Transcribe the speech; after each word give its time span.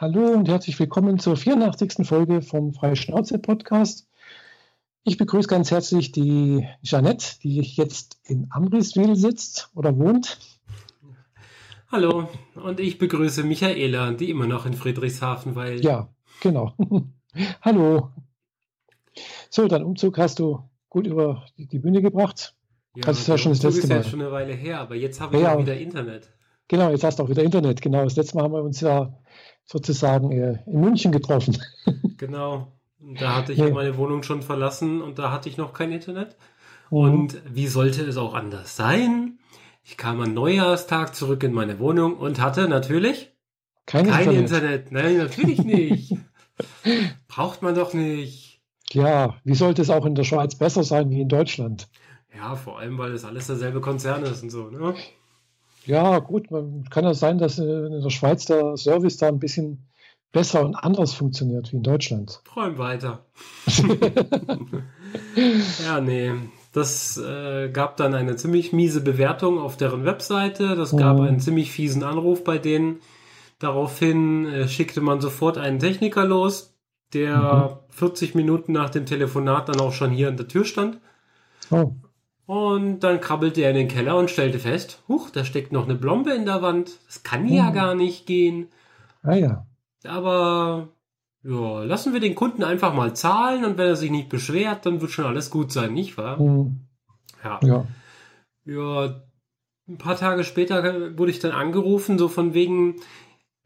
Hallo 0.00 0.28
und 0.28 0.48
herzlich 0.48 0.78
willkommen 0.78 1.18
zur 1.18 1.36
84. 1.36 2.06
Folge 2.06 2.40
vom 2.40 2.72
Freie 2.72 2.94
Schnauze 2.94 3.40
Podcast. 3.40 4.06
Ich 5.02 5.16
begrüße 5.16 5.48
ganz 5.48 5.72
herzlich 5.72 6.12
die 6.12 6.68
Jeanette, 6.84 7.40
die 7.42 7.60
jetzt 7.60 8.20
in 8.22 8.46
Amriswil 8.50 9.16
sitzt 9.16 9.72
oder 9.74 9.98
wohnt. 9.98 10.38
Hallo 11.90 12.28
und 12.54 12.78
ich 12.78 12.98
begrüße 12.98 13.42
Michaela, 13.42 14.12
die 14.12 14.30
immer 14.30 14.46
noch 14.46 14.66
in 14.66 14.74
Friedrichshafen 14.74 15.56
weilt. 15.56 15.82
Ja, 15.82 16.08
genau. 16.42 16.76
Hallo. 17.62 18.12
So, 19.50 19.66
dein 19.66 19.82
Umzug 19.82 20.16
hast 20.18 20.38
du 20.38 20.62
gut 20.90 21.08
über 21.08 21.44
die 21.56 21.80
Bühne 21.80 22.02
gebracht. 22.02 22.54
Ja, 22.94 23.02
das 23.02 23.18
ist 23.18 23.26
ja 23.26 23.36
schon 23.36 23.50
das 23.50 23.64
letzte 23.64 23.88
Mal. 23.88 23.98
ist 23.98 24.06
ja 24.06 24.10
schon 24.12 24.20
eine 24.20 24.30
Weile 24.30 24.52
her, 24.52 24.78
aber 24.78 24.94
jetzt 24.94 25.20
habe 25.20 25.38
ich 25.38 25.42
ja, 25.42 25.54
ja 25.54 25.58
wieder 25.58 25.76
Internet. 25.76 26.30
Genau, 26.68 26.90
jetzt 26.90 27.02
hast 27.04 27.18
du 27.18 27.22
auch 27.22 27.28
wieder 27.28 27.42
Internet. 27.42 27.80
Genau, 27.80 28.04
das 28.04 28.16
letzte 28.16 28.36
Mal 28.36 28.44
haben 28.44 28.52
wir 28.52 28.62
uns 28.62 28.80
ja 28.80 29.12
sozusagen 29.64 30.30
äh, 30.32 30.58
in 30.66 30.80
München 30.80 31.12
getroffen. 31.12 31.58
Genau. 32.18 32.72
Da 33.00 33.36
hatte 33.36 33.52
ich 33.52 33.60
ja. 33.60 33.70
meine 33.70 33.96
Wohnung 33.96 34.24
schon 34.24 34.42
verlassen 34.42 35.02
und 35.02 35.20
da 35.20 35.30
hatte 35.30 35.48
ich 35.48 35.56
noch 35.56 35.72
kein 35.72 35.92
Internet. 35.92 36.36
Mhm. 36.90 36.98
Und 36.98 37.42
wie 37.48 37.68
sollte 37.68 38.02
es 38.02 38.16
auch 38.16 38.34
anders 38.34 38.74
sein? 38.74 39.38
Ich 39.84 39.96
kam 39.96 40.20
am 40.20 40.34
Neujahrstag 40.34 41.14
zurück 41.14 41.44
in 41.44 41.52
meine 41.52 41.78
Wohnung 41.78 42.16
und 42.16 42.40
hatte 42.40 42.68
natürlich 42.68 43.30
kein, 43.86 44.08
kein 44.08 44.32
Internet. 44.32 44.90
Internet. 44.90 44.92
Nein, 44.92 45.16
natürlich 45.16 45.62
nicht. 45.62 46.16
Braucht 47.28 47.62
man 47.62 47.76
doch 47.76 47.94
nicht. 47.94 48.60
Ja, 48.90 49.36
wie 49.44 49.54
sollte 49.54 49.82
es 49.82 49.90
auch 49.90 50.04
in 50.04 50.16
der 50.16 50.24
Schweiz 50.24 50.56
besser 50.56 50.82
sein 50.82 51.10
wie 51.10 51.20
in 51.20 51.28
Deutschland? 51.28 51.88
Ja, 52.34 52.56
vor 52.56 52.78
allem, 52.80 52.98
weil 52.98 53.12
es 53.12 53.24
alles 53.24 53.46
derselbe 53.46 53.80
Konzern 53.80 54.24
ist 54.24 54.42
und 54.42 54.50
so, 54.50 54.70
ne? 54.70 54.94
Ja, 55.88 56.18
gut, 56.18 56.48
kann 56.90 57.04
ja 57.04 57.14
sein, 57.14 57.38
dass 57.38 57.58
in 57.58 58.02
der 58.02 58.10
Schweiz 58.10 58.44
der 58.44 58.76
Service 58.76 59.16
da 59.16 59.28
ein 59.28 59.38
bisschen 59.38 59.88
besser 60.32 60.62
und 60.62 60.74
anders 60.74 61.14
funktioniert 61.14 61.72
wie 61.72 61.76
in 61.76 61.82
Deutschland. 61.82 62.42
Träum 62.44 62.76
weiter. 62.76 63.24
ja, 65.86 66.02
nee. 66.02 66.32
Das 66.74 67.16
äh, 67.16 67.70
gab 67.70 67.96
dann 67.96 68.14
eine 68.14 68.36
ziemlich 68.36 68.74
miese 68.74 69.00
Bewertung 69.00 69.58
auf 69.58 69.78
deren 69.78 70.04
Webseite. 70.04 70.76
Das 70.76 70.94
gab 70.94 71.16
mhm. 71.16 71.22
einen 71.24 71.40
ziemlich 71.40 71.72
fiesen 71.72 72.02
Anruf 72.02 72.44
bei 72.44 72.58
denen. 72.58 73.00
Daraufhin 73.58 74.44
äh, 74.44 74.68
schickte 74.68 75.00
man 75.00 75.22
sofort 75.22 75.56
einen 75.56 75.78
Techniker 75.78 76.26
los, 76.26 76.76
der 77.14 77.78
mhm. 77.88 77.94
40 77.94 78.34
Minuten 78.34 78.72
nach 78.72 78.90
dem 78.90 79.06
Telefonat 79.06 79.70
dann 79.70 79.80
auch 79.80 79.94
schon 79.94 80.10
hier 80.10 80.28
an 80.28 80.36
der 80.36 80.48
Tür 80.48 80.66
stand. 80.66 81.00
Oh. 81.70 81.92
Und 82.48 83.00
dann 83.00 83.20
krabbelte 83.20 83.60
er 83.60 83.72
in 83.72 83.76
den 83.76 83.88
Keller 83.88 84.16
und 84.16 84.30
stellte 84.30 84.58
fest, 84.58 85.02
huch, 85.06 85.28
da 85.28 85.44
steckt 85.44 85.70
noch 85.70 85.84
eine 85.84 85.96
Blombe 85.96 86.32
in 86.32 86.46
der 86.46 86.62
Wand. 86.62 86.92
Das 87.04 87.22
kann 87.22 87.46
hm. 87.46 87.52
ja 87.54 87.68
gar 87.68 87.94
nicht 87.94 88.24
gehen. 88.24 88.68
Ah 89.22 89.34
ja. 89.34 89.66
Aber 90.02 90.88
ja, 91.42 91.84
lassen 91.84 92.14
wir 92.14 92.20
den 92.20 92.34
Kunden 92.34 92.64
einfach 92.64 92.94
mal 92.94 93.14
zahlen 93.14 93.66
und 93.66 93.76
wenn 93.76 93.88
er 93.88 93.96
sich 93.96 94.10
nicht 94.10 94.30
beschwert, 94.30 94.86
dann 94.86 95.02
wird 95.02 95.10
schon 95.10 95.26
alles 95.26 95.50
gut 95.50 95.70
sein, 95.72 95.92
nicht 95.92 96.16
wahr? 96.16 96.38
Hm. 96.38 96.86
Ja. 97.44 97.60
ja. 97.62 97.86
Ja, 98.64 99.22
ein 99.86 99.98
paar 99.98 100.16
Tage 100.16 100.42
später 100.42 101.18
wurde 101.18 101.30
ich 101.30 101.40
dann 101.40 101.52
angerufen, 101.52 102.16
so 102.16 102.28
von 102.28 102.54
wegen, 102.54 102.96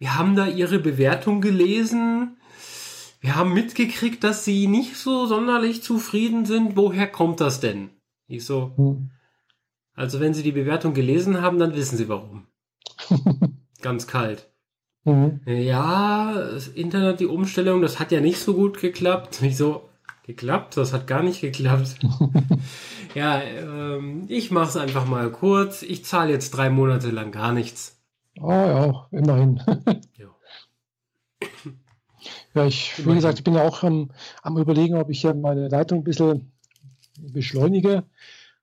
wir 0.00 0.18
haben 0.18 0.34
da 0.34 0.48
ihre 0.48 0.80
Bewertung 0.80 1.40
gelesen. 1.40 2.36
Wir 3.20 3.36
haben 3.36 3.54
mitgekriegt, 3.54 4.24
dass 4.24 4.44
sie 4.44 4.66
nicht 4.66 4.96
so 4.96 5.26
sonderlich 5.26 5.84
zufrieden 5.84 6.46
sind. 6.46 6.76
Woher 6.76 7.06
kommt 7.06 7.40
das 7.40 7.60
denn? 7.60 7.90
Ich 8.32 8.46
so, 8.46 8.72
hm. 8.76 9.10
also 9.94 10.20
wenn 10.20 10.34
Sie 10.34 10.42
die 10.42 10.52
Bewertung 10.52 10.94
gelesen 10.94 11.42
haben, 11.42 11.58
dann 11.58 11.74
wissen 11.74 11.96
Sie 11.98 12.08
warum. 12.08 12.46
Ganz 13.82 14.06
kalt. 14.06 14.48
Mhm. 15.04 15.40
Ja, 15.46 16.32
das 16.34 16.68
Internet, 16.68 17.20
die 17.20 17.26
Umstellung, 17.26 17.82
das 17.82 17.98
hat 17.98 18.12
ja 18.12 18.20
nicht 18.20 18.38
so 18.38 18.54
gut 18.54 18.80
geklappt. 18.80 19.42
Ich 19.42 19.56
so, 19.56 19.88
geklappt? 20.24 20.76
Das 20.76 20.92
hat 20.92 21.06
gar 21.06 21.22
nicht 21.22 21.40
geklappt. 21.40 21.96
ja, 23.14 23.40
ähm, 23.40 24.24
ich 24.28 24.50
mache 24.50 24.68
es 24.68 24.76
einfach 24.76 25.06
mal 25.06 25.30
kurz. 25.30 25.82
Ich 25.82 26.04
zahle 26.04 26.30
jetzt 26.30 26.52
drei 26.52 26.70
Monate 26.70 27.10
lang 27.10 27.32
gar 27.32 27.52
nichts. 27.52 28.00
Oh 28.40 28.50
ja, 28.50 29.08
immerhin. 29.10 29.60
ja. 30.16 30.28
ja, 32.54 32.66
ich, 32.66 33.06
wie 33.06 33.14
gesagt, 33.14 33.38
ich 33.38 33.44
bin 33.44 33.54
ja 33.54 33.62
auch 33.62 33.82
am, 33.82 34.10
am 34.42 34.56
überlegen, 34.56 34.96
ob 34.96 35.10
ich 35.10 35.20
hier 35.20 35.34
meine 35.34 35.68
Leitung 35.68 35.98
ein 35.98 36.04
bisschen 36.04 36.51
beschleunige. 37.32 38.04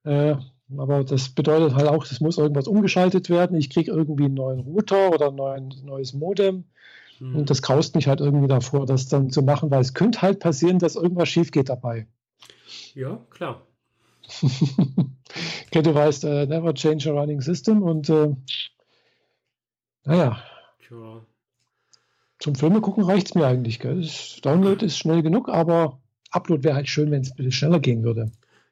Äh, 0.04 0.36
aber 0.78 1.04
das 1.04 1.30
bedeutet 1.30 1.76
halt 1.76 1.88
auch, 1.88 2.06
es 2.06 2.20
muss 2.20 2.38
irgendwas 2.38 2.68
umgeschaltet 2.68 3.30
werden. 3.30 3.58
Ich 3.58 3.70
kriege 3.70 3.92
irgendwie 3.92 4.26
einen 4.26 4.36
neuen 4.36 4.60
Router 4.60 5.12
oder 5.12 5.30
ein 5.30 5.36
neuen, 5.36 5.74
neues 5.84 6.14
Modem. 6.14 6.66
Mhm. 7.20 7.36
Und 7.38 7.50
das 7.50 7.62
graust 7.62 7.96
mich 7.96 8.08
halt 8.08 8.22
irgendwie 8.22 8.48
davor, 8.48 8.86
das 8.86 9.08
dann 9.08 9.32
zu 9.32 9.42
machen, 9.42 9.72
weil 9.72 9.82
es 9.82 9.94
könnte 9.94 10.22
halt 10.22 10.40
passieren, 10.40 10.80
dass 10.80 10.96
irgendwas 10.96 11.30
schief 11.30 11.52
geht 11.52 11.70
dabei. 11.70 12.08
Ja, 12.94 13.20
klar. 13.30 13.66
okay, 15.68 15.82
du 15.82 15.96
weißt, 15.96 16.24
uh, 16.26 16.46
never 16.46 16.74
change 16.74 17.10
a 17.10 17.14
running 17.14 17.42
system 17.42 17.82
und 17.82 18.10
äh, 18.10 18.36
naja. 20.06 20.42
Tja. 20.88 21.26
Zum 22.40 22.56
Filme 22.56 22.80
gucken 22.80 23.04
reicht 23.04 23.28
es 23.28 23.36
mir 23.36 23.46
eigentlich. 23.46 23.80
Gell? 23.80 24.02
Das 24.02 24.40
Download 24.42 24.86
ist 24.86 24.98
schnell 24.98 25.24
genug, 25.24 25.50
aber 25.50 26.00
Upload 26.32 26.64
wäre 26.64 26.76
halt 26.76 26.88
schön, 26.88 27.12
wenn 27.12 27.22
es 27.22 27.32
ein 27.32 27.36
bisschen 27.36 27.52
schneller 27.52 27.80
gehen 27.80 28.04
würde. 28.04 28.32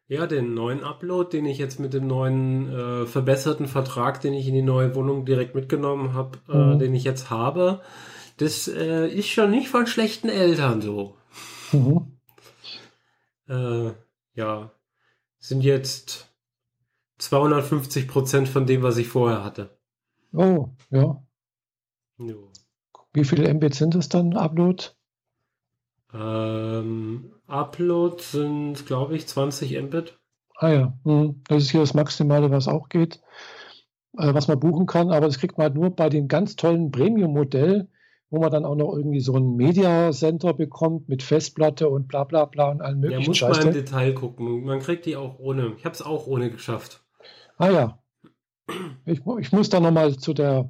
Ja, 0.09 0.25
den 0.25 0.53
neuen 0.53 0.83
Upload, 0.85 1.35
den 1.35 1.45
ich 1.45 1.57
jetzt 1.57 1.79
mit 1.79 1.93
dem 1.93 2.07
neuen 2.07 2.71
äh, 2.71 3.05
verbesserten 3.05 3.67
Vertrag, 3.67 4.21
den 4.21 4.33
ich 4.33 4.47
in 4.47 4.53
die 4.53 4.61
neue 4.61 4.95
Wohnung 4.95 5.25
direkt 5.25 5.53
mitgenommen 5.53 6.13
habe, 6.13 6.39
äh, 6.47 6.55
mhm. 6.55 6.79
den 6.79 6.95
ich 6.95 7.03
jetzt 7.03 7.29
habe, 7.29 7.81
das 8.37 8.69
äh, 8.69 9.07
ist 9.07 9.27
schon 9.27 9.51
nicht 9.51 9.67
von 9.67 9.85
schlechten 9.85 10.29
Eltern 10.29 10.81
so. 10.81 11.15
Mhm. 11.73 12.17
Äh, 13.49 13.91
ja, 14.35 14.71
sind 15.39 15.61
jetzt 15.63 16.29
250 17.17 18.07
Prozent 18.07 18.47
von 18.47 18.65
dem, 18.65 18.83
was 18.83 18.97
ich 18.97 19.07
vorher 19.07 19.43
hatte. 19.43 19.77
Oh, 20.31 20.69
ja. 20.89 21.21
Jo. 22.17 22.51
Wie 23.13 23.25
viele 23.25 23.53
Mbit 23.53 23.75
sind 23.75 23.95
es 23.95 24.09
dann, 24.09 24.35
Upload? 24.37 24.83
Ähm, 26.13 27.33
Upload 27.47 28.21
sind, 28.21 28.85
glaube 28.85 29.15
ich, 29.15 29.27
20 29.27 29.81
Mbit. 29.81 30.17
Ah 30.55 30.69
ja, 30.69 30.97
hm. 31.03 31.41
das 31.47 31.63
ist 31.63 31.71
hier 31.71 31.81
das 31.81 31.93
Maximale, 31.93 32.49
was 32.49 32.67
auch 32.67 32.89
geht, 32.89 33.21
äh, 34.17 34.33
was 34.33 34.47
man 34.47 34.59
buchen 34.59 34.87
kann, 34.87 35.11
aber 35.11 35.27
das 35.27 35.37
kriegt 35.37 35.57
man 35.57 35.65
halt 35.65 35.75
nur 35.75 35.91
bei 35.91 36.09
dem 36.09 36.27
ganz 36.27 36.55
tollen 36.55 36.91
Premium-Modell, 36.91 37.87
wo 38.29 38.39
man 38.39 38.51
dann 38.51 38.65
auch 38.65 38.75
noch 38.75 38.93
irgendwie 38.93 39.19
so 39.19 39.35
ein 39.35 39.55
Media 39.55 40.11
Center 40.11 40.53
bekommt 40.53 41.09
mit 41.09 41.23
Festplatte 41.23 41.89
und 41.89 42.07
bla 42.07 42.23
bla 42.23 42.45
bla 42.45 42.71
und 42.71 42.81
allen 42.81 42.99
möglichen 42.99 43.21
Ja, 43.21 43.27
muss 43.27 43.37
Scheiß 43.37 43.57
man 43.59 43.67
im 43.67 43.73
Detail 43.73 44.13
gucken. 44.13 44.63
Man 44.65 44.79
kriegt 44.79 45.05
die 45.05 45.15
auch 45.15 45.39
ohne. 45.39 45.73
Ich 45.77 45.85
habe 45.85 45.93
es 45.93 46.01
auch 46.01 46.27
ohne 46.27 46.49
geschafft. 46.49 47.03
Ah 47.57 47.69
ja. 47.69 47.99
Ich, 49.05 49.21
ich 49.39 49.51
muss 49.53 49.69
da 49.69 49.79
nochmal 49.79 50.17
zu 50.17 50.33
der 50.33 50.69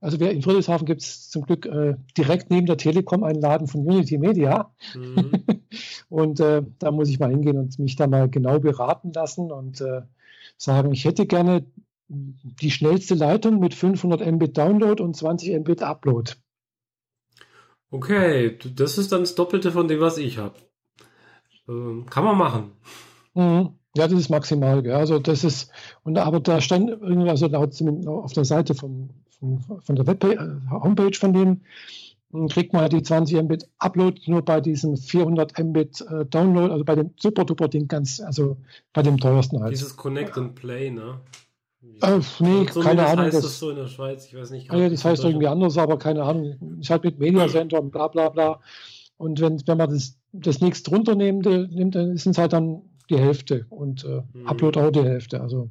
also 0.00 0.16
in 0.16 0.42
Friedrichshafen 0.42 0.86
gibt 0.86 1.02
es 1.02 1.28
zum 1.28 1.42
Glück 1.42 1.66
äh, 1.66 1.96
direkt 2.16 2.50
neben 2.50 2.66
der 2.66 2.78
Telekom 2.78 3.22
einen 3.22 3.40
Laden 3.40 3.66
von 3.66 3.82
Unity 3.82 4.18
Media. 4.18 4.74
Mhm. 4.94 5.32
und 6.08 6.40
äh, 6.40 6.62
da 6.78 6.90
muss 6.90 7.10
ich 7.10 7.18
mal 7.18 7.30
hingehen 7.30 7.58
und 7.58 7.78
mich 7.78 7.96
da 7.96 8.06
mal 8.06 8.28
genau 8.28 8.58
beraten 8.58 9.12
lassen 9.12 9.52
und 9.52 9.80
äh, 9.80 10.02
sagen, 10.56 10.92
ich 10.92 11.04
hätte 11.04 11.26
gerne 11.26 11.66
die 12.08 12.70
schnellste 12.70 13.14
Leitung 13.14 13.60
mit 13.60 13.74
500 13.74 14.26
Mbit 14.32 14.56
Download 14.56 15.02
und 15.02 15.16
20 15.16 15.60
Mbit 15.60 15.82
Upload. 15.82 16.32
Okay, 17.92 18.58
das 18.74 18.98
ist 18.98 19.12
dann 19.12 19.20
das 19.20 19.34
Doppelte 19.34 19.72
von 19.72 19.86
dem, 19.86 20.00
was 20.00 20.16
ich 20.16 20.38
habe. 20.38 20.54
Ähm, 21.68 22.06
kann 22.08 22.24
man 22.24 22.38
machen. 22.38 22.72
Mhm. 23.34 23.74
Ja, 23.96 24.06
das 24.06 24.18
ist 24.18 24.30
maximal. 24.30 24.86
Ja. 24.86 24.96
Also 24.96 25.18
das 25.18 25.42
ist, 25.44 25.72
und 26.04 26.16
aber 26.16 26.40
da 26.40 26.60
stand 26.60 26.90
irgendwie, 26.90 27.28
also 27.28 27.48
laut 27.48 27.74
auf 28.06 28.32
der 28.32 28.44
Seite 28.44 28.74
vom, 28.74 29.10
von 29.40 29.96
der 29.96 30.06
Webpage, 30.06 30.36
äh, 30.36 30.70
Homepage 30.70 31.16
von 31.18 31.32
denen 31.32 31.62
kriegt 32.48 32.72
man 32.72 32.88
die 32.90 33.02
20 33.02 33.42
Mbit 33.42 33.68
Upload 33.78 34.20
nur 34.26 34.42
bei 34.42 34.60
diesem 34.60 34.96
400 34.96 35.58
Mbit 35.58 36.00
äh, 36.02 36.24
Download, 36.26 36.72
also 36.72 36.84
bei 36.84 36.94
dem 36.94 37.10
super 37.16 37.44
duper 37.44 37.68
Ding 37.68 37.88
ganz, 37.88 38.20
also 38.20 38.56
bei 38.92 39.02
dem 39.02 39.18
teuersten 39.18 39.60
halt. 39.60 39.72
Dieses 39.72 39.96
Connect 39.96 40.38
and 40.38 40.54
Play, 40.54 40.90
ne? 40.90 41.20
Äh, 42.02 42.20
nee, 42.40 42.66
so 42.70 42.80
keine 42.80 43.06
Ahnung. 43.06 43.24
Heißt 43.24 43.36
das, 43.36 43.42
das 43.42 43.58
so 43.58 43.70
in 43.70 43.76
der 43.76 43.88
Schweiz, 43.88 44.26
ich 44.26 44.34
weiß 44.34 44.50
nicht. 44.50 44.70
Ah, 44.70 44.76
ja, 44.76 44.88
das 44.88 45.04
heißt 45.04 45.24
irgendwie 45.24 45.48
anders, 45.48 45.76
aber 45.76 45.98
keine 45.98 46.22
Ahnung. 46.22 46.78
Ich 46.80 46.90
halt 46.90 47.04
mit 47.04 47.18
Media 47.18 47.48
Center 47.48 47.80
und 47.80 47.90
bla 47.90 48.08
bla 48.08 48.28
bla. 48.28 48.60
Und 49.16 49.40
wenn, 49.40 49.60
wenn 49.66 49.78
man 49.78 49.90
das, 49.90 50.16
das 50.32 50.60
nächste 50.60 50.90
runternimmt, 50.90 51.46
nimmt, 51.46 51.94
dann 51.94 52.16
sind 52.16 52.32
es 52.32 52.38
halt 52.38 52.52
dann 52.52 52.82
die 53.08 53.18
Hälfte 53.18 53.66
und 53.70 54.04
äh, 54.04 54.22
mhm. 54.32 54.46
Upload 54.46 54.78
auch 54.80 54.90
die 54.90 55.02
Hälfte. 55.02 55.40
Also 55.40 55.68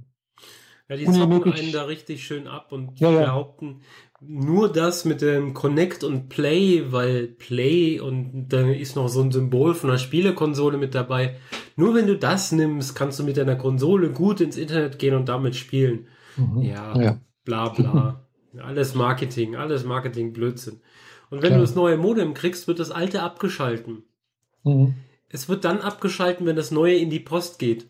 ja, 0.89 0.95
die 0.95 1.05
zocken 1.05 1.53
einen 1.53 1.71
da 1.71 1.83
richtig 1.83 2.25
schön 2.25 2.47
ab 2.47 2.71
und 2.71 2.99
ja, 2.99 3.11
ja. 3.11 3.19
behaupten 3.21 3.81
nur 4.21 4.71
das 4.71 5.05
mit 5.05 5.21
dem 5.21 5.53
Connect 5.53 6.03
und 6.03 6.29
Play, 6.29 6.91
weil 6.91 7.27
Play 7.27 7.99
und 7.99 8.49
dann 8.49 8.69
ist 8.69 8.95
noch 8.95 9.07
so 9.07 9.21
ein 9.21 9.31
Symbol 9.31 9.73
von 9.73 9.89
einer 9.89 9.99
Spielekonsole 9.99 10.77
mit 10.77 10.93
dabei. 10.93 11.37
Nur 11.75 11.95
wenn 11.95 12.07
du 12.07 12.17
das 12.17 12.51
nimmst, 12.51 12.95
kannst 12.95 13.19
du 13.19 13.23
mit 13.23 13.37
deiner 13.37 13.55
Konsole 13.55 14.11
gut 14.11 14.41
ins 14.41 14.57
Internet 14.57 14.99
gehen 14.99 15.15
und 15.15 15.29
damit 15.29 15.55
spielen. 15.55 16.07
Mhm. 16.35 16.61
Ja, 16.61 17.01
ja, 17.01 17.19
bla 17.45 17.69
bla. 17.69 18.25
alles 18.57 18.93
Marketing, 18.93 19.55
alles 19.55 19.85
Marketing, 19.85 20.33
Blödsinn. 20.33 20.81
Und 21.29 21.41
wenn 21.41 21.49
Klar. 21.49 21.59
du 21.59 21.65
das 21.65 21.75
neue 21.75 21.97
Modem 21.97 22.33
kriegst, 22.33 22.67
wird 22.67 22.79
das 22.79 22.91
alte 22.91 23.21
abgeschalten. 23.21 24.03
Mhm. 24.63 24.95
Es 25.29 25.47
wird 25.47 25.63
dann 25.63 25.79
abgeschalten, 25.79 26.45
wenn 26.45 26.55
das 26.55 26.71
neue 26.71 26.95
in 26.95 27.09
die 27.09 27.19
Post 27.19 27.59
geht. 27.59 27.89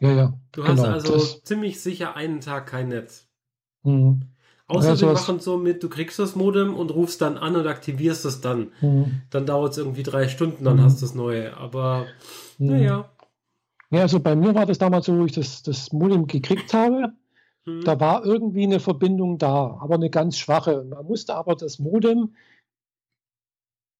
Ja, 0.00 0.12
ja. 0.12 0.32
Du 0.52 0.62
genau, 0.62 0.82
hast 0.82 0.84
also 0.84 1.12
das... 1.14 1.42
ziemlich 1.42 1.80
sicher 1.80 2.16
einen 2.16 2.40
Tag 2.40 2.66
kein 2.66 2.88
Netz. 2.88 3.28
Mhm. 3.82 4.22
Außerdem 4.68 5.08
ja, 5.08 5.14
machen 5.14 5.40
so 5.40 5.56
mit, 5.56 5.82
du 5.82 5.88
kriegst 5.88 6.18
das 6.18 6.36
Modem 6.36 6.74
und 6.74 6.90
rufst 6.90 7.22
dann 7.22 7.38
an 7.38 7.56
und 7.56 7.66
aktivierst 7.66 8.26
es 8.26 8.42
dann. 8.42 8.70
Mhm. 8.82 9.22
Dann 9.30 9.46
dauert 9.46 9.72
es 9.72 9.78
irgendwie 9.78 10.02
drei 10.02 10.28
Stunden, 10.28 10.62
dann 10.62 10.76
mhm. 10.76 10.82
hast 10.82 11.00
du 11.00 11.06
das 11.06 11.14
neue. 11.14 11.56
Aber 11.56 12.06
mhm. 12.58 12.66
naja. 12.66 13.10
Ja, 13.90 14.02
also 14.02 14.20
bei 14.20 14.36
mir 14.36 14.54
war 14.54 14.66
das 14.66 14.76
damals 14.76 15.06
so, 15.06 15.18
wo 15.18 15.24
ich 15.24 15.32
das, 15.32 15.62
das 15.62 15.92
Modem 15.92 16.26
gekriegt 16.26 16.74
habe. 16.74 17.14
Mhm. 17.64 17.84
Da 17.84 17.98
war 17.98 18.26
irgendwie 18.26 18.64
eine 18.64 18.78
Verbindung 18.78 19.38
da, 19.38 19.78
aber 19.80 19.94
eine 19.94 20.10
ganz 20.10 20.36
schwache. 20.36 20.84
Man 20.84 21.06
musste 21.06 21.34
aber 21.34 21.56
das 21.56 21.78
Modem 21.78 22.34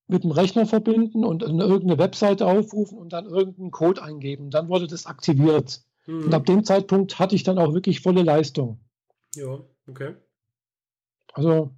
mit 0.07 0.25
dem 0.25 0.31
Rechner 0.31 0.67
verbinden 0.67 1.25
und 1.25 1.43
irgendeine 1.43 1.99
Webseite 1.99 2.47
aufrufen 2.47 2.99
und 2.99 3.15
dann 3.15 3.25
irgendeinen 3.25 3.71
Code 3.71 4.03
eingeben. 4.03 4.51
Dann 4.51 4.69
wurde 4.69 4.87
das 4.87 5.07
aktiviert. 5.07 5.83
Mhm. 6.09 6.25
Und 6.25 6.35
ab 6.35 6.47
dem 6.47 6.65
Zeitpunkt 6.65 7.19
hatte 7.19 7.35
ich 7.35 7.43
dann 7.43 7.59
auch 7.59 7.75
wirklich 7.75 8.01
volle 8.01 8.23
Leistung. 8.23 8.81
Ja, 9.35 9.61
okay. 9.87 10.15
Also, 11.35 11.71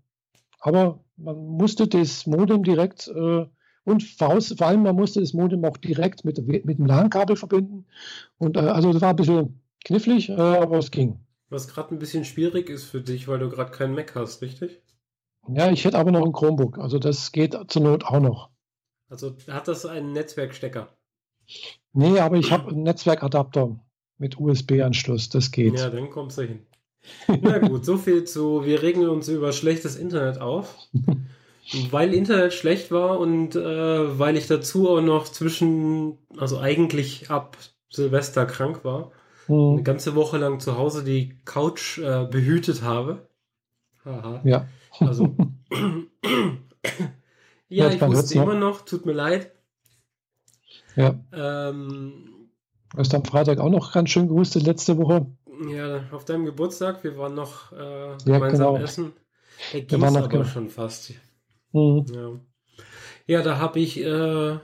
aber 0.61 1.00
man 1.17 1.37
musste 1.37 1.88
das 1.88 2.27
Modem 2.27 2.62
direkt 2.62 3.09
äh, 3.09 3.47
und 3.85 4.03
voraus, 4.05 4.55
vor 4.56 4.69
allem 4.69 4.85
man 4.85 4.94
musste 4.94 5.21
das 5.21 5.32
Modem 5.32 5.65
auch 5.65 5.77
direkt 5.77 6.25
mit, 6.25 6.38
mit 6.47 6.79
dem 6.79 6.87
LAN-Kabel 6.87 7.35
verbinden. 7.35 7.87
Und 8.38 8.56
äh, 8.56 8.61
also 8.61 8.93
das 8.93 9.03
war 9.03 9.11
ein 9.11 9.17
bisschen 9.17 9.61
knifflig, 9.85 10.29
äh, 10.29 10.35
aber 10.35 10.79
es 10.79 10.93
ging. 10.93 11.19
Was 11.49 11.67
gerade 11.67 11.93
ein 11.93 11.99
bisschen 11.99 12.25
schwierig 12.25 12.71
ist 12.71 12.85
für 12.85 13.00
dich, 13.00 13.27
weil 13.27 13.41
du 13.41 13.50
gerade 13.50 13.73
keinen 13.73 13.97
Mac 13.97 14.15
hast, 14.15 14.43
richtig? 14.43 14.81
Ja, 15.49 15.73
ich 15.73 15.85
hätte 15.85 15.99
aber 15.99 16.12
noch 16.12 16.25
ein 16.25 16.32
Chromebook. 16.32 16.79
Also 16.79 17.00
das 17.00 17.32
geht 17.32 17.59
zur 17.67 17.82
Not 17.82 18.05
auch 18.05 18.21
noch. 18.21 18.50
Also 19.09 19.35
hat 19.49 19.67
das 19.67 19.87
einen 19.87 20.12
Netzwerkstecker? 20.12 20.97
Nee, 21.93 22.21
aber 22.21 22.37
ich 22.37 22.53
habe 22.53 22.71
einen 22.71 22.85
Netzwerkadapter 22.85 23.81
mit 24.20 24.38
USB-Anschluss. 24.38 25.31
Das 25.31 25.50
geht. 25.50 25.78
Ja, 25.78 25.90
dann 25.90 26.11
kommst 26.11 26.38
du 26.38 26.43
hin. 26.43 26.61
Na 27.43 27.58
gut, 27.58 27.84
so 27.84 27.96
viel 27.96 28.25
zu, 28.25 28.64
wir 28.64 28.82
regen 28.82 29.08
uns 29.08 29.28
über 29.28 29.52
schlechtes 29.52 29.96
Internet 29.96 30.40
auf. 30.40 30.76
weil 31.90 32.14
Internet 32.14 32.52
schlecht 32.52 32.90
war 32.90 33.19
und 33.19 33.55
äh, 33.55 34.19
weil 34.19 34.37
ich 34.37 34.46
dazu 34.46 34.88
auch 34.90 35.00
noch 35.00 35.28
zwischen, 35.28 36.19
also 36.37 36.58
eigentlich 36.58 37.31
ab 37.31 37.56
Silvester 37.88 38.46
krank 38.46 38.84
war, 38.84 39.12
mhm. 39.46 39.75
eine 39.75 39.82
ganze 39.82 40.14
Woche 40.14 40.38
lang 40.38 40.61
zu 40.61 40.76
Hause 40.76 41.05
die 41.05 41.38
Couch 41.44 41.99
äh, 41.99 42.26
behütet 42.26 42.82
habe. 42.82 43.28
Aha. 44.05 44.40
Ja. 44.44 44.67
Also. 44.99 45.34
ja, 47.69 47.87
ja 47.87 47.90
ich 47.90 48.00
wusste 48.00 48.34
immer 48.34 48.55
noch, 48.55 48.84
tut 48.84 49.06
mir 49.06 49.12
leid. 49.12 49.52
Ja. 50.96 51.20
Ähm, 51.32 52.40
hast 52.97 53.15
am 53.15 53.25
Freitag 53.25 53.59
auch 53.59 53.71
noch 53.71 53.93
ganz 53.93 54.11
schön 54.11 54.29
gehustet 54.29 54.65
letzte 54.65 54.99
Woche. 54.99 55.27
Ja, 55.69 56.05
auf 56.11 56.25
deinem 56.25 56.45
Geburtstag, 56.45 57.05
wir 57.05 57.17
waren 57.19 57.35
noch 57.35 57.73
äh, 57.73 58.17
gemeinsam 58.25 58.75
genau. 58.75 58.77
essen. 58.77 59.13
Da 59.73 59.81
ging 59.81 60.03
aber 60.03 60.45
schon 60.45 60.71
fast. 60.71 61.13
Mhm. 61.73 62.07
Ja. 62.13 62.31
ja, 63.27 63.43
da 63.43 63.59
habe 63.59 63.79
ich 63.79 64.03
äh, 64.03 64.59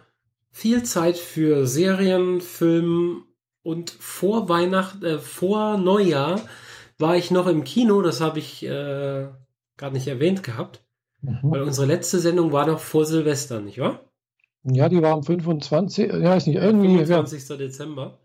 viel 0.50 0.82
Zeit 0.84 1.18
für 1.18 1.66
Serien, 1.66 2.40
Film 2.40 3.24
und 3.62 3.90
vor 3.90 4.48
Weihnachten, 4.48 5.04
äh, 5.04 5.18
vor 5.18 5.76
Neujahr 5.76 6.40
war 6.98 7.16
ich 7.16 7.30
noch 7.30 7.46
im 7.46 7.64
Kino, 7.64 8.00
das 8.00 8.20
habe 8.20 8.38
ich 8.38 8.64
äh, 8.64 9.28
gar 9.76 9.90
nicht 9.90 10.08
erwähnt 10.08 10.42
gehabt. 10.42 10.82
Mhm. 11.20 11.40
Weil 11.42 11.62
unsere 11.62 11.86
letzte 11.86 12.18
Sendung 12.18 12.52
war 12.52 12.66
noch 12.66 12.80
vor 12.80 13.04
Silvester, 13.04 13.60
nicht 13.60 13.78
wahr? 13.78 14.05
Ja, 14.68 14.88
die 14.88 15.00
war 15.00 15.12
am 15.12 15.22
25. 15.22 16.12
Ja, 16.12 16.34
ist 16.34 16.46
nicht 16.46 16.56
irgendwie. 16.56 16.98
25. 17.04 17.48
Ja. 17.48 17.56
Dezember. 17.56 18.18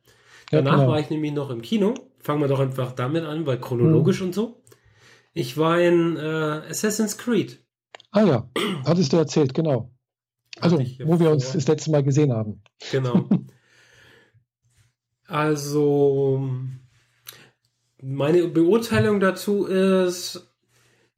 Danach 0.50 0.72
ja, 0.72 0.78
genau. 0.80 0.92
war 0.92 1.00
ich 1.00 1.10
nämlich 1.10 1.34
noch 1.34 1.50
im 1.50 1.62
Kino. 1.62 1.94
Fangen 2.20 2.42
wir 2.42 2.48
doch 2.48 2.60
einfach 2.60 2.92
damit 2.94 3.24
an, 3.24 3.46
weil 3.46 3.60
chronologisch 3.60 4.20
mhm. 4.22 4.28
und 4.28 4.34
so. 4.34 4.62
Ich 5.34 5.58
war 5.58 5.80
in 5.80 6.18
äh, 6.18 6.62
Assassin's 6.70 7.18
Creed. 7.18 7.60
Ah 8.12 8.24
ja, 8.24 8.50
hattest 8.86 9.14
du 9.14 9.18
erzählt, 9.18 9.54
genau. 9.54 9.94
Also, 10.60 10.78
wo 10.78 11.20
wir 11.20 11.32
uns 11.32 11.54
das 11.54 11.68
letzte 11.68 11.92
Mal 11.92 12.04
gesehen 12.04 12.34
haben. 12.34 12.62
Genau. 12.92 13.30
also, 15.28 16.50
meine 18.02 18.48
Beurteilung 18.50 19.22
dazu 19.22 19.66
ist, 19.66 20.54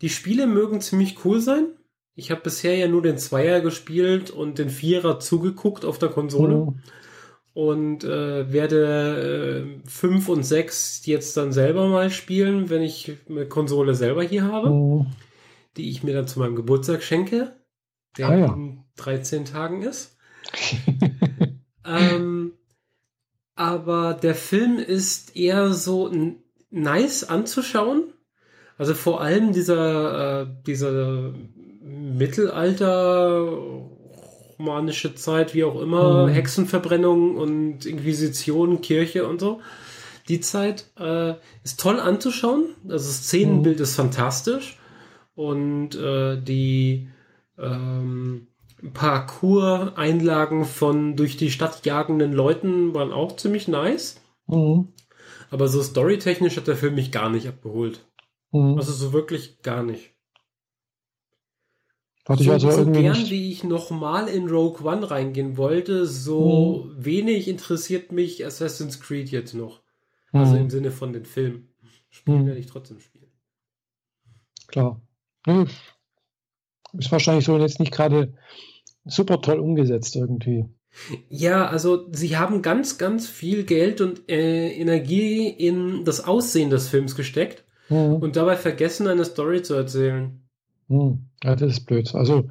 die 0.02 0.10
Spiele 0.10 0.46
mögen 0.46 0.81
ziemlich 0.81 1.25
cool 1.25 1.42
sein. 1.42 1.68
Ich 2.15 2.31
habe 2.31 2.42
bisher 2.42 2.75
ja 2.75 2.88
nur 2.88 3.01
den 3.01 3.18
Zweier 3.18 3.62
gespielt 3.62 4.30
und 4.30 4.60
den 4.60 4.69
Vierer 4.69 5.19
zugeguckt 5.19 5.86
auf 5.86 5.98
der 5.98 6.10
Konsole. 6.10 6.56
Mhm. 6.56 6.75
Und 7.54 8.04
äh, 8.04 8.51
werde 8.51 9.77
äh, 9.86 9.89
5 9.89 10.30
und 10.30 10.44
6 10.44 11.06
jetzt 11.06 11.38
dann 11.38 11.51
selber 11.51 11.88
mal 11.88 12.10
spielen, 12.10 12.69
wenn 12.69 12.81
ich 12.81 13.12
eine 13.30 13.48
Konsole 13.48 13.94
selber 13.94 14.24
hier 14.24 14.44
habe. 14.44 14.69
Mhm 14.69 15.07
die 15.77 15.89
ich 15.89 16.04
mir 16.04 16.13
dann 16.13 16.27
zu 16.27 16.39
meinem 16.39 16.56
Geburtstag 16.56 17.04
schenke, 17.04 17.56
der 18.18 18.30
ah, 18.30 18.36
ja. 18.36 18.54
in 18.54 18.83
13 18.98 19.45
Tagen 19.45 19.81
ist. 19.81 20.18
ähm, 21.86 22.54
aber 23.56 24.13
der 24.13 24.36
Film 24.36 24.77
ist 24.77 25.36
eher 25.36 25.74
so 25.74 26.12
nice 26.69 27.24
anzuschauen. 27.24 28.13
Also 28.77 28.94
vor 28.94 29.21
allem 29.21 29.51
dieser, 29.51 30.42
äh, 30.42 30.48
dieser 30.65 31.33
Mittelalter, 32.13 33.50
romanische 34.60 35.15
Zeit, 35.15 35.54
wie 35.54 35.63
auch 35.63 35.80
immer, 35.81 36.27
mhm. 36.27 36.33
Hexenverbrennung 36.33 37.36
und 37.36 37.86
Inquisition, 37.86 38.81
Kirche 38.81 39.27
und 39.27 39.39
so. 39.39 39.62
Die 40.30 40.39
Zeit 40.39 40.86
äh, 40.98 41.33
ist 41.63 41.80
toll 41.80 42.00
anzuschauen. 42.00 42.75
Also 42.83 43.07
das 43.07 43.25
Szenenbild 43.25 43.77
mhm. 43.77 43.83
ist 43.83 43.95
fantastisch 43.95 44.77
und 45.36 45.95
äh, 45.95 46.42
die 46.42 47.10
ähm, 47.57 48.48
Parcours-Einlagen 48.94 50.65
von 50.65 51.15
durch 51.15 51.38
die 51.38 51.51
Stadt 51.51 51.86
jagenden 51.86 52.33
Leuten 52.33 52.94
waren 52.94 53.12
auch 53.12 53.36
ziemlich 53.36 53.68
nice. 53.68 54.21
Mhm. 54.48 54.89
Aber 55.50 55.68
so 55.68 55.81
storytechnisch 55.83 56.57
hat 56.57 56.68
der 56.68 56.75
Film 56.75 56.95
mich 56.95 57.12
gar 57.12 57.30
nicht 57.30 57.48
abgeholt. 57.48 58.06
Mhm. 58.51 58.77
Also 58.77 58.92
so 58.92 59.13
wirklich 59.13 59.62
gar 59.62 59.83
nicht. 59.83 60.12
Hatte 62.28 62.44
so, 62.44 62.52
also 62.54 62.72
so 62.72 62.92
gern 62.92 63.18
nicht... 63.18 63.31
wie 63.31 63.52
ich 63.52 63.64
nochmal 63.64 64.30
in 64.30 64.48
Rogue 64.48 64.86
One 64.86 65.10
reingehen 65.10 65.58
wollte, 65.58 66.06
so 66.06 66.86
mhm. 66.86 67.06
wenig 67.06 67.48
interessiert 67.48 68.12
mich 68.12 68.46
Assassin's 68.46 69.01
Creed 69.01 69.30
jetzt 69.30 69.53
noch. 69.53 69.82
Also 70.32 70.53
mhm. 70.53 70.62
im 70.62 70.70
Sinne 70.70 70.92
von 70.92 71.13
den 71.13 71.25
Filmen. 71.25 71.70
Spielen 72.10 72.44
mhm. 72.44 72.48
werde 72.48 72.60
ich 72.60 72.68
trotzdem 72.68 73.00
spielen. 73.00 73.27
Klar. 74.68 75.01
Hm. 75.46 75.68
Ist 76.94 77.12
wahrscheinlich 77.12 77.46
so 77.46 77.58
jetzt 77.58 77.80
nicht 77.80 77.92
gerade 77.92 78.34
super 79.06 79.42
toll 79.42 79.60
umgesetzt 79.60 80.15
irgendwie. 80.15 80.65
Ja, 81.27 81.68
also 81.68 82.08
sie 82.12 82.38
haben 82.38 82.62
ganz, 82.62 82.98
ganz 82.98 83.27
viel 83.27 83.63
Geld 83.63 84.00
und 84.00 84.30
äh, 84.30 84.72
Energie 84.74 85.48
in 85.48 86.06
das 86.06 86.24
Aussehen 86.24 86.70
des 86.70 86.88
Films 86.88 87.15
gesteckt 87.15 87.65
mhm. 87.89 88.15
und 88.15 88.36
dabei 88.36 88.56
vergessen, 88.56 89.08
eine 89.08 89.25
Story 89.25 89.63
zu 89.63 89.74
erzählen. 89.74 90.43
Mhm. 90.88 91.30
Ja, 91.44 91.56
das 91.56 91.74
ist 91.74 91.86
blöd. 91.86 92.13
Also 92.16 92.50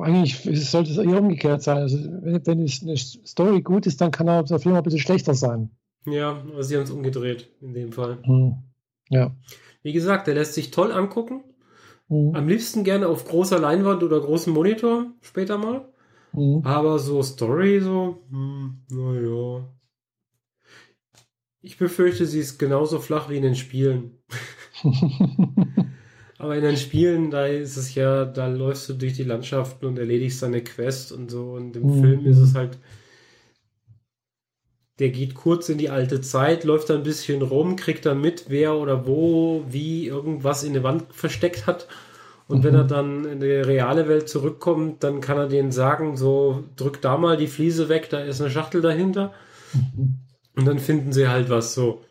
eigentlich 0.00 0.40
sollte 0.68 0.90
es 0.90 0.98
eher 0.98 1.20
umgekehrt 1.20 1.62
sein. 1.62 1.78
Also 1.78 1.98
wenn, 2.22 2.46
wenn 2.46 2.58
eine 2.60 2.96
Story 2.96 3.62
gut 3.62 3.86
ist, 3.86 4.00
dann 4.00 4.10
kann 4.10 4.28
auch 4.28 4.44
der 4.44 4.58
Film 4.58 4.74
ein 4.74 4.82
bisschen 4.82 5.00
schlechter 5.00 5.34
sein. 5.34 5.70
Ja, 6.06 6.30
aber 6.30 6.62
sie 6.62 6.76
haben 6.76 6.84
es 6.84 6.90
umgedreht 6.90 7.50
in 7.60 7.74
dem 7.74 7.92
Fall. 7.92 8.18
Mhm. 8.24 8.56
Ja. 9.08 9.34
Wie 9.82 9.92
gesagt, 9.92 10.26
der 10.26 10.34
lässt 10.34 10.54
sich 10.54 10.70
toll 10.70 10.92
angucken. 10.92 11.44
Mhm. 12.08 12.34
Am 12.34 12.48
liebsten 12.48 12.84
gerne 12.84 13.08
auf 13.08 13.26
großer 13.26 13.58
Leinwand 13.58 14.02
oder 14.02 14.20
großem 14.20 14.52
Monitor 14.52 15.06
später 15.20 15.58
mal. 15.58 15.88
Mhm. 16.32 16.62
Aber 16.64 16.98
so 16.98 17.22
Story, 17.22 17.80
so, 17.80 18.22
hm, 18.30 18.82
naja. 18.90 19.68
Ich 21.60 21.78
befürchte, 21.78 22.26
sie 22.26 22.40
ist 22.40 22.58
genauso 22.58 23.00
flach 23.00 23.28
wie 23.28 23.36
in 23.36 23.42
den 23.42 23.56
Spielen. 23.56 24.18
Aber 26.38 26.54
in 26.56 26.62
den 26.62 26.76
Spielen, 26.76 27.30
da 27.30 27.46
ist 27.46 27.76
es 27.76 27.94
ja, 27.94 28.24
da 28.24 28.46
läufst 28.46 28.88
du 28.88 28.94
durch 28.94 29.14
die 29.14 29.24
Landschaften 29.24 29.86
und 29.86 29.98
erledigst 29.98 30.42
deine 30.42 30.62
Quest 30.62 31.12
und 31.12 31.30
so. 31.30 31.52
Und 31.52 31.76
im 31.76 31.86
mhm. 31.86 32.00
Film 32.00 32.26
ist 32.26 32.38
es 32.38 32.54
halt, 32.54 32.78
der 34.98 35.10
geht 35.10 35.34
kurz 35.34 35.68
in 35.68 35.78
die 35.78 35.90
alte 35.90 36.20
Zeit, 36.20 36.64
läuft 36.64 36.90
da 36.90 36.94
ein 36.94 37.02
bisschen 37.02 37.42
rum, 37.42 37.76
kriegt 37.76 38.04
dann 38.06 38.20
mit, 38.20 38.46
wer 38.48 38.74
oder 38.74 39.06
wo, 39.06 39.64
wie 39.68 40.06
irgendwas 40.06 40.62
in 40.62 40.74
der 40.74 40.82
Wand 40.82 41.12
versteckt 41.14 41.66
hat. 41.66 41.88
Und 42.48 42.58
mhm. 42.58 42.64
wenn 42.64 42.74
er 42.74 42.84
dann 42.84 43.24
in 43.24 43.40
die 43.40 43.46
reale 43.46 44.06
Welt 44.08 44.28
zurückkommt, 44.28 45.02
dann 45.04 45.20
kann 45.20 45.38
er 45.38 45.48
denen 45.48 45.72
sagen, 45.72 46.16
so, 46.16 46.64
drück 46.76 47.00
da 47.00 47.16
mal 47.16 47.36
die 47.36 47.46
Fliese 47.46 47.88
weg, 47.88 48.08
da 48.10 48.20
ist 48.20 48.40
eine 48.40 48.50
Schachtel 48.50 48.82
dahinter. 48.82 49.32
Mhm. 49.72 50.18
Und 50.54 50.64
dann 50.66 50.78
finden 50.78 51.12
sie 51.12 51.28
halt 51.28 51.50
was 51.50 51.74
so, 51.74 52.02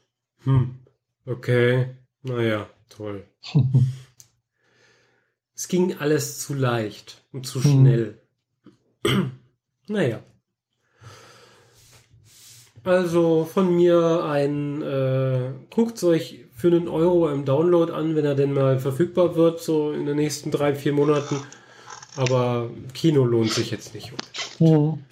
hm, 0.43 0.79
okay, 1.25 1.95
naja, 2.23 2.67
toll. 2.89 3.23
es 5.55 5.67
ging 5.67 5.95
alles 5.97 6.39
zu 6.39 6.53
leicht 6.53 7.23
und 7.31 7.47
zu 7.47 7.61
schnell. 7.61 8.21
Hm. 9.05 9.31
naja. 9.87 10.19
Also 12.83 13.45
von 13.45 13.75
mir 13.75 14.23
ein, 14.25 14.81
äh, 14.83 15.53
guckt 15.73 16.03
euch 16.03 16.45
für 16.53 16.67
einen 16.67 16.87
Euro 16.87 17.29
im 17.29 17.43
Download 17.43 17.91
an, 17.91 18.15
wenn 18.15 18.25
er 18.25 18.35
denn 18.35 18.53
mal 18.53 18.79
verfügbar 18.79 19.35
wird, 19.35 19.59
so 19.59 19.91
in 19.91 20.05
den 20.05 20.17
nächsten 20.17 20.51
drei, 20.51 20.75
vier 20.75 20.93
Monaten. 20.93 21.37
Aber 22.15 22.69
Kino 22.93 23.25
lohnt 23.25 23.51
sich 23.51 23.71
jetzt 23.71 23.95
nicht. 23.95 24.13
Mhm. 24.59 25.03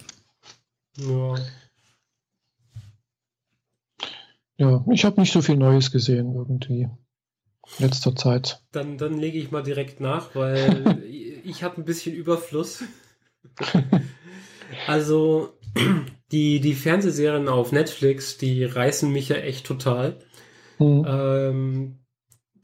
Ja. 0.96 1.34
Ja, 4.56 4.84
ich 4.92 5.04
habe 5.04 5.20
nicht 5.20 5.32
so 5.32 5.42
viel 5.42 5.56
Neues 5.56 5.90
gesehen 5.90 6.32
irgendwie. 6.34 6.88
Letzter 7.78 8.14
Zeit. 8.14 8.60
Dann, 8.72 8.98
dann 8.98 9.18
lege 9.18 9.38
ich 9.38 9.50
mal 9.50 9.62
direkt 9.62 10.00
nach, 10.00 10.34
weil 10.34 11.02
ich 11.44 11.62
habe 11.62 11.80
ein 11.80 11.84
bisschen 11.84 12.14
Überfluss. 12.14 12.84
also 14.86 15.50
die, 16.32 16.60
die 16.60 16.74
Fernsehserien 16.74 17.48
auf 17.48 17.72
Netflix, 17.72 18.38
die 18.38 18.64
reißen 18.64 19.10
mich 19.10 19.28
ja 19.28 19.36
echt 19.36 19.66
total. 19.66 20.18
Mhm. 20.78 21.04
Ähm, 21.06 21.98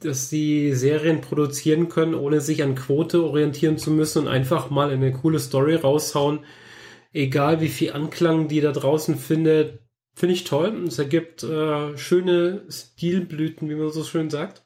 dass 0.01 0.31
sie 0.31 0.73
Serien 0.75 1.21
produzieren 1.21 1.89
können, 1.89 2.15
ohne 2.15 2.41
sich 2.41 2.63
an 2.63 2.75
Quote 2.75 3.23
orientieren 3.23 3.77
zu 3.77 3.91
müssen 3.91 4.23
und 4.23 4.29
einfach 4.29 4.71
mal 4.71 4.91
eine 4.91 5.13
coole 5.13 5.39
Story 5.39 5.75
raushauen. 5.75 6.41
Egal 7.13 7.61
wie 7.61 7.69
viel 7.69 7.93
Anklang 7.93 8.49
die 8.49 8.61
da 8.61 8.73
draußen 8.73 9.17
findet, 9.17 9.81
finde 10.15 10.35
ich 10.35 10.45
toll. 10.45 10.85
Es 10.87 10.99
ergibt 10.99 11.43
äh, 11.43 11.97
schöne 11.99 12.65
Stilblüten, 12.69 13.69
wie 13.69 13.75
man 13.75 13.91
so 13.91 14.05
schön 14.05 14.31
sagt. 14.31 14.65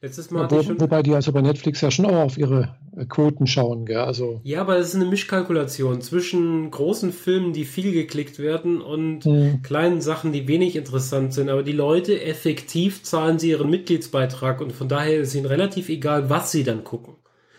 Letztes 0.00 0.30
Mal. 0.30 0.42
Ja, 0.42 0.50
wo, 0.50 0.62
schon... 0.62 0.80
Wobei 0.80 1.02
die 1.02 1.14
also 1.14 1.32
bei 1.32 1.42
Netflix 1.42 1.80
ja 1.80 1.90
schon 1.90 2.06
auch 2.06 2.24
auf 2.24 2.38
ihre 2.38 2.76
äh, 2.96 3.04
Quoten 3.04 3.48
schauen, 3.48 3.84
gell? 3.84 3.98
Also 3.98 4.40
ja, 4.44 4.60
aber 4.60 4.78
es 4.78 4.88
ist 4.88 4.94
eine 4.94 5.06
Mischkalkulation 5.06 6.00
zwischen 6.02 6.70
großen 6.70 7.12
Filmen, 7.12 7.52
die 7.52 7.64
viel 7.64 7.92
geklickt 7.92 8.38
werden, 8.38 8.80
und 8.80 9.26
mhm. 9.26 9.62
kleinen 9.62 10.00
Sachen, 10.00 10.32
die 10.32 10.46
wenig 10.46 10.76
interessant 10.76 11.34
sind. 11.34 11.48
Aber 11.48 11.64
die 11.64 11.72
Leute 11.72 12.22
effektiv 12.22 13.02
zahlen 13.02 13.40
sie 13.40 13.50
ihren 13.50 13.70
Mitgliedsbeitrag 13.70 14.60
und 14.60 14.72
von 14.72 14.88
daher 14.88 15.20
ist 15.20 15.34
ihnen 15.34 15.46
relativ 15.46 15.88
egal, 15.88 16.30
was 16.30 16.52
sie 16.52 16.62
dann 16.62 16.84
gucken. 16.84 17.14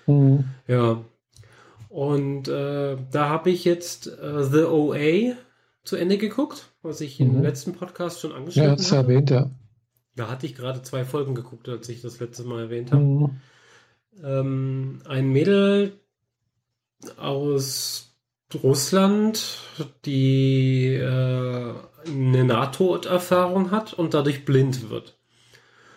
Mhm. 0.08 0.46
Ja. 0.68 1.02
Und 1.90 2.48
äh, 2.48 2.96
da 3.12 3.30
habe 3.30 3.50
ich 3.50 3.66
jetzt 3.66 4.08
äh, 4.08 4.44
The 4.44 4.64
OA 4.64 5.36
zu 5.84 5.98
Ende 5.98 6.18
geguckt, 6.18 6.72
was 6.84 7.02
ich 7.02 7.20
mhm. 7.20 7.38
im 7.38 7.44
letzten 7.44 7.74
Podcast 7.74 8.22
schon 8.22 8.32
angeschaut 8.32 8.64
habe. 8.64 8.70
Ja, 8.70 8.76
das 8.78 8.92
erwähnt, 8.94 9.30
ja. 9.30 9.50
Da 10.20 10.28
hatte 10.28 10.46
ich 10.46 10.56
gerade 10.56 10.82
zwei 10.82 11.06
Folgen 11.06 11.34
geguckt, 11.34 11.70
als 11.70 11.88
ich 11.88 12.02
das 12.02 12.20
letzte 12.20 12.44
Mal 12.44 12.64
erwähnt 12.64 12.92
habe. 12.92 13.04
Mhm. 13.04 13.30
Ähm, 14.22 15.02
ein 15.08 15.30
Mädel 15.30 15.94
aus 17.16 18.14
Russland, 18.62 19.60
die 20.04 20.88
äh, 20.88 21.74
eine 22.06 22.44
Nahtoderfahrung 22.44 23.72
hat 23.72 23.94
und 23.94 24.14
dadurch 24.14 24.44
blind 24.44 24.90
wird. 24.90 25.18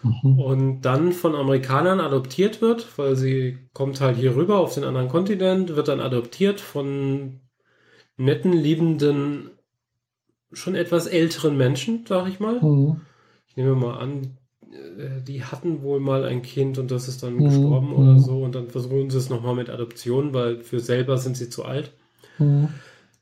Mhm. 0.05 0.39
Und 0.39 0.83
dann 0.83 1.11
von 1.11 1.35
Amerikanern 1.35 1.99
adoptiert 1.99 2.63
wird, 2.63 2.97
weil 2.99 3.17
sie 3.17 3.59
kommt 3.73 4.01
halt 4.01 4.19
hier 4.19 4.37
rüber 4.37 4.61
auf 4.61 4.73
den 4.75 4.85
anderen 4.85 5.09
Kontinent, 5.09 5.75
wird 5.75 5.89
dann 5.89 6.01
adoptiert 6.01 6.61
von 6.61 7.41
netten, 8.17 8.53
liebenden, 8.53 9.51
schon 10.53 10.77
etwas 10.77 11.09
älteren 11.09 11.57
Menschen, 11.57 12.05
sag 12.07 12.29
ich 12.29 12.39
mal. 12.39 12.61
Mhm 12.63 13.01
ich 13.53 13.57
nehme 13.59 13.75
mal 13.75 13.99
an, 13.99 14.39
äh, 14.73 15.21
die 15.23 15.45
hatten 15.45 15.83
wohl 15.83 16.01
mal 16.01 16.25
ein 16.25 16.41
Kind 16.41 16.79
und 16.79 16.91
das 16.91 17.07
ist 17.07 17.23
dann 17.23 17.35
mhm. 17.35 17.45
gestorben 17.45 17.93
oder 17.93 18.15
mhm. 18.15 18.21
so 18.21 18.43
und 18.43 18.55
dann 18.55 18.71
versuchen 18.71 19.11
sie 19.11 19.19
es 19.19 19.29
nochmal 19.29 19.55
mit 19.55 19.69
Adoption, 19.69 20.33
weil 20.33 20.61
für 20.61 20.81
selber 20.81 21.19
sind 21.19 21.37
sie 21.37 21.51
zu 21.51 21.67
alt. 21.67 21.93
Mhm. 22.39 22.69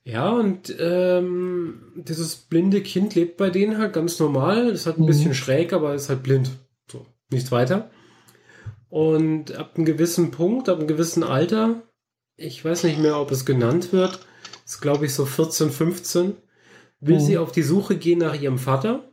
Ja, 0.04 0.30
und 0.30 0.74
ähm, 0.78 1.82
dieses 1.96 2.36
blinde 2.36 2.80
Kind 2.80 3.16
lebt 3.16 3.38
bei 3.38 3.50
denen 3.50 3.78
halt 3.78 3.92
ganz 3.92 4.20
normal. 4.20 4.68
Ist 4.68 4.86
halt 4.86 4.98
ein 4.98 5.02
mhm. 5.02 5.06
bisschen 5.08 5.34
schräg, 5.34 5.72
aber 5.72 5.94
ist 5.94 6.08
halt 6.08 6.22
blind. 6.22 6.52
So, 6.90 7.06
nichts 7.30 7.50
weiter. 7.50 7.90
Und 8.88 9.56
ab 9.56 9.72
einem 9.74 9.84
gewissen 9.84 10.30
Punkt, 10.30 10.68
ab 10.68 10.78
einem 10.78 10.86
gewissen 10.86 11.24
Alter, 11.24 11.82
ich 12.36 12.64
weiß 12.64 12.84
nicht 12.84 13.00
mehr, 13.00 13.20
ob 13.20 13.32
es 13.32 13.44
genannt 13.44 13.92
wird, 13.92 14.20
ist 14.64 14.80
glaube 14.80 15.06
ich 15.06 15.14
so 15.14 15.26
14, 15.26 15.70
15, 15.70 16.34
will 17.00 17.16
mhm. 17.16 17.20
sie 17.20 17.38
auf 17.38 17.50
die 17.50 17.62
Suche 17.62 17.96
gehen 17.96 18.20
nach 18.20 18.40
ihrem 18.40 18.58
Vater 18.58 19.09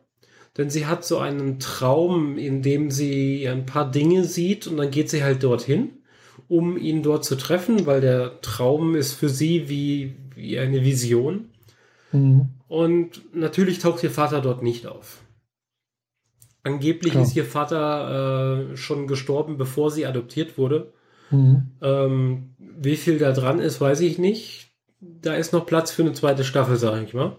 denn 0.57 0.69
sie 0.69 0.87
hat 0.87 1.05
so 1.05 1.19
einen 1.19 1.59
Traum, 1.59 2.37
in 2.37 2.61
dem 2.61 2.89
sie 2.89 3.47
ein 3.47 3.65
paar 3.65 3.89
Dinge 3.89 4.23
sieht 4.23 4.67
und 4.67 4.77
dann 4.77 4.91
geht 4.91 5.09
sie 5.09 5.23
halt 5.23 5.43
dorthin, 5.43 5.91
um 6.47 6.77
ihn 6.77 7.03
dort 7.03 7.25
zu 7.25 7.35
treffen, 7.35 7.85
weil 7.85 8.01
der 8.01 8.41
Traum 8.41 8.95
ist 8.95 9.13
für 9.13 9.29
sie 9.29 9.69
wie, 9.69 10.15
wie 10.35 10.57
eine 10.57 10.83
Vision. 10.83 11.49
Mhm. 12.11 12.49
Und 12.67 13.35
natürlich 13.35 13.79
taucht 13.79 14.03
ihr 14.03 14.11
Vater 14.11 14.41
dort 14.41 14.63
nicht 14.63 14.87
auf. 14.87 15.21
Angeblich 16.63 17.13
Klar. 17.13 17.23
ist 17.23 17.35
ihr 17.35 17.45
Vater 17.45 18.71
äh, 18.71 18.77
schon 18.77 19.07
gestorben, 19.07 19.57
bevor 19.57 19.91
sie 19.91 20.05
adoptiert 20.05 20.57
wurde. 20.57 20.91
Mhm. 21.29 21.71
Ähm, 21.81 22.55
wie 22.59 22.97
viel 22.97 23.19
da 23.19 23.31
dran 23.31 23.59
ist, 23.59 23.79
weiß 23.79 24.01
ich 24.01 24.17
nicht. 24.17 24.71
Da 24.99 25.35
ist 25.35 25.53
noch 25.53 25.65
Platz 25.65 25.91
für 25.91 26.01
eine 26.01 26.13
zweite 26.13 26.43
Staffel, 26.43 26.77
sage 26.77 27.03
ich 27.03 27.13
mal. 27.13 27.37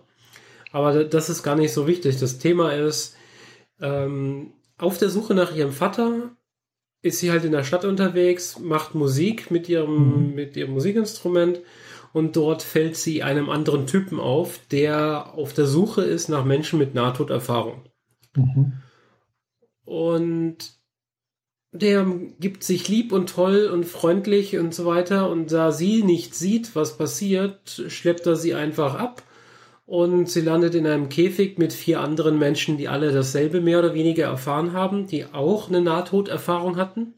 Aber 0.72 1.04
das 1.04 1.30
ist 1.30 1.42
gar 1.42 1.56
nicht 1.56 1.72
so 1.72 1.86
wichtig. 1.86 2.18
Das 2.18 2.38
Thema 2.38 2.72
ist, 2.72 3.16
ähm, 3.80 4.52
auf 4.76 4.98
der 4.98 5.10
Suche 5.10 5.34
nach 5.34 5.54
ihrem 5.54 5.72
Vater 5.72 6.30
ist 7.02 7.20
sie 7.20 7.30
halt 7.30 7.44
in 7.44 7.52
der 7.52 7.64
Stadt 7.64 7.84
unterwegs, 7.84 8.58
macht 8.58 8.94
Musik 8.94 9.50
mit 9.50 9.68
ihrem, 9.68 10.28
mhm. 10.28 10.34
mit 10.34 10.56
ihrem 10.56 10.72
Musikinstrument 10.72 11.60
und 12.12 12.36
dort 12.36 12.62
fällt 12.62 12.96
sie 12.96 13.22
einem 13.22 13.50
anderen 13.50 13.86
Typen 13.86 14.18
auf, 14.18 14.60
der 14.70 15.34
auf 15.34 15.52
der 15.52 15.66
Suche 15.66 16.02
ist 16.02 16.28
nach 16.28 16.44
Menschen 16.44 16.78
mit 16.78 16.94
Nahtoderfahrung. 16.94 17.84
Mhm. 18.34 18.72
Und 19.84 20.78
der 21.70 22.04
gibt 22.40 22.64
sich 22.64 22.88
lieb 22.88 23.12
und 23.12 23.28
toll 23.30 23.70
und 23.72 23.84
freundlich 23.84 24.58
und 24.58 24.74
so 24.74 24.86
weiter. 24.86 25.30
Und 25.30 25.52
da 25.52 25.70
sie 25.70 26.02
nicht 26.02 26.34
sieht, 26.34 26.74
was 26.74 26.96
passiert, 26.96 27.84
schleppt 27.88 28.26
er 28.26 28.36
sie 28.36 28.54
einfach 28.54 28.94
ab 28.94 29.22
und 29.88 30.28
sie 30.28 30.42
landet 30.42 30.74
in 30.74 30.86
einem 30.86 31.08
Käfig 31.08 31.56
mit 31.56 31.72
vier 31.72 32.00
anderen 32.00 32.38
Menschen, 32.38 32.76
die 32.76 32.88
alle 32.88 33.10
dasselbe 33.10 33.62
mehr 33.62 33.78
oder 33.78 33.94
weniger 33.94 34.26
erfahren 34.26 34.74
haben, 34.74 35.06
die 35.06 35.24
auch 35.24 35.68
eine 35.68 35.80
Nahtoderfahrung 35.80 36.76
hatten 36.76 37.14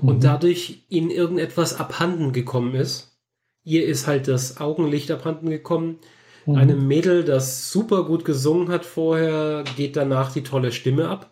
und 0.00 0.16
mhm. 0.16 0.20
dadurch 0.20 0.82
ihnen 0.88 1.10
irgendetwas 1.12 1.78
abhanden 1.78 2.32
gekommen 2.32 2.74
ist. 2.74 3.16
Ihr 3.62 3.86
ist 3.86 4.08
halt 4.08 4.26
das 4.26 4.60
Augenlicht 4.60 5.12
abhanden 5.12 5.48
gekommen. 5.48 6.00
Mhm. 6.44 6.56
Einem 6.56 6.88
Mädel, 6.88 7.22
das 7.22 7.70
super 7.70 8.04
gut 8.04 8.24
gesungen 8.24 8.68
hat 8.70 8.84
vorher, 8.84 9.62
geht 9.76 9.94
danach 9.94 10.32
die 10.32 10.42
tolle 10.42 10.72
Stimme 10.72 11.08
ab. 11.08 11.30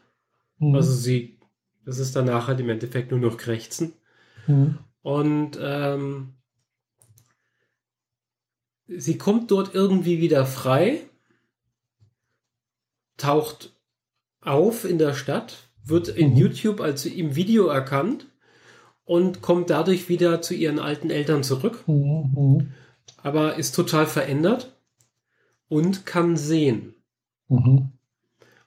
Mhm. 0.61 0.77
Also 0.77 0.93
sie, 0.93 1.41
das 1.85 1.99
ist 1.99 2.15
danach 2.15 2.47
halt 2.47 2.61
im 2.61 2.71
Endeffekt 2.71 3.11
nur 3.11 3.19
noch 3.19 3.39
Krächzen. 3.39 3.95
Mhm. 4.47 4.79
Und 5.03 5.59
ähm, 5.61 6.35
sie 8.97 9.18
kommt 9.18 9.50
dort 9.50 9.75
irgendwie 9.75 10.20
wieder 10.20 10.47
frei, 10.47 11.00
taucht 13.16 13.73
auf 14.40 14.85
in 14.85 14.99
der 14.99 15.14
Stadt, 15.14 15.68
wird 15.85 16.09
in 16.09 16.30
mhm. 16.30 16.37
YouTube 16.37 16.80
als 16.80 17.06
im 17.06 17.37
Video 17.37 17.66
erkannt 17.66 18.26
und 19.04 19.42
kommt 19.42 19.70
dadurch 19.70 20.09
wieder 20.09 20.42
zu 20.42 20.54
ihren 20.54 20.78
alten 20.78 21.11
Eltern 21.11 21.42
zurück, 21.42 21.85
mhm. 21.87 22.32
mhm. 22.35 22.73
aber 23.23 23.56
ist 23.56 23.75
total 23.75 24.06
verändert 24.06 24.75
und 25.68 26.06
kann 26.06 26.37
sehen. 26.37 26.94
Mhm. 27.49 27.90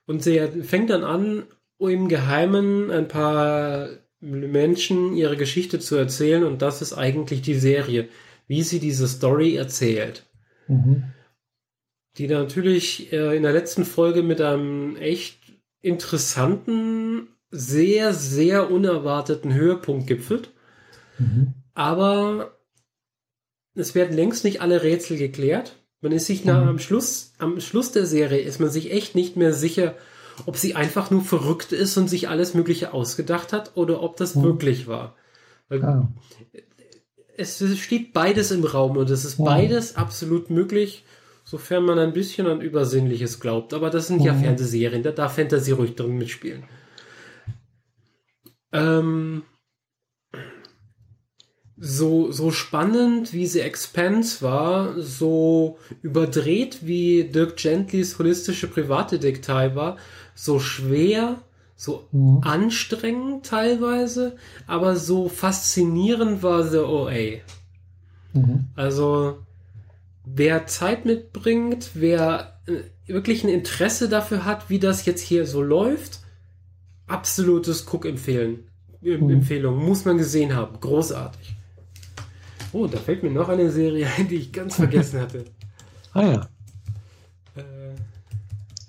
Und 0.05 0.23
sie 0.23 0.39
fängt 0.63 0.89
dann 0.89 1.03
an, 1.03 1.43
im 1.79 2.07
Geheimen 2.07 2.91
ein 2.91 3.09
paar 3.09 3.89
Menschen 4.21 5.15
ihre 5.15 5.35
Geschichte 5.35 5.79
zu 5.79 5.97
erzählen 5.97 6.45
und 6.45 6.61
das 6.61 6.81
ist 6.81 6.93
eigentlich 6.93 7.41
die 7.41 7.55
Serie 7.55 8.07
wie 8.47 8.63
sie 8.63 8.79
diese 8.79 9.07
Story 9.07 9.55
erzählt. 9.55 10.25
Mhm. 10.67 11.03
Die 12.17 12.27
natürlich 12.27 13.11
äh, 13.11 13.35
in 13.35 13.43
der 13.43 13.53
letzten 13.53 13.85
Folge 13.85 14.23
mit 14.23 14.41
einem 14.41 14.95
echt 14.97 15.39
interessanten, 15.81 17.27
sehr, 17.49 18.13
sehr 18.13 18.71
unerwarteten 18.71 19.53
Höhepunkt 19.53 20.07
gipfelt. 20.07 20.51
Mhm. 21.17 21.53
Aber 21.73 22.57
es 23.75 23.95
werden 23.95 24.15
längst 24.15 24.43
nicht 24.43 24.61
alle 24.61 24.83
Rätsel 24.83 25.17
geklärt. 25.17 25.75
Man 26.01 26.11
ist 26.11 26.27
sich 26.27 26.45
nach, 26.45 26.61
mhm. 26.61 26.69
am 26.69 26.79
Schluss, 26.79 27.33
am 27.37 27.59
Schluss 27.59 27.91
der 27.91 28.05
Serie 28.05 28.41
ist 28.41 28.59
man 28.59 28.69
sich 28.69 28.91
echt 28.91 29.15
nicht 29.15 29.35
mehr 29.35 29.53
sicher, 29.53 29.95
ob 30.45 30.57
sie 30.57 30.75
einfach 30.75 31.11
nur 31.11 31.23
verrückt 31.23 31.71
ist 31.71 31.97
und 31.97 32.07
sich 32.07 32.27
alles 32.27 32.53
Mögliche 32.53 32.93
ausgedacht 32.93 33.53
hat 33.53 33.71
oder 33.75 34.01
ob 34.01 34.17
das 34.17 34.35
mhm. 34.35 34.43
wirklich 34.43 34.87
war. 34.87 35.15
Weil 35.69 35.83
ah 35.83 36.09
es 37.37 37.63
steht 37.79 38.13
beides 38.13 38.51
im 38.51 38.63
Raum 38.63 38.97
und 38.97 39.09
es 39.09 39.25
ist 39.25 39.39
mhm. 39.39 39.45
beides 39.45 39.95
absolut 39.95 40.49
möglich, 40.49 41.03
sofern 41.43 41.85
man 41.85 41.99
ein 41.99 42.13
bisschen 42.13 42.47
an 42.47 42.61
Übersinnliches 42.61 43.39
glaubt. 43.39 43.73
Aber 43.73 43.89
das 43.89 44.07
sind 44.07 44.19
mhm. 44.19 44.25
ja 44.25 44.33
Fernsehserien, 44.33 45.03
da 45.03 45.11
darf 45.11 45.35
Fantasy 45.35 45.71
ruhig 45.71 45.95
drin 45.95 46.17
mitspielen. 46.17 46.63
Ähm, 48.71 49.43
so, 51.77 52.31
so 52.31 52.51
spannend, 52.51 53.33
wie 53.33 53.45
sie 53.45 53.59
Expanse 53.59 54.41
war, 54.41 54.99
so 54.99 55.77
überdreht, 56.01 56.79
wie 56.81 57.25
Dirk 57.25 57.57
Gentlys 57.57 58.17
holistische 58.17 58.67
Privatdetektei 58.67 59.75
war, 59.75 59.97
so 60.33 60.59
schwer, 60.59 61.41
so 61.83 62.07
mhm. 62.13 62.39
anstrengend 62.43 63.45
teilweise, 63.45 64.37
aber 64.67 64.95
so 64.95 65.27
faszinierend 65.27 66.41
war 66.41 66.63
The 66.63 66.77
OA. 66.77 67.41
Mhm. 68.31 68.67
Also, 68.75 69.39
wer 70.23 70.65
Zeit 70.65 71.05
mitbringt, 71.05 71.91
wer 71.93 72.57
äh, 72.67 73.11
wirklich 73.11 73.43
ein 73.43 73.49
Interesse 73.49 74.07
dafür 74.07 74.45
hat, 74.45 74.69
wie 74.69 74.79
das 74.79 75.05
jetzt 75.05 75.21
hier 75.21 75.45
so 75.45 75.61
läuft, 75.61 76.21
absolutes 77.07 77.85
Guck-Empfehlen. 77.85 78.63
Mhm. 79.01 79.29
Empfehlung, 79.29 79.83
muss 79.83 80.05
man 80.05 80.17
gesehen 80.17 80.55
haben. 80.55 80.79
Großartig. 80.79 81.53
Oh, 82.71 82.87
da 82.87 82.97
fällt 82.97 83.23
mir 83.23 83.31
noch 83.31 83.49
eine 83.49 83.69
Serie 83.69 84.07
ein, 84.17 84.29
die 84.29 84.37
ich 84.37 84.53
ganz 84.53 84.75
vergessen 84.77 85.19
hatte. 85.19 85.43
ah 86.13 86.23
ja. 86.23 86.49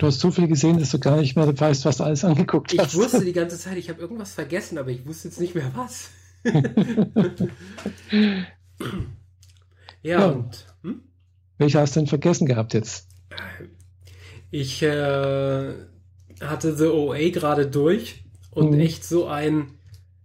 Du 0.05 0.09
hast 0.09 0.21
so 0.21 0.31
viel 0.31 0.49
gesehen, 0.49 0.79
dass 0.79 0.91
du 0.91 0.99
gar 0.99 1.17
nicht 1.17 1.35
mehr 1.35 1.59
weißt, 1.59 1.87
was 1.87 1.97
du 1.97 2.05
alles 2.05 2.27
angeguckt 2.27 2.77
hast. 2.77 2.93
Ich 2.93 2.95
wusste 2.95 3.25
die 3.25 3.33
ganze 3.41 3.59
Zeit, 3.59 3.79
ich 3.79 3.89
habe 3.89 4.03
irgendwas 4.03 4.35
vergessen, 4.35 4.77
aber 4.77 4.91
ich 4.91 5.07
wusste 5.07 5.29
jetzt 5.29 5.41
nicht 5.41 5.55
mehr 5.55 5.73
was. 5.75 6.11
ja, 10.03 10.21
ja, 10.21 10.27
und. 10.27 10.67
Hm? 10.83 11.05
Welche 11.57 11.81
hast 11.81 11.97
du 11.97 12.01
denn 12.01 12.07
vergessen 12.07 12.45
gehabt 12.47 12.75
jetzt? 12.75 13.09
Ich 14.51 14.83
äh, 14.83 15.73
hatte 16.39 16.77
The 16.77 16.89
OA 16.89 17.31
gerade 17.31 17.67
durch 17.67 18.25
und 18.51 18.73
mhm. 18.73 18.81
echt 18.81 19.07
so 19.07 19.27
ein 19.27 19.71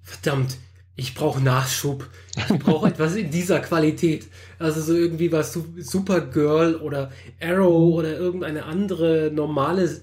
verdammt, 0.02 0.58
ich 1.00 1.16
brauche 1.16 1.42
Nachschub. 1.42 2.10
Ich 2.36 2.60
brauche 2.60 2.90
etwas 2.90 3.16
in 3.16 3.32
dieser 3.32 3.62
Qualität. 3.62 4.28
Also 4.60 4.82
so 4.82 4.94
irgendwie 4.94 5.32
was 5.32 5.58
Supergirl 5.78 6.76
oder 6.76 7.12
Arrow 7.42 7.96
oder 7.96 8.18
irgendeine 8.18 8.66
andere 8.66 9.32
normale, 9.34 10.02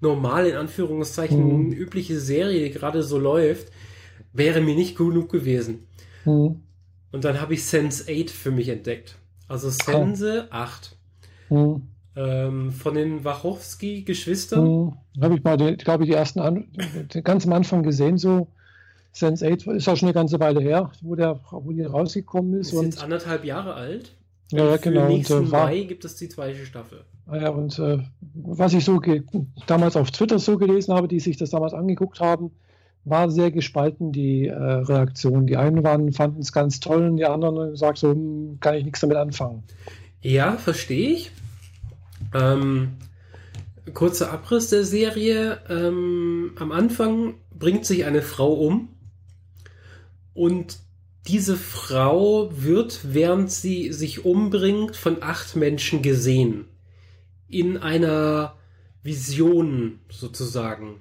normale 0.00 0.50
in 0.50 0.56
Anführungszeichen 0.56 1.66
mhm. 1.66 1.72
übliche 1.72 2.18
Serie, 2.18 2.64
die 2.64 2.70
gerade 2.70 3.02
so 3.02 3.18
läuft, 3.18 3.70
wäre 4.32 4.62
mir 4.62 4.74
nicht 4.74 4.96
genug 4.96 5.30
gewesen. 5.30 5.86
Mhm. 6.24 6.62
Und 7.12 7.24
dann 7.24 7.40
habe 7.40 7.52
ich 7.52 7.64
Sense 7.64 8.04
8 8.10 8.30
für 8.30 8.50
mich 8.50 8.70
entdeckt. 8.70 9.16
Also 9.48 9.68
Sense 9.68 10.48
oh. 10.50 10.54
8. 10.54 10.96
Mhm. 11.50 11.82
Ähm, 12.16 12.72
von 12.72 12.94
den 12.94 13.22
Wachowski-Geschwistern. 13.22 14.64
Mhm. 14.64 14.92
Habe 15.20 15.34
ich 15.34 15.44
mal, 15.44 15.76
glaube 15.76 16.04
ich, 16.04 16.10
die 16.10 16.16
ersten, 16.16 16.40
an, 16.40 16.68
ganz 17.22 17.46
am 17.46 17.52
Anfang 17.52 17.82
gesehen, 17.82 18.16
so 18.16 18.48
Sense 19.18 19.44
8 19.46 19.66
ist 19.66 19.88
auch 19.88 19.96
schon 19.96 20.08
eine 20.08 20.14
ganze 20.14 20.38
Weile 20.38 20.60
her, 20.60 20.90
wo, 21.02 21.14
der, 21.14 21.40
wo 21.50 21.72
die 21.72 21.82
rausgekommen 21.82 22.60
ist. 22.60 22.72
Ist 22.72 22.82
jetzt 22.82 23.02
anderthalb 23.02 23.44
Jahre 23.44 23.74
alt. 23.74 24.14
Ja, 24.52 24.70
ja 24.70 24.76
genau. 24.76 25.08
Nächsten 25.08 25.38
und, 25.38 25.46
äh, 25.48 25.50
Mai 25.50 25.80
gibt 25.82 26.04
es 26.04 26.16
die 26.16 26.28
zweite 26.28 26.64
Staffel. 26.64 27.04
Ah 27.26 27.36
ja, 27.36 27.48
und 27.50 27.78
äh, 27.78 27.98
was 28.34 28.72
ich 28.72 28.84
so 28.84 29.00
damals 29.66 29.96
auf 29.96 30.10
Twitter 30.10 30.38
so 30.38 30.56
gelesen 30.56 30.94
habe, 30.94 31.08
die 31.08 31.20
sich 31.20 31.36
das 31.36 31.50
damals 31.50 31.74
angeguckt 31.74 32.20
haben, 32.20 32.52
war 33.04 33.30
sehr 33.30 33.50
gespalten, 33.50 34.12
die 34.12 34.46
äh, 34.46 34.54
Reaktion. 34.54 35.46
Die 35.46 35.56
einen 35.56 35.82
waren, 35.82 36.12
fanden 36.12 36.40
es 36.40 36.52
ganz 36.52 36.80
toll 36.80 37.08
und 37.08 37.16
die 37.16 37.26
anderen 37.26 37.76
sagen 37.76 37.96
so, 37.96 38.10
hm, 38.10 38.58
kann 38.60 38.74
ich 38.74 38.84
nichts 38.84 39.00
damit 39.00 39.16
anfangen. 39.16 39.62
Ja, 40.22 40.56
verstehe 40.56 41.10
ich. 41.10 41.30
Ähm, 42.34 42.92
kurzer 43.94 44.32
Abriss 44.32 44.70
der 44.70 44.84
Serie. 44.84 45.58
Ähm, 45.68 46.52
am 46.56 46.72
Anfang 46.72 47.34
bringt 47.56 47.84
sich 47.84 48.04
eine 48.04 48.22
Frau 48.22 48.52
um 48.52 48.88
und 50.38 50.78
diese 51.26 51.56
Frau 51.56 52.48
wird, 52.52 53.00
während 53.02 53.50
sie 53.50 53.92
sich 53.92 54.24
umbringt, 54.24 54.94
von 54.94 55.20
acht 55.20 55.56
Menschen 55.56 56.00
gesehen. 56.00 56.66
In 57.48 57.76
einer 57.76 58.54
Vision 59.02 59.98
sozusagen. 60.08 61.00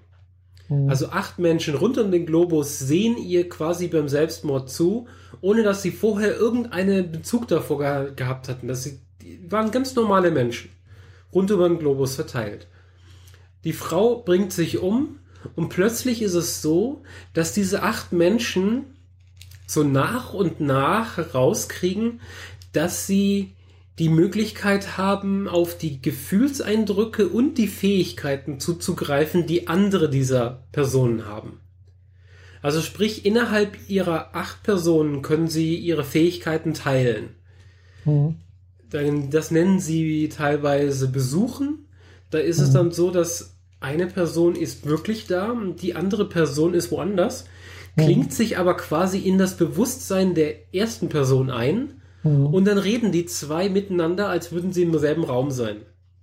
Mhm. 0.69 0.89
Also 0.89 1.09
acht 1.09 1.37
Menschen 1.37 1.75
rund 1.75 1.99
um 1.99 2.11
den 2.11 2.25
Globus 2.25 2.79
sehen 2.79 3.15
ihr 3.15 3.47
quasi 3.47 3.87
beim 3.87 4.09
Selbstmord 4.09 4.71
zu, 4.71 5.07
ohne 5.39 5.61
dass 5.61 5.83
sie 5.83 5.91
vorher 5.91 6.35
irgendeinen 6.35 7.11
Bezug 7.11 7.47
davor 7.47 7.77
ge 7.77 8.13
gehabt 8.15 8.49
hatten. 8.49 8.67
Das 8.67 8.83
sie, 8.83 8.99
waren 9.47 9.69
ganz 9.69 9.93
normale 9.93 10.31
Menschen, 10.31 10.71
rund 11.31 11.51
über 11.51 11.69
den 11.69 11.77
Globus 11.77 12.15
verteilt. 12.15 12.67
Die 13.63 13.73
Frau 13.73 14.23
bringt 14.23 14.51
sich 14.51 14.79
um 14.79 15.19
und 15.55 15.69
plötzlich 15.69 16.23
ist 16.23 16.33
es 16.33 16.63
so, 16.63 17.03
dass 17.33 17.53
diese 17.53 17.83
acht 17.83 18.11
Menschen 18.11 18.96
so 19.67 19.83
nach 19.83 20.33
und 20.33 20.59
nach 20.59 21.17
herauskriegen, 21.17 22.21
dass 22.73 23.05
sie 23.05 23.53
die 23.99 24.09
Möglichkeit 24.09 24.97
haben, 24.97 25.47
auf 25.47 25.77
die 25.77 26.01
Gefühlseindrücke 26.01 27.27
und 27.27 27.57
die 27.57 27.67
Fähigkeiten 27.67 28.59
zuzugreifen, 28.59 29.45
die 29.45 29.67
andere 29.67 30.09
dieser 30.09 30.63
Personen 30.71 31.25
haben. 31.25 31.59
Also 32.61 32.81
sprich, 32.81 33.25
innerhalb 33.25 33.89
ihrer 33.89 34.35
acht 34.35 34.63
Personen 34.63 35.21
können 35.21 35.47
sie 35.47 35.75
ihre 35.75 36.03
Fähigkeiten 36.03 36.73
teilen. 36.73 37.35
Mhm. 38.05 38.35
Das 38.89 39.51
nennen 39.51 39.79
sie 39.79 40.29
teilweise 40.29 41.09
Besuchen. 41.09 41.87
Da 42.29 42.37
ist 42.37 42.59
mhm. 42.59 42.63
es 42.63 42.71
dann 42.71 42.91
so, 42.91 43.11
dass 43.11 43.57
eine 43.79 44.07
Person 44.07 44.55
ist 44.55 44.85
wirklich 44.85 45.27
da, 45.27 45.55
die 45.81 45.95
andere 45.95 46.27
Person 46.29 46.73
ist 46.73 46.91
woanders 46.91 47.45
klingt 47.97 48.33
sich 48.33 48.57
aber 48.57 48.77
quasi 48.77 49.19
in 49.19 49.37
das 49.37 49.57
Bewusstsein 49.57 50.35
der 50.35 50.73
ersten 50.73 51.09
Person 51.09 51.49
ein 51.49 52.01
mhm. 52.23 52.47
und 52.47 52.65
dann 52.65 52.77
reden 52.77 53.11
die 53.11 53.25
zwei 53.25 53.69
miteinander, 53.69 54.29
als 54.29 54.51
würden 54.51 54.71
sie 54.71 54.83
im 54.83 54.97
selben 54.97 55.23
Raum 55.23 55.51
sein. 55.51 55.77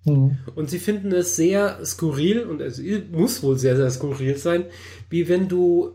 Mhm. 0.04 0.38
Und 0.54 0.70
sie 0.70 0.78
finden 0.78 1.12
es 1.12 1.36
sehr 1.36 1.84
skurril 1.84 2.44
und 2.44 2.60
es 2.60 2.80
muss 3.10 3.42
wohl 3.42 3.58
sehr, 3.58 3.76
sehr 3.76 3.90
skurril 3.90 4.36
sein, 4.36 4.66
wie 5.10 5.28
wenn 5.28 5.48
du 5.48 5.92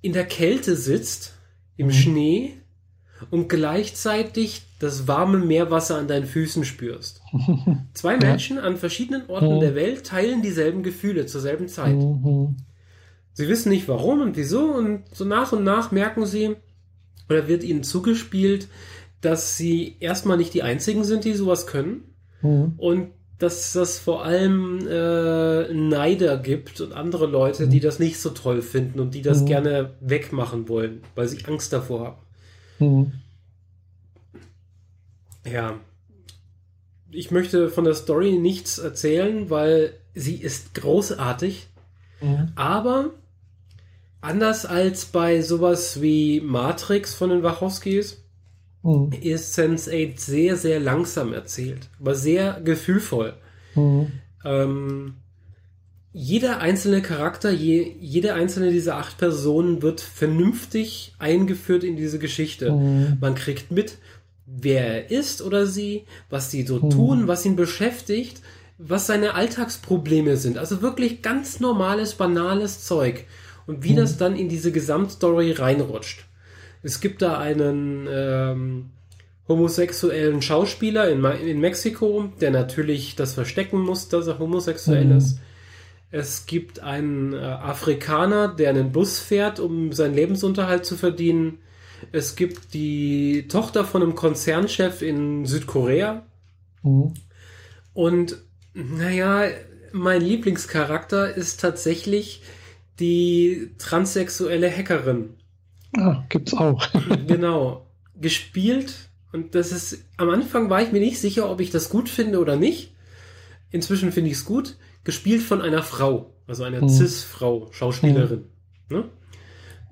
in 0.00 0.12
der 0.12 0.26
Kälte 0.26 0.76
sitzt, 0.76 1.34
im 1.76 1.86
mhm. 1.86 1.92
Schnee 1.92 2.52
und 3.30 3.48
gleichzeitig 3.48 4.62
das 4.78 5.08
warme 5.08 5.38
Meerwasser 5.38 5.96
an 5.98 6.08
deinen 6.08 6.26
Füßen 6.26 6.64
spürst. 6.64 7.22
Zwei 7.94 8.16
Menschen 8.18 8.58
an 8.58 8.76
verschiedenen 8.76 9.28
Orten 9.28 9.56
mhm. 9.56 9.60
der 9.60 9.74
Welt 9.74 10.04
teilen 10.04 10.42
dieselben 10.42 10.82
Gefühle 10.82 11.26
zur 11.26 11.40
selben 11.40 11.68
Zeit. 11.68 11.96
Mhm. 11.96 12.56
Sie 13.34 13.48
wissen 13.48 13.68
nicht 13.68 13.88
warum 13.88 14.20
und 14.20 14.36
wieso 14.36 14.72
und 14.72 15.02
so 15.12 15.24
nach 15.24 15.52
und 15.52 15.64
nach 15.64 15.90
merken 15.90 16.24
sie, 16.24 16.56
oder 17.28 17.48
wird 17.48 17.64
ihnen 17.64 17.82
zugespielt, 17.82 18.68
dass 19.20 19.56
sie 19.56 19.96
erstmal 20.00 20.36
nicht 20.36 20.54
die 20.54 20.62
einzigen 20.62 21.04
sind, 21.04 21.24
die 21.24 21.34
sowas 21.34 21.66
können 21.66 22.04
mhm. 22.42 22.74
und 22.76 23.08
dass 23.38 23.72
das 23.72 23.98
vor 23.98 24.24
allem 24.24 24.86
äh, 24.86 25.72
Neider 25.72 26.38
gibt 26.38 26.80
und 26.80 26.92
andere 26.92 27.26
Leute, 27.26 27.66
die 27.66 27.78
mhm. 27.78 27.82
das 27.82 27.98
nicht 27.98 28.20
so 28.20 28.30
toll 28.30 28.62
finden 28.62 29.00
und 29.00 29.14
die 29.14 29.22
das 29.22 29.40
mhm. 29.40 29.46
gerne 29.46 29.94
wegmachen 30.00 30.68
wollen, 30.68 31.02
weil 31.14 31.26
sie 31.26 31.44
Angst 31.46 31.72
davor 31.72 32.06
haben. 32.06 32.16
Mhm. 32.78 33.12
Ja. 35.50 35.80
Ich 37.10 37.30
möchte 37.30 37.68
von 37.68 37.84
der 37.84 37.94
Story 37.94 38.32
nichts 38.32 38.78
erzählen, 38.78 39.50
weil 39.50 39.94
sie 40.14 40.36
ist 40.36 40.74
großartig. 40.74 41.66
Mhm. 42.20 42.52
Aber 42.54 43.10
anders 44.24 44.66
als 44.66 45.04
bei 45.06 45.42
sowas 45.42 46.00
wie 46.00 46.40
Matrix 46.40 47.14
von 47.14 47.30
den 47.30 47.42
Wachowskis, 47.42 48.22
mhm. 48.82 49.12
ist 49.20 49.58
Sense8 49.58 50.18
sehr, 50.18 50.56
sehr 50.56 50.80
langsam 50.80 51.32
erzählt, 51.32 51.88
aber 52.00 52.14
sehr 52.14 52.60
gefühlvoll. 52.64 53.34
Mhm. 53.74 54.06
Ähm, 54.44 55.14
jeder 56.12 56.60
einzelne 56.60 57.02
Charakter, 57.02 57.50
je, 57.50 57.92
jede 58.00 58.34
einzelne 58.34 58.70
dieser 58.70 58.96
acht 58.96 59.18
Personen 59.18 59.82
wird 59.82 60.00
vernünftig 60.00 61.14
eingeführt 61.18 61.82
in 61.82 61.96
diese 61.96 62.20
Geschichte. 62.20 62.70
Mhm. 62.70 63.18
Man 63.20 63.34
kriegt 63.34 63.72
mit, 63.72 63.98
wer 64.46 64.86
er 64.86 65.10
ist 65.10 65.42
oder 65.42 65.66
sie, 65.66 66.04
was 66.30 66.50
sie 66.50 66.64
so 66.64 66.78
mhm. 66.78 66.90
tun, 66.90 67.28
was 67.28 67.44
ihn 67.44 67.56
beschäftigt, 67.56 68.40
was 68.78 69.06
seine 69.06 69.34
Alltagsprobleme 69.34 70.36
sind. 70.36 70.56
Also 70.56 70.82
wirklich 70.82 71.20
ganz 71.20 71.58
normales, 71.58 72.14
banales 72.14 72.84
Zeug 72.84 73.24
und 73.66 73.84
wie 73.84 73.92
mhm. 73.92 73.96
das 73.96 74.16
dann 74.16 74.36
in 74.36 74.48
diese 74.48 74.72
Gesamtstory 74.72 75.52
reinrutscht. 75.52 76.26
Es 76.82 77.00
gibt 77.00 77.22
da 77.22 77.38
einen 77.38 78.06
ähm, 78.10 78.90
homosexuellen 79.48 80.42
Schauspieler 80.42 81.08
in, 81.08 81.24
in 81.24 81.60
Mexiko, 81.60 82.30
der 82.40 82.50
natürlich 82.50 83.16
das 83.16 83.34
verstecken 83.34 83.80
muss, 83.80 84.08
dass 84.08 84.26
er 84.26 84.38
homosexuell 84.38 85.06
mhm. 85.06 85.18
ist. 85.18 85.38
Es 86.10 86.46
gibt 86.46 86.80
einen 86.80 87.32
äh, 87.32 87.38
Afrikaner, 87.38 88.48
der 88.48 88.70
einen 88.70 88.92
Bus 88.92 89.18
fährt, 89.18 89.58
um 89.58 89.92
seinen 89.92 90.14
Lebensunterhalt 90.14 90.84
zu 90.84 90.96
verdienen. 90.96 91.58
Es 92.12 92.36
gibt 92.36 92.74
die 92.74 93.48
Tochter 93.48 93.84
von 93.84 94.02
einem 94.02 94.14
Konzernchef 94.14 95.02
in 95.02 95.44
Südkorea. 95.44 96.22
Mhm. 96.82 97.14
Und 97.94 98.36
naja, 98.74 99.48
mein 99.92 100.20
Lieblingscharakter 100.20 101.34
ist 101.34 101.60
tatsächlich 101.60 102.42
die 102.98 103.70
transsexuelle 103.78 104.70
Hackerin, 104.70 105.30
Ah, 105.96 106.24
gibt's 106.28 106.54
auch. 106.54 106.86
genau. 107.26 107.86
Gespielt 108.20 108.94
und 109.32 109.54
das 109.54 109.72
ist, 109.72 110.04
am 110.16 110.30
Anfang 110.30 110.70
war 110.70 110.82
ich 110.82 110.92
mir 110.92 111.00
nicht 111.00 111.20
sicher, 111.20 111.50
ob 111.50 111.60
ich 111.60 111.70
das 111.70 111.90
gut 111.90 112.08
finde 112.08 112.38
oder 112.38 112.56
nicht. 112.56 112.92
Inzwischen 113.70 114.12
finde 114.12 114.30
ich 114.30 114.36
es 114.36 114.44
gut. 114.44 114.76
Gespielt 115.02 115.42
von 115.42 115.60
einer 115.60 115.82
Frau, 115.82 116.32
also 116.46 116.64
einer 116.64 116.80
hm. 116.80 116.88
Cis-Frau, 116.88 117.68
Schauspielerin. 117.72 118.44
Hm. 118.90 119.04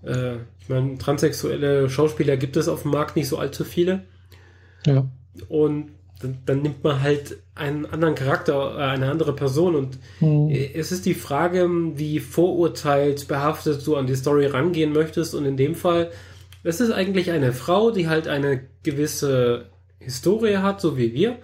Ne? 0.02 0.10
Äh, 0.10 0.36
ich 0.60 0.68
meine, 0.68 0.96
transsexuelle 0.98 1.90
Schauspieler 1.90 2.36
gibt 2.36 2.56
es 2.56 2.68
auf 2.68 2.82
dem 2.82 2.92
Markt 2.92 3.16
nicht 3.16 3.28
so 3.28 3.38
allzu 3.38 3.64
viele. 3.64 4.04
Ja. 4.86 5.08
Und 5.48 5.90
dann, 6.22 6.38
dann 6.46 6.62
nimmt 6.62 6.84
man 6.84 7.02
halt 7.02 7.38
einen 7.54 7.86
anderen 7.86 8.14
Charakter, 8.14 8.76
äh, 8.78 8.82
eine 8.82 9.10
andere 9.10 9.34
Person 9.34 9.74
und 9.74 9.98
hm. 10.18 10.48
es 10.50 10.92
ist 10.92 11.06
die 11.06 11.14
Frage, 11.14 11.68
wie 11.96 12.20
vorurteilt, 12.20 13.28
behaftet 13.28 13.86
du 13.86 13.96
an 13.96 14.06
die 14.06 14.14
Story 14.14 14.46
rangehen 14.46 14.92
möchtest 14.92 15.34
und 15.34 15.44
in 15.44 15.56
dem 15.56 15.74
Fall, 15.74 16.10
es 16.62 16.80
ist 16.80 16.92
eigentlich 16.92 17.30
eine 17.30 17.52
Frau, 17.52 17.90
die 17.90 18.08
halt 18.08 18.28
eine 18.28 18.62
gewisse 18.82 19.66
Historie 19.98 20.58
hat, 20.58 20.80
so 20.80 20.96
wie 20.96 21.12
wir, 21.12 21.38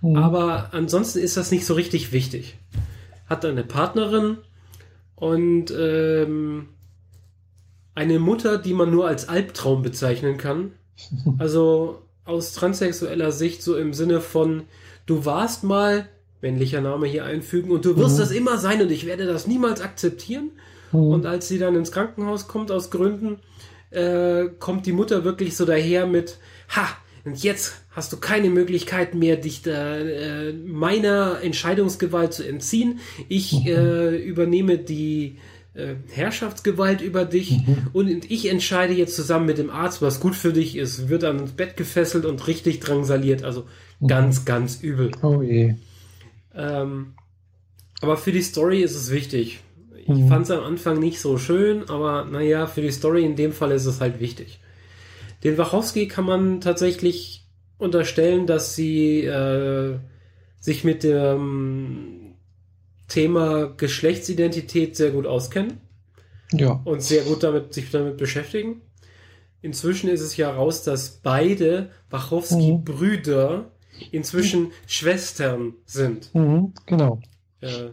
hm. 0.00 0.16
aber 0.16 0.70
ansonsten 0.72 1.20
ist 1.20 1.36
das 1.36 1.50
nicht 1.50 1.66
so 1.66 1.74
richtig 1.74 2.12
wichtig. 2.12 2.58
Hat 3.28 3.44
eine 3.44 3.64
Partnerin 3.64 4.38
und 5.16 5.72
ähm, 5.76 6.68
eine 7.94 8.18
Mutter, 8.18 8.58
die 8.58 8.74
man 8.74 8.90
nur 8.90 9.08
als 9.08 9.28
Albtraum 9.28 9.82
bezeichnen 9.82 10.36
kann. 10.36 10.72
Also 11.38 12.05
aus 12.26 12.52
transsexueller 12.52 13.32
Sicht 13.32 13.62
so 13.62 13.76
im 13.76 13.94
Sinne 13.94 14.20
von, 14.20 14.64
du 15.06 15.24
warst 15.24 15.64
mal, 15.64 16.08
männlicher 16.42 16.80
Name 16.80 17.06
hier 17.06 17.24
einfügen, 17.24 17.70
und 17.70 17.84
du 17.84 17.96
wirst 17.96 18.16
mhm. 18.16 18.20
das 18.20 18.30
immer 18.30 18.58
sein 18.58 18.82
und 18.82 18.90
ich 18.90 19.06
werde 19.06 19.26
das 19.26 19.46
niemals 19.46 19.80
akzeptieren. 19.80 20.50
Mhm. 20.92 21.00
Und 21.00 21.26
als 21.26 21.48
sie 21.48 21.58
dann 21.58 21.74
ins 21.74 21.92
Krankenhaus 21.92 22.48
kommt 22.48 22.70
aus 22.70 22.90
Gründen, 22.90 23.38
äh, 23.90 24.46
kommt 24.58 24.86
die 24.86 24.92
Mutter 24.92 25.24
wirklich 25.24 25.56
so 25.56 25.64
daher 25.64 26.06
mit, 26.06 26.38
ha, 26.74 26.88
und 27.24 27.42
jetzt 27.42 27.82
hast 27.90 28.12
du 28.12 28.18
keine 28.18 28.50
Möglichkeit 28.50 29.14
mehr, 29.14 29.36
dich 29.36 29.62
da, 29.62 29.96
äh, 29.96 30.52
meiner 30.52 31.40
Entscheidungsgewalt 31.42 32.32
zu 32.32 32.46
entziehen. 32.46 33.00
Ich 33.28 33.52
mhm. 33.52 33.66
äh, 33.66 34.16
übernehme 34.16 34.78
die 34.78 35.38
äh, 35.76 35.96
Herrschaftsgewalt 36.10 37.00
über 37.00 37.24
dich 37.24 37.50
mhm. 37.50 37.88
und 37.92 38.30
ich 38.30 38.48
entscheide 38.48 38.94
jetzt 38.94 39.14
zusammen 39.14 39.46
mit 39.46 39.58
dem 39.58 39.70
Arzt, 39.70 40.00
was 40.02 40.20
gut 40.20 40.34
für 40.34 40.52
dich 40.52 40.76
ist, 40.76 41.08
wird 41.08 41.22
dann 41.22 41.38
ins 41.38 41.52
Bett 41.52 41.76
gefesselt 41.76 42.24
und 42.24 42.46
richtig 42.46 42.80
drangsaliert. 42.80 43.44
Also 43.44 43.66
mhm. 44.00 44.08
ganz, 44.08 44.44
ganz 44.44 44.80
übel. 44.82 45.12
Oh 45.22 45.42
je. 45.42 45.74
Ähm, 46.54 47.14
aber 48.00 48.16
für 48.16 48.32
die 48.32 48.42
Story 48.42 48.82
ist 48.82 48.94
es 48.94 49.10
wichtig. 49.10 49.60
Ich 49.96 50.08
mhm. 50.08 50.28
fand 50.28 50.44
es 50.44 50.50
am 50.50 50.64
Anfang 50.64 50.98
nicht 50.98 51.20
so 51.20 51.36
schön, 51.36 51.88
aber 51.88 52.24
naja, 52.24 52.66
für 52.66 52.80
die 52.80 52.90
Story 52.90 53.24
in 53.24 53.36
dem 53.36 53.52
Fall 53.52 53.72
ist 53.72 53.86
es 53.86 54.00
halt 54.00 54.20
wichtig. 54.20 54.60
Den 55.44 55.58
Wachowski 55.58 56.08
kann 56.08 56.24
man 56.24 56.60
tatsächlich 56.60 57.44
unterstellen, 57.78 58.46
dass 58.46 58.74
sie 58.74 59.24
äh, 59.24 59.98
sich 60.58 60.84
mit 60.84 61.04
dem 61.04 62.15
Thema 63.08 63.66
Geschlechtsidentität 63.66 64.96
sehr 64.96 65.10
gut 65.10 65.26
auskennen. 65.26 65.80
Ja. 66.52 66.80
Und 66.84 67.02
sehr 67.02 67.24
gut 67.24 67.42
damit, 67.42 67.74
sich 67.74 67.90
damit 67.90 68.16
beschäftigen. 68.16 68.82
Inzwischen 69.62 70.08
ist 70.08 70.20
es 70.20 70.36
ja 70.36 70.50
raus, 70.50 70.84
dass 70.84 71.20
beide 71.22 71.90
Wachowski-Brüder 72.10 73.58
mhm. 73.58 74.06
inzwischen 74.12 74.62
mhm. 74.64 74.72
Schwestern 74.86 75.74
sind. 75.84 76.32
Mhm, 76.34 76.72
genau. 76.86 77.20
Äh, 77.60 77.90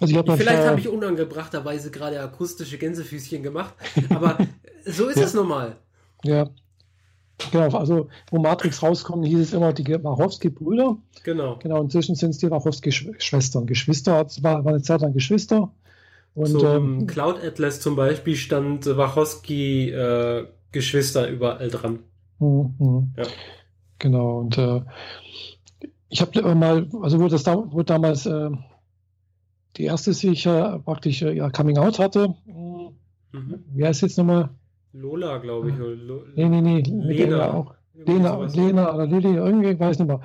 also 0.00 0.18
ich 0.18 0.32
vielleicht 0.36 0.64
habe 0.64 0.80
ich 0.80 0.88
unangebrachterweise 0.88 1.90
gerade 1.90 2.20
akustische 2.20 2.78
Gänsefüßchen 2.78 3.42
gemacht, 3.42 3.74
aber 4.08 4.38
so 4.86 5.08
ist 5.08 5.18
ja. 5.18 5.24
es 5.24 5.34
normal. 5.34 5.76
Ja, 6.24 6.48
Genau, 7.50 7.76
also 7.76 8.08
wo 8.30 8.38
Matrix 8.38 8.82
rauskommt, 8.82 9.26
hieß 9.26 9.40
es 9.40 9.52
immer 9.52 9.72
die 9.72 9.84
Wachowski-Brüder. 9.86 10.96
Genau. 11.24 11.58
Genau, 11.62 11.82
inzwischen 11.82 12.14
sind 12.14 12.30
es 12.30 12.38
die 12.38 12.50
Wachowski-Schwestern. 12.50 13.66
Geschwister, 13.66 14.26
war, 14.42 14.64
war 14.64 14.72
eine 14.72 14.82
Zeit 14.82 15.00
lang 15.00 15.12
Geschwister. 15.12 15.72
Und, 16.34 16.46
so, 16.46 16.64
ähm, 16.66 17.06
Cloud 17.06 17.42
Atlas 17.42 17.80
zum 17.80 17.96
Beispiel 17.96 18.36
stand 18.36 18.86
Wachowski-Geschwister 18.86 21.28
äh, 21.28 21.32
überall 21.32 21.68
dran. 21.68 22.00
Mhm. 22.38 23.12
Ja. 23.16 23.24
Genau, 23.98 24.38
und 24.40 24.56
äh, 24.56 24.82
ich 26.08 26.20
habe 26.20 26.54
mal, 26.54 26.88
also 27.02 27.18
wo 27.20 27.26
das 27.28 27.42
da, 27.42 27.56
wo 27.56 27.82
damals 27.82 28.26
äh, 28.26 28.50
die 29.76 29.84
erste 29.84 30.12
sich 30.12 30.46
äh, 30.46 30.78
praktisch 30.78 31.22
äh, 31.22 31.32
ja, 31.32 31.50
Coming 31.50 31.78
Out 31.78 31.98
hatte, 31.98 32.36
mhm. 32.46 32.94
wie 33.72 33.84
heißt 33.84 34.02
jetzt 34.02 34.18
nochmal? 34.18 34.50
Lola, 34.92 35.38
glaube 35.38 35.70
ich. 35.70 35.76
Lo 35.76 36.24
nee, 36.34 36.48
nee, 36.48 36.60
nee. 36.60 36.80
Lena 36.82 37.52
auch. 37.52 37.74
Lena, 37.94 38.44
Lena 38.46 38.94
oder 38.94 39.06
Lili, 39.06 39.34
irgendwie, 39.34 39.78
weiß 39.78 39.98
nicht 39.98 40.08
mehr. 40.08 40.20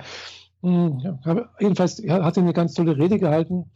Hm, 0.62 1.18
jedenfalls 1.60 1.98
hat 1.98 2.36
er 2.36 2.42
eine 2.42 2.52
ganz 2.52 2.74
tolle 2.74 2.96
Rede 2.96 3.18
gehalten, 3.18 3.70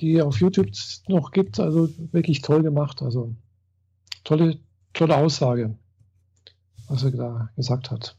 die 0.00 0.20
auf 0.20 0.38
YouTube 0.38 0.68
noch 1.08 1.30
gibt. 1.32 1.58
Also 1.58 1.88
wirklich 2.12 2.42
toll 2.42 2.62
gemacht. 2.62 3.02
Also 3.02 3.34
tolle, 4.24 4.58
tolle 4.92 5.16
Aussage, 5.16 5.76
was 6.88 7.04
er 7.04 7.12
da 7.12 7.50
gesagt 7.56 7.90
hat. 7.90 8.16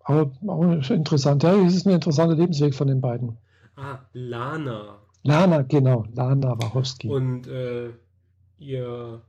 Aber 0.00 0.32
auch 0.46 0.90
interessant. 0.90 1.42
Ja, 1.42 1.54
es 1.54 1.74
ist 1.74 1.86
ein 1.86 1.94
interessanter 1.94 2.34
Lebensweg 2.34 2.74
von 2.74 2.88
den 2.88 3.00
beiden. 3.00 3.38
Ah, 3.76 4.00
Lana. 4.12 4.98
Lana, 5.22 5.62
genau. 5.62 6.04
Lana 6.14 6.58
Wachowski. 6.60 7.08
Und 7.08 7.46
äh, 7.46 7.90
ihr 8.58 9.22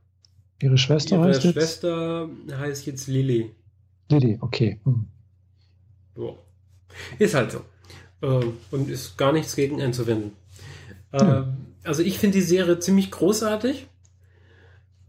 Ihre 0.60 0.78
Schwester 0.78 1.16
Ihre 1.16 1.28
heißt 1.28 1.42
Schwester 1.42 2.28
jetzt? 2.46 2.58
heißt 2.58 2.86
jetzt 2.86 3.06
Lilly. 3.08 3.50
Lilly, 4.10 4.38
okay. 4.40 4.80
Hm. 4.84 5.06
Ja. 6.16 6.30
Ist 7.18 7.34
halt 7.34 7.52
so. 7.52 7.60
Ähm, 8.22 8.54
und 8.70 8.88
ist 8.88 9.18
gar 9.18 9.32
nichts 9.32 9.54
gegen 9.56 9.80
einzuwenden. 9.82 10.32
Ähm, 11.12 11.56
also 11.84 12.02
ich 12.02 12.18
finde 12.18 12.38
die 12.38 12.44
Serie 12.44 12.78
ziemlich 12.78 13.10
großartig, 13.10 13.86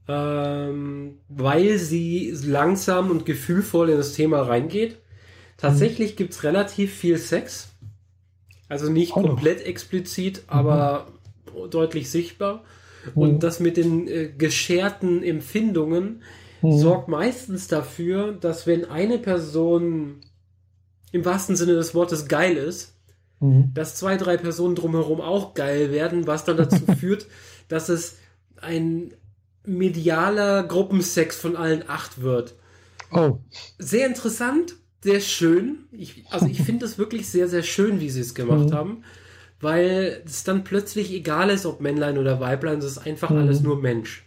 ähm, 0.07 1.19
weil 1.29 1.77
sie 1.77 2.31
langsam 2.43 3.10
und 3.10 3.25
gefühlvoll 3.25 3.89
in 3.89 3.97
das 3.97 4.13
Thema 4.13 4.41
reingeht. 4.41 4.97
Tatsächlich 5.57 6.13
mhm. 6.13 6.15
gibt 6.17 6.33
es 6.33 6.43
relativ 6.43 6.93
viel 6.93 7.17
Sex. 7.17 7.69
Also 8.69 8.91
nicht 8.91 9.15
oh. 9.15 9.21
komplett 9.21 9.65
explizit, 9.65 10.43
aber 10.47 11.07
mhm. 11.55 11.69
deutlich 11.69 12.10
sichtbar. 12.10 12.63
Und 13.15 13.34
mhm. 13.34 13.39
das 13.39 13.60
mit 13.60 13.78
den 13.78 14.08
äh, 14.08 14.30
gescherten 14.30 15.24
Empfindungen 15.24 16.22
mhm. 16.62 16.78
sorgt 16.78 17.08
meistens 17.08 17.67
dafür, 17.67 18.34
dass 18.34 18.67
wenn 18.67 18.86
eine 18.86 19.17
Person 19.17 20.22
im 21.12 21.26
wahrsten 21.26 21.56
Sinne 21.56 21.74
des 21.74 21.96
Wortes 21.96 22.28
geil 22.28 22.58
ist, 22.58 22.96
mhm. 23.39 23.72
dass 23.74 23.96
zwei, 23.96 24.17
drei 24.17 24.38
Personen 24.38 24.76
drumherum 24.76 25.22
auch 25.22 25.54
geil 25.54 25.91
werden, 25.91 26.28
was 26.28 26.46
dann 26.46 26.58
dazu 26.58 26.86
führt, 27.00 27.28
dass 27.67 27.89
es 27.89 28.17
ein 28.62 29.13
medialer 29.65 30.63
Gruppensex 30.63 31.38
von 31.38 31.56
allen 31.56 31.84
acht 31.88 32.22
wird. 32.22 32.56
Oh. 33.12 33.39
Sehr 33.78 34.08
interessant, 34.08 34.76
sehr 35.04 35.20
schön. 35.20 35.86
Ich, 35.91 36.26
also 36.30 36.48
ich 36.48 36.62
finde 36.63 36.86
es 36.86 36.98
wirklich 36.98 37.30
sehr, 37.30 37.48
sehr 37.48 37.63
schön, 37.63 38.00
wie 38.00 38.10
sie 38.10 38.22
es 38.22 38.36
gemacht 38.36 38.70
mhm. 38.70 38.74
haben 38.74 39.04
weil 39.60 40.22
es 40.26 40.43
dann 40.43 40.63
plötzlich 40.63 41.12
egal 41.13 41.50
ist, 41.50 41.65
ob 41.65 41.82
Männlein 41.82 42.17
oder 42.17 42.39
Weiblein, 42.39 42.80
es 42.80 42.86
ist 42.86 42.98
einfach 43.00 43.30
mhm. 43.30 43.38
alles 43.39 43.62
nur 43.62 43.82
Mensch. 43.82 44.26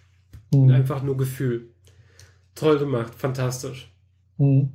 Mhm. 0.52 0.70
einfach 0.70 1.02
nur 1.02 1.16
Gefühl. 1.16 1.68
Toll 2.54 2.78
gemacht, 2.78 3.14
fantastisch. 3.16 3.92
Mhm. 4.38 4.72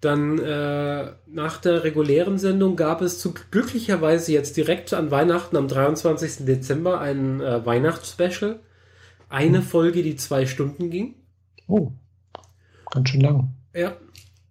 Dann 0.00 0.38
äh, 0.38 1.12
nach 1.26 1.58
der 1.58 1.84
regulären 1.84 2.38
Sendung 2.38 2.76
gab 2.76 3.02
es 3.02 3.18
zu, 3.18 3.34
glücklicherweise 3.50 4.32
jetzt 4.32 4.56
direkt 4.56 4.94
an 4.94 5.10
Weihnachten 5.10 5.56
am 5.56 5.68
23. 5.68 6.46
Dezember 6.46 7.00
ein 7.00 7.40
äh, 7.40 7.66
Weihnachtsspecial. 7.66 8.60
Eine 9.28 9.58
mhm. 9.58 9.64
Folge, 9.64 10.02
die 10.02 10.16
zwei 10.16 10.46
Stunden 10.46 10.90
ging. 10.90 11.16
Oh, 11.66 11.92
ganz 12.90 13.10
schön 13.10 13.20
lang. 13.20 13.54
Ja. 13.74 13.96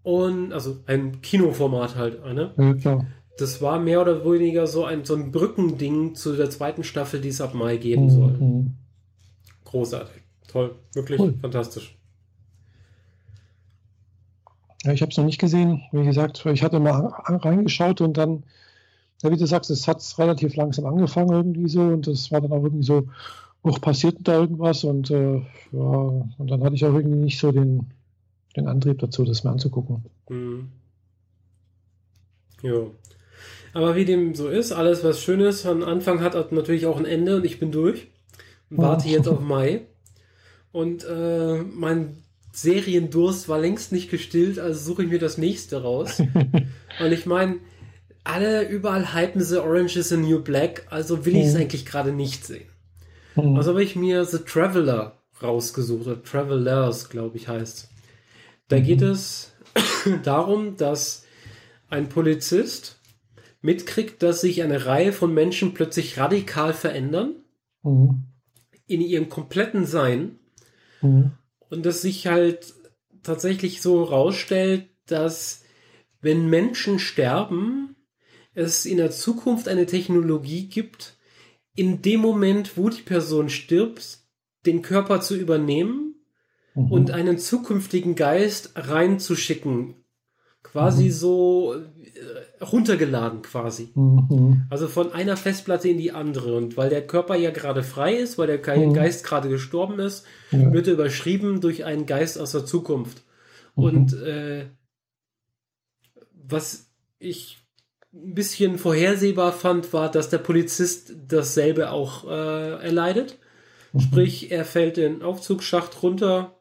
Und 0.04 0.54
also 0.54 0.78
ein 0.86 1.22
Kinoformat 1.22 1.96
halt, 1.96 2.24
eine. 2.24 2.54
Ja, 2.58 2.74
klar 2.74 3.06
das 3.42 3.62
war 3.62 3.80
mehr 3.80 4.02
oder 4.02 4.24
weniger 4.26 4.68
so 4.68 4.86
ein, 4.86 5.06
so 5.06 5.16
ein 5.16 5.32
Brückending 5.32 6.16
zu 6.16 6.36
der 6.36 6.50
zweiten 6.50 6.84
Staffel, 6.84 7.22
die 7.22 7.30
es 7.30 7.42
ab 7.42 7.54
Mai 7.54 7.78
geben 7.78 8.06
mhm. 8.06 8.10
soll. 8.10 8.66
Großartig. 9.66 10.22
Toll. 10.48 10.76
Wirklich 10.94 11.20
cool. 11.20 11.36
fantastisch. 11.42 11.96
Ja, 14.84 14.94
ich 14.94 15.02
habe 15.02 15.12
es 15.12 15.18
noch 15.18 15.26
nicht 15.26 15.40
gesehen. 15.40 15.82
Wie 15.92 16.06
gesagt, 16.06 16.46
ich 16.46 16.64
hatte 16.64 16.80
mal 16.80 17.14
reingeschaut 17.28 18.02
und 18.02 18.18
dann, 18.18 18.44
ja, 19.22 19.32
wie 19.32 19.38
du 19.38 19.46
sagst, 19.46 19.70
es 19.70 19.88
hat 19.88 20.02
relativ 20.18 20.56
langsam 20.56 20.86
angefangen 20.86 21.32
irgendwie 21.32 21.68
so 21.68 21.82
und 21.82 22.08
es 22.08 22.32
war 22.32 22.42
dann 22.42 22.52
auch 22.52 22.64
irgendwie 22.64 22.86
so, 22.86 23.08
auch 23.62 23.82
passiert 23.82 24.18
da 24.22 24.40
irgendwas 24.40 24.84
und 24.86 25.12
äh, 25.12 25.42
ja, 25.72 25.80
und 25.80 26.48
dann 26.48 26.64
hatte 26.64 26.76
ich 26.76 26.86
auch 26.86 26.94
irgendwie 26.94 27.18
nicht 27.18 27.40
so 27.40 27.52
den, 27.52 27.92
den 28.56 28.68
Antrieb 28.68 29.00
dazu, 29.00 29.26
das 29.26 29.44
mir 29.44 29.52
anzugucken. 29.52 30.06
Mhm. 30.30 30.70
Ja. 32.62 32.88
Aber 33.74 33.96
wie 33.96 34.06
dem 34.06 34.36
so 34.36 34.48
ist, 34.48 34.72
alles 34.72 35.04
was 35.04 35.22
schön 35.22 35.42
ist, 35.42 35.66
am 35.66 35.84
Anfang 35.84 36.22
hat, 36.22 36.36
hat 36.36 36.52
natürlich 36.52 36.86
auch 36.86 36.98
ein 36.98 37.06
Ende 37.06 37.36
und 37.38 37.46
ich 37.46 37.60
bin 37.60 37.72
durch 37.72 38.08
und 38.70 38.78
warte 38.78 39.08
jetzt 39.10 39.28
auf 39.28 39.40
Mai. 39.40 39.82
Und 40.72 41.04
äh, 41.04 41.58
mein 41.58 42.18
Seriendurst 42.52 43.48
war 43.50 43.60
längst 43.60 43.92
nicht 43.92 44.10
gestillt, 44.10 44.60
also 44.60 44.80
suche 44.80 45.04
ich 45.04 45.10
mir 45.10 45.20
das 45.20 45.38
nächste 45.38 45.82
raus. 45.82 46.20
und 47.00 47.12
ich 47.12 47.26
meine, 47.26 47.58
alle 48.24 48.68
überall 48.68 49.14
hypen 49.14 49.42
The 49.42 49.58
Orange 49.58 49.98
is 49.98 50.10
the 50.10 50.18
New 50.18 50.42
Black, 50.42 50.86
also 50.90 51.26
will 51.26 51.36
ich 51.36 51.46
es 51.46 51.54
mhm. 51.54 51.62
eigentlich 51.62 51.86
gerade 51.86 52.12
nicht 52.12 52.46
sehen. 52.46 52.68
Mhm. 53.36 53.56
Also 53.56 53.72
habe 53.72 53.84
ich 53.84 53.96
mir 53.96 54.26
The 54.26 54.40
Traveler 54.40 55.18
rausgesucht, 55.42 56.06
oder 56.06 56.22
Travelers, 56.22 57.10
glaube 57.10 57.38
ich, 57.38 57.48
heißt. 57.48 57.90
Da 58.68 58.78
mhm. 58.78 58.84
geht 58.84 59.02
es 59.02 59.54
darum, 60.24 60.78
dass 60.78 61.24
ein 61.90 62.10
Polizist 62.10 62.99
mitkriegt, 63.62 64.24
dass 64.24 64.42
sich 64.42 64.64
eine 64.64 64.86
Reihe 64.86 65.12
von 65.12 65.34
Menschen 65.34 65.74
plötzlich 65.74 66.18
radikal 66.18 66.74
verändern 66.74 67.36
mhm. 67.84 68.24
in 68.88 69.02
ihrem 69.02 69.30
kompletten 69.30 69.86
Sein 69.86 70.40
mhm. 71.02 71.32
und 71.70 71.86
dass 71.86 72.02
sich 72.02 72.28
halt 72.28 72.74
tatsächlich 73.24 73.82
so 73.82 74.04
rausstellt, 74.04 74.88
dass 75.06 75.64
wenn 76.22 76.50
Menschen 76.50 77.00
sterben, 77.00 77.96
es 78.54 78.86
in 78.86 78.98
der 78.98 79.12
Zukunft 79.12 79.68
eine 79.68 79.86
Technologie 79.86 80.68
gibt, 80.68 81.18
in 81.76 82.02
dem 82.02 82.20
Moment, 82.20 82.78
wo 82.78 82.90
die 82.90 83.02
Person 83.02 83.50
stirbt, 83.50 84.20
den 84.66 84.82
Körper 84.82 85.22
zu 85.22 85.36
übernehmen 85.36 86.16
mhm. 86.76 86.92
und 86.92 87.12
einen 87.12 87.38
zukünftigen 87.38 88.16
Geist 88.16 88.72
reinzuschicken. 88.76 89.96
Quasi 90.62 91.06
mhm. 91.06 91.12
so 91.12 91.76
runtergeladen 92.62 93.42
quasi. 93.42 93.90
Mhm. 93.96 94.66
Also 94.70 94.88
von 94.88 95.14
einer 95.14 95.38
Festplatte 95.38 95.90
in 95.90 95.98
die 95.98 96.12
andere. 96.12 96.56
Und 96.56 96.78
weil 96.78 96.90
der 96.90 97.06
Körper 97.06 97.36
ja 97.36 97.52
gerade 97.52 97.84
frei 97.84 98.16
ist, 98.16 98.38
weil 98.38 98.48
der 98.48 98.78
mhm. 98.78 98.94
Geist 98.94 99.26
gerade 99.26 99.50
gestorben 99.50 100.00
ist, 100.00 100.26
ja. 100.52 100.72
wird 100.72 100.88
er 100.88 100.94
überschrieben 100.94 101.62
durch 101.62 101.86
einen 101.86 102.06
Geist 102.06 102.40
aus 102.40 102.52
der 102.52 102.66
Zukunft. 102.66 103.24
Mhm. 103.76 103.84
Und 103.84 104.14
äh, 104.22 104.66
was 106.34 106.90
ich 107.20 107.58
ein 108.14 108.34
bisschen 108.34 108.78
vorhersehbar 108.78 109.54
fand, 109.54 109.94
war, 109.94 110.10
dass 110.10 110.30
der 110.30 110.40
Polizist 110.40 111.14
dasselbe 111.28 111.92
auch 111.92 112.26
äh, 112.28 112.84
erleidet. 112.84 113.38
Mhm. 113.94 114.00
Sprich, 114.00 114.52
er 114.52 114.66
fällt 114.66 114.98
den 114.98 115.22
Aufzugsschacht 115.22 116.02
runter, 116.02 116.60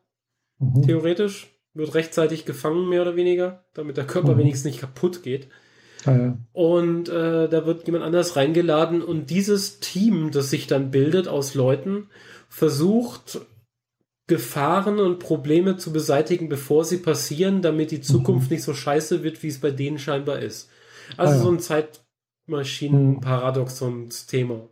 mhm. 0.58 0.82
theoretisch, 0.82 1.48
wird 1.74 1.94
rechtzeitig 1.94 2.44
gefangen, 2.44 2.88
mehr 2.88 3.02
oder 3.02 3.16
weniger, 3.16 3.64
damit 3.74 3.96
der 3.96 4.06
Körper 4.06 4.34
mhm. 4.34 4.38
wenigstens 4.38 4.66
nicht 4.66 4.80
kaputt 4.80 5.22
geht. 5.22 5.48
Ah, 6.04 6.12
ja. 6.12 6.38
Und 6.52 7.08
äh, 7.08 7.48
da 7.48 7.66
wird 7.66 7.86
jemand 7.86 8.04
anders 8.04 8.36
reingeladen 8.36 9.02
und 9.02 9.30
dieses 9.30 9.80
Team, 9.80 10.30
das 10.30 10.50
sich 10.50 10.66
dann 10.66 10.90
bildet 10.90 11.28
aus 11.28 11.54
Leuten, 11.54 12.08
versucht 12.48 13.40
Gefahren 14.28 15.00
und 15.00 15.18
Probleme 15.18 15.76
zu 15.78 15.92
beseitigen, 15.92 16.48
bevor 16.48 16.84
sie 16.84 16.98
passieren, 16.98 17.62
damit 17.62 17.90
die 17.90 18.02
Zukunft 18.02 18.50
mhm. 18.50 18.56
nicht 18.56 18.64
so 18.64 18.74
scheiße 18.74 19.24
wird, 19.24 19.42
wie 19.42 19.48
es 19.48 19.58
bei 19.58 19.70
denen 19.70 19.98
scheinbar 19.98 20.40
ist. 20.40 20.68
Also 21.16 21.32
ah, 21.32 21.36
ja. 21.36 21.42
so 21.42 21.50
ein 21.50 21.60
Zeitmaschinen-Paradoxons-Thema. 22.48 24.68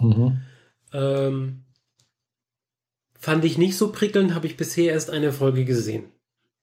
Mhm. 0.00 0.38
Ähm, 0.92 1.64
fand 3.18 3.44
ich 3.44 3.58
nicht 3.58 3.76
so 3.76 3.92
prickelnd, 3.92 4.34
habe 4.34 4.46
ich 4.46 4.56
bisher 4.56 4.94
erst 4.94 5.10
eine 5.10 5.32
Folge 5.32 5.66
gesehen. 5.66 6.04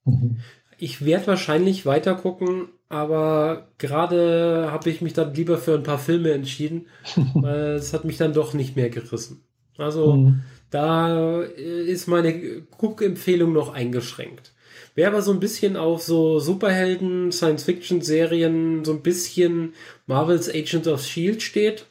Mhm. 0.06 0.40
Ich 0.78 1.04
werde 1.06 1.28
wahrscheinlich 1.28 1.86
weiter 1.86 2.16
gucken, 2.16 2.70
aber 2.90 3.68
gerade 3.78 4.70
habe 4.72 4.90
ich 4.90 5.02
mich 5.02 5.14
dann 5.14 5.34
lieber 5.34 5.58
für 5.58 5.76
ein 5.76 5.84
paar 5.84 6.00
Filme 6.00 6.32
entschieden, 6.32 6.88
weil 7.34 7.76
es 7.76 7.94
hat 7.94 8.06
mich 8.06 8.18
dann 8.18 8.34
doch 8.34 8.54
nicht 8.54 8.76
mehr 8.76 8.90
gerissen. 8.90 9.44
Also 9.78 10.16
mhm. 10.16 10.42
da 10.70 11.42
ist 11.42 12.08
meine 12.08 12.62
Guckempfehlung 12.78 13.54
noch 13.54 13.74
eingeschränkt. 13.74 14.54
Wer 14.96 15.10
aber 15.10 15.22
so 15.22 15.32
ein 15.32 15.40
bisschen 15.40 15.78
auf 15.78 16.02
so 16.02 16.40
Superhelden, 16.40 17.32
Science-Fiction-Serien, 17.32 18.84
so 18.84 18.94
ein 18.94 19.04
bisschen 19.04 19.74
Marvels 20.08 20.50
Agent 20.50 20.88
of 20.88 21.04
Shield 21.04 21.44
steht, 21.44 21.86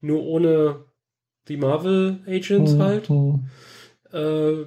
nur 0.00 0.24
ohne 0.24 0.84
die 1.46 1.56
Marvel 1.56 2.20
Agents 2.26 2.72
mhm. 2.72 2.82
halt, 2.82 3.10
mhm. 3.10 3.46
äh, 4.12 4.66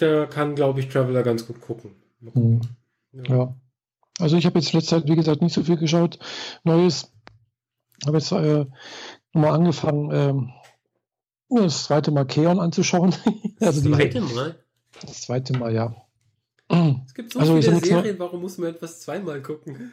der 0.00 0.26
kann, 0.26 0.54
glaube 0.54 0.80
ich, 0.80 0.88
Traveler 0.88 1.22
ganz 1.22 1.46
gut 1.46 1.60
gucken. 1.60 1.99
Mhm. 2.20 2.60
Ja. 3.12 3.22
ja. 3.24 3.54
Also 4.18 4.36
ich 4.36 4.46
habe 4.46 4.58
jetzt 4.58 4.72
letzte 4.72 4.96
Zeit, 4.96 5.08
wie 5.08 5.16
gesagt, 5.16 5.42
nicht 5.42 5.54
so 5.54 5.62
viel 5.62 5.76
geschaut. 5.76 6.18
Neues. 6.64 7.10
Habe 8.06 8.18
jetzt 8.18 8.32
äh, 8.32 8.66
nochmal 9.32 9.52
angefangen, 9.52 10.10
äh, 10.10 11.62
das 11.62 11.84
zweite 11.84 12.10
Mal 12.10 12.26
Keon 12.26 12.60
anzuschauen. 12.60 13.14
also 13.60 13.80
das 13.80 13.98
zweite 13.98 14.20
Mal? 14.20 14.56
Das 15.00 15.22
zweite 15.22 15.58
Mal, 15.58 15.74
ja. 15.74 15.94
Es 17.06 17.14
gibt 17.14 17.32
so 17.32 17.40
also, 17.40 17.60
viele 17.60 17.84
Serien, 17.84 18.18
warum 18.18 18.42
muss 18.42 18.56
man 18.58 18.70
etwas 18.70 19.00
zweimal 19.00 19.42
gucken? 19.42 19.92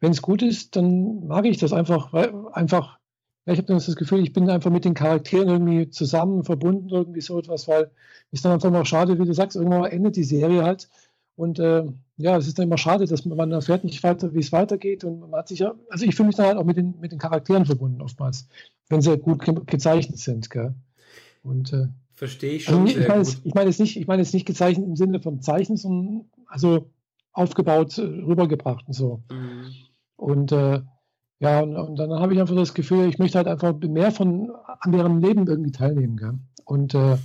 Wenn 0.00 0.12
es 0.12 0.22
gut 0.22 0.42
ist, 0.42 0.74
dann 0.74 1.26
mag 1.26 1.44
ich 1.44 1.58
das 1.58 1.72
einfach, 1.72 2.12
weil 2.14 2.32
einfach, 2.52 2.98
ich 3.44 3.58
habe 3.58 3.74
das 3.74 3.94
Gefühl, 3.94 4.22
ich 4.22 4.32
bin 4.32 4.48
einfach 4.48 4.70
mit 4.70 4.86
den 4.86 4.94
Charakteren 4.94 5.48
irgendwie 5.48 5.90
zusammen 5.90 6.44
verbunden, 6.44 6.88
irgendwie 6.88 7.20
so 7.20 7.38
etwas, 7.38 7.68
weil 7.68 7.90
es 8.30 8.40
dann 8.40 8.52
einfach 8.52 8.70
mal 8.70 8.86
schade, 8.86 9.18
wie 9.18 9.26
du 9.26 9.34
sagst, 9.34 9.56
irgendwann 9.56 9.84
endet 9.84 10.16
die 10.16 10.24
Serie 10.24 10.62
halt. 10.62 10.88
Und 11.38 11.60
äh, 11.60 11.84
ja, 12.16 12.36
es 12.36 12.48
ist 12.48 12.58
dann 12.58 12.66
immer 12.66 12.78
schade, 12.78 13.06
dass 13.06 13.24
man, 13.24 13.38
man 13.38 13.52
erfährt 13.52 13.84
nicht 13.84 14.02
weiter, 14.02 14.34
wie 14.34 14.40
es 14.40 14.50
weitergeht. 14.50 15.04
Und 15.04 15.20
man 15.20 15.38
hat 15.38 15.46
sich 15.46 15.60
ja, 15.60 15.72
also 15.88 16.04
ich 16.04 16.16
fühle 16.16 16.26
mich 16.26 16.34
dann 16.34 16.46
halt 16.46 16.58
auch 16.58 16.64
mit 16.64 16.76
den, 16.76 16.98
mit 16.98 17.12
den 17.12 17.20
Charakteren 17.20 17.64
verbunden 17.64 18.02
oftmals, 18.02 18.48
wenn 18.88 19.00
sie 19.02 19.16
gut 19.18 19.44
ge 19.44 19.54
gezeichnet 19.64 20.18
sind. 20.18 20.50
Gell? 20.50 20.74
Und 21.44 21.72
äh, 21.72 21.86
Verstehe 22.14 22.54
ich 22.54 22.68
also 22.68 22.84
schon. 22.84 22.88
Also 22.88 22.98
ich, 22.98 23.08
meine 23.08 23.20
es, 23.20 23.40
ich 23.44 23.54
meine 23.54 23.70
es 23.70 23.78
nicht, 23.78 23.96
ich 23.96 24.06
meine 24.08 24.22
es 24.22 24.32
nicht 24.32 24.46
gezeichnet 24.46 24.84
im 24.84 24.96
Sinne 24.96 25.20
von 25.20 25.40
Zeichen, 25.40 25.76
sondern 25.76 26.24
also 26.46 26.90
aufgebaut, 27.32 27.96
äh, 27.98 28.02
rübergebracht 28.02 28.88
und 28.88 28.94
so. 28.94 29.22
Mhm. 29.30 29.66
Und 30.16 30.50
äh, 30.50 30.80
ja, 31.38 31.60
und, 31.60 31.76
und, 31.76 31.96
dann 32.00 32.10
habe 32.14 32.34
ich 32.34 32.40
einfach 32.40 32.56
das 32.56 32.74
Gefühl, 32.74 33.08
ich 33.08 33.20
möchte 33.20 33.38
halt 33.38 33.46
einfach 33.46 33.78
mehr 33.78 34.10
von 34.10 34.50
an 34.80 34.90
deren 34.90 35.20
Leben 35.20 35.46
irgendwie 35.46 35.70
teilnehmen. 35.70 36.16
Gell? 36.16 36.34
Und 36.64 36.96
äh, 36.96 37.16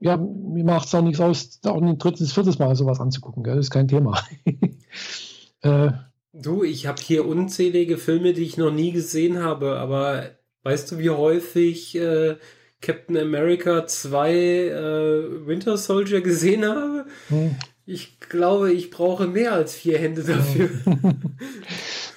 ja, 0.00 0.16
mir 0.16 0.64
macht 0.64 0.88
es 0.88 0.94
auch 0.94 1.02
nichts 1.02 1.20
aus, 1.20 1.60
auch 1.64 1.80
ein 1.80 1.98
drittes, 1.98 2.32
viertes 2.32 2.58
Mal 2.58 2.74
sowas 2.74 3.00
anzugucken. 3.00 3.44
Gell? 3.44 3.56
Das 3.56 3.66
ist 3.66 3.70
kein 3.70 3.88
Thema. 3.88 4.18
äh, 5.62 5.90
du, 6.32 6.64
ich 6.64 6.86
habe 6.86 7.00
hier 7.00 7.26
unzählige 7.26 7.98
Filme, 7.98 8.32
die 8.32 8.42
ich 8.42 8.56
noch 8.56 8.72
nie 8.72 8.92
gesehen 8.92 9.42
habe, 9.42 9.78
aber 9.78 10.30
weißt 10.62 10.90
du, 10.90 10.98
wie 10.98 11.10
häufig 11.10 11.96
äh, 11.96 12.36
Captain 12.80 13.18
America 13.18 13.86
2 13.86 14.32
äh, 14.32 15.46
Winter 15.46 15.76
Soldier 15.76 16.22
gesehen 16.22 16.64
habe. 16.64 17.04
Hm. 17.28 17.56
Ich 17.84 18.20
glaube, 18.20 18.72
ich 18.72 18.90
brauche 18.90 19.26
mehr 19.26 19.52
als 19.52 19.74
vier 19.74 19.98
Hände 19.98 20.24
dafür. 20.24 20.70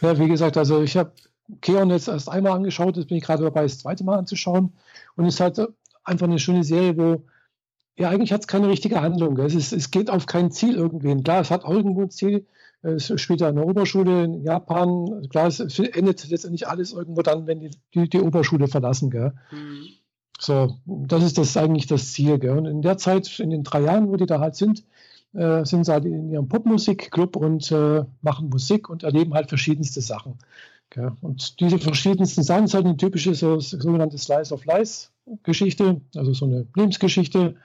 Ja, 0.01 0.19
wie 0.19 0.27
gesagt, 0.27 0.57
also 0.57 0.83
ich 0.83 0.97
habe 0.97 1.13
Keon 1.61 1.89
jetzt 1.89 2.09
erst 2.09 2.27
einmal 2.27 2.51
angeschaut, 2.51 2.97
jetzt 2.97 3.07
bin 3.07 3.17
ich 3.17 3.23
gerade 3.23 3.43
dabei, 3.43 3.63
das 3.63 3.79
zweite 3.79 4.03
Mal 4.03 4.17
anzuschauen. 4.17 4.73
Und 5.15 5.25
es 5.25 5.35
ist 5.35 5.39
halt 5.39 5.61
einfach 6.03 6.27
eine 6.27 6.39
schöne 6.39 6.65
Serie, 6.65 6.97
wo 6.97 7.23
ja, 7.97 8.09
eigentlich 8.09 8.33
hat 8.33 8.41
es 8.41 8.47
keine 8.47 8.69
richtige 8.69 9.01
Handlung. 9.01 9.37
Es, 9.37 9.53
ist, 9.53 9.71
es 9.71 9.91
geht 9.91 10.09
auf 10.09 10.25
kein 10.25 10.51
Ziel 10.51 10.75
irgendwie. 10.75 11.15
Klar, 11.21 11.41
es 11.41 11.51
hat 11.51 11.63
auch 11.63 11.71
irgendwo 11.71 12.01
ein 12.01 12.09
Ziel. 12.09 12.45
Es 12.81 13.13
spielt 13.21 13.39
ja 13.39 13.49
in 13.49 13.55
der 13.55 13.65
Oberschule 13.65 14.25
in 14.25 14.43
Japan. 14.43 15.27
Klar, 15.29 15.47
es 15.47 15.59
endet 15.59 16.27
letztendlich 16.27 16.67
alles 16.67 16.91
irgendwo 16.91 17.21
dann, 17.21 17.47
wenn 17.47 17.59
die, 17.59 17.71
die, 17.93 18.09
die 18.09 18.19
Oberschule 18.19 18.67
verlassen. 18.67 19.09
Gell? 19.09 19.33
Mhm. 19.51 19.87
So, 20.39 20.77
das 20.85 21.23
ist 21.23 21.37
das 21.37 21.55
eigentlich 21.55 21.87
das 21.87 22.11
Ziel. 22.11 22.39
Gell? 22.39 22.57
Und 22.57 22.65
in 22.65 22.81
der 22.81 22.97
Zeit, 22.97 23.39
in 23.39 23.51
den 23.51 23.63
drei 23.63 23.81
Jahren, 23.81 24.09
wo 24.09 24.15
die 24.15 24.25
da 24.25 24.39
halt 24.39 24.55
sind, 24.55 24.83
äh, 25.33 25.63
sind 25.63 25.85
sie 25.85 25.91
halt 25.91 26.05
in 26.05 26.31
ihrem 26.31 26.49
Popmusikclub 26.49 27.35
und 27.35 27.71
äh, 27.71 28.03
machen 28.21 28.49
Musik 28.49 28.89
und 28.89 29.03
erleben 29.03 29.33
halt 29.33 29.49
verschiedenste 29.49 30.01
Sachen. 30.01 30.39
Gell? 30.93 31.11
Und 31.21 31.59
diese 31.59 31.79
verschiedensten 31.79 32.43
Sachen 32.43 32.65
ist 32.65 32.73
halt 32.73 32.85
eine 32.85 32.97
typische 32.97 33.33
so, 33.33 33.59
sogenannte 33.59 34.17
Slice 34.17 34.53
of 34.53 34.65
Life 34.65 35.09
Geschichte, 35.43 36.01
also 36.15 36.33
so 36.33 36.45
eine 36.45 36.67
Lebensgeschichte. 36.75 37.55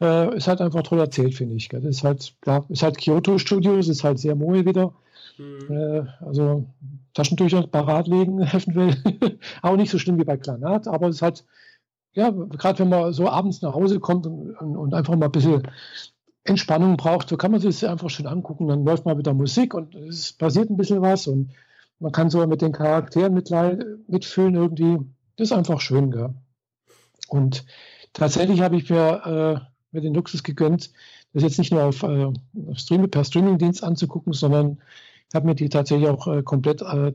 Äh, 0.00 0.36
ist 0.36 0.48
halt 0.48 0.60
einfach 0.60 0.82
toll 0.82 0.98
erzählt, 0.98 1.34
finde 1.34 1.54
ich. 1.54 1.68
Gell? 1.68 1.80
Das 1.80 1.96
ist 1.96 2.04
halt, 2.04 2.34
klar, 2.40 2.64
ist 2.68 2.82
halt 2.82 2.98
Kyoto 2.98 3.38
Studios, 3.38 3.88
ist 3.88 4.02
halt 4.02 4.18
sehr 4.18 4.34
moe 4.34 4.64
wieder. 4.64 4.92
Mhm. 5.38 5.72
Äh, 5.72 6.02
also 6.24 6.66
Taschentücher 7.12 7.66
parat 7.66 8.08
legen, 8.08 8.42
helfen 8.42 8.74
will. 8.74 8.96
Auch 9.62 9.76
nicht 9.76 9.90
so 9.90 9.98
schlimm 9.98 10.18
wie 10.18 10.24
bei 10.24 10.36
Klanat, 10.36 10.88
aber 10.88 11.08
es 11.08 11.16
ist 11.16 11.22
halt 11.22 11.44
ja, 12.14 12.30
gerade 12.30 12.78
wenn 12.78 12.88
man 12.88 13.12
so 13.12 13.28
abends 13.28 13.60
nach 13.60 13.74
Hause 13.74 14.00
kommt 14.00 14.26
und, 14.26 14.54
und, 14.54 14.94
einfach 14.94 15.16
mal 15.16 15.26
ein 15.26 15.32
bisschen 15.32 15.62
Entspannung 16.44 16.96
braucht, 16.96 17.28
so 17.28 17.36
kann 17.36 17.50
man 17.50 17.60
sich 17.60 17.80
das 17.80 17.90
einfach 17.90 18.10
schön 18.10 18.26
angucken. 18.26 18.68
Dann 18.68 18.84
läuft 18.84 19.04
mal 19.04 19.18
wieder 19.18 19.34
Musik 19.34 19.74
und 19.74 19.94
es 19.94 20.32
passiert 20.32 20.70
ein 20.70 20.76
bisschen 20.76 21.02
was 21.02 21.26
und 21.26 21.50
man 21.98 22.12
kann 22.12 22.30
so 22.30 22.46
mit 22.46 22.62
den 22.62 22.72
Charakteren 22.72 23.34
mitfühlen 23.34 24.54
irgendwie. 24.54 24.98
Das 25.36 25.50
ist 25.50 25.56
einfach 25.56 25.80
schön, 25.80 26.10
gell? 26.10 26.34
Und 27.28 27.64
tatsächlich 28.12 28.60
habe 28.60 28.76
ich 28.76 28.90
mir, 28.90 29.62
äh, 29.62 29.94
mir 29.94 30.00
den 30.00 30.14
Luxus 30.14 30.42
gegönnt, 30.42 30.92
das 31.32 31.42
jetzt 31.42 31.58
nicht 31.58 31.72
nur 31.72 31.84
auf, 31.84 32.02
äh, 32.02 32.24
auf 32.26 32.78
Stream, 32.78 33.10
per 33.10 33.24
Streamingdienst 33.24 33.82
anzugucken, 33.82 34.32
sondern 34.32 34.78
ich 35.28 35.34
habe 35.34 35.46
mir 35.46 35.54
die 35.54 35.68
tatsächlich 35.68 36.08
auch 36.08 36.26
äh, 36.28 36.42
komplett 36.42 36.82
äh, 36.82 37.12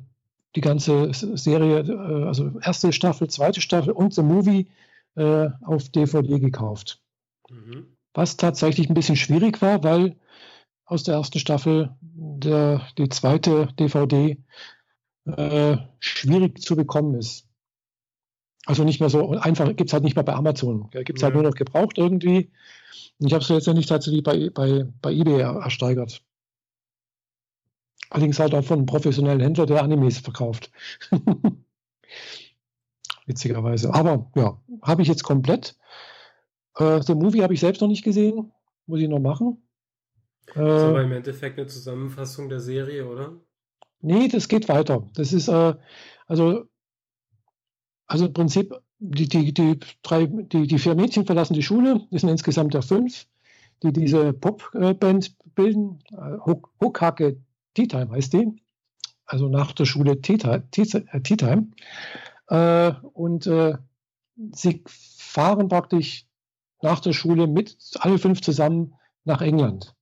die 0.55 0.61
ganze 0.61 1.13
Serie, 1.13 1.79
äh, 1.79 2.27
also 2.27 2.59
erste 2.59 2.91
Staffel, 2.91 3.29
zweite 3.29 3.61
Staffel 3.61 3.93
und 3.93 4.13
The 4.13 4.23
Movie 4.23 4.69
äh, 5.15 5.49
auf 5.63 5.89
DVD 5.89 6.39
gekauft. 6.39 7.01
Mhm. 7.49 7.95
Was 8.13 8.37
tatsächlich 8.37 8.89
ein 8.89 8.95
bisschen 8.95 9.15
schwierig 9.15 9.61
war, 9.61 9.83
weil 9.83 10.17
aus 10.85 11.03
der 11.03 11.15
ersten 11.15 11.39
Staffel 11.39 11.95
der, 12.39 12.88
die 12.97 13.10
zweite 13.10 13.67
DVD 13.80 14.38
äh, 15.25 15.78
schwierig 15.99 16.62
zu 16.62 16.75
bekommen 16.75 17.15
ist. 17.15 17.47
Also 18.65 18.84
nicht 18.84 18.99
mehr 18.99 19.10
so 19.10 19.32
einfach, 19.32 19.67
gibt 19.75 19.89
es 19.89 19.93
halt 19.93 20.04
nicht 20.04 20.15
mehr 20.15 20.23
bei 20.23 20.34
Amazon. 20.34 20.89
Gibt 20.91 21.17
es 21.17 21.23
halt 21.23 21.34
nur 21.34 21.43
noch 21.43 21.56
gebraucht 21.56 21.97
irgendwie. 21.97 22.52
Und 23.19 23.28
ich 23.28 23.34
habe 23.34 23.43
es 23.43 23.49
letztendlich 23.49 23.88
tatsächlich 23.88 24.23
bei, 24.23 24.49
bei, 24.49 24.86
bei 25.02 25.12
eBay 25.12 25.41
ersteigert. 25.41 26.21
Allerdings 28.10 28.39
halt 28.39 28.54
auch 28.54 28.63
von 28.63 28.80
einem 28.80 28.86
professionellen 28.86 29.39
Händler, 29.39 29.65
der 29.65 29.84
Animes 29.84 30.19
verkauft. 30.19 30.71
Witzigerweise. 33.25 33.93
Aber 33.93 34.32
ja, 34.36 34.60
habe 34.82 35.02
ich 35.02 35.08
jetzt 35.08 35.23
komplett. 35.23 35.75
Äh, 36.75 37.02
The 37.04 37.13
Movie 37.13 37.43
habe 37.43 37.54
ich 37.54 37.60
selbst 37.60 37.82
noch 37.82 37.88
nicht 37.88 38.04
gesehen. 38.04 38.52
Muss 38.88 38.99
ich 38.99 39.08
noch 39.08 39.19
machen. 39.19 39.62
Äh, 40.55 40.59
das 40.59 40.81
ist 40.81 40.88
aber 40.88 41.03
im 41.03 41.12
Endeffekt 41.12 41.59
eine 41.59 41.67
Zusammenfassung 41.67 42.49
der 42.49 42.59
Serie, 42.59 43.07
oder? 43.07 43.33
Nee, 44.01 44.27
das 44.27 44.47
geht 44.47 44.69
weiter. 44.69 45.09
Das 45.13 45.33
ist, 45.33 45.47
äh, 45.47 45.73
also 46.27 46.69
also 48.09 48.25
im 48.25 48.33
Prinzip, 48.33 48.75
die, 48.97 49.29
die, 49.29 49.53
die, 49.53 49.79
drei, 50.01 50.25
die, 50.25 50.67
die 50.67 50.79
vier 50.79 50.95
Mädchen 50.95 51.25
verlassen 51.25 51.53
die 51.53 51.63
Schule, 51.63 52.07
es 52.12 52.21
sind 52.21 52.29
insgesamt 52.29 52.73
ja 52.73 52.81
fünf, 52.81 53.27
die 53.83 53.93
diese 53.93 54.33
Popband 54.33 55.35
bilden. 55.55 55.99
Hokake 56.81 57.38
Tea 57.75 57.88
Time 57.88 58.09
heißt 58.12 58.33
die. 58.33 58.62
Also 59.25 59.47
nach 59.47 59.73
der 59.73 59.85
Schule 59.85 60.19
Tea 60.21 60.38
Time. 60.38 61.67
Äh, 62.47 62.91
und 63.13 63.45
äh, 63.45 63.77
sie 64.53 64.83
fahren 64.88 65.69
praktisch 65.69 66.25
nach 66.81 66.99
der 66.99 67.13
Schule 67.13 67.45
mit 67.45 67.77
alle 67.99 68.17
fünf 68.17 68.41
zusammen 68.41 68.95
nach 69.23 69.41
England 69.41 69.95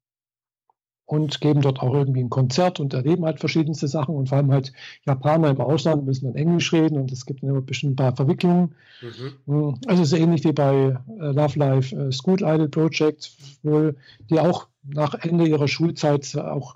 und 1.07 1.39
geben 1.39 1.61
dort 1.61 1.79
auch 1.79 1.93
irgendwie 1.93 2.19
ein 2.19 2.29
Konzert 2.29 2.81
und 2.81 2.93
erleben 2.93 3.25
halt 3.25 3.39
verschiedenste 3.39 3.87
Sachen 3.87 4.13
und 4.13 4.27
vor 4.27 4.37
allem 4.37 4.51
halt 4.51 4.73
Japaner 5.05 5.49
im 5.49 5.61
Ausland 5.61 6.05
müssen 6.05 6.25
dann 6.25 6.35
Englisch 6.35 6.71
reden 6.73 6.99
und 6.99 7.11
es 7.13 7.25
gibt 7.25 7.41
immer 7.41 7.61
bestimmt 7.61 7.93
ein 7.93 7.95
paar 7.95 8.15
Verwicklungen. 8.15 8.75
Mhm. 9.01 9.53
Mm, 9.69 9.73
also 9.87 10.03
es 10.03 10.11
ist 10.11 10.19
ähnlich 10.19 10.43
wie 10.43 10.51
bei 10.51 10.99
äh, 11.19 11.31
Love 11.31 11.57
Life 11.57 11.95
äh, 11.95 12.11
School 12.11 12.41
Idol 12.41 12.67
Project, 12.67 13.31
wohl, 13.63 13.95
die 14.29 14.37
auch 14.37 14.67
nach 14.83 15.13
Ende 15.13 15.47
ihrer 15.47 15.69
Schulzeit 15.69 16.37
auch 16.37 16.75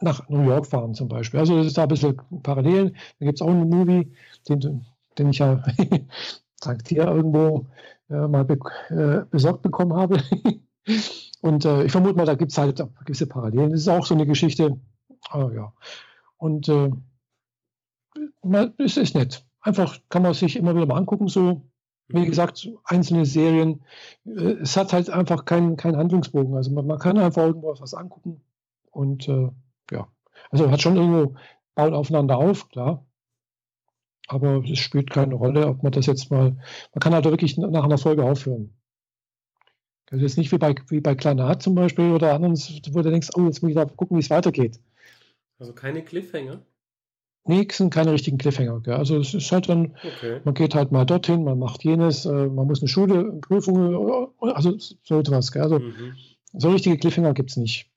nach 0.00 0.26
New 0.30 0.48
York 0.48 0.66
fahren 0.66 0.94
zum 0.94 1.08
Beispiel. 1.08 1.40
Also 1.40 1.58
es 1.58 1.66
ist 1.66 1.76
da 1.76 1.82
ein 1.82 1.88
bisschen 1.88 2.16
Parallelen. 2.42 2.96
Da 3.18 3.26
gibt 3.26 3.38
es 3.38 3.42
auch 3.42 3.50
einen 3.50 3.68
Movie, 3.68 4.10
den, 4.48 4.86
den 5.18 5.28
ich 5.28 5.38
ja 5.38 5.62
dank 6.60 6.84
dir 6.84 7.04
irgendwo 7.08 7.66
äh, 8.08 8.26
mal 8.26 8.46
be 8.46 8.58
äh, 8.88 9.26
besorgt 9.30 9.60
bekommen 9.60 9.92
habe. 9.92 10.22
Und 11.40 11.64
äh, 11.64 11.84
ich 11.84 11.92
vermute 11.92 12.16
mal, 12.16 12.26
da 12.26 12.34
gibt 12.34 12.52
es 12.52 12.58
halt 12.58 12.82
gewisse 13.04 13.26
Parallelen. 13.26 13.70
Das 13.70 13.80
ist 13.80 13.88
auch 13.88 14.06
so 14.06 14.14
eine 14.14 14.26
Geschichte. 14.26 14.80
Oh, 15.32 15.50
ja. 15.54 15.72
Und 16.36 16.68
äh, 16.68 16.90
es 18.78 18.96
ist 18.96 19.14
nett. 19.14 19.44
Einfach 19.60 19.98
kann 20.08 20.22
man 20.22 20.34
sich 20.34 20.56
immer 20.56 20.74
wieder 20.74 20.86
mal 20.86 20.96
angucken. 20.96 21.28
So, 21.28 21.62
wie 22.08 22.26
gesagt, 22.26 22.68
einzelne 22.84 23.26
Serien. 23.26 23.84
Äh, 24.24 24.56
es 24.62 24.76
hat 24.76 24.92
halt 24.92 25.10
einfach 25.10 25.44
keinen 25.44 25.76
kein 25.76 25.96
Handlungsbogen. 25.96 26.54
Also 26.56 26.72
man, 26.72 26.86
man, 26.86 26.98
kann 26.98 27.18
einfach 27.18 27.44
irgendwo 27.44 27.78
was 27.78 27.94
angucken. 27.94 28.40
Und 28.90 29.28
äh, 29.28 29.50
ja, 29.90 30.08
also 30.50 30.70
hat 30.70 30.80
schon 30.80 30.96
irgendwo, 30.96 31.36
baut 31.74 31.92
aufeinander 31.92 32.38
auf, 32.38 32.68
klar. 32.68 33.04
Aber 34.26 34.62
es 34.64 34.78
spielt 34.78 35.10
keine 35.10 35.34
Rolle, 35.34 35.66
ob 35.68 35.82
man 35.82 35.92
das 35.92 36.06
jetzt 36.06 36.30
mal, 36.30 36.50
man 36.52 37.00
kann 37.00 37.14
halt 37.14 37.24
wirklich 37.24 37.56
nach 37.56 37.84
einer 37.84 37.98
Folge 37.98 38.24
aufhören. 38.24 38.77
Das 40.10 40.22
ist 40.22 40.38
nicht 40.38 40.52
wie 40.52 40.58
bei, 40.58 40.74
wie 40.88 41.00
bei 41.00 41.14
Kleinat 41.14 41.62
zum 41.62 41.74
Beispiel 41.74 42.12
oder 42.12 42.34
anderen, 42.34 42.54
wo 42.54 43.02
du 43.02 43.10
denkst, 43.10 43.28
oh, 43.34 43.44
jetzt 43.44 43.62
muss 43.62 43.70
ich 43.70 43.76
da 43.76 43.84
gucken, 43.84 44.16
wie 44.16 44.22
es 44.22 44.30
weitergeht. 44.30 44.80
Also 45.58 45.72
keine 45.72 46.02
Cliffhanger? 46.02 46.62
Nee, 47.44 47.66
es 47.68 47.78
sind 47.78 47.92
keine 47.92 48.12
richtigen 48.12 48.38
Cliffhanger. 48.38 48.80
Gell? 48.80 48.94
Also 48.94 49.18
es 49.18 49.34
ist 49.34 49.50
halt 49.52 49.68
dann, 49.68 49.96
okay. 50.02 50.40
man 50.44 50.54
geht 50.54 50.74
halt 50.74 50.92
mal 50.92 51.04
dorthin, 51.04 51.44
man 51.44 51.58
macht 51.58 51.84
jenes, 51.84 52.26
äh, 52.26 52.46
man 52.46 52.66
muss 52.66 52.80
eine 52.80 52.88
Schule, 52.88 53.38
Prüfung, 53.40 54.32
also 54.40 54.76
so 54.78 55.18
etwas. 55.18 55.52
Gell? 55.52 55.62
Also 55.62 55.78
mhm. 55.78 56.14
so 56.52 56.70
richtige 56.70 56.98
Cliffhanger 56.98 57.34
gibt 57.34 57.50
es 57.50 57.56
nicht. 57.56 57.90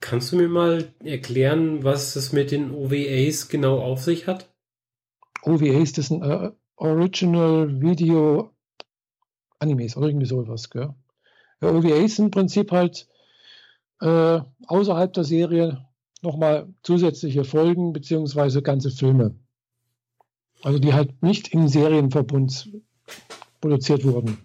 Kannst 0.00 0.32
du 0.32 0.36
mir 0.36 0.48
mal 0.48 0.92
erklären, 1.04 1.84
was 1.84 2.16
es 2.16 2.32
mit 2.32 2.50
den 2.50 2.72
OVAs 2.72 3.48
genau 3.48 3.78
auf 3.80 4.02
sich 4.02 4.26
hat? 4.26 4.48
OVAs, 5.42 5.92
das 5.92 6.08
sind 6.08 6.22
äh, 6.22 6.50
Original 6.76 7.80
Video 7.80 8.50
Animes 9.60 9.96
oder 9.96 10.08
irgendwie 10.08 10.26
sowas. 10.26 10.70
Gell? 10.70 10.94
OVAs 11.70 12.18
im 12.18 12.30
Prinzip 12.30 12.72
halt 12.72 13.06
äh, 14.00 14.40
außerhalb 14.66 15.12
der 15.12 15.24
Serie 15.24 15.86
nochmal 16.22 16.68
zusätzliche 16.82 17.44
Folgen 17.44 17.92
beziehungsweise 17.92 18.62
ganze 18.62 18.90
Filme. 18.90 19.34
Also 20.62 20.78
die 20.78 20.92
halt 20.92 21.22
nicht 21.22 21.48
im 21.48 21.68
Serienverbund 21.68 22.70
produziert 23.60 24.04
wurden. 24.04 24.38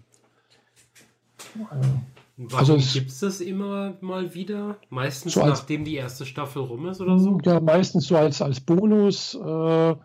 Warum 2.40 2.58
also 2.58 2.76
gibt 2.76 3.10
es 3.10 3.18
das 3.18 3.40
immer 3.40 3.96
mal 4.00 4.32
wieder? 4.34 4.76
Meistens 4.90 5.34
so 5.34 5.42
als, 5.42 5.58
nachdem 5.60 5.84
die 5.84 5.96
erste 5.96 6.24
Staffel 6.24 6.62
rum 6.62 6.86
ist 6.86 7.00
oder 7.00 7.18
so? 7.18 7.38
Ja, 7.44 7.60
meistens 7.60 8.06
so 8.06 8.16
als, 8.16 8.40
als 8.40 8.60
Bonus. 8.60 9.34
Äh, 9.34 9.96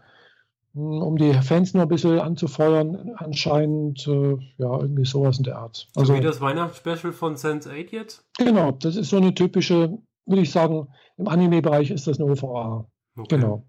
um 0.73 1.17
die 1.17 1.33
Fans 1.33 1.73
noch 1.73 1.83
ein 1.83 1.87
bisschen 1.87 2.19
anzufeuern, 2.19 3.13
anscheinend, 3.17 4.07
äh, 4.07 4.37
ja, 4.57 4.79
irgendwie 4.79 5.05
sowas 5.05 5.37
in 5.37 5.43
der 5.43 5.57
Art. 5.57 5.87
Also 5.95 6.13
so 6.13 6.19
wie 6.19 6.23
das 6.23 6.41
Weihnachtsspecial 6.41 7.13
von 7.13 7.35
Sense 7.35 7.69
8 7.69 7.91
jetzt? 7.91 8.25
Genau, 8.37 8.71
das 8.71 8.95
ist 8.95 9.09
so 9.09 9.17
eine 9.17 9.33
typische, 9.33 9.97
würde 10.25 10.41
ich 10.41 10.51
sagen, 10.51 10.87
im 11.17 11.27
Anime-Bereich 11.27 11.91
ist 11.91 12.07
das 12.07 12.19
eine 12.19 12.31
OVA. 12.31 12.87
Okay. 13.15 13.35
Genau. 13.35 13.65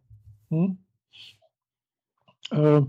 Hm? 0.50 0.78
Äh, 2.50 2.82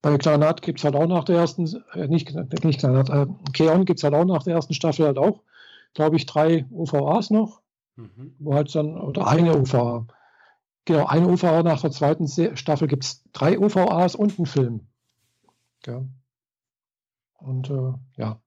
bei 0.00 0.18
Klanat 0.18 0.62
gibt 0.62 0.78
es 0.78 0.84
halt 0.84 0.96
auch 0.96 1.06
nach 1.06 1.24
der 1.24 1.36
ersten, 1.36 1.66
äh, 1.92 2.08
nicht, 2.08 2.34
nicht 2.64 2.80
Klanat, 2.80 3.10
äh, 3.10 3.26
Keon 3.52 3.84
gibt 3.84 4.00
es 4.00 4.04
halt 4.04 4.14
auch 4.14 4.24
nach 4.24 4.44
der 4.44 4.54
ersten 4.54 4.74
Staffel 4.74 5.06
halt 5.06 5.18
auch, 5.18 5.42
glaube 5.92 6.16
ich, 6.16 6.24
drei 6.24 6.64
OVAs 6.72 7.30
noch, 7.30 7.60
mhm. 7.96 8.34
wo 8.38 8.54
halt 8.54 8.74
dann, 8.74 8.98
oder 8.98 9.26
eine 9.26 9.58
OVA. 9.58 10.06
Genau, 10.84 11.06
eine 11.06 11.28
OVA 11.28 11.62
nach 11.62 11.80
der 11.80 11.92
zweiten 11.92 12.26
Staffel 12.56 12.88
gibt 12.88 13.04
es 13.04 13.22
drei 13.32 13.58
OVAs 13.58 14.16
und 14.16 14.36
einen 14.38 14.46
Film. 14.46 14.88
Ja. 15.86 16.04
Und 17.38 17.70
äh, 17.70 17.92
ja. 18.16 18.40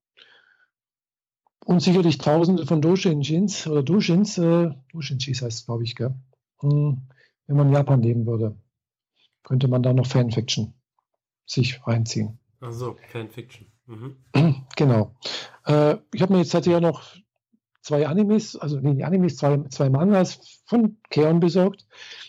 Und 1.66 1.82
sicherlich 1.82 2.18
tausende 2.18 2.66
von 2.66 2.82
Doshinjins 2.82 3.68
oder 3.68 3.84
Doshins, 3.84 4.38
äh, 4.38 4.72
Doshinjis 4.92 5.42
heißt 5.42 5.60
es, 5.60 5.66
glaube 5.66 5.84
ich, 5.84 5.96
gell? 5.96 6.14
Hm, 6.60 7.08
wenn 7.48 7.58
man 7.58 7.68
in 7.68 7.74
Japan 7.74 8.02
leben 8.02 8.26
würde, 8.26 8.56
könnte 9.44 9.68
man 9.68 9.82
da 9.82 9.94
noch 9.94 10.06
Fanfiction 10.06 10.74
sich 11.46 11.86
reinziehen. 11.88 12.40
Also 12.60 12.98
Fanfiction. 13.12 13.68
Mhm. 13.86 14.18
Genau. 14.76 15.16
Äh, 15.66 15.98
ich 16.14 16.22
habe 16.22 16.34
mir 16.34 16.40
jetzt 16.40 16.54
hatte 16.54 16.70
ja 16.70 16.82
noch 16.82 17.16
zwei 17.86 18.08
Animes, 18.08 18.56
also 18.56 18.80
nee, 18.80 19.04
Animes, 19.04 19.38
zwei, 19.38 19.60
zwei 19.70 19.90
Mangas 19.90 20.62
von 20.66 20.98
Keon 21.12 21.40
besorgt, 21.40 21.86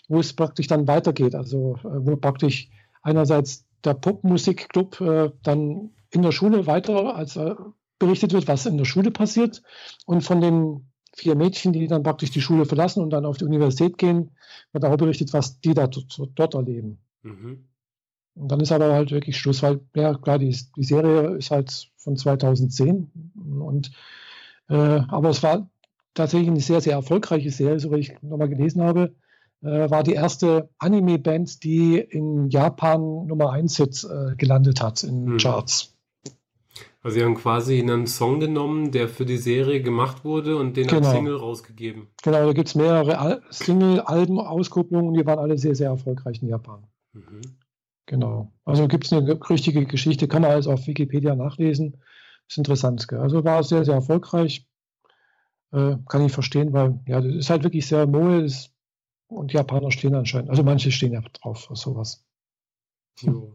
wo 0.07 0.21
es 0.21 0.35
praktisch 0.35 0.66
dann 0.66 0.87
weitergeht. 0.87 1.35
Also 1.35 1.77
äh, 1.77 2.07
wo 2.07 2.16
praktisch 2.16 2.69
einerseits 3.03 3.64
der 3.83 3.95
Popmusikclub 3.95 5.01
äh, 5.01 5.33
dann 5.42 5.90
in 6.11 6.23
der 6.23 6.33
Schule 6.33 6.66
weiter 6.66 7.16
als 7.16 7.37
äh, 7.37 7.55
berichtet 7.99 8.35
wird, 8.35 8.49
was 8.49 8.66
in 8.66 8.77
der 8.77 8.85
Schule 8.85 9.11
passiert 9.11 9.62
und 10.05 10.21
von 10.21 10.42
den 10.42 10.90
vier 11.14 11.35
Mädchen, 11.35 11.73
die 11.73 11.87
dann 11.87 12.03
praktisch 12.03 12.31
die 12.31 12.42
Schule 12.42 12.66
verlassen 12.66 13.03
und 13.03 13.09
dann 13.09 13.25
auf 13.25 13.38
die 13.38 13.47
Universität 13.47 13.97
gehen, 13.97 14.33
wird 14.73 14.85
auch 14.85 14.97
berichtet, 14.99 15.33
was 15.33 15.59
die 15.61 15.73
da 15.73 15.87
dort 15.87 16.55
erleben. 16.55 16.99
Mhm. 17.23 17.64
Und 18.35 18.49
dann 18.53 18.61
ist 18.61 18.73
aber 18.73 18.92
halt 18.92 19.11
wirklich 19.11 19.38
Schluss, 19.38 19.63
weil, 19.63 19.81
ja 19.94 20.13
klar, 20.13 20.38
die, 20.38 20.54
die 20.77 20.85
Serie 20.85 21.37
ist 21.37 21.50
halt 21.50 21.90
von 21.96 22.19
2010 22.19 23.11
und 23.59 23.92
äh, 24.69 25.00
aber 25.08 25.31
es 25.31 25.42
war 25.42 25.69
tatsächlich 26.14 26.48
eine 26.48 26.60
sehr, 26.60 26.81
sehr 26.81 26.94
erfolgreiche 26.94 27.50
Serie, 27.50 27.79
so 27.79 27.92
wie 27.92 28.00
ich 28.00 28.23
nochmal 28.23 28.48
gelesen 28.48 28.83
habe. 28.83 29.14
Äh, 29.62 29.90
war 29.90 30.02
die 30.02 30.12
erste 30.12 30.69
Anime-Band, 30.79 31.62
die 31.62 31.98
in 31.98 32.48
Japan 32.48 33.27
Nummer 33.27 33.52
1 33.52 33.77
Hit 33.77 34.04
äh, 34.04 34.35
gelandet 34.37 34.83
hat 34.83 35.02
in 35.02 35.27
hm. 35.27 35.37
Charts. 35.38 35.92
Also 37.02 37.19
sie 37.19 37.25
haben 37.25 37.37
quasi 37.37 37.79
einen 37.81 38.08
Song 38.08 38.40
genommen, 38.40 38.90
der 38.90 39.08
für 39.08 39.25
die 39.25 39.37
Serie 39.37 39.81
gemacht 39.81 40.25
wurde 40.25 40.56
und 40.56 40.77
den 40.77 40.88
genau. 40.88 41.06
als 41.06 41.17
Single 41.17 41.37
rausgegeben. 41.37 42.08
Genau, 42.23 42.46
da 42.46 42.52
gibt 42.52 42.69
es 42.69 42.75
mehrere 42.75 43.42
Single-Alben, 43.50 44.40
Auskopplungen, 44.40 45.14
die 45.14 45.25
waren 45.25 45.38
alle 45.38 45.56
sehr, 45.56 45.77
sehr 45.77 45.90
erfolgreich 45.90 46.42
in 46.42 46.48
Japan. 46.48 46.83
Mhm. 47.12 47.42
Genau. 48.06 48.52
Also 48.64 48.88
gibt 48.88 49.04
es 49.04 49.12
eine 49.12 49.38
richtige 49.48 49.87
Geschichte, 49.87 50.27
kann 50.27 50.42
man 50.42 50.50
alles 50.50 50.67
auf 50.67 50.87
Wikipedia 50.88 51.37
nachlesen 51.37 51.96
ist 52.49 52.59
interessant. 52.59 53.07
Gell? 53.09 53.21
Also 53.21 53.44
war 53.44 53.63
sehr, 53.63 53.85
sehr 53.85 53.94
erfolgreich. 53.94 54.67
Äh, 55.73 55.97
kann 56.09 56.25
ich 56.25 56.33
verstehen, 56.33 56.73
weil 56.73 57.01
ja, 57.07 57.21
das 57.21 57.35
ist 57.35 57.51
halt 57.51 57.65
wirklich 57.65 57.87
sehr 57.87 58.07
moe 58.07 58.47
und 59.29 59.53
Japaner 59.53 59.90
stehen 59.90 60.15
anscheinend. 60.15 60.51
Also 60.51 60.63
manche 60.63 60.92
stehen 60.92 61.13
ja 61.13 61.21
drauf 61.21 61.71
auf 61.71 61.77
sowas. 61.77 62.25
Hm. 63.21 63.55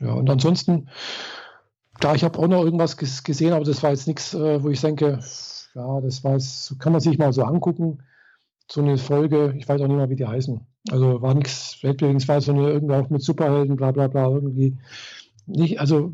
Ja, 0.00 0.14
und 0.14 0.28
ansonsten, 0.30 0.88
da 2.00 2.14
ich 2.14 2.24
habe 2.24 2.38
auch 2.38 2.48
noch 2.48 2.64
irgendwas 2.64 2.96
gesehen, 2.96 3.52
aber 3.52 3.64
das 3.64 3.82
war 3.82 3.90
jetzt 3.90 4.08
nichts, 4.08 4.34
äh, 4.34 4.62
wo 4.62 4.70
ich 4.70 4.80
denke, 4.80 5.20
ja, 5.74 6.00
das 6.00 6.24
war 6.24 6.32
jetzt, 6.32 6.78
kann 6.80 6.92
man 6.92 7.00
sich 7.00 7.18
mal 7.18 7.32
so 7.32 7.42
angucken. 7.42 8.02
So 8.70 8.80
eine 8.80 8.98
Folge, 8.98 9.54
ich 9.56 9.68
weiß 9.68 9.80
auch 9.80 9.88
nicht 9.88 9.96
mehr, 9.96 10.10
wie 10.10 10.16
die 10.16 10.26
heißen. 10.26 10.60
Also 10.90 11.20
war 11.22 11.34
nichts 11.34 11.82
Weltbewegendes, 11.82 12.28
war 12.28 12.40
so 12.40 12.52
eine 12.52 12.70
irgendwie 12.70 12.94
auch 12.94 13.10
mit 13.10 13.22
Superhelden, 13.22 13.76
bla 13.76 13.90
bla 13.90 14.08
bla, 14.08 14.28
irgendwie 14.28 14.78
nicht, 15.46 15.80
also, 15.80 16.12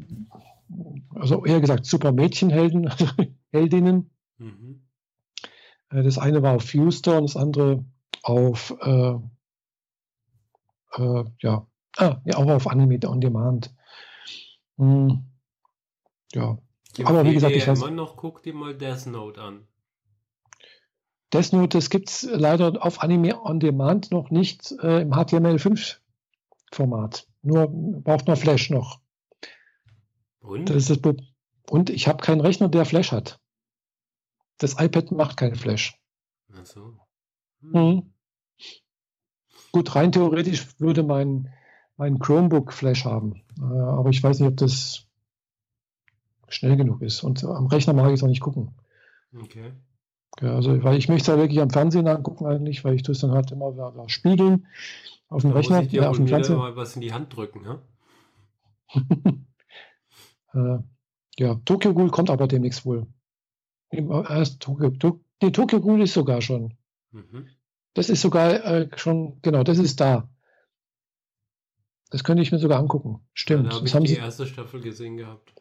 also 1.15 1.45
eher 1.45 1.61
gesagt 1.61 1.87
Supermädchenhelden, 1.87 2.91
Heldinnen. 3.53 4.11
Mhm. 4.39 4.87
Äh, 5.91 6.03
das 6.03 6.19
eine 6.19 6.43
war 6.43 6.57
auf 6.57 6.73
Houston, 6.75 7.23
das 7.23 7.37
andere 7.37 7.85
auf, 8.23 8.75
äh, 8.81 9.15
äh, 10.95 11.25
ja, 11.41 11.67
ah, 11.97 12.17
ja, 12.25 12.37
auch 12.37 12.49
auf 12.49 12.67
Anime 12.67 12.99
on 13.07 13.21
Demand. 13.21 13.73
Hm, 14.79 15.25
ja, 16.33 16.59
aber 17.05 17.25
wie 17.25 17.35
gesagt, 17.35 17.55
ich 17.55 17.67
weiß. 17.67 17.81
Wenn 17.81 17.89
man 17.89 17.97
noch 17.97 18.17
guckt, 18.17 18.47
dir 18.47 18.55
mal 18.55 18.75
Death 18.75 19.07
Note 19.07 19.41
an. 19.41 19.67
Death 21.33 21.53
Note, 21.53 21.79
das 21.79 21.91
gibt 21.91 22.11
es 22.11 22.29
leider 22.31 22.85
auf 22.85 23.03
Anime 23.03 23.41
on 23.43 23.61
Demand 23.61 24.11
noch 24.11 24.31
nicht 24.31 24.73
äh, 24.83 25.03
im 25.03 25.13
HTML5-Format. 25.13 27.29
Nur 27.43 27.69
braucht 27.69 28.27
man 28.27 28.37
Flash 28.37 28.71
noch. 28.71 29.01
Und? 30.47 30.71
Das 30.71 30.87
das 30.87 30.99
und 31.69 31.91
ich 31.91 32.09
habe 32.09 32.23
keinen 32.23 32.41
Rechner, 32.41 32.69
der 32.69 32.85
Flash 32.85 33.13
hat. 33.13 33.41
Das 34.59 34.81
iPad 34.81 35.11
macht 35.11 35.37
keinen 35.37 35.57
Flash. 35.57 35.99
Ach 36.55 36.65
so. 36.65 36.95
Hm. 37.61 37.71
Mhm. 37.73 38.13
Gut, 39.73 39.95
rein 39.95 40.13
theoretisch 40.13 40.81
würde 40.81 41.03
mein, 41.03 41.53
mein 41.97 42.19
Chromebook 42.19 42.73
Flash 42.73 43.05
haben. 43.05 43.43
Äh, 43.59 43.65
aber 43.65 44.11
ich 44.11 44.23
weiß 44.23 44.41
nicht, 44.41 44.49
ob 44.49 44.57
das 44.57 45.07
schnell 46.49 46.77
genug 46.77 47.03
ist. 47.03 47.23
Und 47.23 47.45
am 47.45 47.67
Rechner 47.67 47.93
mag 47.93 48.07
ich 48.09 48.15
es 48.15 48.23
auch 48.23 48.29
nicht 48.29 48.41
gucken. 48.41 48.75
Okay. 49.39 49.73
Ja, 50.41 50.55
also, 50.55 50.83
weil 50.83 50.97
ich 50.97 51.09
möchte 51.09 51.31
es 51.31 51.37
ja 51.37 51.43
wirklich 51.43 51.61
am 51.61 51.71
Fernsehen 51.71 52.07
angucken 52.07 52.47
eigentlich, 52.47 52.85
weil 52.85 52.95
ich 52.95 53.03
tue 53.03 53.13
es 53.13 53.21
dann 53.21 53.33
halt 53.33 53.51
immer 53.51 53.73
da, 53.73 53.91
da 53.91 54.09
spiegeln 54.09 54.67
auf 55.29 55.43
dem 55.43 55.51
da 55.51 55.57
Rechner, 55.57 55.77
muss 55.77 55.87
ich 55.87 55.91
dir 55.91 56.03
ja, 56.03 56.11
auf 56.11 56.17
dem 56.17 56.29
Fernseher. 56.29 56.57
mal 56.57 56.77
was 56.77 56.95
in 56.95 57.01
die 57.01 57.13
Hand 57.13 57.35
drücken, 57.35 57.65
ja? 57.65 57.83
äh, 60.57 60.79
ja, 61.39 61.55
Tokyo 61.65 61.95
Ghoul 61.95 62.11
kommt 62.11 62.31
aber 62.31 62.49
demnächst 62.49 62.85
wohl. 62.87 63.07
Erst 63.91 64.61
Tokyo, 64.61 64.91
to, 64.91 65.21
nee, 65.43 65.51
Tokyo 65.51 65.81
Ghoul 65.81 66.03
ist 66.03 66.15
sogar 66.15 66.41
schon. 66.41 66.75
Mhm. 67.13 67.49
Das 67.95 68.11
ist 68.11 68.21
sogar 68.21 68.65
äh, 68.65 68.89
schon, 68.97 69.41
genau, 69.43 69.63
das 69.63 69.79
ist 69.79 70.01
da. 70.01 70.29
Das 72.11 72.25
könnte 72.25 72.43
ich 72.43 72.53
mir 72.53 72.59
sogar 72.59 72.79
angucken. 72.79 73.21
Stimmt. 73.33 73.65
Ja, 73.65 73.71
da 73.71 73.77
habe 73.77 73.87
ich 73.87 73.95
haben 73.95 74.05
die 74.05 74.15
Sie, 74.15 74.19
erste 74.19 74.47
Staffel 74.47 74.81
gesehen 74.81 75.17
gehabt. 75.17 75.55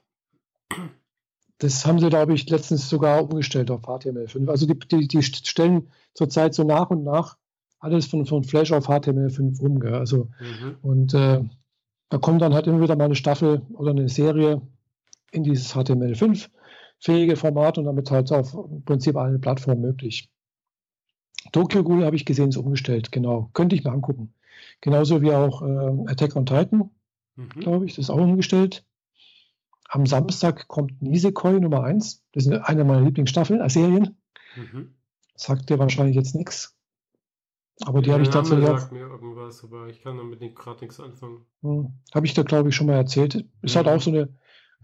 Das 1.58 1.86
haben 1.86 2.00
sie, 2.00 2.10
glaube 2.10 2.34
ich, 2.34 2.50
letztens 2.50 2.90
sogar 2.90 3.24
umgestellt 3.24 3.72
auf 3.72 3.84
HTML5. 3.84 4.50
Also 4.50 4.66
die, 4.68 4.78
die, 4.78 5.08
die 5.08 5.24
stellen 5.24 5.90
zurzeit 6.14 6.54
so 6.54 6.64
nach 6.64 6.90
und 6.90 7.04
nach 7.04 7.38
alles 7.80 8.06
von, 8.08 8.26
von 8.26 8.44
Flash 8.44 8.72
auf 8.72 8.90
HTML5 8.90 9.60
um. 9.60 9.80
Gell? 9.80 9.94
Also, 9.94 10.30
mhm. 10.40 10.78
Und 10.82 11.14
äh, 11.14 11.44
da 12.10 12.18
kommt 12.18 12.42
dann 12.42 12.54
halt 12.54 12.68
immer 12.68 12.82
wieder 12.82 12.96
mal 12.96 13.06
eine 13.06 13.16
Staffel 13.16 13.62
oder 13.74 13.92
eine 13.92 14.10
Serie 14.10 14.62
in 15.36 15.44
dieses 15.44 15.76
HTML5-fähige 15.76 17.36
Format 17.36 17.78
und 17.78 17.86
damit 17.86 18.10
halt 18.12 18.32
auf 18.32 18.54
im 18.54 18.84
Prinzip 18.84 19.16
allen 19.16 19.42
Plattformen 19.42 19.82
möglich. 19.82 20.30
Tokyo 21.52 21.84
Ghoul 21.84 22.06
habe 22.06 22.16
ich 22.16 22.26
gesehen, 22.26 22.50
ist 22.50 22.58
umgestellt, 22.58 23.12
genau. 23.12 23.50
Könnte 23.54 23.76
ich 23.76 23.84
mir 23.84 23.92
angucken. 23.92 24.34
Genauso 24.82 25.22
wie 25.22 25.32
auch 25.32 25.62
äh, 25.62 26.12
Attack 26.12 26.36
on 26.36 26.46
Titan, 26.46 26.90
mhm. 27.36 27.50
glaube 27.50 27.86
ich, 27.86 27.96
das 27.96 28.06
ist 28.06 28.10
auch 28.10 28.18
umgestellt. 28.18 28.86
Am 29.90 30.06
Samstag 30.06 30.68
kommt 30.68 31.02
Nisekoi 31.02 31.60
Nummer 31.60 31.84
1. 31.84 32.24
Das 32.34 32.46
ist 32.46 32.52
eine 32.52 32.84
meiner 32.84 33.02
Lieblingsstaffeln, 33.02 33.62
äh, 33.62 33.70
Serien. 33.70 34.18
Mhm. 34.56 34.96
Sagt 35.36 35.70
dir 35.70 35.78
wahrscheinlich 35.78 36.16
jetzt 36.16 36.36
nichts. 36.36 36.76
Aber 37.84 38.02
die 38.02 38.08
ja, 38.10 38.14
habe 38.14 38.24
ich 38.24 38.92
mir 38.92 39.02
irgendwas, 39.02 39.64
aber 39.64 39.88
ich 39.88 40.02
kann 40.02 40.18
damit 40.18 40.40
gerade 40.56 40.80
nichts 40.80 41.00
anfangen. 41.00 41.46
Hm, 41.62 41.94
habe 42.14 42.26
ich 42.26 42.34
da, 42.34 42.44
glaube 42.44 42.70
ich, 42.70 42.76
schon 42.76 42.88
mal 42.88 42.94
erzählt. 42.94 43.46
Ist 43.62 43.76
halt 43.76 43.86
mhm. 43.86 43.90
halt 43.90 44.00
auch 44.00 44.02
so 44.02 44.12
eine 44.12 44.30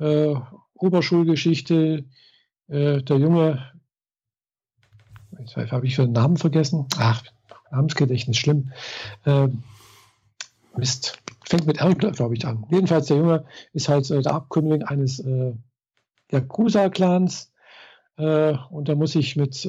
äh, 0.02 0.36
Oberschulgeschichte. 0.74 2.06
Äh, 2.68 3.02
der 3.04 3.18
Junge, 3.18 3.72
jetzt 5.39 5.56
habe 5.56 5.86
ich 5.86 5.95
für 5.95 6.04
den 6.04 6.14
Namen 6.14 6.38
vergessen. 6.38 6.88
Ach, 6.97 7.24
Namensgedächtnis, 7.72 8.38
schlimm. 8.38 8.72
Äh, 9.26 9.47
Mist 10.76 11.22
fängt 11.45 11.68
mit 11.68 11.82
R, 11.82 11.93
glaube 11.95 12.36
ich, 12.36 12.45
an. 12.45 12.66
Jedenfalls, 12.70 13.08
der 13.08 13.18
Junge 13.18 13.45
ist 13.74 13.89
halt 13.89 14.10
äh, 14.10 14.22
der 14.22 14.34
Abkömmling 14.34 14.84
eines 14.84 15.20
äh, 15.20 15.54
Yakuza-Clans 16.32 17.52
äh, 18.18 18.56
und 18.70 18.88
da 18.88 18.95
muss 18.95 19.16
ich 19.16 19.36
mit 19.36 19.68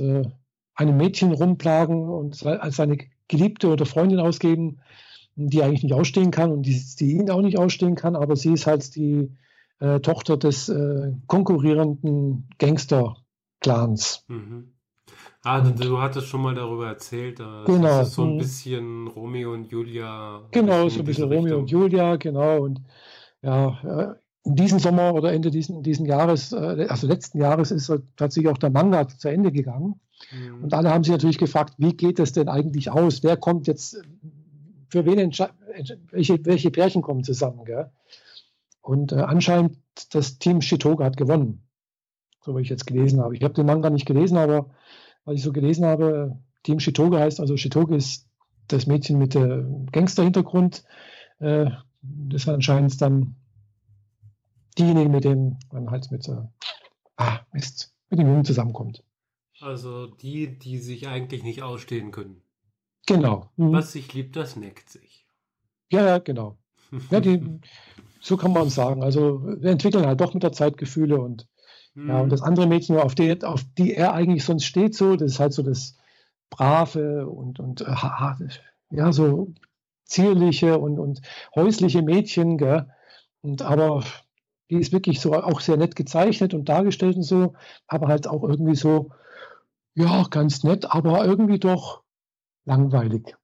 einem 0.74 0.96
Mädchen 0.96 1.32
rumplagen 1.32 2.08
und 2.08 2.46
als 2.46 2.76
seine 2.76 2.98
Geliebte 3.28 3.68
oder 3.68 3.84
Freundin 3.84 4.20
ausgeben, 4.20 4.80
die 5.34 5.62
eigentlich 5.62 5.82
nicht 5.82 5.92
ausstehen 5.92 6.30
kann 6.30 6.50
und 6.50 6.62
die, 6.62 6.80
die 6.98 7.12
ihn 7.12 7.30
auch 7.30 7.42
nicht 7.42 7.58
ausstehen 7.58 7.94
kann, 7.94 8.16
aber 8.16 8.36
sie 8.36 8.52
ist 8.52 8.66
halt 8.66 8.94
die 8.94 9.36
äh, 9.82 10.00
Tochter 10.00 10.36
des 10.36 10.68
äh, 10.68 11.12
konkurrierenden 11.26 12.48
Gangster-Clans. 12.58 14.24
Mhm. 14.28 14.74
Ah, 15.42 15.60
du, 15.60 15.72
du, 15.72 16.00
hattest 16.00 16.28
schon 16.28 16.42
mal 16.42 16.54
darüber 16.54 16.86
erzählt. 16.86 17.40
Das 17.40 17.66
genau. 17.66 18.02
ist 18.02 18.14
so 18.14 18.22
ein 18.22 18.34
mhm. 18.34 18.38
bisschen 18.38 19.06
Romeo 19.08 19.52
und 19.52 19.72
Julia. 19.72 20.42
Genau, 20.52 20.88
so 20.88 21.00
ein 21.00 21.04
bisschen 21.04 21.24
Romeo 21.24 21.42
Richtung. 21.42 21.60
und 21.62 21.70
Julia, 21.70 22.14
genau. 22.14 22.60
Und 22.60 22.80
ja, 23.42 24.14
in 24.44 24.54
diesem 24.56 24.78
Sommer 24.78 25.14
oder 25.14 25.32
Ende 25.32 25.50
diesen, 25.50 25.82
diesen 25.82 26.06
Jahres, 26.06 26.52
äh, 26.52 26.86
also 26.88 27.08
letzten 27.08 27.38
Jahres, 27.38 27.72
ist 27.72 27.92
tatsächlich 28.16 28.52
auch 28.52 28.58
der 28.58 28.70
Manga 28.70 29.08
zu 29.08 29.28
Ende 29.28 29.50
gegangen. 29.50 30.00
Mhm. 30.30 30.64
Und 30.64 30.74
alle 30.74 30.90
haben 30.90 31.02
sich 31.02 31.12
natürlich 31.12 31.38
gefragt, 31.38 31.74
wie 31.78 31.96
geht 31.96 32.20
es 32.20 32.32
denn 32.32 32.48
eigentlich 32.48 32.90
aus? 32.90 33.24
Wer 33.24 33.36
kommt 33.36 33.66
jetzt, 33.66 34.00
für 34.88 35.04
wen 35.06 35.32
welche, 36.12 36.44
welche 36.44 36.70
Pärchen 36.70 37.02
kommen 37.02 37.24
zusammen? 37.24 37.64
Gell? 37.64 37.90
Und 38.82 39.12
äh, 39.12 39.20
anscheinend 39.20 39.78
das 40.14 40.38
Team 40.38 40.60
Shitoga 40.60 41.04
hat 41.04 41.16
gewonnen, 41.16 41.66
so 42.42 42.56
wie 42.56 42.62
ich 42.62 42.68
jetzt 42.68 42.86
gelesen 42.86 43.20
habe. 43.20 43.36
Ich 43.36 43.42
habe 43.42 43.54
den 43.54 43.66
Manga 43.66 43.88
nicht 43.90 44.06
gelesen, 44.06 44.36
aber 44.36 44.70
was 45.24 45.36
ich 45.36 45.42
so 45.42 45.52
gelesen 45.52 45.86
habe, 45.86 46.38
Team 46.64 46.80
Shitoge 46.80 47.18
heißt, 47.18 47.40
also 47.40 47.56
Shitoge 47.56 47.96
ist 47.96 48.28
das 48.68 48.86
Mädchen 48.86 49.18
mit 49.18 49.34
dem 49.34 49.86
Gangster-Hintergrund. 49.86 50.84
Äh, 51.38 51.70
das 52.02 52.42
ist 52.42 52.48
anscheinend 52.48 53.00
dann 53.00 53.36
diejenige, 54.78 55.08
mit 55.08 55.24
dem 55.24 55.58
man 55.72 55.90
halt 55.90 56.10
mit, 56.10 56.28
äh, 56.28 56.42
ah, 57.16 57.40
Mist, 57.52 57.94
mit 58.10 58.18
dem 58.18 58.26
Jungen 58.26 58.44
zusammenkommt. 58.44 59.04
Also 59.60 60.06
die, 60.06 60.58
die 60.58 60.78
sich 60.78 61.06
eigentlich 61.06 61.44
nicht 61.44 61.62
ausstehen 61.62 62.10
können. 62.10 62.42
Genau. 63.06 63.50
Mhm. 63.56 63.72
Was 63.72 63.92
sich 63.92 64.12
liebt, 64.12 64.34
das 64.34 64.56
neckt 64.56 64.88
sich. 64.88 65.26
Ja, 65.90 66.04
ja, 66.04 66.18
genau. 66.18 66.58
Ja, 67.10 67.20
die, 67.20 67.40
so 68.22 68.36
kann 68.36 68.52
man 68.52 68.70
sagen. 68.70 69.02
Also 69.02 69.42
wir 69.44 69.70
entwickeln 69.70 70.06
halt 70.06 70.20
doch 70.20 70.32
mit 70.32 70.42
der 70.42 70.52
Zeit 70.52 70.78
Gefühle 70.78 71.20
und 71.20 71.48
ja, 71.94 72.20
und 72.20 72.30
das 72.30 72.40
andere 72.40 72.66
Mädchen, 72.66 72.96
auf 72.96 73.14
die, 73.14 73.44
auf 73.44 73.64
die 73.76 73.94
er 73.94 74.14
eigentlich 74.14 74.44
sonst 74.44 74.64
steht, 74.64 74.94
so, 74.94 75.14
das 75.14 75.32
ist 75.32 75.40
halt 75.40 75.52
so 75.52 75.62
das 75.62 75.98
brave 76.48 77.26
und, 77.28 77.60
und 77.60 77.82
äh, 77.82 77.94
ja, 78.90 79.12
so 79.12 79.52
zierliche 80.04 80.78
und, 80.78 80.98
und 80.98 81.20
häusliche 81.54 82.00
Mädchen, 82.00 82.56
gell? 82.56 82.90
Und 83.42 83.60
aber 83.60 84.04
die 84.70 84.76
ist 84.76 84.92
wirklich 84.92 85.20
so 85.20 85.34
auch 85.34 85.60
sehr 85.60 85.76
nett 85.76 85.94
gezeichnet 85.94 86.54
und 86.54 86.68
dargestellt 86.68 87.16
und 87.16 87.24
so, 87.24 87.54
aber 87.86 88.08
halt 88.08 88.26
auch 88.26 88.42
irgendwie 88.42 88.76
so, 88.76 89.10
ja, 89.94 90.24
ganz 90.30 90.64
nett, 90.64 90.90
aber 90.90 91.26
irgendwie 91.26 91.58
doch 91.58 92.02
langweilig. 92.64 93.36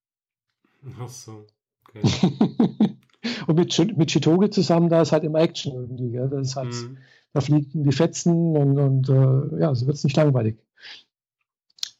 Ach 0.98 1.08
so, 1.08 1.44
okay. 1.86 2.00
und 3.48 3.56
mit, 3.56 3.96
mit 3.96 4.10
Chitoge 4.10 4.50
zusammen, 4.50 4.88
da 4.88 5.02
ist 5.02 5.12
halt 5.12 5.24
immer 5.24 5.40
Action 5.40 5.72
irgendwie, 5.72 6.10
gell? 6.10 6.28
Das 6.28 6.48
ist 6.48 6.56
halt. 6.56 6.72
Mhm 6.72 6.98
da 7.32 7.40
fliegen 7.40 7.84
die 7.84 7.92
Fetzen 7.92 8.56
und, 8.56 8.78
und 8.78 9.08
äh, 9.08 9.60
ja, 9.60 9.74
so 9.74 9.86
wird 9.86 9.96
es 9.96 10.04
nicht 10.04 10.16
langweilig. 10.16 10.58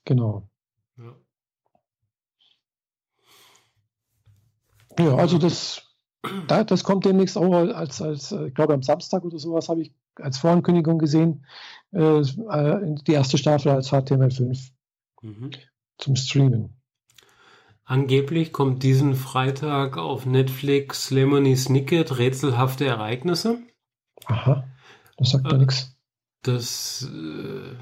Genau. 0.05 0.49
Ja. 0.97 1.15
ja, 4.99 5.17
also 5.17 5.39
das, 5.39 5.83
das 6.47 6.83
kommt 6.83 7.05
demnächst 7.05 7.37
auch 7.37 7.53
als, 7.53 8.01
als 8.01 8.33
ich 8.33 8.55
glaube 8.55 8.75
am 8.75 8.83
Samstag 8.83 9.25
oder 9.25 9.39
sowas 9.39 9.69
habe 9.69 9.83
ich 9.83 9.93
als 10.17 10.39
Vorankündigung 10.39 10.99
gesehen, 10.99 11.45
äh, 11.93 12.21
äh 12.21 12.95
die 13.07 13.13
erste 13.13 13.39
Staffel 13.39 13.71
als 13.71 13.93
HTML5 13.93 14.71
mhm. 15.23 15.51
zum 15.99 16.17
Streamen. 16.17 16.78
Angeblich 17.89 18.53
kommt 18.53 18.83
diesen 18.83 19.15
Freitag 19.15 19.97
auf 19.97 20.27
Netflix 20.27 21.11
Lemony 21.11 21.57
Snicket 21.57 22.19
Rätselhafte 22.19 22.85
Ereignisse. 22.85 23.61
Aha. 24.27 24.65
Das 25.17 25.31
sagt 25.31 25.47
äh, 25.47 25.53
ja 25.53 25.57
nichts. 25.57 25.97
Das. 26.43 27.09
Äh, 27.11 27.73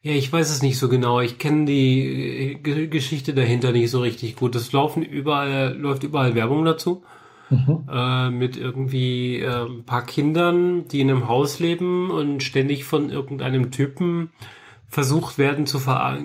ja, 0.00 0.12
ich 0.12 0.32
weiß 0.32 0.50
es 0.50 0.62
nicht 0.62 0.78
so 0.78 0.88
genau. 0.88 1.20
Ich 1.20 1.36
kenne 1.36 1.66
die 1.66 2.54
äh, 2.54 2.86
Geschichte 2.88 3.34
dahinter 3.34 3.72
nicht 3.72 3.90
so 3.90 4.00
richtig 4.00 4.36
gut. 4.36 4.54
Es 4.54 4.72
laufen 4.72 5.02
überall, 5.02 5.76
läuft 5.76 6.02
überall 6.02 6.34
Werbung 6.34 6.64
dazu. 6.64 7.04
mhm. 7.50 7.86
äh, 7.92 8.30
mit 8.30 8.56
irgendwie 8.56 9.40
äh, 9.40 9.66
ein 9.66 9.84
paar 9.84 10.06
Kindern, 10.06 10.88
die 10.88 11.02
in 11.02 11.10
einem 11.10 11.28
Haus 11.28 11.58
leben 11.58 12.10
und 12.10 12.42
ständig 12.42 12.84
von 12.84 13.10
irgendeinem 13.10 13.70
Typen 13.70 14.30
versucht 14.88 15.36
werden 15.36 15.66
zu 15.66 15.78
ver 15.78 16.18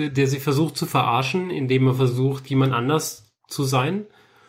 der, 0.00 0.08
der 0.10 0.26
sie 0.26 0.40
versucht 0.40 0.76
zu 0.76 0.86
verarschen, 0.86 1.50
indem 1.50 1.86
er 1.86 1.94
versucht, 1.94 2.48
jemand 2.48 2.72
anders 2.72 3.32
zu 3.46 3.64
sein. 3.64 4.06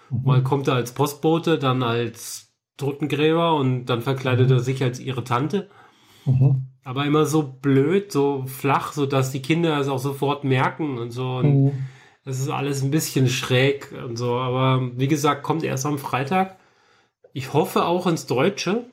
Mhm. 0.10 0.22
Mal 0.24 0.44
kommt 0.44 0.68
er 0.68 0.76
als 0.76 0.94
Postbote, 0.94 1.60
dann 1.60 1.84
als 1.84 2.54
Totengräber 2.78 3.56
und 3.56 3.86
dann 3.86 4.02
verkleidet 4.02 4.50
er 4.50 4.60
sich 4.60 4.84
als 4.84 5.00
ihre 5.00 5.24
Tante. 5.24 5.70
Mhm. 6.26 6.68
Aber 6.84 7.06
immer 7.06 7.26
so 7.26 7.44
blöd, 7.44 8.12
so 8.12 8.46
flach, 8.48 8.94
so 8.94 9.06
dass 9.06 9.32
die 9.32 9.42
Kinder 9.42 9.80
es 9.80 9.88
auch 9.88 10.00
sofort 10.00 10.44
merken 10.44 10.98
und 10.98 11.12
so. 11.12 11.38
Und 11.38 11.66
mhm. 11.66 11.72
das 12.26 12.40
ist 12.40 12.50
alles 12.50 12.82
ein 12.82 12.92
bisschen 12.92 13.28
schräg 13.28 13.94
und 14.06 14.18
so. 14.18 14.36
Aber 14.36 14.90
wie 14.96 15.08
gesagt, 15.08 15.44
kommt 15.44 15.64
erst 15.64 15.86
am 15.86 16.00
Freitag. 16.00 16.58
Ich 17.34 17.54
hoffe 17.54 17.86
auch 17.86 18.08
ins 18.08 18.26
Deutsche, 18.26 18.86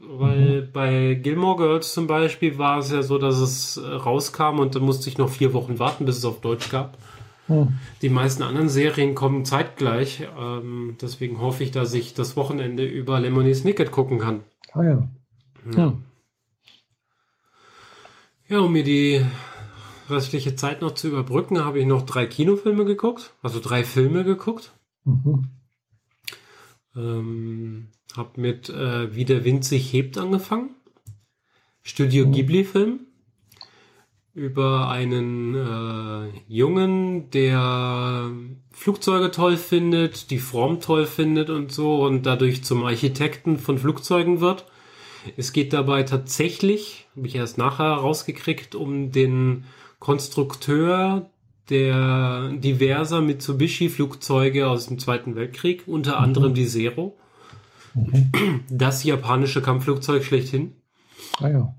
weil 0.00 0.62
bei 0.62 1.14
Gilmore 1.14 1.56
Girls 1.56 1.92
zum 1.92 2.06
Beispiel 2.06 2.58
war 2.58 2.78
es 2.78 2.90
ja 2.90 3.02
so, 3.02 3.18
dass 3.18 3.38
es 3.38 3.76
äh, 3.76 3.86
rauskam 3.86 4.58
und 4.58 4.74
dann 4.74 4.82
musste 4.82 5.08
ich 5.08 5.18
noch 5.18 5.28
vier 5.28 5.52
Wochen 5.52 5.78
warten, 5.78 6.04
bis 6.04 6.18
es 6.18 6.24
auf 6.24 6.40
Deutsch 6.40 6.70
gab. 6.70 6.96
Mhm. 7.48 7.74
Die 8.02 8.08
meisten 8.08 8.42
anderen 8.42 8.68
Serien 8.68 9.14
kommen 9.14 9.44
zeitgleich. 9.44 10.26
Ähm, 10.38 10.96
deswegen 11.00 11.40
hoffe 11.40 11.62
ich, 11.62 11.70
dass 11.70 11.94
ich 11.94 12.14
das 12.14 12.36
Wochenende 12.36 12.84
über 12.84 13.20
Lemony 13.20 13.54
Snicket 13.54 13.90
gucken 13.90 14.18
kann. 14.18 14.40
Ah 14.72 14.82
ja. 14.82 15.08
ja. 15.72 15.78
ja. 15.78 15.92
Ja, 18.48 18.60
um 18.60 18.72
mir 18.72 18.84
die 18.84 19.24
restliche 20.08 20.54
Zeit 20.54 20.80
noch 20.80 20.92
zu 20.92 21.08
überbrücken, 21.08 21.64
habe 21.64 21.80
ich 21.80 21.86
noch 21.86 22.02
drei 22.02 22.26
Kinofilme 22.26 22.84
geguckt, 22.84 23.34
also 23.42 23.58
drei 23.60 23.82
Filme 23.82 24.22
geguckt. 24.22 24.72
Mhm. 25.04 25.48
Ähm, 26.94 27.88
hab 28.16 28.38
mit 28.38 28.68
äh, 28.68 29.14
Wie 29.14 29.24
der 29.24 29.44
Wind 29.44 29.64
sich 29.64 29.92
hebt 29.92 30.18
angefangen. 30.18 30.70
Studio 31.82 32.26
mhm. 32.26 32.32
Ghibli-Film 32.32 33.00
über 34.36 34.90
einen 34.90 35.54
äh, 35.54 36.28
Jungen, 36.46 37.30
der 37.30 38.30
Flugzeuge 38.70 39.30
toll 39.30 39.56
findet, 39.56 40.30
die 40.30 40.38
Form 40.38 40.80
toll 40.80 41.06
findet 41.06 41.48
und 41.48 41.72
so 41.72 42.04
und 42.04 42.26
dadurch 42.26 42.62
zum 42.62 42.84
Architekten 42.84 43.58
von 43.58 43.78
Flugzeugen 43.78 44.42
wird. 44.42 44.66
Es 45.38 45.54
geht 45.54 45.72
dabei 45.72 46.02
tatsächlich, 46.02 47.08
habe 47.16 47.26
ich 47.26 47.36
erst 47.36 47.56
nachher 47.56 47.86
rausgekriegt, 47.86 48.74
um 48.74 49.10
den 49.10 49.64
Konstrukteur 50.00 51.30
der 51.70 52.50
diverser 52.52 53.22
Mitsubishi-Flugzeuge 53.22 54.68
aus 54.68 54.86
dem 54.88 54.98
Zweiten 54.98 55.34
Weltkrieg, 55.34 55.84
unter 55.86 56.18
mhm. 56.18 56.24
anderem 56.24 56.54
die 56.54 56.66
Zero. 56.66 57.16
Mhm. 57.96 58.60
Das 58.70 59.04
japanische 59.04 59.62
Kampfflugzeug 59.62 60.24
schlechthin. 60.24 60.72
Ah 61.40 61.48
ja. 61.48 61.74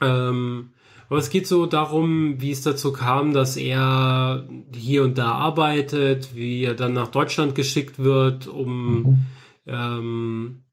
Ähm, 0.00 0.70
aber 1.08 1.18
es 1.18 1.30
geht 1.30 1.46
so 1.46 1.66
darum, 1.66 2.40
wie 2.40 2.50
es 2.50 2.62
dazu 2.62 2.92
kam, 2.92 3.32
dass 3.34 3.56
er 3.56 4.48
hier 4.74 5.04
und 5.04 5.18
da 5.18 5.32
arbeitet, 5.32 6.34
wie 6.34 6.64
er 6.64 6.74
dann 6.74 6.92
nach 6.92 7.08
Deutschland 7.08 7.54
geschickt 7.54 7.98
wird, 7.98 8.46
um 8.46 9.02
mhm. 9.02 9.18
ähm, 9.66 10.64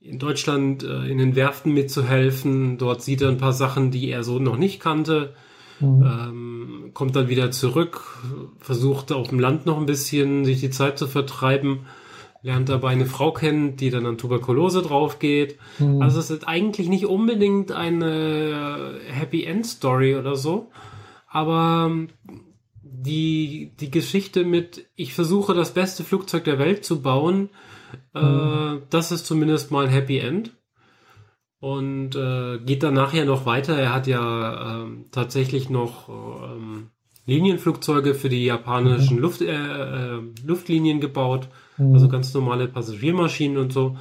in 0.00 0.18
Deutschland 0.18 0.82
äh, 0.82 1.06
in 1.06 1.18
den 1.18 1.36
Werften 1.36 1.72
mitzuhelfen. 1.72 2.78
Dort 2.78 3.02
sieht 3.02 3.22
er 3.22 3.28
ein 3.28 3.38
paar 3.38 3.52
Sachen, 3.52 3.90
die 3.90 4.10
er 4.10 4.24
so 4.24 4.38
noch 4.38 4.56
nicht 4.56 4.80
kannte. 4.80 5.34
Mhm. 5.80 6.02
Ähm, 6.02 6.90
kommt 6.94 7.16
dann 7.16 7.28
wieder 7.28 7.50
zurück, 7.50 8.18
versucht 8.58 9.10
auf 9.12 9.28
dem 9.28 9.40
Land 9.40 9.66
noch 9.66 9.78
ein 9.78 9.86
bisschen 9.86 10.44
sich 10.44 10.60
die 10.60 10.70
Zeit 10.70 10.98
zu 10.98 11.06
vertreiben, 11.06 11.80
lernt 12.42 12.68
dabei 12.68 12.90
eine 12.90 13.06
Frau 13.06 13.32
kennen, 13.32 13.76
die 13.76 13.90
dann 13.90 14.04
an 14.04 14.18
Tuberkulose 14.18 14.82
drauf 14.82 15.18
geht. 15.18 15.58
Mhm. 15.78 16.02
Also 16.02 16.18
es 16.18 16.30
ist 16.30 16.46
eigentlich 16.46 16.88
nicht 16.88 17.06
unbedingt 17.06 17.72
eine 17.72 18.98
Happy 19.06 19.44
End 19.44 19.64
Story 19.64 20.16
oder 20.16 20.36
so, 20.36 20.70
aber 21.28 21.90
die, 22.82 23.72
die 23.80 23.90
Geschichte 23.90 24.44
mit, 24.44 24.86
ich 24.94 25.14
versuche 25.14 25.54
das 25.54 25.72
beste 25.72 26.04
Flugzeug 26.04 26.44
der 26.44 26.58
Welt 26.58 26.84
zu 26.84 27.00
bauen, 27.00 27.48
äh, 28.14 28.20
mhm. 28.20 28.78
Äh, 28.78 28.82
das 28.90 29.12
ist 29.12 29.26
zumindest 29.26 29.70
mal 29.70 29.86
ein 29.86 29.92
Happy 29.92 30.18
End. 30.18 30.52
Und 31.60 32.16
äh, 32.16 32.58
geht 32.58 32.82
dann 32.82 32.94
nachher 32.94 33.24
noch 33.24 33.46
weiter. 33.46 33.78
Er 33.78 33.94
hat 33.94 34.08
ja 34.08 34.82
ähm, 34.82 35.04
tatsächlich 35.12 35.70
noch 35.70 36.08
ähm, 36.08 36.90
Linienflugzeuge 37.24 38.14
für 38.14 38.28
die 38.28 38.44
japanischen 38.44 39.16
mhm. 39.16 39.22
Luft, 39.22 39.42
äh, 39.42 40.16
äh, 40.16 40.20
Luftlinien 40.44 41.00
gebaut. 41.00 41.48
Mhm. 41.76 41.94
Also 41.94 42.08
ganz 42.08 42.32
normale 42.34 42.68
Passagiermaschinen 42.68 43.58
und 43.58 43.72
so. 43.72 43.96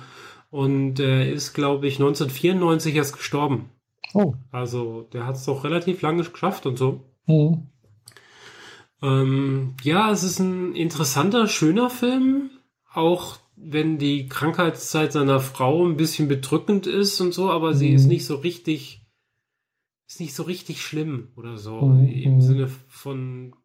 Und 0.49 0.99
er 0.99 1.32
ist, 1.32 1.53
glaube 1.53 1.88
ich, 1.88 1.95
1994 1.95 2.95
erst 2.95 3.17
gestorben. 3.17 3.69
Oh. 4.13 4.34
Also 4.51 5.07
der 5.13 5.26
hat 5.26 5.36
es 5.36 5.45
doch 5.45 5.63
relativ 5.63 6.01
lange 6.01 6.24
geschafft 6.24 6.65
und 6.65 6.78
so. 6.78 7.05
Mhm. 7.26 7.67
Ähm, 9.01 9.76
ja, 9.84 10.11
es 10.11 10.24
ist 10.24 10.39
ein 10.39 10.76
interessanter, 10.76 11.47
schöner 11.47 11.89
Film. 11.89 12.51
Auch 12.93 13.38
wenn 13.55 13.97
die 13.97 14.28
Krankheitszeit 14.28 15.13
seiner 15.13 15.39
Frau 15.39 15.86
ein 15.86 15.97
bisschen 15.97 16.28
bedrückend 16.28 16.88
ist 16.88 17.22
und 17.22 17.34
so, 17.34 17.49
aber 17.49 17.72
mhm. 17.72 17.76
sie 17.76 17.93
ist 17.93 18.03
mhm. 18.03 18.09
nicht 18.09 18.26
so 18.26 18.36
richtig, 18.36 19.05
ist 20.07 20.19
nicht 20.19 20.34
so 20.34 20.43
richtig 20.43 20.82
schlimm 20.82 21.30
oder 21.36 21.57
so. 21.57 21.82
Mhm. 21.82 22.07
Im. 22.07 22.41
Sinne 22.41 22.69
von, 22.88 23.55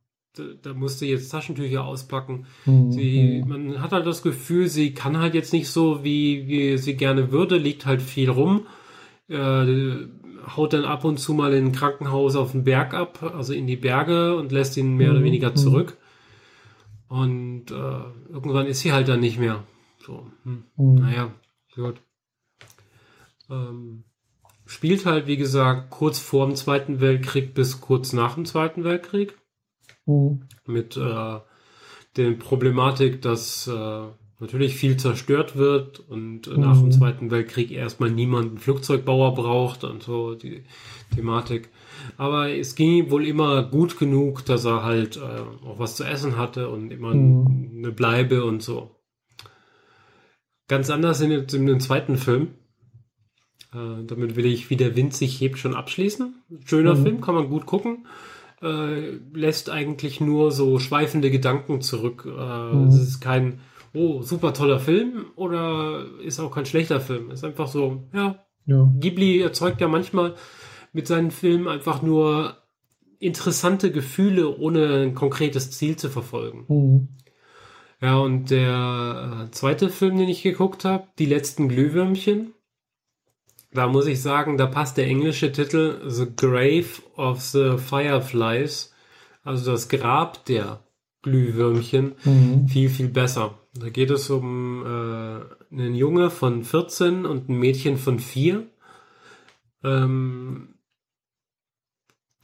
da, 0.63 0.75
musste 0.75 1.07
jetzt 1.07 1.31
Taschentücher 1.31 1.85
auspacken. 1.85 2.47
Mhm. 2.65 2.93
Sie, 2.93 3.43
mhm. 3.43 3.49
man 3.49 3.83
hat 3.83 3.93
halt 3.93 4.07
das 4.07 4.23
Gefühl, 4.23 4.69
sie 4.69 4.95
kann 4.95 5.19
halt 5.19 5.35
jetzt 5.35 5.53
nicht 5.53 5.69
so, 5.69 6.05
wie, 6.05 6.47
wie 6.47 6.79
sie 6.79 6.97
gerne 6.97 7.33
würde, 7.33 7.57
liegt 7.57 7.87
halt 7.87 8.03
viel 8.03 8.31
rum, 8.31 8.67
äh, 9.29 10.07
haut 10.57 10.73
dann 10.73 10.85
ab 10.85 11.05
und 11.05 11.19
zu 11.19 11.35
mal 11.35 11.53
in 11.55 11.67
ein 11.67 11.73
Krankenhaus 11.73 12.37
auf 12.37 12.53
den 12.53 12.65
Berg 12.65 12.95
ab, 12.95 13.23
also 13.37 13.53
in 13.53 13.67
die 13.67 13.77
Berge 13.77 14.37
und 14.37 14.53
lässt 14.53 14.77
ihn 14.77 14.97
mehr 14.97 15.11
oder 15.11 15.23
weniger 15.23 15.55
zurück. 15.55 15.97
Und 17.09 17.71
äh, 17.71 18.33
irgendwann 18.33 18.67
ist 18.67 18.81
sie 18.81 18.93
halt 18.93 19.09
dann 19.09 19.21
nicht 19.21 19.39
mehr. 19.39 19.65
So, 20.05 20.27
hm. 20.45 20.65
mhm. 20.77 20.95
naja, 20.97 21.33
gut. 21.75 22.01
Ähm, 23.51 24.05
spielt 24.67 25.07
halt, 25.07 25.27
wie 25.27 25.37
gesagt, 25.37 25.91
kurz 25.91 26.19
vor 26.19 26.47
dem 26.47 26.57
Zweiten 26.57 27.01
Weltkrieg 27.01 27.55
bis 27.55 27.81
kurz 27.81 28.13
nach 28.13 28.35
dem 28.35 28.45
Zweiten 28.45 28.85
Weltkrieg. 28.85 29.37
Mhm. 30.07 30.43
Mit 30.67 30.97
äh, 30.97 31.39
der 32.17 32.31
Problematik, 32.39 33.23
dass 33.23 33.67
äh, 33.67 34.07
natürlich 34.39 34.77
viel 34.77 34.97
zerstört 34.97 35.57
wird 35.57 36.01
und 36.01 36.49
mhm. 36.49 36.61
nach 36.61 36.79
dem 36.79 36.91
Zweiten 36.91 37.31
Weltkrieg 37.31 37.71
erstmal 37.71 38.11
niemand 38.11 38.49
einen 38.49 38.59
Flugzeugbauer 38.59 39.35
braucht 39.35 39.85
und 39.85 40.03
so 40.03 40.35
die 40.35 40.65
Thematik. 41.15 41.71
Aber 42.17 42.51
es 42.51 42.75
ging 42.75 43.11
wohl 43.11 43.27
immer 43.27 43.63
gut 43.65 43.99
genug, 43.99 44.45
dass 44.45 44.65
er 44.65 44.83
halt 44.83 45.17
äh, 45.17 45.21
auch 45.67 45.79
was 45.79 45.97
zu 45.97 46.05
essen 46.05 46.37
hatte 46.37 46.69
und 46.69 46.91
immer 46.91 47.15
mhm. 47.15 47.79
eine 47.79 47.93
Bleibe 47.93 48.45
und 48.45 48.63
so. 48.63 48.91
Ganz 50.69 50.91
anders 50.91 51.21
in, 51.21 51.31
in 51.31 51.67
dem 51.67 51.81
zweiten 51.81 52.17
Film. 52.17 52.49
Äh, 53.73 54.05
damit 54.07 54.37
will 54.37 54.47
ich, 54.47 54.69
wie 54.69 54.77
der 54.77 54.97
Wind 54.97 55.15
sich 55.15 55.41
hebt, 55.41 55.59
schon 55.59 55.75
abschließen. 55.75 56.35
Schöner 56.65 56.95
mhm. 56.95 57.03
Film, 57.03 57.21
kann 57.21 57.35
man 57.35 57.49
gut 57.49 57.67
gucken. 57.67 58.07
Äh, 58.63 59.19
lässt 59.35 59.69
eigentlich 59.69 60.21
nur 60.21 60.51
so 60.51 60.79
schweifende 60.79 61.31
Gedanken 61.31 61.83
zurück. 61.83 62.25
Äh, 62.27 62.75
mhm. 62.75 62.89
Es 62.89 62.97
ist 62.97 63.21
kein, 63.21 63.61
oh, 63.93 64.23
super 64.23 64.55
toller 64.55 64.81
Film 64.81 65.27
oder 65.37 66.07
ist 66.25 66.41
auch 66.41 66.51
kein 66.51 66.67
schlechter 66.67 67.01
Film. 67.01 67.31
Es 67.31 67.41
ist 67.41 67.45
einfach 67.45 67.69
so, 67.69 68.05
ja. 68.15 68.45
ja. 68.65 68.91
Ghibli 68.99 69.41
erzeugt 69.41 69.81
ja 69.81 69.89
manchmal 69.89 70.35
mit 70.93 71.07
seinen 71.07 71.31
Filmen 71.31 71.69
einfach 71.69 72.01
nur 72.01 72.57
interessante 73.19 73.91
Gefühle, 73.93 74.57
ohne 74.57 75.03
ein 75.03 75.15
konkretes 75.15 75.71
Ziel 75.73 75.97
zu 75.97 76.09
verfolgen. 76.09 76.65
Mhm. 76.69 77.09
Ja, 78.01 78.19
und 78.19 78.51
der 78.51 79.47
äh, 79.47 79.51
zweite 79.53 79.89
Film, 79.89 80.19
den 80.19 80.29
ich 80.29 80.43
geguckt 80.43 80.85
habe, 80.85 81.09
Die 81.19 81.27
letzten 81.27 81.69
Glühwürmchen, 81.69 82.53
da 83.73 83.87
muss 83.87 84.07
ich 84.07 84.23
sagen, 84.23 84.57
da 84.57 84.67
passt 84.67 84.97
der 84.97 85.07
englische 85.07 85.53
Titel 85.53 86.09
The 86.09 86.27
Grave 86.35 87.03
of 87.17 87.41
the 87.41 87.77
Fireflies, 87.79 88.95
also 89.43 89.73
das 89.73 89.89
Grab 89.89 90.45
der 90.47 90.81
Glühwürmchen, 91.23 92.15
mhm. 92.25 92.69
viel, 92.69 92.89
viel 92.89 93.09
besser. 93.09 93.59
Da 93.75 93.91
geht 93.91 94.11
es 94.11 94.31
um 94.31 94.85
äh, 94.85 95.75
einen 95.75 95.95
Junge 95.95 96.31
von 96.31 96.65
14 96.65 97.27
und 97.27 97.49
ein 97.49 97.59
Mädchen 97.59 97.99
von 97.99 98.19
4, 98.19 98.67
ähm, 99.85 100.75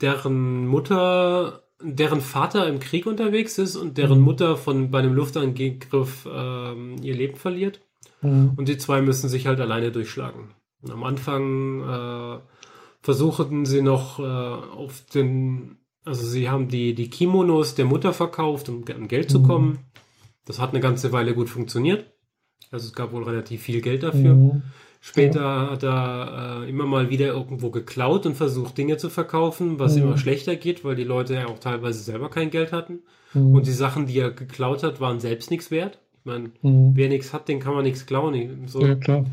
deren 0.00 0.66
Mutter 0.66 1.62
deren 1.82 2.20
Vater 2.20 2.68
im 2.68 2.78
Krieg 2.78 3.06
unterwegs 3.06 3.58
ist 3.58 3.76
und 3.76 3.98
deren 3.98 4.18
mhm. 4.18 4.24
Mutter 4.24 4.56
von 4.56 4.90
bei 4.90 5.00
einem 5.00 5.14
Luftangriff 5.14 6.28
ähm, 6.30 6.96
ihr 7.02 7.14
Leben 7.14 7.36
verliert. 7.36 7.80
Mhm. 8.20 8.52
Und 8.56 8.68
die 8.68 8.78
zwei 8.78 9.02
müssen 9.02 9.28
sich 9.28 9.46
halt 9.46 9.60
alleine 9.60 9.90
durchschlagen. 9.90 10.50
Am 10.88 11.04
Anfang 11.04 11.80
äh, 11.80 12.38
versuchten 13.00 13.66
sie 13.66 13.82
noch 13.82 14.18
äh, 14.18 14.22
auf 14.22 15.02
den, 15.14 15.76
also 16.04 16.26
sie 16.26 16.48
haben 16.48 16.68
die, 16.68 16.94
die 16.94 17.10
Kimonos 17.10 17.74
der 17.74 17.84
Mutter 17.84 18.12
verkauft, 18.12 18.68
um 18.68 18.84
an 18.94 19.08
Geld 19.08 19.30
zu 19.30 19.40
mhm. 19.40 19.46
kommen. 19.46 19.78
Das 20.44 20.58
hat 20.58 20.70
eine 20.70 20.80
ganze 20.80 21.12
Weile 21.12 21.34
gut 21.34 21.48
funktioniert. 21.48 22.06
Also 22.70 22.86
es 22.86 22.94
gab 22.94 23.12
wohl 23.12 23.24
relativ 23.24 23.62
viel 23.62 23.80
Geld 23.80 24.02
dafür. 24.02 24.34
Mhm. 24.34 24.62
Später 25.00 25.40
ja. 25.40 25.70
hat 25.70 25.82
er 25.82 26.62
äh, 26.62 26.70
immer 26.70 26.86
mal 26.86 27.10
wieder 27.10 27.26
irgendwo 27.26 27.70
geklaut 27.70 28.24
und 28.24 28.36
versucht, 28.36 28.78
Dinge 28.78 28.98
zu 28.98 29.10
verkaufen, 29.10 29.80
was 29.80 29.96
mhm. 29.96 30.02
immer 30.02 30.18
schlechter 30.18 30.54
geht, 30.54 30.84
weil 30.84 30.94
die 30.94 31.04
Leute 31.04 31.34
ja 31.34 31.46
auch 31.46 31.58
teilweise 31.58 32.00
selber 32.00 32.30
kein 32.30 32.50
Geld 32.50 32.72
hatten. 32.72 33.00
Mhm. 33.34 33.54
Und 33.54 33.66
die 33.66 33.72
Sachen, 33.72 34.06
die 34.06 34.18
er 34.18 34.30
geklaut 34.30 34.84
hat, 34.84 35.00
waren 35.00 35.18
selbst 35.18 35.50
nichts 35.50 35.72
wert. 35.72 35.98
Ich 36.20 36.24
meine, 36.24 36.52
mhm. 36.62 36.92
wer 36.94 37.08
nichts 37.08 37.32
hat, 37.32 37.48
den 37.48 37.58
kann 37.58 37.74
man 37.74 37.82
nichts 37.82 38.06
klauen. 38.06 38.68
So. 38.68 38.80
Ja, 38.80 38.94
klar. 38.94 39.24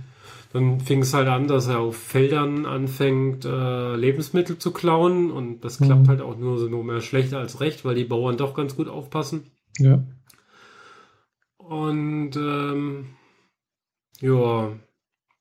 Dann 0.52 0.80
fing 0.80 1.04
es 1.04 1.14
halt 1.14 1.28
an, 1.28 1.48
dass 1.48 1.68
er 1.68 1.80
auf 1.80 1.96
Feldern 1.96 2.66
anfängt, 2.66 3.46
äh, 3.46 3.96
Lebensmittel 3.96 4.58
zu 4.58 4.72
klauen. 4.72 5.32
Und 5.32 5.62
das 5.62 5.78
klappt 5.78 6.04
mhm. 6.04 6.08
halt 6.08 6.22
auch 6.22 6.38
nur 6.38 6.58
so 6.58 6.68
nur 6.68 6.84
mehr 6.84 7.02
schlechter 7.02 7.38
als 7.38 7.62
recht, 7.62 7.86
weil 7.86 7.96
die 7.96 8.06
Bauern 8.06 8.38
doch 8.38 8.56
ganz 8.56 8.76
gut 8.76 8.88
aufpassen. 8.88 9.44
Ja. 9.78 10.04
Und 11.58 12.36
ähm, 12.36 13.10
ja, 14.22 14.72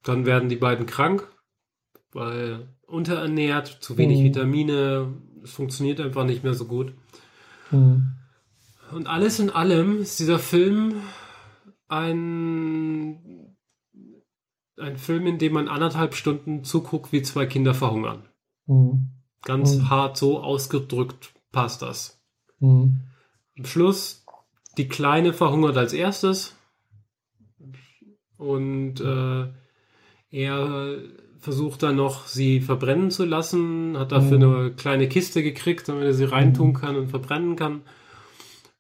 dann 0.05 0.27
werden 0.27 0.49
die 0.49 0.57
beiden 0.57 0.85
krank, 0.85 1.27
weil 2.13 2.69
unterernährt, 2.87 3.79
zu 3.81 3.97
wenig 3.97 4.21
mhm. 4.21 4.25
Vitamine, 4.25 5.15
es 5.43 5.53
funktioniert 5.53 6.01
einfach 6.01 6.25
nicht 6.25 6.45
mehr 6.45 6.55
so 6.55 6.67
gut. 6.67 6.93
Mhm. 7.71 8.15
Und 8.93 9.07
alles 9.07 9.39
in 9.39 9.51
allem 9.51 10.01
ist 10.01 10.19
dieser 10.19 10.39
Film 10.39 10.95
ein, 11.89 13.38
ein 14.81 14.97
Film, 14.97 15.27
in 15.27 15.39
dem 15.39 15.53
man 15.53 15.69
anderthalb 15.69 16.15
Stunden 16.15 16.65
zuguckt, 16.65 17.13
wie 17.13 17.23
zwei 17.23 17.47
Kinder 17.47 17.75
verhungern. 17.75 18.29
Mhm. 18.67 19.11
Ganz 19.43 19.77
mhm. 19.77 19.91
hart 19.91 20.17
so 20.17 20.41
ausgedrückt 20.41 21.33
passt 21.53 21.83
das. 21.83 22.21
Mhm. 22.61 23.01
Am 23.57 23.65
Schluss, 23.65 24.25
die 24.77 24.89
Kleine 24.89 25.33
verhungert 25.33 25.77
als 25.77 25.93
erstes. 25.93 26.57
Und 28.37 29.01
äh, 29.01 29.49
er 30.31 30.99
versucht 31.39 31.83
dann 31.83 31.97
noch, 31.97 32.27
sie 32.27 32.61
verbrennen 32.61 33.11
zu 33.11 33.25
lassen, 33.25 33.97
hat 33.97 34.13
dafür 34.13 34.39
mhm. 34.39 34.57
eine 34.57 34.71
kleine 34.73 35.09
Kiste 35.09 35.43
gekriegt, 35.43 35.89
damit 35.89 36.05
er 36.05 36.15
sie 36.15 36.25
reintun 36.25 36.69
mhm. 36.69 36.75
kann 36.75 36.97
und 36.97 37.09
verbrennen 37.09 37.57
kann. 37.57 37.83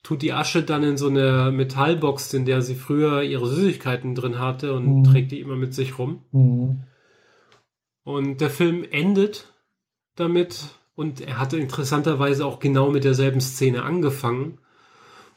Tut 0.08 0.22
die 0.22 0.32
Asche 0.32 0.62
dann 0.62 0.82
in 0.84 0.96
so 0.96 1.08
eine 1.08 1.52
Metallbox, 1.52 2.32
in 2.32 2.46
der 2.46 2.62
sie 2.62 2.76
früher 2.76 3.22
ihre 3.22 3.46
Süßigkeiten 3.46 4.14
drin 4.14 4.38
hatte 4.38 4.72
und 4.72 5.00
mhm. 5.00 5.04
trägt 5.04 5.32
die 5.32 5.40
immer 5.40 5.56
mit 5.56 5.74
sich 5.74 5.98
rum. 5.98 6.22
Mhm. 6.32 6.84
Und 8.04 8.40
der 8.40 8.48
Film 8.48 8.86
endet 8.90 9.52
damit 10.16 10.68
und 10.94 11.20
er 11.20 11.38
hatte 11.38 11.58
interessanterweise 11.58 12.46
auch 12.46 12.58
genau 12.58 12.90
mit 12.90 13.04
derselben 13.04 13.42
Szene 13.42 13.82
angefangen 13.82 14.58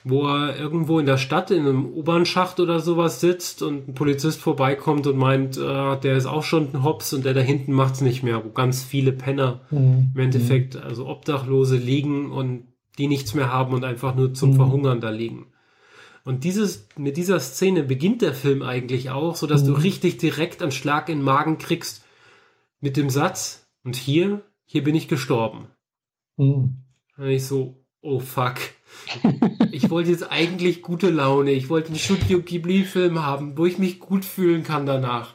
wo 0.03 0.27
er 0.27 0.57
irgendwo 0.57 0.99
in 0.99 1.05
der 1.05 1.17
Stadt 1.17 1.51
in 1.51 1.59
einem 1.59 1.85
U-Bahn-Schacht 1.85 2.59
oder 2.59 2.79
sowas 2.79 3.19
sitzt 3.19 3.61
und 3.61 3.89
ein 3.89 3.93
Polizist 3.93 4.41
vorbeikommt 4.41 5.05
und 5.05 5.17
meint, 5.17 5.57
äh, 5.57 5.97
der 5.97 6.17
ist 6.17 6.25
auch 6.25 6.43
schon 6.43 6.69
ein 6.73 6.83
Hops 6.83 7.13
und 7.13 7.23
der 7.23 7.33
da 7.33 7.41
hinten 7.41 7.73
macht's 7.73 8.01
nicht 8.01 8.23
mehr, 8.23 8.43
wo 8.43 8.49
ganz 8.49 8.83
viele 8.83 9.11
Penner 9.11 9.61
mhm. 9.69 10.11
im 10.15 10.21
Endeffekt, 10.21 10.75
also 10.75 11.07
Obdachlose 11.07 11.77
liegen 11.77 12.31
und 12.31 12.63
die 13.01 13.07
nichts 13.07 13.33
mehr 13.33 13.51
haben 13.51 13.73
und 13.73 13.83
einfach 13.83 14.15
nur 14.15 14.33
zum 14.33 14.51
mhm. 14.51 14.55
Verhungern 14.55 15.01
da 15.01 15.09
liegen. 15.09 15.47
Und 16.23 16.43
dieses, 16.43 16.87
mit 16.97 17.17
dieser 17.17 17.39
Szene 17.39 17.83
beginnt 17.83 18.21
der 18.21 18.33
Film 18.33 18.61
eigentlich 18.61 19.09
auch, 19.09 19.35
so 19.35 19.47
dass 19.47 19.63
mhm. 19.63 19.67
du 19.67 19.73
richtig 19.73 20.17
direkt 20.17 20.61
einen 20.61 20.71
Schlag 20.71 21.09
in 21.09 21.19
den 21.19 21.25
Magen 21.25 21.57
kriegst 21.57 22.03
mit 22.79 22.97
dem 22.97 23.09
Satz, 23.09 23.67
und 23.83 23.95
hier, 23.95 24.41
hier 24.65 24.83
bin 24.83 24.93
ich 24.93 25.07
gestorben. 25.07 25.67
Mhm. 26.37 26.83
Und 27.17 27.27
ich 27.27 27.45
so, 27.45 27.83
oh 28.01 28.19
fuck 28.19 28.59
ich 29.71 29.89
wollte 29.89 30.11
jetzt 30.11 30.31
eigentlich 30.31 30.81
gute 30.81 31.09
Laune. 31.09 31.51
Ich 31.51 31.69
wollte 31.69 31.89
einen 31.89 31.97
Studio 31.97 32.41
Ghibli-Film 32.41 33.23
haben, 33.23 33.57
wo 33.57 33.65
ich 33.65 33.77
mich 33.77 33.99
gut 33.99 34.25
fühlen 34.25 34.63
kann 34.63 34.85
danach. 34.85 35.33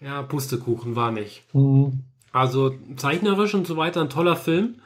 Ja, 0.00 0.22
Pustekuchen 0.22 0.96
war 0.96 1.12
nicht. 1.12 1.42
Mhm. 1.54 2.04
Also 2.32 2.74
zeichnerisch 2.96 3.54
und 3.54 3.66
so 3.66 3.76
weiter 3.76 4.00
ein 4.00 4.10
toller 4.10 4.36
Film, 4.36 4.76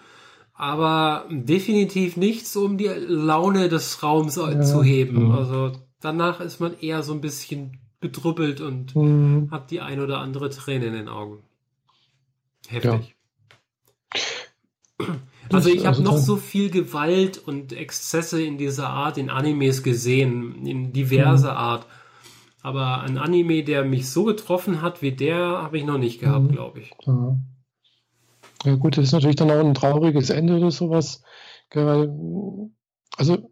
aber 0.59 1.25
definitiv 1.31 2.17
nichts, 2.17 2.57
um 2.57 2.79
die 2.79 2.89
Laune 2.89 3.69
des 3.69 4.03
Raums 4.03 4.35
ja. 4.35 4.61
zu 4.61 4.83
heben. 4.83 5.31
Also 5.31 5.71
danach 6.01 6.41
ist 6.41 6.59
man 6.59 6.77
eher 6.81 7.05
so 7.05 7.13
ein 7.13 7.21
bisschen 7.21 7.79
bedrüppelt 8.01 8.61
und 8.61 8.97
mhm. 8.97 9.53
hat 9.53 9.71
die 9.71 9.81
ein 9.81 10.01
oder 10.01 10.19
andere 10.19 10.51
Träne 10.51 10.87
in 10.87 10.95
den 10.95 11.09
Augen. 11.09 11.45
Heftig. 12.67 13.15
Ja. 15.01 15.07
Also 15.53 15.71
ich 15.71 15.87
habe 15.87 15.97
also 15.97 16.03
noch 16.03 16.19
so 16.19 16.37
viel 16.37 16.71
Gewalt 16.71 17.39
und 17.39 17.73
Exzesse 17.73 18.43
in 18.43 18.59
dieser 18.59 18.91
Art 18.91 19.17
in 19.17 19.31
Animes 19.31 19.85
gesehen, 19.85 20.67
in 20.67 20.93
diverser 20.93 21.53
mhm. 21.53 21.57
Art. 21.59 21.87
Aber 22.63 23.03
ein 23.03 23.17
Anime, 23.17 23.63
der 23.63 23.85
mich 23.85 24.11
so 24.11 24.25
getroffen 24.25 24.83
hat 24.83 25.03
wie 25.03 25.13
der, 25.13 25.39
habe 25.39 25.79
ich 25.79 25.85
noch 25.85 25.99
nicht 25.99 26.19
gehabt, 26.19 26.51
mhm. 26.51 26.53
glaube 26.53 26.81
ich. 26.81 26.91
Ja. 27.07 27.39
Ja. 28.65 28.75
gut, 28.77 28.97
das 28.97 29.07
ist 29.07 29.13
natürlich 29.13 29.37
dann 29.37 29.51
auch 29.51 29.65
ein 29.65 29.75
trauriges 29.75 30.31
Ende 30.31 30.57
oder 30.57 30.71
sowas. 30.71 31.23
Also 31.71 33.51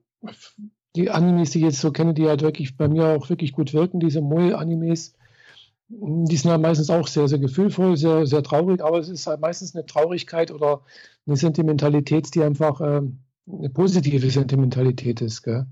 die 0.96 1.10
Animes, 1.10 1.50
die 1.50 1.58
ich 1.58 1.64
jetzt 1.64 1.80
so 1.80 1.92
kenne, 1.92 2.14
die 2.14 2.26
halt 2.26 2.42
wirklich 2.42 2.76
bei 2.76 2.88
mir 2.88 3.06
auch 3.08 3.28
wirklich 3.28 3.52
gut 3.52 3.74
wirken, 3.74 4.00
diese 4.00 4.22
Moe-Animes, 4.22 5.14
die 5.88 6.36
sind 6.36 6.50
ja 6.50 6.58
meistens 6.58 6.90
auch 6.90 7.06
sehr, 7.06 7.28
sehr 7.28 7.38
gefühlvoll, 7.38 7.96
sehr, 7.96 8.26
sehr 8.26 8.42
traurig, 8.42 8.82
aber 8.82 8.98
es 8.98 9.08
ist 9.08 9.26
halt 9.26 9.40
meistens 9.40 9.74
eine 9.74 9.86
Traurigkeit 9.86 10.50
oder 10.50 10.82
eine 11.26 11.36
Sentimentalität, 11.36 12.34
die 12.34 12.42
einfach 12.42 12.80
äh, 12.80 13.02
eine 13.46 13.70
positive 13.70 14.28
Sentimentalität 14.30 15.20
ist. 15.20 15.42
Gell? 15.42 15.66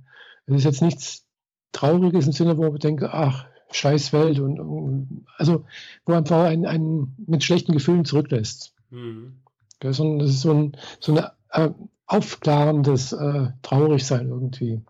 Es 0.47 0.57
ist 0.57 0.65
jetzt 0.65 0.83
nichts 0.83 1.27
Trauriges 1.73 2.27
im 2.27 2.33
Sinne, 2.33 2.57
wo 2.57 2.63
man 2.63 2.79
denkt, 2.79 3.03
ach, 3.03 3.47
scheiß 3.73 4.13
Welt 4.13 4.39
und, 4.39 4.61
und 4.61 5.27
also 5.37 5.65
wo 6.07 6.13
einfach 6.13 6.45
ein, 6.45 6.65
ein 6.65 7.17
mit 7.27 7.43
schlechten 7.43 7.73
Gefühlen 7.73 8.05
zurücklässt. 8.05 8.74
Mhm. 8.95 9.41
Das 9.81 9.99
ist 9.99 10.41
so 10.41 10.53
ein 10.53 10.77
so 11.01 11.13
eine 11.13 11.33
äh, 11.51 11.71
aufklarendes 12.07 13.13
äh, 13.13 13.49
Traurigsein 13.63 14.29
irgendwie. 14.29 14.83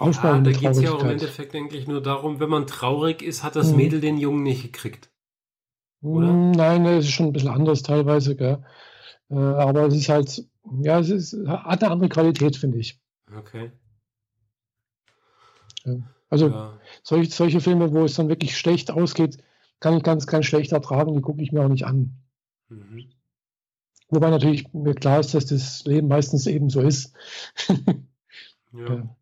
Ja, 0.00 0.10
da 0.10 0.40
geht 0.40 0.64
es 0.64 0.80
ja 0.80 0.92
auch 0.92 1.02
im 1.02 1.10
Endeffekt 1.10 1.54
eigentlich 1.54 1.86
nur 1.86 2.00
darum, 2.00 2.40
wenn 2.40 2.48
man 2.48 2.66
traurig 2.66 3.20
ist, 3.20 3.42
hat 3.42 3.54
das 3.54 3.70
mhm. 3.70 3.76
Mädel 3.76 4.00
den 4.00 4.16
Jungen 4.16 4.42
nicht 4.42 4.62
gekriegt. 4.62 5.10
Oder? 6.00 6.28
Hm, 6.28 6.52
nein, 6.52 6.84
das 6.84 7.04
ist 7.04 7.10
schon 7.10 7.26
ein 7.26 7.32
bisschen 7.34 7.50
anders 7.50 7.82
teilweise, 7.82 8.34
gell? 8.34 8.64
Äh, 9.28 9.34
aber 9.34 9.86
es 9.86 9.94
ist 9.94 10.08
halt, 10.08 10.42
ja, 10.80 11.00
es 11.00 11.10
ist, 11.10 11.36
hat 11.46 11.82
eine 11.82 11.92
andere 11.92 12.08
Qualität, 12.08 12.56
finde 12.56 12.78
ich. 12.78 12.98
Okay. 13.36 13.72
Also 16.30 16.48
ja. 16.48 16.78
solche, 17.02 17.30
solche 17.30 17.60
Filme, 17.60 17.92
wo 17.92 18.04
es 18.04 18.14
dann 18.14 18.30
wirklich 18.30 18.56
schlecht 18.56 18.90
ausgeht, 18.90 19.36
kann 19.80 19.96
ich 19.96 20.02
ganz, 20.02 20.26
ganz 20.26 20.46
schlecht 20.46 20.72
ertragen, 20.72 21.14
die 21.14 21.20
gucke 21.20 21.42
ich 21.42 21.52
mir 21.52 21.62
auch 21.62 21.68
nicht 21.68 21.84
an. 21.84 22.16
Mhm. 22.70 23.10
Wobei 24.08 24.30
natürlich 24.30 24.72
mir 24.72 24.94
klar 24.94 25.20
ist, 25.20 25.34
dass 25.34 25.46
das 25.46 25.84
Leben 25.84 26.08
meistens 26.08 26.46
eben 26.46 26.68
so 26.68 26.80
ist. 26.80 27.14
ja. 28.72 28.94
ja. 28.94 29.16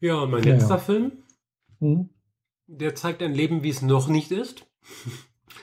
Ja, 0.00 0.14
und 0.20 0.30
mein 0.30 0.44
ja, 0.44 0.54
letzter 0.54 0.76
ja. 0.76 0.78
Film, 0.78 1.12
hm? 1.80 2.10
der 2.68 2.94
zeigt 2.94 3.20
ein 3.20 3.34
Leben, 3.34 3.64
wie 3.64 3.70
es 3.70 3.82
noch 3.82 4.08
nicht 4.08 4.30
ist. 4.30 4.66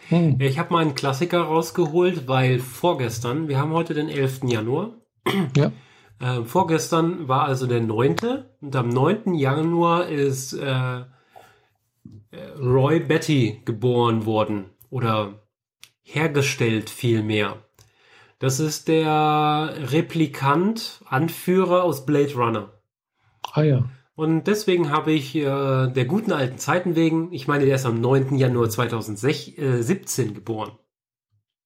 Hm. 0.10 0.40
Ich 0.40 0.60
habe 0.60 0.72
mal 0.72 0.84
einen 0.84 0.94
Klassiker 0.94 1.42
rausgeholt, 1.42 2.28
weil 2.28 2.60
vorgestern, 2.60 3.48
wir 3.48 3.58
haben 3.58 3.72
heute 3.72 3.96
den 3.96 4.08
11. 4.08 4.44
Januar. 4.44 5.02
Ja. 5.56 5.72
Äh, 6.20 6.44
vorgestern 6.44 7.28
war 7.28 7.46
also 7.46 7.66
der 7.66 7.82
9. 7.82 8.16
Und 8.62 8.76
am 8.76 8.90
9. 8.90 9.34
Januar 9.34 10.08
ist 10.08 10.54
äh, 10.54 11.06
Roy 12.60 13.00
Betty 13.00 13.62
geboren 13.66 14.26
worden. 14.26 14.66
Oder 14.90 15.42
hergestellt 16.02 16.90
vielmehr. 16.90 17.58
Das 18.40 18.60
ist 18.60 18.88
der 18.88 19.74
Replikant, 19.92 21.02
Anführer 21.06 21.84
aus 21.84 22.06
Blade 22.06 22.34
Runner. 22.36 22.72
Ah 23.54 23.64
ja. 23.64 23.90
Und 24.16 24.46
deswegen 24.46 24.92
habe 24.92 25.12
ich 25.12 25.36
äh, 25.36 25.42
der 25.88 26.06
guten 26.06 26.32
alten 26.32 26.58
Zeiten 26.58 26.96
wegen, 26.96 27.34
ich 27.34 27.48
meine, 27.48 27.66
der 27.66 27.76
ist 27.76 27.86
am 27.86 28.00
9. 28.00 28.36
Januar 28.38 28.70
2017 28.70 30.34
geboren. 30.34 30.72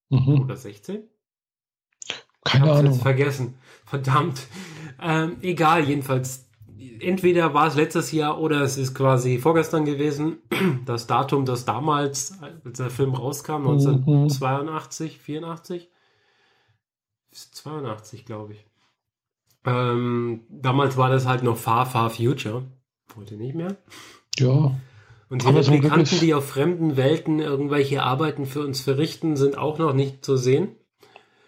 Mhm. 0.09 0.41
Oder 0.41 0.55
16? 0.55 1.03
Keine 2.43 2.65
ich 2.65 2.71
Ahnung. 2.71 2.93
Jetzt 2.93 3.01
vergessen. 3.03 3.55
Verdammt. 3.85 4.47
Ähm, 5.01 5.37
egal, 5.41 5.83
jedenfalls. 5.87 6.48
Entweder 6.99 7.53
war 7.53 7.67
es 7.67 7.75
letztes 7.75 8.11
Jahr 8.11 8.39
oder 8.39 8.61
es 8.61 8.77
ist 8.77 8.93
quasi 8.93 9.37
vorgestern 9.37 9.85
gewesen. 9.85 10.37
Das 10.85 11.07
Datum, 11.07 11.45
das 11.45 11.65
damals, 11.65 12.33
als 12.41 12.77
der 12.77 12.89
Film 12.89 13.13
rauskam, 13.13 13.67
1982, 13.67 15.17
mhm. 15.17 15.21
84. 15.21 15.89
82, 17.31 18.25
glaube 18.25 18.53
ich. 18.53 18.65
Ähm, 19.65 20.41
damals 20.49 20.97
war 20.97 21.09
das 21.09 21.27
halt 21.27 21.43
noch 21.43 21.57
Far 21.57 21.85
Far 21.85 22.09
Future. 22.09 22.63
Wollte 23.15 23.35
nicht 23.35 23.55
mehr. 23.55 23.77
Ja. 24.37 24.75
Und 25.29 25.43
die 25.43 25.47
Replikanten, 25.47 26.19
die 26.19 26.33
auf 26.33 26.47
fremden 26.47 26.97
Welten 26.97 27.39
irgendwelche 27.39 28.01
Arbeiten 28.01 28.45
für 28.45 28.61
uns 28.61 28.81
verrichten, 28.81 29.35
sind 29.35 29.57
auch 29.57 29.77
noch 29.77 29.93
nicht 29.93 30.25
zu 30.25 30.37
sehen. 30.37 30.75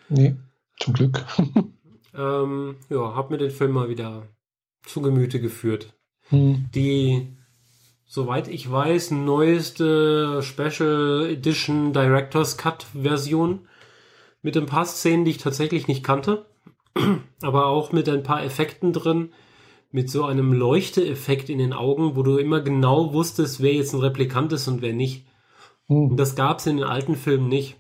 Nee, 0.07 0.35
zum 0.77 0.93
Glück. 0.93 1.25
ähm, 2.15 2.75
ja, 2.89 3.15
hab 3.15 3.31
mir 3.31 3.37
den 3.37 3.49
Film 3.49 3.71
mal 3.71 3.89
wieder 3.89 4.27
zu 4.85 5.01
Gemüte 5.01 5.39
geführt. 5.39 5.93
Hm. 6.29 6.65
Die, 6.73 7.27
soweit 8.05 8.47
ich 8.47 8.69
weiß, 8.69 9.11
neueste 9.11 10.41
Special 10.41 11.27
Edition 11.29 11.93
Director's 11.93 12.57
Cut 12.57 12.85
Version 12.93 13.67
mit 14.41 14.57
ein 14.57 14.65
paar 14.65 14.85
Szenen, 14.85 15.25
die 15.25 15.31
ich 15.31 15.37
tatsächlich 15.37 15.87
nicht 15.87 16.03
kannte, 16.03 16.45
aber 17.41 17.67
auch 17.67 17.91
mit 17.91 18.09
ein 18.09 18.23
paar 18.23 18.43
Effekten 18.43 18.93
drin, 18.93 19.31
mit 19.91 20.09
so 20.09 20.25
einem 20.25 20.53
Leuchteeffekt 20.53 21.49
in 21.49 21.57
den 21.57 21.73
Augen, 21.73 22.15
wo 22.15 22.23
du 22.23 22.37
immer 22.37 22.61
genau 22.61 23.13
wusstest, 23.13 23.61
wer 23.61 23.73
jetzt 23.73 23.93
ein 23.93 23.99
Replikant 23.99 24.53
ist 24.53 24.67
und 24.67 24.81
wer 24.81 24.93
nicht. 24.93 25.25
Hm. 25.87 26.11
Und 26.11 26.17
das 26.17 26.35
gab 26.35 26.59
es 26.59 26.67
in 26.67 26.77
den 26.77 26.85
alten 26.85 27.15
Filmen 27.15 27.49
nicht. 27.49 27.77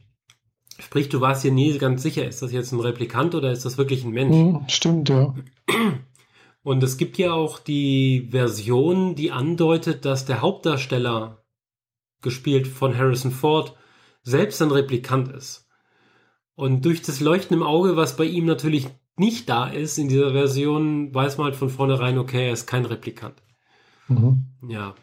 Sprich, 0.79 1.09
du 1.09 1.21
warst 1.21 1.43
dir 1.43 1.51
nie 1.51 1.77
ganz 1.77 2.01
sicher, 2.01 2.27
ist 2.27 2.41
das 2.41 2.51
jetzt 2.51 2.71
ein 2.71 2.79
Replikant 2.79 3.35
oder 3.35 3.51
ist 3.51 3.65
das 3.65 3.77
wirklich 3.77 4.03
ein 4.03 4.11
Mensch? 4.11 4.35
Hm, 4.35 4.63
stimmt, 4.67 5.09
ja. 5.09 5.33
Und 6.63 6.83
es 6.83 6.97
gibt 6.97 7.17
ja 7.17 7.33
auch 7.33 7.59
die 7.59 8.27
Version, 8.29 9.15
die 9.15 9.31
andeutet, 9.31 10.05
dass 10.05 10.25
der 10.25 10.41
Hauptdarsteller, 10.41 11.43
gespielt 12.21 12.67
von 12.67 12.95
Harrison 12.95 13.31
Ford, 13.31 13.75
selbst 14.21 14.61
ein 14.61 14.69
Replikant 14.69 15.29
ist. 15.29 15.67
Und 16.53 16.85
durch 16.85 17.01
das 17.01 17.19
Leuchten 17.19 17.57
im 17.57 17.63
Auge, 17.63 17.95
was 17.95 18.15
bei 18.15 18.25
ihm 18.25 18.45
natürlich 18.45 18.87
nicht 19.17 19.49
da 19.49 19.67
ist 19.67 19.97
in 19.97 20.07
dieser 20.07 20.31
Version, 20.31 21.13
weiß 21.13 21.37
man 21.37 21.45
halt 21.45 21.55
von 21.55 21.69
vornherein, 21.69 22.19
okay, 22.19 22.47
er 22.47 22.53
ist 22.53 22.67
kein 22.67 22.85
Replikant. 22.85 23.41
Mhm. 24.07 24.45
Ja. 24.67 24.93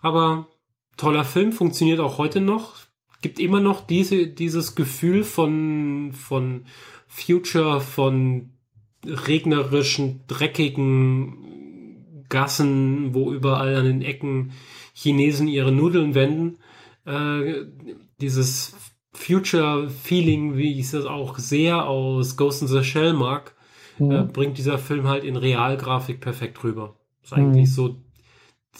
Aber 0.00 0.48
toller 0.96 1.24
Film, 1.24 1.52
funktioniert 1.52 2.00
auch 2.00 2.18
heute 2.18 2.40
noch. 2.40 2.74
Gibt 3.22 3.38
immer 3.38 3.60
noch 3.60 3.86
diese, 3.86 4.26
dieses 4.26 4.74
Gefühl 4.74 5.22
von, 5.24 6.12
von 6.12 6.66
Future, 7.06 7.80
von 7.80 8.53
regnerischen, 9.06 10.20
dreckigen 10.26 12.24
Gassen, 12.28 13.14
wo 13.14 13.32
überall 13.32 13.76
an 13.76 13.84
den 13.84 14.02
Ecken 14.02 14.52
Chinesen 14.92 15.48
ihre 15.48 15.72
Nudeln 15.72 16.14
wenden. 16.14 16.58
Äh, 17.04 17.66
dieses 18.20 18.74
Future-Feeling, 19.12 20.56
wie 20.56 20.78
ich 20.78 20.92
es 20.92 21.06
auch 21.06 21.38
sehr 21.38 21.86
aus 21.86 22.36
Ghost 22.36 22.62
in 22.62 22.68
the 22.68 22.82
Shell 22.82 23.12
mag, 23.12 23.54
mhm. 23.98 24.10
äh, 24.10 24.22
bringt 24.24 24.58
dieser 24.58 24.78
Film 24.78 25.06
halt 25.08 25.24
in 25.24 25.36
Realgrafik 25.36 26.20
perfekt 26.20 26.62
rüber. 26.64 26.96
Ist 27.22 27.32
eigentlich 27.32 27.68
mhm. 27.68 27.72
so 27.72 27.96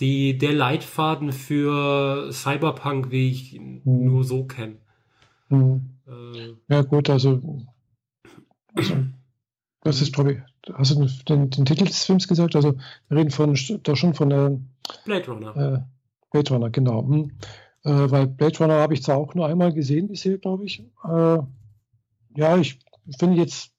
die, 0.00 0.36
der 0.36 0.52
Leitfaden 0.52 1.32
für 1.32 2.32
Cyberpunk, 2.32 3.10
wie 3.10 3.30
ich 3.30 3.54
ihn 3.54 3.82
mhm. 3.84 4.06
nur 4.06 4.24
so 4.24 4.44
kenne. 4.44 4.76
Mhm. 5.48 5.90
Äh, 6.06 6.54
ja, 6.68 6.82
gut, 6.82 7.08
also, 7.10 7.62
also 8.74 8.94
das 9.84 10.00
ist, 10.00 10.14
glaube 10.14 10.32
ich, 10.32 10.38
hast 10.74 10.92
du 10.92 11.06
den, 11.28 11.50
den, 11.50 11.64
Titel 11.66 11.84
des 11.84 12.04
Films 12.04 12.26
gesagt? 12.26 12.56
Also, 12.56 12.74
wir 13.08 13.18
reden 13.18 13.30
von, 13.30 13.56
da 13.82 13.94
schon 13.94 14.14
von 14.14 14.30
der. 14.30 14.58
Blade 15.04 15.30
Runner. 15.30 15.56
Äh, 15.56 15.80
Blade 16.32 16.52
Runner, 16.52 16.70
genau. 16.70 17.06
Hm. 17.06 17.32
Äh, 17.84 18.10
weil 18.10 18.26
Blade 18.26 18.58
Runner 18.58 18.74
habe 18.74 18.94
ich 18.94 19.02
zwar 19.02 19.18
auch 19.18 19.34
nur 19.34 19.46
einmal 19.46 19.72
gesehen 19.72 20.08
bisher, 20.08 20.38
glaube 20.38 20.64
ich. 20.64 20.80
Äh, 21.04 21.38
ja, 22.36 22.56
ich 22.56 22.80
finde 23.18 23.36
jetzt, 23.36 23.72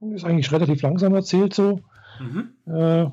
ist 0.00 0.24
eigentlich 0.24 0.52
relativ 0.52 0.80
langsam 0.82 1.14
erzählt 1.14 1.54
so. 1.54 1.80
Mhm. 2.20 2.54
Äh, 2.66 3.10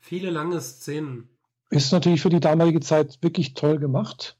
Viele 0.00 0.30
lange 0.30 0.60
Szenen. 0.60 1.28
Ist 1.70 1.92
natürlich 1.92 2.22
für 2.22 2.30
die 2.30 2.40
damalige 2.40 2.80
Zeit 2.80 3.18
wirklich 3.20 3.52
toll 3.52 3.78
gemacht, 3.78 4.38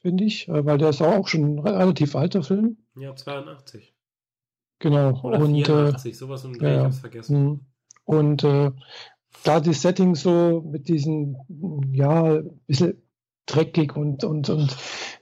finde 0.00 0.24
ich, 0.24 0.48
äh, 0.48 0.64
weil 0.64 0.78
der 0.78 0.88
ist 0.88 1.02
auch 1.02 1.28
schon 1.28 1.56
ein 1.56 1.58
relativ 1.58 2.16
alter 2.16 2.42
Film. 2.42 2.78
Ja, 2.96 3.14
82. 3.14 3.91
Genau. 4.82 5.20
Oder 5.22 5.38
und, 5.38 5.54
84, 5.54 6.12
äh, 6.12 6.14
sowas 6.14 6.42
Dreh, 6.42 6.66
ja, 6.66 6.78
ich 6.78 6.84
hab's 6.84 6.98
vergessen. 6.98 7.44
Mhm. 7.44 7.60
Und 8.04 8.42
äh, 8.42 8.72
da 9.44 9.60
das 9.60 9.80
Setting 9.80 10.16
so 10.16 10.60
mit 10.60 10.88
diesen, 10.88 11.36
ja, 11.92 12.24
ein 12.24 12.60
bisschen 12.66 13.00
dreckig 13.46 13.96
und, 13.96 14.24
und, 14.24 14.50
und 14.50 14.76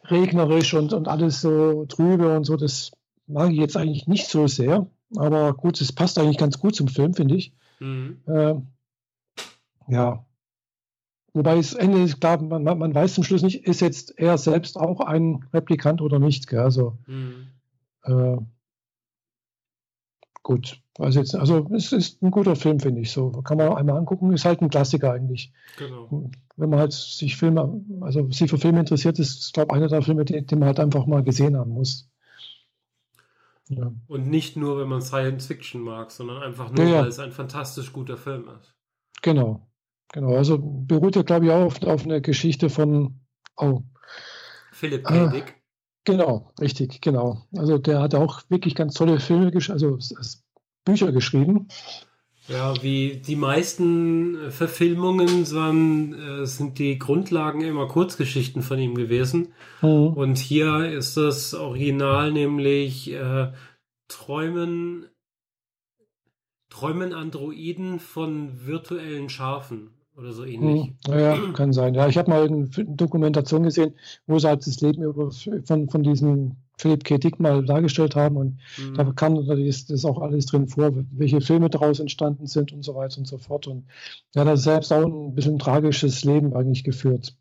regnerisch 0.06 0.72
und, 0.72 0.94
und 0.94 1.08
alles 1.08 1.42
so 1.42 1.84
trübe 1.84 2.36
und 2.36 2.44
so, 2.44 2.56
das 2.56 2.92
mag 3.26 3.52
ich 3.52 3.58
jetzt 3.58 3.76
eigentlich 3.76 4.06
nicht 4.08 4.28
so 4.28 4.46
sehr. 4.46 4.86
Aber 5.16 5.52
gut, 5.52 5.78
es 5.80 5.92
passt 5.92 6.18
eigentlich 6.18 6.38
ganz 6.38 6.58
gut 6.58 6.74
zum 6.74 6.88
Film, 6.88 7.12
finde 7.12 7.36
ich. 7.36 7.52
Mhm. 7.80 8.22
Äh, 8.26 8.54
ja. 9.88 10.24
Wobei 11.34 11.58
es 11.58 11.74
Ende 11.74 12.02
ist 12.02 12.18
klar, 12.18 12.42
man, 12.42 12.64
man 12.64 12.94
weiß 12.94 13.14
zum 13.14 13.24
Schluss 13.24 13.42
nicht, 13.42 13.66
ist 13.66 13.80
jetzt 13.82 14.18
er 14.18 14.38
selbst 14.38 14.78
auch 14.78 15.00
ein 15.00 15.44
Replikant 15.52 16.00
oder 16.00 16.18
nicht. 16.18 16.46
Gell? 16.46 16.60
Also, 16.60 16.96
mhm. 17.06 17.48
äh, 18.04 18.38
gut. 20.42 20.80
Also, 20.98 21.20
jetzt, 21.20 21.34
also 21.34 21.68
es 21.74 21.92
ist 21.92 22.22
ein 22.22 22.30
guter 22.30 22.56
Film, 22.56 22.80
finde 22.80 23.00
ich. 23.00 23.10
So 23.10 23.30
kann 23.42 23.56
man 23.56 23.72
einmal 23.72 23.96
angucken. 23.96 24.32
Ist 24.32 24.44
halt 24.44 24.60
ein 24.60 24.70
Klassiker 24.70 25.12
eigentlich. 25.12 25.52
Genau. 25.78 26.30
Wenn 26.56 26.70
man 26.70 26.78
halt 26.78 26.92
sich 26.92 27.36
Filme, 27.36 27.82
also 28.00 28.30
sich 28.30 28.50
für 28.50 28.58
Filme 28.58 28.80
interessiert, 28.80 29.18
ist, 29.18 29.52
glaube 29.54 29.68
ich, 29.70 29.76
einer 29.76 29.88
der 29.88 30.02
Filme, 30.02 30.24
die, 30.24 30.44
die, 30.44 30.56
man 30.56 30.66
halt 30.66 30.80
einfach 30.80 31.06
mal 31.06 31.22
gesehen 31.22 31.56
haben 31.56 31.70
muss. 31.70 32.10
Ja. 33.68 33.92
Und 34.08 34.28
nicht 34.28 34.56
nur, 34.56 34.78
wenn 34.78 34.88
man 34.88 35.00
Science 35.00 35.46
Fiction 35.46 35.80
mag, 35.80 36.10
sondern 36.10 36.42
einfach 36.42 36.70
nur, 36.70 36.84
ja, 36.84 36.90
ja. 36.90 37.00
weil 37.02 37.08
es 37.08 37.18
ein 37.18 37.32
fantastisch 37.32 37.92
guter 37.92 38.16
Film 38.16 38.48
ist. 38.60 38.74
Genau. 39.22 39.66
Genau. 40.12 40.34
Also 40.34 40.58
beruht 40.58 41.16
ja, 41.16 41.22
glaube 41.22 41.46
ich, 41.46 41.52
auch 41.52 41.66
auf, 41.66 41.82
auf 41.82 42.04
eine 42.04 42.20
Geschichte 42.20 42.68
von 42.68 43.20
oh, 43.56 43.82
Philipp 44.72 45.04
K. 45.04 45.28
Dick. 45.28 45.59
Genau, 46.04 46.52
richtig, 46.60 47.00
genau. 47.00 47.42
Also 47.56 47.78
der 47.78 48.00
hat 48.00 48.14
auch 48.14 48.42
wirklich 48.48 48.74
ganz 48.74 48.94
tolle 48.94 49.20
Filme, 49.20 49.52
also 49.52 49.98
Bücher 50.84 51.12
geschrieben. 51.12 51.68
Ja, 52.48 52.82
wie 52.82 53.22
die 53.24 53.36
meisten 53.36 54.36
äh, 54.36 54.50
Verfilmungen 54.50 55.44
sind, 55.44 56.14
äh, 56.14 56.46
sind 56.46 56.80
die 56.80 56.98
Grundlagen 56.98 57.60
immer 57.60 57.86
Kurzgeschichten 57.86 58.62
von 58.62 58.78
ihm 58.78 58.96
gewesen. 58.96 59.52
Mhm. 59.82 60.08
Und 60.14 60.38
hier 60.38 60.90
ist 60.90 61.16
das 61.16 61.54
Original 61.54 62.32
nämlich 62.32 63.12
äh, 63.12 63.52
Träumen, 64.08 65.06
Träumen 66.70 67.12
Androiden 67.12 68.00
von 68.00 68.66
virtuellen 68.66 69.28
Schafen 69.28 69.99
oder 70.20 70.32
so 70.32 70.44
ähnlich. 70.44 70.92
Hm, 71.06 71.18
ja, 71.18 71.52
kann 71.52 71.72
sein. 71.72 71.94
Ja, 71.94 72.06
ich 72.06 72.18
habe 72.18 72.30
mal 72.30 72.46
eine 72.46 72.68
Dokumentation 72.68 73.62
gesehen, 73.62 73.94
wo 74.26 74.38
sie 74.38 74.48
halt 74.48 74.66
das 74.66 74.80
Leben 74.80 75.32
von, 75.64 75.88
von 75.88 76.02
diesem 76.02 76.56
Philipp 76.78 77.04
K. 77.04 77.18
Dick 77.18 77.40
mal 77.40 77.64
dargestellt 77.64 78.16
haben 78.16 78.36
und 78.36 78.58
mhm. 78.78 78.94
da 78.94 79.04
kam 79.12 79.34
natürlich 79.34 79.86
das 79.86 80.04
auch 80.04 80.20
alles 80.20 80.46
drin 80.46 80.68
vor, 80.68 80.92
welche 81.10 81.40
Filme 81.40 81.68
daraus 81.68 82.00
entstanden 82.00 82.46
sind 82.46 82.72
und 82.72 82.82
so 82.82 82.94
weiter 82.94 83.18
und 83.18 83.26
so 83.26 83.38
fort. 83.38 83.66
Und 83.66 83.84
er 84.34 84.44
hat 84.44 84.58
selbst 84.58 84.92
auch 84.92 85.04
ein 85.04 85.34
bisschen 85.34 85.58
tragisches 85.58 86.24
Leben 86.24 86.54
eigentlich 86.54 86.84
geführt, 86.84 87.36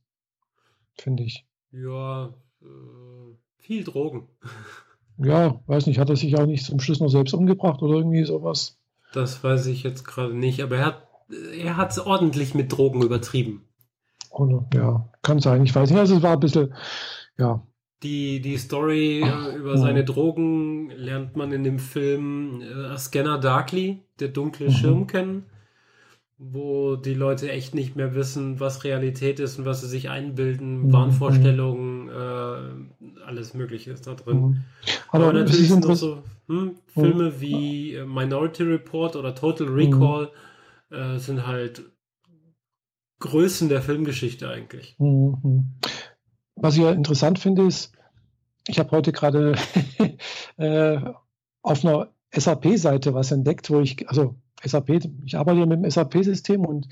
finde 0.98 1.24
ich. 1.24 1.46
Ja, 1.72 2.34
äh, 2.62 3.36
viel 3.58 3.84
Drogen. 3.84 4.28
Ja, 5.22 5.60
weiß 5.68 5.88
nicht, 5.88 6.00
hat 6.00 6.10
er 6.10 6.16
sich 6.16 6.38
auch 6.38 6.46
nicht 6.46 6.64
zum 6.64 6.80
Schluss 6.80 7.02
noch 7.02 7.10
selbst 7.10 7.34
umgebracht 7.34 7.82
oder 7.82 7.96
irgendwie 7.96 8.24
sowas? 8.24 8.78
Das 9.12 9.44
weiß 9.44 9.66
ich 9.66 9.84
jetzt 9.84 10.06
gerade 10.06 10.34
nicht, 10.34 10.64
aber 10.64 10.78
er 10.78 10.86
hat 10.86 11.09
er 11.30 11.78
hat 11.78 11.92
es 11.92 12.00
ordentlich 12.00 12.56
mit 12.56 12.72
Drogen 12.72 13.02
übertrieben. 13.02 13.64
Oh, 14.32 14.64
ja, 14.74 15.10
kann 15.22 15.40
sein. 15.40 15.64
Ich 15.64 15.76
weiß 15.76 15.90
nicht. 15.90 16.00
Also 16.00 16.18
es 16.18 16.24
war 16.24 16.34
ein 16.34 16.40
bisschen, 16.40 16.74
ja. 17.38 17.64
Die, 18.04 18.40
die 18.40 18.58
Story 18.58 19.22
äh, 19.22 19.58
über 19.58 19.78
seine 19.78 20.06
Drogen 20.06 20.90
lernt 20.92 21.36
man 21.36 21.52
in 21.52 21.66
dem 21.66 21.80
Film 21.80 22.62
äh, 22.62 22.98
Scanner 22.98 23.38
Darkly, 23.38 24.00
der 24.20 24.30
dunkle 24.30 24.68
mhm. 24.68 24.72
Schirm, 24.72 25.08
kennen, 25.08 25.46
wo 26.38 26.96
die 26.96 27.14
Leute 27.14 27.52
echt 27.52 27.76
nicht 27.76 27.98
mehr 27.98 28.16
wissen, 28.16 28.62
was 28.62 28.86
Realität 28.86 29.42
ist 29.42 29.60
und 29.60 29.66
was 29.66 29.82
sie 29.82 29.88
sich 29.88 30.10
einbilden, 30.10 30.84
mhm. 30.84 30.94
Wahnvorstellungen, 30.94 32.08
äh, 32.08 33.22
alles 33.26 33.54
Mögliche 33.54 33.92
ist 33.92 34.08
da 34.08 34.14
drin. 34.14 34.40
Mhm. 34.40 34.64
Aber, 35.10 35.26
Aber 35.26 35.34
natürlich 35.34 35.68
sind 35.68 35.86
noch 35.86 35.96
so 35.96 36.24
hm, 36.48 36.76
Filme 36.88 37.42
wie 37.42 37.96
äh, 37.96 38.06
Minority 38.06 38.64
Report 38.64 39.18
oder 39.18 39.36
Total 39.36 39.68
Recall 39.68 40.30
äh, 40.92 41.18
sind 41.18 41.46
halt 41.46 41.84
Größen 43.20 43.70
der 43.70 43.82
Filmgeschichte 43.82 44.50
eigentlich. 44.50 44.96
Mhm. 44.98 45.76
Was 46.56 46.76
ich 46.76 46.82
ja 46.82 46.92
interessant 46.92 47.40
finde, 47.40 47.64
ist, 47.64 47.92
ich 48.68 48.80
habe 48.80 48.92
heute 48.92 49.12
gerade 49.12 49.56
äh, 50.58 51.00
auf 51.62 51.86
einer 51.86 52.10
SAP-Seite 52.32 53.14
was 53.14 53.32
entdeckt, 53.32 53.70
wo 53.70 53.80
ich, 53.82 54.08
also 54.10 54.36
SAP, 54.64 54.90
ich 55.26 55.38
arbeite 55.38 55.66
mit 55.66 55.84
dem 55.84 55.90
SAP-System 55.90 56.66
und 56.66 56.88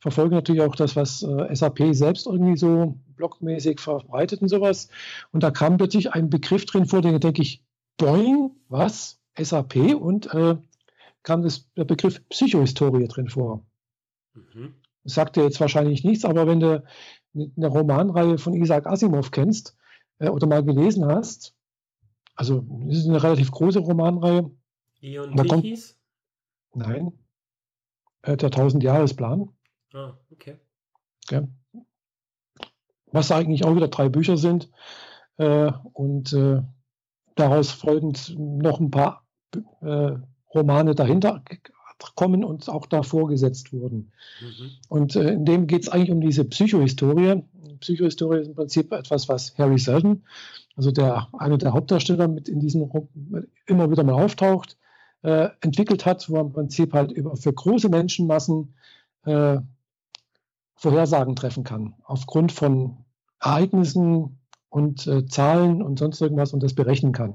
verfolge 0.00 0.34
natürlich 0.34 0.62
auch 0.62 0.74
das, 0.74 0.96
was 0.96 1.22
äh, 1.22 1.54
SAP 1.54 1.94
selbst 1.94 2.26
irgendwie 2.26 2.56
so 2.56 2.98
blogmäßig 3.16 3.80
verbreitet 3.80 4.40
und 4.42 4.48
sowas. 4.48 4.88
Und 5.30 5.42
da 5.42 5.50
kam 5.50 5.76
plötzlich 5.76 6.12
ein 6.12 6.30
Begriff 6.30 6.64
drin 6.64 6.86
vor, 6.86 7.02
den 7.02 7.20
denke 7.20 7.42
ich, 7.42 7.62
Boing, 7.98 8.52
was? 8.68 9.18
SAP 9.38 9.94
und 9.94 10.32
äh, 10.34 10.56
kam 11.22 11.42
das, 11.42 11.70
der 11.74 11.84
Begriff 11.84 12.26
Psychohistorie 12.28 13.08
drin 13.08 13.28
vor. 13.28 13.66
Mhm. 14.34 14.74
Das 15.04 15.14
sagt 15.14 15.36
dir 15.36 15.44
jetzt 15.44 15.60
wahrscheinlich 15.60 16.04
nichts, 16.04 16.24
aber 16.24 16.46
wenn 16.46 16.60
du 16.60 16.84
eine 17.34 17.66
Romanreihe 17.66 18.38
von 18.38 18.54
Isaac 18.54 18.86
Asimov 18.86 19.30
kennst 19.30 19.76
äh, 20.18 20.28
oder 20.28 20.46
mal 20.46 20.64
gelesen 20.64 21.06
hast, 21.06 21.54
also 22.34 22.64
das 22.86 22.98
ist 22.98 23.08
eine 23.08 23.22
relativ 23.22 23.50
große 23.50 23.80
Romanreihe. 23.80 24.50
Ion 25.00 25.36
da 25.36 25.44
kommt, 25.44 25.66
Nein. 26.74 27.12
äh, 28.22 28.36
der 28.36 28.50
1000-Jahresplan. 28.50 29.48
Ah, 29.92 30.14
okay. 30.30 30.56
Ja. 31.30 31.46
Was 33.12 33.32
eigentlich 33.32 33.64
auch 33.64 33.74
wieder 33.74 33.88
drei 33.88 34.08
Bücher 34.08 34.36
sind. 34.36 34.70
Äh, 35.36 35.72
und 35.94 36.32
äh, 36.32 36.62
daraus 37.34 37.72
folgend 37.72 38.36
noch 38.38 38.78
ein 38.78 38.90
paar 38.90 39.26
äh, 39.80 40.16
Romane 40.54 40.94
dahinter 40.94 41.42
kommen 42.14 42.44
und 42.44 42.68
auch 42.68 42.86
davor 42.86 43.28
gesetzt 43.28 43.72
wurden. 43.72 44.12
Mhm. 44.40 44.70
Und 44.88 45.16
äh, 45.16 45.32
in 45.32 45.44
dem 45.44 45.66
geht 45.66 45.82
es 45.82 45.88
eigentlich 45.88 46.10
um 46.10 46.20
diese 46.20 46.44
Psychohistorie. 46.44 47.42
Psychohistorie 47.80 48.40
ist 48.40 48.48
im 48.48 48.54
Prinzip 48.54 48.92
etwas, 48.92 49.28
was 49.28 49.56
Harry 49.58 49.78
Seldon, 49.78 50.22
also 50.76 50.90
der 50.90 51.28
einer 51.38 51.58
der 51.58 51.72
Hauptdarsteller 51.72 52.28
mit 52.28 52.48
in 52.48 52.60
diesem 52.60 52.90
immer 53.66 53.90
wieder 53.90 54.04
mal 54.04 54.22
auftaucht, 54.22 54.76
äh, 55.22 55.48
entwickelt 55.60 56.06
hat, 56.06 56.28
wo 56.30 56.36
er 56.36 56.42
im 56.42 56.52
Prinzip 56.52 56.92
halt 56.92 57.12
über 57.12 57.36
für 57.36 57.52
große 57.52 57.88
Menschenmassen 57.88 58.74
äh, 59.24 59.58
Vorhersagen 60.74 61.36
treffen 61.36 61.64
kann, 61.64 61.94
aufgrund 62.04 62.52
von 62.52 63.04
Ereignissen 63.40 64.38
und 64.70 65.06
äh, 65.06 65.26
Zahlen 65.26 65.82
und 65.82 65.98
sonst 65.98 66.20
irgendwas 66.20 66.54
und 66.54 66.62
das 66.62 66.74
berechnen 66.74 67.12
kann. 67.12 67.34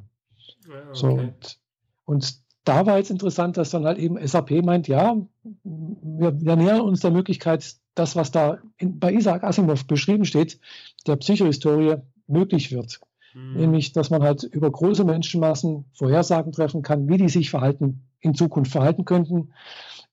Ja, 0.67 0.73
okay. 0.89 0.93
So, 0.93 1.07
und, 1.07 1.59
und 2.05 2.44
da 2.65 2.85
war 2.85 2.97
jetzt 2.97 3.11
interessant, 3.11 3.57
dass 3.57 3.69
dann 3.69 3.85
halt 3.85 3.99
eben 3.99 4.17
SAP 4.27 4.63
meint, 4.63 4.87
ja, 4.87 5.15
wir, 5.63 6.41
wir 6.41 6.55
nähern 6.55 6.81
uns 6.81 6.99
der 6.99 7.11
Möglichkeit, 7.11 7.75
das, 7.93 8.15
was 8.15 8.31
da 8.31 8.57
in, 8.77 8.99
bei 8.99 9.13
Isaac 9.13 9.43
Asimov 9.43 9.85
beschrieben 9.85 10.25
steht, 10.25 10.59
der 11.07 11.15
Psychohistorie 11.15 11.97
möglich 12.27 12.71
wird. 12.71 12.99
Mhm. 13.33 13.53
Nämlich, 13.53 13.93
dass 13.93 14.09
man 14.09 14.23
halt 14.23 14.43
über 14.43 14.69
große 14.69 15.05
Menschenmassen 15.05 15.85
Vorhersagen 15.93 16.51
treffen 16.51 16.81
kann, 16.81 17.07
wie 17.07 17.17
die 17.17 17.29
sich 17.29 17.49
verhalten, 17.51 18.07
in 18.19 18.33
Zukunft 18.33 18.71
verhalten 18.71 19.05
könnten, 19.05 19.53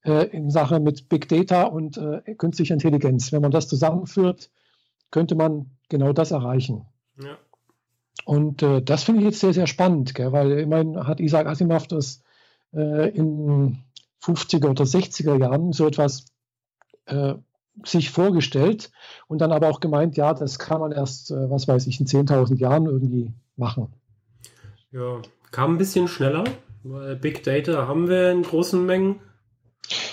äh, 0.05 0.27
in 0.29 0.51
Sache 0.51 0.79
mit 0.79 1.09
Big 1.09 1.29
Data 1.29 1.65
und 1.65 1.97
äh, 1.97 2.35
künstlicher 2.37 2.75
Intelligenz. 2.75 3.33
Wenn 3.33 3.43
man 3.43 3.51
das 3.51 3.67
zusammenführt, 3.67 4.51
könnte 5.11 5.35
man 5.35 5.71
genau 5.89 6.13
das 6.13 6.31
erreichen. 6.31 6.85
Ja. 7.19 7.39
Und 8.25 8.63
äh, 8.63 8.83
das 8.83 9.05
finde 9.05 9.21
ich 9.21 9.27
jetzt 9.27 9.41
sehr, 9.41 9.55
sehr 9.55 9.67
spannend, 9.67 10.15
gell? 10.15 10.33
weil 10.33 10.53
immerhin 10.53 11.07
hat 11.07 11.19
Isaac 11.19 11.47
Asimov 11.47 11.87
das 11.87 12.23
äh, 12.75 13.09
in 13.11 13.79
50er 14.23 14.69
oder 14.71 14.85
60er 14.85 15.39
Jahren 15.39 15.73
so 15.73 15.87
etwas 15.87 16.27
äh, 17.07 17.35
sich 17.85 18.11
vorgestellt 18.11 18.91
und 19.29 19.39
dann 19.39 19.53
aber 19.53 19.69
auch 19.69 19.81
gemeint, 19.81 20.17
ja, 20.17 20.35
das 20.35 20.59
kann 20.59 20.81
man 20.81 20.93
erst, 20.93 21.31
äh, 21.31 21.51
was 21.51 21.67
weiß 21.67 21.87
ich, 21.87 22.01
in 22.01 22.07
10.000 22.07 22.57
Jahren 22.57 22.87
irgendwie 22.87 23.33
machen. 23.57 23.89
Ja, 24.91 25.23
kam 25.51 25.75
ein 25.75 25.79
bisschen 25.79 26.07
schneller, 26.09 26.45
weil 26.83 27.17
Big 27.17 27.43
Data 27.43 27.87
haben 27.87 28.09
wir 28.09 28.31
in 28.31 28.43
großen 28.43 28.85
Mengen. 28.85 29.21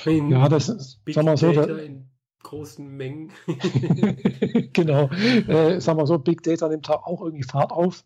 In 0.05 0.29
ja, 0.29 0.47
das 0.47 0.69
ist, 0.69 1.03
Big 1.03 1.15
sagen 1.15 1.27
wir 1.27 1.37
so, 1.37 1.51
Data 1.51 1.77
in 1.77 2.09
großen 2.43 2.87
Mengen. 2.87 3.31
genau, 4.73 5.09
äh, 5.09 5.79
sagen 5.81 5.99
wir 5.99 6.07
so, 6.07 6.17
Big 6.17 6.41
Data 6.43 6.69
nimmt 6.69 6.89
auch 6.89 7.21
irgendwie 7.21 7.43
Fahrt 7.43 7.71
auf. 7.71 8.05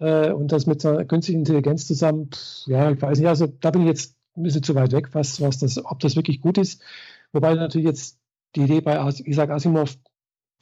Äh, 0.00 0.32
und 0.32 0.50
das 0.50 0.66
mit 0.66 0.84
einer 0.84 1.04
künstlichen 1.04 1.40
Intelligenz 1.40 1.86
zusammen, 1.86 2.30
ja, 2.66 2.90
ich 2.90 3.00
weiß 3.00 3.18
nicht, 3.18 3.28
also 3.28 3.46
da 3.46 3.70
bin 3.70 3.82
ich 3.82 3.88
jetzt 3.88 4.16
ein 4.36 4.42
bisschen 4.42 4.62
zu 4.62 4.74
weit 4.74 4.92
weg, 4.92 5.10
was, 5.12 5.40
was 5.40 5.58
das, 5.58 5.84
ob 5.84 6.00
das 6.00 6.16
wirklich 6.16 6.40
gut 6.40 6.58
ist. 6.58 6.82
Wobei 7.32 7.54
natürlich 7.54 7.86
jetzt 7.86 8.18
die 8.56 8.62
Idee 8.62 8.80
bei 8.80 8.98
Isaac 9.24 9.50
Asimov 9.50 9.96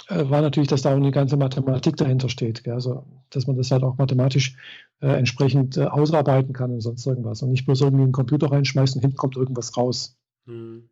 äh, 0.09 0.29
war 0.29 0.43
natürlich, 0.43 0.69
dass 0.69 0.83
da 0.83 0.93
auch 0.93 0.97
eine 0.97 1.11
ganze 1.11 1.37
Mathematik 1.37 1.97
dahinter 1.97 2.29
steht. 2.29 2.65
Gell? 2.65 2.75
Also, 2.75 3.05
dass 3.31 3.47
man 3.47 3.57
das 3.57 3.71
halt 3.71 3.83
auch 3.83 3.97
mathematisch 3.97 4.57
äh, 5.01 5.09
entsprechend 5.09 5.77
äh, 5.77 5.85
ausarbeiten 5.85 6.53
kann 6.53 6.73
und 6.73 6.81
sonst 6.81 7.07
irgendwas. 7.07 7.43
Und 7.43 7.51
nicht 7.51 7.67
bloß 7.67 7.81
irgendwie 7.83 8.05
einen 8.05 8.13
Computer 8.13 8.51
reinschmeißen 8.51 8.99
und 8.99 9.03
hinten 9.03 9.17
kommt 9.17 9.37
irgendwas 9.37 9.77
raus. 9.77 10.19
Mhm. 10.47 10.89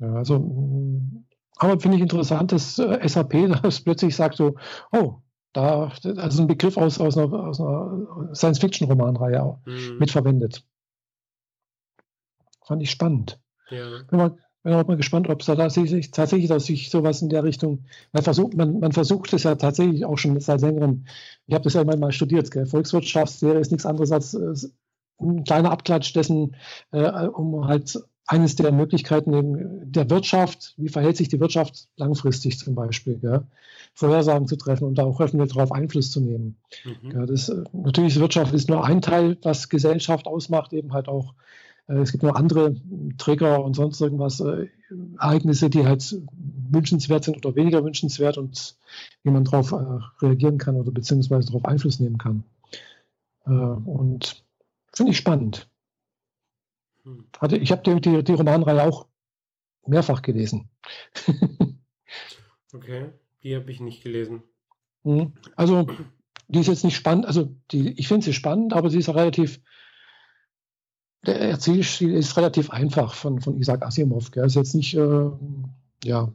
Ja, 0.00 0.14
also, 0.14 0.38
mm, 0.38 1.24
aber 1.56 1.78
finde 1.80 1.96
ich 1.96 2.02
interessant, 2.02 2.52
dass 2.52 2.78
äh, 2.78 3.08
SAP 3.08 3.34
das 3.62 3.80
plötzlich 3.80 4.14
sagt 4.16 4.36
so, 4.36 4.56
oh, 4.92 5.20
da, 5.54 5.92
also 6.16 6.42
ein 6.42 6.48
Begriff 6.48 6.76
aus, 6.76 7.00
aus 7.00 7.16
einer, 7.16 7.32
aus 7.32 7.60
einer 7.60 8.34
Science-Fiction-Romanreihe 8.34 9.58
mhm. 9.64 9.98
mitverwendet. 9.98 10.64
Fand 12.66 12.82
ich 12.82 12.90
spannend. 12.90 13.40
Ja. 13.70 14.02
Bin, 14.10 14.18
mal, 14.18 14.36
bin 14.62 14.74
auch 14.74 14.86
mal 14.86 14.96
gespannt, 14.96 15.28
ob 15.30 15.40
es 15.40 15.46
da 15.46 15.54
tatsächlich, 15.54 16.10
tatsächlich 16.10 16.48
dass 16.48 16.66
sich 16.66 16.90
sowas 16.90 17.22
in 17.22 17.28
der 17.28 17.44
Richtung, 17.44 17.84
man 18.12 18.22
versucht, 18.22 18.54
man, 18.54 18.80
man 18.80 18.92
versucht 18.92 19.32
es 19.32 19.44
ja 19.44 19.54
tatsächlich 19.54 20.04
auch 20.04 20.18
schon 20.18 20.38
seit 20.40 20.60
längerem, 20.60 21.06
ich 21.46 21.54
habe 21.54 21.64
das 21.64 21.74
ja 21.74 21.82
immer 21.82 21.96
mal 21.96 22.12
studiert, 22.12 22.50
gell? 22.50 22.66
Volkswirtschaftslehre 22.66 23.60
ist 23.60 23.70
nichts 23.70 23.86
anderes 23.86 24.10
als 24.10 24.34
äh, 24.34 24.68
ein 25.20 25.44
kleiner 25.44 25.70
Abklatsch 25.70 26.14
dessen, 26.14 26.56
äh, 26.90 27.26
um 27.26 27.66
halt 27.66 27.96
eines 28.26 28.56
der 28.56 28.72
Möglichkeiten 28.72 29.90
der 29.92 30.08
Wirtschaft, 30.08 30.74
wie 30.78 30.88
verhält 30.88 31.16
sich 31.16 31.28
die 31.28 31.40
Wirtschaft 31.40 31.88
langfristig 31.96 32.58
zum 32.58 32.74
Beispiel, 32.74 33.18
ja, 33.22 33.44
Vorhersagen 33.94 34.48
zu 34.48 34.56
treffen 34.56 34.84
und 34.84 34.96
da 34.96 35.04
auch 35.04 35.20
öffentlich 35.20 35.52
darauf 35.52 35.72
Einfluss 35.72 36.10
zu 36.10 36.20
nehmen. 36.20 36.56
Mhm. 36.84 37.10
Ja, 37.10 37.26
das, 37.26 37.52
natürlich, 37.72 38.18
Wirtschaft 38.18 38.54
ist 38.54 38.68
nur 38.70 38.84
ein 38.84 39.02
Teil, 39.02 39.36
was 39.42 39.68
Gesellschaft 39.68 40.26
ausmacht, 40.26 40.72
eben 40.72 40.94
halt 40.94 41.08
auch, 41.08 41.34
äh, 41.86 41.98
es 41.98 42.12
gibt 42.12 42.22
noch 42.22 42.34
andere 42.34 42.76
Trigger 43.18 43.62
und 43.62 43.74
sonst 43.74 44.00
irgendwas, 44.00 44.40
äh, 44.40 44.68
Ereignisse, 45.18 45.68
die 45.68 45.84
halt 45.84 46.16
wünschenswert 46.70 47.24
sind 47.24 47.44
oder 47.44 47.56
weniger 47.56 47.84
wünschenswert 47.84 48.38
und 48.38 48.76
wie 49.22 49.30
man 49.30 49.44
darauf 49.44 49.72
äh, 49.72 50.24
reagieren 50.24 50.58
kann 50.58 50.76
oder 50.76 50.92
beziehungsweise 50.92 51.48
darauf 51.48 51.66
Einfluss 51.66 52.00
nehmen 52.00 52.16
kann. 52.16 52.44
Äh, 53.46 53.50
und 53.50 54.44
finde 54.92 55.12
ich 55.12 55.18
spannend. 55.18 55.68
Hatte, 57.38 57.56
ich 57.56 57.70
habe 57.70 57.82
die, 57.82 58.00
die, 58.00 58.24
die 58.24 58.32
Romanreihe 58.32 58.82
auch 58.82 59.06
mehrfach 59.86 60.22
gelesen. 60.22 60.70
okay, 62.72 63.10
die 63.42 63.54
habe 63.56 63.70
ich 63.70 63.80
nicht 63.80 64.02
gelesen. 64.02 64.42
Mhm. 65.02 65.32
Also, 65.56 65.86
die 66.48 66.60
ist 66.60 66.68
jetzt 66.68 66.84
nicht 66.84 66.96
spannend, 66.96 67.26
also 67.26 67.54
die, 67.70 67.90
ich 67.98 68.08
finde 68.08 68.24
sie 68.24 68.32
spannend, 68.32 68.72
aber 68.72 68.90
sie 68.90 68.98
ist 68.98 69.08
relativ, 69.08 69.60
der 71.26 71.40
Erzählstil 71.40 72.14
ist 72.14 72.36
relativ 72.36 72.70
einfach 72.70 73.14
von, 73.14 73.40
von 73.40 73.58
Isaac 73.58 73.82
Asimov. 73.82 74.30
Gell. 74.30 74.46
Ist 74.46 74.56
jetzt 74.56 74.74
nicht, 74.74 74.94
äh, 74.94 75.30
ja, 76.04 76.32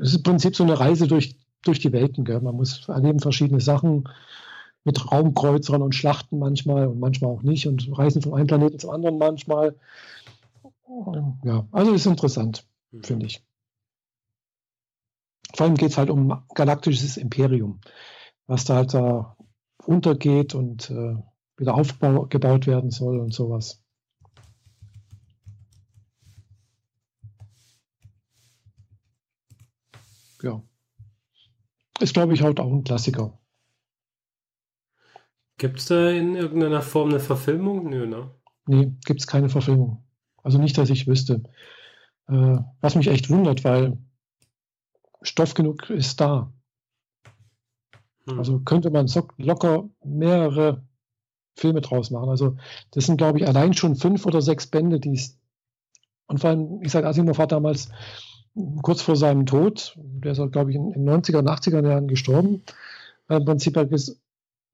es 0.00 0.10
ist 0.10 0.16
im 0.16 0.22
Prinzip 0.22 0.56
so 0.56 0.64
eine 0.64 0.78
Reise 0.78 1.06
durch, 1.06 1.36
durch 1.62 1.78
die 1.78 1.92
Welten. 1.92 2.24
Gell. 2.24 2.40
Man 2.40 2.56
muss 2.56 2.88
erleben 2.88 3.20
verschiedene 3.20 3.60
Sachen 3.60 4.08
mit 4.84 5.10
Raumkreuzern 5.10 5.82
und 5.82 5.94
Schlachten 5.94 6.38
manchmal 6.38 6.86
und 6.86 6.98
manchmal 6.98 7.30
auch 7.30 7.42
nicht 7.42 7.66
und 7.66 7.86
reisen 7.96 8.22
von 8.22 8.34
einem 8.34 8.46
Planeten 8.46 8.78
zum 8.78 8.90
anderen 8.90 9.18
manchmal. 9.18 9.76
Ja, 11.44 11.66
also 11.70 11.92
ist 11.92 12.06
interessant, 12.06 12.66
mhm. 12.90 13.04
finde 13.04 13.26
ich. 13.26 13.44
Vor 15.54 15.66
allem 15.66 15.76
geht 15.76 15.90
es 15.90 15.98
halt 15.98 16.10
um 16.10 16.42
galaktisches 16.54 17.16
Imperium, 17.16 17.80
was 18.46 18.64
da 18.64 18.76
halt 18.76 18.94
da 18.94 19.36
untergeht 19.84 20.54
und 20.54 20.90
äh, 20.90 21.16
wieder 21.56 21.74
aufgebaut 21.74 22.66
werden 22.66 22.90
soll 22.90 23.18
und 23.18 23.34
sowas. 23.34 23.82
Ja. 30.42 30.62
Ist, 32.00 32.14
glaube 32.14 32.32
ich, 32.32 32.42
halt 32.42 32.60
auch 32.60 32.72
ein 32.72 32.84
Klassiker. 32.84 33.38
Gibt 35.60 35.78
es 35.78 35.84
da 35.84 36.08
in 36.08 36.36
irgendeiner 36.36 36.80
Form 36.80 37.10
eine 37.10 37.20
Verfilmung? 37.20 37.90
Nö, 37.90 38.06
ne? 38.06 38.30
Nee, 38.66 38.94
gibt 39.04 39.20
es 39.20 39.26
keine 39.26 39.50
Verfilmung. 39.50 40.02
Also 40.42 40.56
nicht, 40.56 40.78
dass 40.78 40.88
ich 40.88 41.06
wüsste. 41.06 41.42
Äh, 42.28 42.56
was 42.80 42.94
mich 42.94 43.08
echt 43.08 43.28
wundert, 43.28 43.62
weil 43.62 43.98
Stoff 45.20 45.52
genug 45.52 45.90
ist 45.90 46.18
da. 46.18 46.50
Hm. 48.24 48.38
Also 48.38 48.60
könnte 48.60 48.88
man 48.88 49.06
so 49.06 49.28
locker 49.36 49.86
mehrere 50.02 50.82
Filme 51.56 51.82
draus 51.82 52.10
machen. 52.10 52.30
Also 52.30 52.56
das 52.92 53.04
sind, 53.04 53.18
glaube 53.18 53.38
ich, 53.38 53.46
allein 53.46 53.74
schon 53.74 53.96
fünf 53.96 54.24
oder 54.24 54.40
sechs 54.40 54.66
Bände, 54.66 54.98
die 54.98 55.12
es. 55.12 55.38
Und 56.26 56.40
vor 56.40 56.48
allem, 56.48 56.80
Isaac 56.80 57.04
Asimov 57.04 57.38
hat 57.38 57.52
damals 57.52 57.90
kurz 58.80 59.02
vor 59.02 59.16
seinem 59.16 59.44
Tod, 59.44 59.94
der 59.98 60.32
ist, 60.32 60.52
glaube 60.52 60.70
ich, 60.70 60.76
in 60.76 60.92
den 60.92 61.06
90er 61.06 61.40
und 61.40 61.50
80er 61.50 61.86
Jahren 61.86 62.08
gestorben, 62.08 62.62
im 63.28 63.44
Prinzip 63.44 63.76
hat 63.76 63.90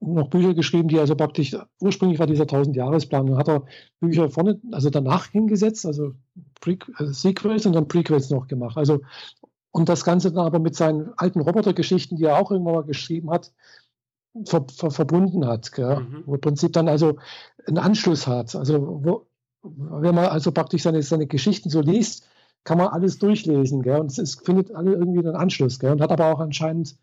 noch 0.01 0.28
Bücher 0.28 0.55
geschrieben, 0.55 0.88
die 0.88 0.99
also 0.99 1.14
praktisch, 1.14 1.57
ursprünglich 1.80 2.18
war 2.18 2.26
dieser 2.26 2.44
1000-Jahres-Plan, 2.44 3.26
dann 3.26 3.38
hat 3.38 3.49
er 3.49 3.64
Bücher 4.01 4.28
vorne, 4.28 4.61
also 4.72 4.90
danach 4.90 5.26
hingesetzt, 5.26 5.86
also, 5.86 6.12
Pre 6.61 6.78
also 6.94 7.12
Sequels 7.12 7.66
und 7.66 7.72
dann 7.72 7.88
Prequels 7.88 8.30
noch 8.30 8.47
gemacht. 8.47 8.76
Also, 8.76 9.01
und 9.70 9.88
das 9.88 10.05
Ganze 10.05 10.32
dann 10.32 10.47
aber 10.47 10.59
mit 10.59 10.74
seinen 10.74 11.12
alten 11.16 11.40
Robotergeschichten, 11.40 12.16
die 12.16 12.24
er 12.24 12.38
auch 12.38 12.51
irgendwann 12.51 12.74
mal 12.74 12.84
geschrieben 12.84 13.30
hat, 13.30 13.53
ver, 14.44 14.66
ver, 14.74 14.90
verbunden 14.90 15.47
hat, 15.47 15.70
mhm. 15.78 16.22
wo 16.26 16.34
im 16.34 16.40
Prinzip 16.40 16.72
dann 16.72 16.88
also 16.88 17.16
einen 17.66 17.78
Anschluss 17.78 18.26
hat. 18.26 18.55
Also, 18.55 19.01
wo, 19.05 19.26
wenn 19.62 20.14
man 20.14 20.26
also 20.26 20.53
praktisch 20.53 20.82
seine, 20.82 21.03
seine 21.03 21.26
Geschichten 21.26 21.70
so 21.70 21.80
liest, 21.80 22.26
kann 22.64 22.78
man 22.78 22.88
alles 22.88 23.18
durchlesen, 23.18 23.82
gell? 23.82 24.01
und 24.01 24.11
es 24.11 24.18
ist, 24.18 24.44
findet 24.44 24.74
alle 24.74 24.92
irgendwie 24.92 25.20
einen 25.20 25.36
Anschluss, 25.36 25.78
gell? 25.78 25.92
und 25.92 26.01
hat 26.01 26.11
aber 26.11 26.32
auch 26.32 26.40
anscheinend 26.40 26.97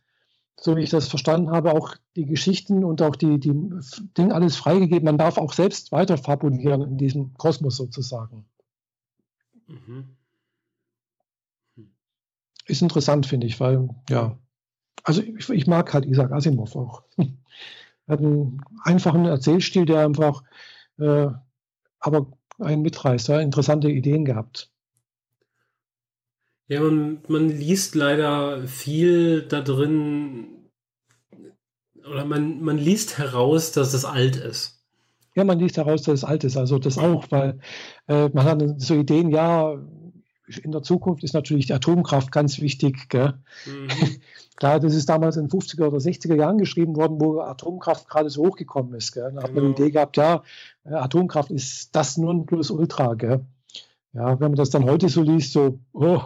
so 0.59 0.75
wie 0.75 0.81
ich 0.81 0.89
das 0.89 1.07
verstanden 1.07 1.51
habe, 1.51 1.73
auch 1.73 1.95
die 2.15 2.25
Geschichten 2.25 2.83
und 2.83 3.01
auch 3.01 3.15
die, 3.15 3.39
die 3.39 3.53
Dinge 4.17 4.33
alles 4.33 4.55
freigegeben. 4.55 5.05
Man 5.05 5.17
darf 5.17 5.37
auch 5.37 5.53
selbst 5.53 5.91
weiter 5.91 6.17
fabulieren 6.17 6.81
in 6.81 6.97
diesem 6.97 7.33
Kosmos 7.33 7.75
sozusagen. 7.77 8.45
Mhm. 9.67 10.15
ist 12.65 12.81
interessant, 12.81 13.25
finde 13.25 13.47
ich, 13.47 13.59
weil, 13.59 13.89
ja, 14.09 14.37
also 15.03 15.21
ich, 15.21 15.49
ich, 15.49 15.67
mag 15.67 15.93
halt 15.93 16.05
Isaac 16.05 16.31
Asimov 16.31 16.75
auch. 16.75 17.03
er 17.17 17.27
hat 18.07 18.19
einen 18.19 18.61
einfachen 18.83 19.25
Erzählstil, 19.25 19.85
der 19.85 20.05
einfach 20.05 20.43
äh, 20.97 21.27
aber 21.99 22.27
einen 22.59 22.81
mitreißt. 22.81 23.29
Hat 23.29 23.41
interessante 23.41 23.89
Ideen 23.89 24.25
gehabt. 24.25 24.72
Ja, 26.67 26.81
man, 26.81 27.19
man 27.27 27.49
liest 27.49 27.95
leider 27.95 28.65
viel 28.67 29.43
da 29.43 29.61
drin, 29.61 30.47
oder 32.09 32.25
man, 32.25 32.61
man 32.61 32.77
liest 32.77 33.17
heraus, 33.17 33.71
dass 33.71 33.93
es 33.93 34.05
alt 34.05 34.35
ist. 34.35 34.81
Ja, 35.35 35.43
man 35.43 35.59
liest 35.59 35.77
heraus, 35.77 36.03
dass 36.03 36.15
es 36.15 36.23
alt 36.23 36.43
ist. 36.43 36.57
Also 36.57 36.79
das 36.79 36.97
auch, 36.97 37.25
weil 37.31 37.59
äh, 38.07 38.29
man 38.29 38.45
hat 38.45 38.81
so 38.81 38.93
Ideen, 38.93 39.29
ja, 39.29 39.77
in 40.61 40.71
der 40.71 40.83
Zukunft 40.83 41.23
ist 41.23 41.33
natürlich 41.33 41.67
die 41.67 41.73
Atomkraft 41.73 42.31
ganz 42.31 42.59
wichtig. 42.59 43.09
Gell? 43.09 43.33
Mhm. 43.65 43.87
Klar, 44.55 44.79
das 44.79 44.93
ist 44.93 45.09
damals 45.09 45.37
in 45.37 45.47
den 45.47 45.59
50er 45.59 45.87
oder 45.87 45.97
60er 45.97 46.35
Jahren 46.35 46.57
geschrieben 46.57 46.95
worden, 46.95 47.19
wo 47.19 47.39
Atomkraft 47.39 48.07
gerade 48.07 48.29
so 48.29 48.45
hochgekommen 48.45 48.93
ist. 48.93 49.13
Gell? 49.13 49.31
Da 49.33 49.43
hat 49.43 49.53
man 49.53 49.63
die 49.63 49.71
genau. 49.71 49.71
Idee 49.71 49.91
gehabt, 49.91 50.17
ja, 50.17 50.43
äh, 50.85 50.93
Atomkraft 50.93 51.49
ist 51.49 51.95
das 51.95 52.17
Nonplusultra. 52.17 53.15
Gell? 53.15 53.45
Ja, 54.13 54.39
wenn 54.39 54.51
man 54.51 54.55
das 54.55 54.69
dann 54.69 54.85
heute 54.85 55.09
so 55.09 55.21
liest, 55.21 55.53
so, 55.53 55.79
oh, 55.93 56.21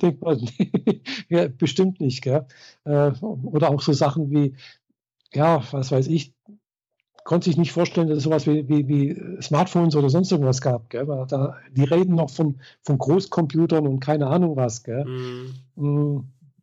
denkt 0.00 0.22
man, 0.22 0.40
ja, 1.28 1.48
bestimmt 1.48 2.00
nicht. 2.00 2.22
Gell? 2.22 2.46
Äh, 2.84 3.12
oder 3.20 3.70
auch 3.70 3.82
so 3.82 3.92
Sachen 3.92 4.30
wie, 4.30 4.54
ja, 5.32 5.62
was 5.70 5.92
weiß 5.92 6.08
ich, 6.08 6.34
konnte 7.24 7.46
sich 7.46 7.56
nicht 7.56 7.72
vorstellen, 7.72 8.08
dass 8.08 8.18
es 8.18 8.24
sowas 8.24 8.46
wie, 8.46 8.68
wie, 8.68 8.88
wie 8.88 9.42
Smartphones 9.42 9.96
oder 9.96 10.10
sonst 10.10 10.32
irgendwas 10.32 10.60
gab. 10.60 10.88
Gell? 10.90 11.06
Da, 11.28 11.56
die 11.72 11.84
reden 11.84 12.14
noch 12.14 12.30
von, 12.30 12.60
von 12.82 12.98
Großcomputern 12.98 13.86
und 13.86 14.00
keine 14.00 14.28
Ahnung 14.28 14.56
was. 14.56 14.82
Gell? 14.82 15.04
Mhm. 15.04 15.54
Mm, 15.76 16.18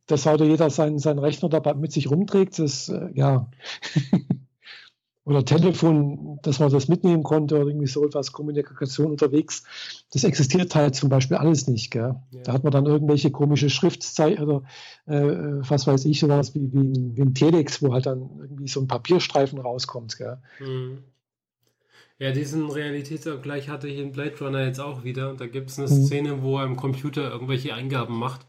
dass 0.08 0.26
heute 0.26 0.46
jeder 0.46 0.70
seinen, 0.70 1.00
seinen 1.00 1.20
Rechner 1.20 1.50
dabei 1.50 1.74
mit 1.74 1.92
sich 1.92 2.10
rumträgt, 2.10 2.58
das, 2.60 2.90
äh, 2.90 3.10
ja. 3.14 3.50
oder 5.32 5.46
Telefon, 5.46 6.40
dass 6.44 6.60
man 6.60 6.70
das 6.72 6.88
mitnehmen 6.88 7.24
konnte 7.24 7.56
oder 7.56 7.68
irgendwie 7.68 7.88
so 7.88 8.06
etwas 8.06 8.32
Kommunikation 8.32 9.12
unterwegs. 9.12 9.64
Das 10.14 10.24
existiert 10.24 10.76
halt 10.76 10.96
zum 10.96 11.10
Beispiel 11.10 11.38
alles 11.38 11.68
nicht. 11.68 11.92
Gell? 11.92 12.16
Ja. 12.32 12.42
Da 12.44 12.54
hat 12.54 12.64
man 12.64 12.72
dann 12.72 12.86
irgendwelche 12.86 13.32
komische 13.32 13.70
Schriftzeichen 13.70 14.44
oder 14.44 14.64
äh, 15.08 15.22
was 15.68 15.88
weiß 15.88 16.06
ich, 16.06 16.20
sowas 16.20 16.54
wie, 16.54 16.72
wie, 16.74 17.16
wie 17.16 17.22
ein 17.22 17.34
Telex, 17.34 17.82
wo 17.82 17.94
halt 17.94 18.06
dann 18.06 18.30
irgendwie 18.40 18.68
so 18.68 18.82
ein 18.82 18.88
Papierstreifen 18.88 19.60
rauskommt. 19.60 20.18
Gell? 20.18 20.38
Mhm. 20.60 21.00
Ja, 22.20 22.32
diesen 22.32 22.70
Realitätsabgleich 22.70 23.70
hatte 23.70 23.88
ich 23.88 23.98
in 23.98 24.12
Blade 24.12 24.38
Runner 24.42 24.64
jetzt 24.64 24.80
auch 24.80 25.04
wieder. 25.04 25.34
Da 25.34 25.48
gibt 25.48 25.72
es 25.72 25.80
eine 25.80 25.90
mhm. 25.90 26.06
Szene, 26.06 26.44
wo 26.44 26.60
er 26.60 26.66
im 26.66 26.76
Computer 26.76 27.32
irgendwelche 27.32 27.74
Eingaben 27.74 28.20
macht. 28.20 28.46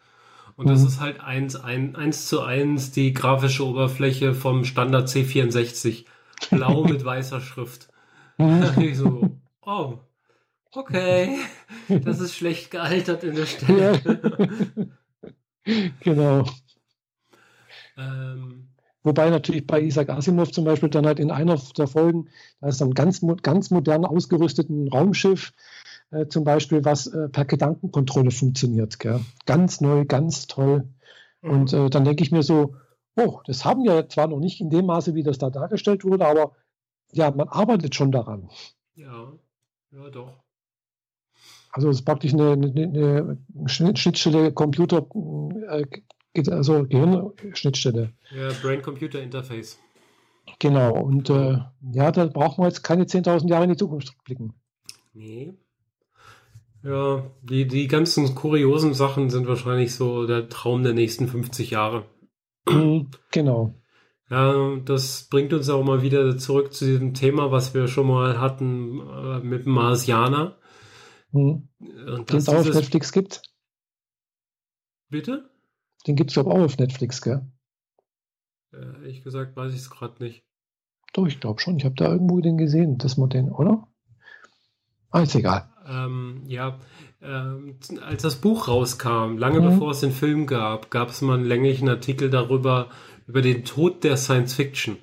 Und 0.56 0.68
das 0.68 0.80
mhm. 0.82 0.88
ist 0.88 1.00
halt 1.00 1.20
eins, 1.20 1.56
ein, 1.56 1.96
eins 1.96 2.28
zu 2.28 2.42
eins 2.42 2.90
die 2.90 3.14
grafische 3.14 3.64
Oberfläche 3.64 4.34
vom 4.34 4.64
Standard 4.64 5.08
C64 5.08 6.04
blau 6.50 6.84
mit 6.84 7.04
weißer 7.04 7.40
Schrift. 7.40 7.88
ich 8.78 8.96
so, 8.96 9.30
oh, 9.62 9.98
okay, 10.72 11.38
das 11.88 12.20
ist 12.20 12.34
schlecht 12.34 12.70
gealtert 12.70 13.24
in 13.24 13.34
der 13.34 13.46
Stelle. 13.46 14.00
genau. 16.00 16.44
Ähm, 17.96 18.68
Wobei 19.04 19.30
natürlich 19.30 19.66
bei 19.66 19.80
Isaac 19.80 20.10
Asimov 20.10 20.52
zum 20.52 20.64
Beispiel 20.64 20.88
dann 20.88 21.06
halt 21.06 21.18
in 21.18 21.30
einer 21.30 21.60
der 21.76 21.88
Folgen, 21.88 22.28
da 22.60 22.68
ist 22.68 22.80
dann 22.80 22.92
ganz, 22.92 23.20
ganz 23.42 23.70
modern 23.70 24.04
ausgerüsteten 24.04 24.88
Raumschiff, 24.88 25.52
äh, 26.12 26.26
zum 26.28 26.44
Beispiel, 26.44 26.84
was 26.84 27.08
äh, 27.08 27.28
per 27.28 27.44
Gedankenkontrolle 27.44 28.30
funktioniert. 28.30 29.00
Gell? 29.00 29.20
Ganz 29.44 29.80
neu, 29.80 30.04
ganz 30.04 30.46
toll. 30.46 30.88
Mhm. 31.40 31.50
Und 31.50 31.72
äh, 31.72 31.90
dann 31.90 32.04
denke 32.04 32.22
ich 32.22 32.30
mir 32.30 32.42
so, 32.42 32.76
oh, 33.16 33.40
das 33.46 33.64
haben 33.64 33.84
wir 33.84 34.08
zwar 34.08 34.28
noch 34.28 34.38
nicht 34.38 34.60
in 34.60 34.70
dem 34.70 34.86
Maße, 34.86 35.14
wie 35.14 35.22
das 35.22 35.38
da 35.38 35.50
dargestellt 35.50 36.04
wurde, 36.04 36.26
aber 36.26 36.52
ja, 37.12 37.30
man 37.30 37.48
arbeitet 37.48 37.94
schon 37.94 38.12
daran. 38.12 38.50
Ja, 38.94 39.32
ja, 39.90 40.10
doch. 40.10 40.32
Also 41.70 41.88
es 41.88 41.98
ist 42.00 42.04
praktisch 42.04 42.34
eine, 42.34 42.52
eine, 42.52 43.38
eine 43.54 43.68
Schnittstelle 43.68 44.52
Computer, 44.52 45.06
äh, 45.68 45.86
also 46.50 46.84
Gehirnschnittstelle. 46.84 48.12
Ja, 48.30 48.50
Brain-Computer-Interface. 48.62 49.78
Genau, 50.58 50.94
und 50.94 51.30
äh, 51.30 51.58
ja, 51.92 52.12
da 52.12 52.26
brauchen 52.26 52.62
wir 52.62 52.68
jetzt 52.68 52.82
keine 52.82 53.04
10.000 53.04 53.48
Jahre 53.48 53.64
in 53.64 53.70
die 53.70 53.76
Zukunft 53.76 54.14
blicken. 54.24 54.54
Nee. 55.14 55.54
Ja, 56.82 57.24
die, 57.42 57.66
die 57.66 57.86
ganzen 57.86 58.34
kuriosen 58.34 58.92
Sachen 58.92 59.30
sind 59.30 59.46
wahrscheinlich 59.46 59.94
so 59.94 60.26
der 60.26 60.48
Traum 60.48 60.82
der 60.82 60.94
nächsten 60.94 61.28
50 61.28 61.70
Jahre. 61.70 62.04
Mhm, 62.68 63.10
genau. 63.30 63.74
Ja, 64.30 64.76
das 64.84 65.28
bringt 65.28 65.52
uns 65.52 65.68
auch 65.68 65.84
mal 65.84 66.02
wieder 66.02 66.38
zurück 66.38 66.72
zu 66.72 66.86
diesem 66.86 67.12
Thema, 67.12 67.50
was 67.50 67.74
wir 67.74 67.86
schon 67.86 68.06
mal 68.06 68.40
hatten 68.40 69.00
äh, 69.00 69.40
mit 69.40 69.66
dem 69.66 69.72
Marsianer. 69.72 70.58
Mhm. 71.32 71.68
Den 71.80 72.36
es 72.36 72.48
auch 72.48 72.54
auf 72.54 72.72
Netflix 72.72 73.12
gibt. 73.12 73.42
Bitte? 75.10 75.50
Den 76.06 76.16
gibt 76.16 76.30
es, 76.30 76.38
auch 76.38 76.46
auf 76.46 76.78
Netflix, 76.78 77.20
gell? 77.20 77.46
Äh, 78.72 78.76
ehrlich 78.76 79.22
gesagt 79.22 79.56
weiß 79.56 79.72
ich 79.74 79.80
es 79.80 79.90
gerade 79.90 80.22
nicht. 80.22 80.44
Doch, 81.12 81.26
ich 81.26 81.40
glaube 81.40 81.60
schon. 81.60 81.76
Ich 81.76 81.84
habe 81.84 81.94
da 81.94 82.10
irgendwo 82.10 82.40
den 82.40 82.56
gesehen, 82.56 82.96
dass 82.96 83.18
man 83.18 83.28
den, 83.28 83.50
oder? 83.50 83.86
Ah, 85.10 85.20
ist 85.22 85.34
egal. 85.34 85.70
Ähm, 85.86 86.42
ja, 86.46 86.78
ähm, 87.22 87.76
als 88.04 88.22
das 88.22 88.36
Buch 88.36 88.68
rauskam, 88.68 89.38
lange 89.38 89.60
mhm. 89.60 89.70
bevor 89.70 89.92
es 89.92 90.00
den 90.00 90.12
Film 90.12 90.46
gab, 90.46 90.90
gab 90.90 91.10
es 91.10 91.22
mal 91.22 91.34
einen 91.34 91.44
länglichen 91.44 91.88
Artikel 91.88 92.30
darüber, 92.30 92.88
über 93.26 93.42
den 93.42 93.64
Tod 93.64 94.04
der 94.04 94.16
Science 94.16 94.54
Fiction. 94.54 94.96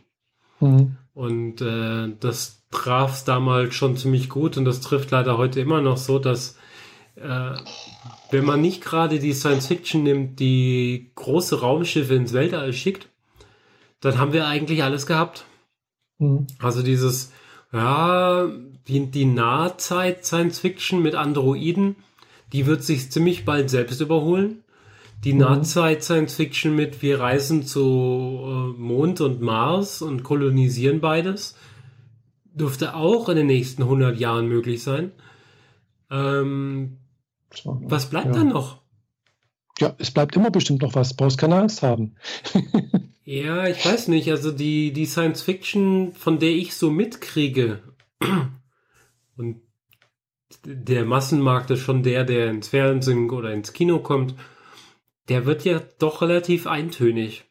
Mhm. 0.59 0.97
Und 1.13 1.61
äh, 1.61 2.09
das 2.20 2.65
traf 2.72 3.13
es 3.13 3.24
damals 3.24 3.74
schon 3.74 3.97
ziemlich 3.97 4.30
gut 4.30 4.57
und 4.57 4.65
das 4.65 4.82
trifft 4.82 5.11
leider 5.11 5.38
heute 5.38 5.59
immer 5.59 5.82
noch 5.82 5.97
so, 5.97 6.20
dass 6.20 6.57
äh, 7.15 7.55
wenn 8.32 8.45
man 8.45 8.61
nicht 8.61 8.84
gerade 8.84 9.20
die 9.20 9.34
Science 9.34 9.67
Fiction 9.67 10.03
nimmt, 10.03 10.39
die 10.39 11.11
große 11.15 11.61
Raumschiffe 11.61 12.13
ins 12.13 12.34
Weltall 12.34 12.74
schickt, 12.74 13.09
dann 14.01 14.17
haben 14.17 14.34
wir 14.34 14.47
eigentlich 14.47 14.84
alles 14.84 15.05
gehabt. 15.05 15.45
Mhm. 16.20 16.47
Also 16.59 16.84
dieses, 16.84 17.32
ja, 17.74 18.47
die, 18.88 19.11
die 19.11 19.26
Nahzeit 19.26 20.26
Science 20.26 20.59
Fiction 20.59 21.01
mit 21.01 21.15
Androiden, 21.15 21.95
die 22.53 22.65
wird 22.65 22.83
sich 22.83 23.11
ziemlich 23.11 23.45
bald 23.45 23.69
selbst 23.69 24.01
überholen. 24.01 24.63
Die 25.23 25.33
mhm. 25.33 25.39
Nahzeit 25.39 26.03
Science 26.03 26.35
Fiction 26.35 26.75
mit 26.75 27.01
wir 27.01 27.19
reisen 27.19 27.63
zu 27.63 28.41
äh, 28.43 28.79
Mond 28.79 29.21
und 29.21 29.41
Mars 29.41 30.01
und 30.01 30.23
kolonisieren 30.23 31.01
beides, 31.01 31.55
dürfte 32.53 32.95
auch 32.95 33.29
in 33.29 33.37
den 33.37 33.47
nächsten 33.47 33.83
100 33.83 34.17
Jahren 34.17 34.47
möglich 34.47 34.81
sein. 34.81 35.11
Ähm, 36.09 36.97
was 37.63 38.09
bleibt 38.09 38.27
ja. 38.27 38.33
dann 38.33 38.49
noch? 38.49 38.81
Ja, 39.79 39.95
es 39.97 40.11
bleibt 40.11 40.35
immer 40.35 40.51
bestimmt 40.51 40.81
noch 40.81 40.95
was. 40.95 41.15
Brauchst 41.15 41.37
keine 41.37 41.55
Angst 41.55 41.83
haben. 41.83 42.15
ja, 43.23 43.67
ich 43.67 43.83
weiß 43.85 44.09
nicht. 44.09 44.29
Also 44.29 44.51
die, 44.51 44.91
die 44.91 45.05
Science 45.05 45.41
Fiction, 45.41 46.13
von 46.13 46.39
der 46.39 46.49
ich 46.49 46.75
so 46.75 46.91
mitkriege, 46.91 47.81
und 49.37 49.61
der 50.65 51.05
Massenmarkt 51.05 51.71
ist 51.71 51.81
schon 51.81 52.03
der, 52.03 52.23
der 52.23 52.49
ins 52.49 52.69
Fernsehen 52.69 53.29
oder 53.29 53.53
ins 53.53 53.73
Kino 53.73 53.99
kommt, 53.99 54.35
der 55.27 55.45
wird 55.45 55.63
ja 55.63 55.81
doch 55.99 56.21
relativ 56.21 56.67
eintönig. 56.67 57.45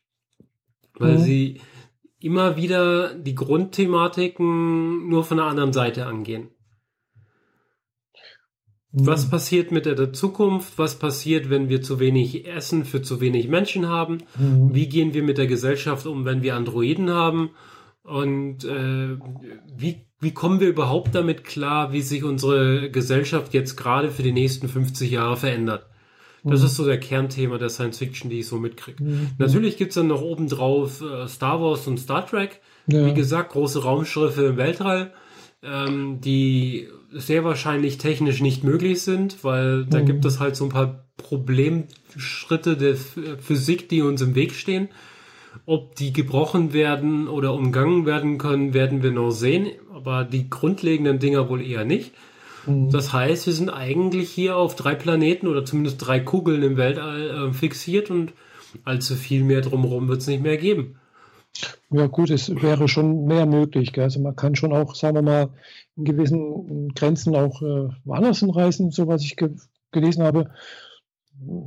Weil 0.95 1.19
mhm. 1.19 1.23
sie 1.23 1.61
immer 2.21 2.57
wieder 2.57 3.15
die 3.15 3.35
Grundthematiken 3.35 5.09
nur 5.09 5.25
von 5.25 5.37
der 5.37 5.47
anderen 5.47 5.73
Seite 5.73 6.07
angehen. 6.07 6.51
Mhm. 8.91 9.07
Was 9.07 9.31
passiert 9.31 9.71
mit 9.71 9.87
der 9.87 10.13
Zukunft? 10.13 10.79
Was 10.79 10.99
passiert, 10.99 11.51
wenn 11.51 11.69
wir 11.69 11.83
zu 11.83 12.01
wenig 12.01 12.47
Essen 12.49 12.85
für 12.85 13.03
zu 13.03 13.21
wenig 13.21 13.49
Menschen 13.49 13.87
haben? 13.87 14.19
Mhm. 14.37 14.75
Wie 14.75 14.89
gehen 14.89 15.15
wir 15.15 15.23
mit 15.23 15.39
der 15.39 15.47
Gesellschaft 15.47 16.07
um, 16.07 16.25
wenn 16.25 16.43
wir 16.43 16.57
Androiden 16.57 17.11
haben? 17.11 17.51
Und 18.03 18.65
äh, 18.65 19.19
wie, 19.77 20.08
wie 20.21 20.33
kommen 20.33 20.61
wir 20.61 20.69
überhaupt 20.69 21.15
damit 21.15 21.45
klar, 21.45 21.93
wie 21.93 22.03
sich 22.03 22.25
unsere 22.25 22.91
Gesellschaft 22.91 23.55
jetzt 23.55 23.77
gerade 23.77 24.11
für 24.11 24.23
die 24.23 24.33
nächsten 24.33 24.69
50 24.69 25.11
Jahre 25.11 25.37
verändert? 25.37 25.87
Das 26.45 26.61
mhm. 26.61 26.67
ist 26.67 26.77
so 26.77 26.85
der 26.85 26.99
Kernthema 26.99 27.59
der 27.59 27.69
Science 27.69 27.99
Fiction, 27.99 28.31
die 28.31 28.41
ich 28.41 28.47
so 28.47 28.57
mitkriege. 28.59 29.03
Mhm. 29.03 29.31
Natürlich 29.39 29.77
gibt's 29.77 29.97
dann 29.97 30.07
noch 30.07 30.23
obendrauf 30.23 31.03
äh, 31.03 31.29
Star 31.29 31.61
Wars 31.61 31.87
und 31.87 31.99
Star 31.99 32.27
Trek. 32.27 32.61
Ja. 32.87 33.07
Wie 33.07 33.15
gesagt, 33.15 33.53
große 33.53 33.83
Raumschiffe 33.83 34.47
im 34.47 34.57
Weltall, 34.57 35.13
ähm, 35.63 36.21
die 36.21 36.89
sehr 37.13 37.45
wahrscheinlich 37.45 37.99
technisch 37.99 38.41
nicht 38.41 38.65
möglich 38.65 39.03
sind, 39.03 39.45
weil 39.45 39.85
da 39.87 40.01
mhm. 40.01 40.07
gibt 40.07 40.25
es 40.25 40.41
halt 40.41 40.57
so 40.57 40.65
ein 40.65 40.71
paar 40.71 41.05
Problemschritte 41.17 42.77
der 42.77 42.97
Physik, 42.97 43.89
die 43.89 44.03
uns 44.03 44.23
im 44.23 44.35
Weg 44.35 44.55
stehen. 44.55 44.89
Ob 45.69 45.97
die 45.97 46.15
gebrochen 46.15 46.73
werden 46.73 47.29
oder 47.29 47.53
umgangen 47.53 48.07
werden 48.07 48.39
können, 48.39 48.73
werden 48.73 49.03
wir 49.03 49.11
noch 49.11 49.33
sehen. 49.33 49.69
Aber 49.93 50.25
die 50.25 50.49
grundlegenden 50.49 51.19
Dinger 51.19 51.51
wohl 51.51 51.61
eher 51.61 51.85
nicht. 51.85 52.15
Mhm. 52.67 52.89
Das 52.89 53.13
heißt, 53.13 53.45
wir 53.45 53.53
sind 53.53 53.69
eigentlich 53.69 54.31
hier 54.31 54.57
auf 54.57 54.77
drei 54.77 54.95
Planeten 54.95 55.47
oder 55.47 55.67
zumindest 55.67 55.99
drei 55.99 56.21
Kugeln 56.21 56.63
im 56.63 56.79
Weltall 56.79 57.51
äh, 57.51 57.53
fixiert 57.53 58.11
und 58.11 58.33
allzu 58.85 59.15
viel 59.15 59.45
mehr 59.45 59.61
drumherum 59.61 60.09
wird 60.09 60.23
es 60.23 60.27
nicht 60.27 60.43
mehr 60.43 60.57
geben. 60.57 60.97
Ja 61.91 62.07
gut, 62.07 62.31
es 62.31 62.49
wäre 62.49 62.89
schon 62.89 63.27
mehr 63.27 63.45
möglich. 63.45 63.93
Gell? 63.93 64.05
Also 64.05 64.21
man 64.21 64.37
kann 64.37 64.57
schon 64.57 64.73
auch, 64.73 64.95
sagen 64.95 65.17
wir 65.17 65.23
mal, 65.23 65.51
in 65.97 66.05
gewissen 66.05 66.95
Grenzen 66.95 67.37
auch 67.37 67.61
äh, 67.61 67.91
woanders 68.07 68.39
hinreisen, 68.39 68.91
so 68.91 69.07
was 69.07 69.23
ich 69.23 69.37
ge 69.37 69.51
gelesen 69.93 70.23
habe. 70.23 70.51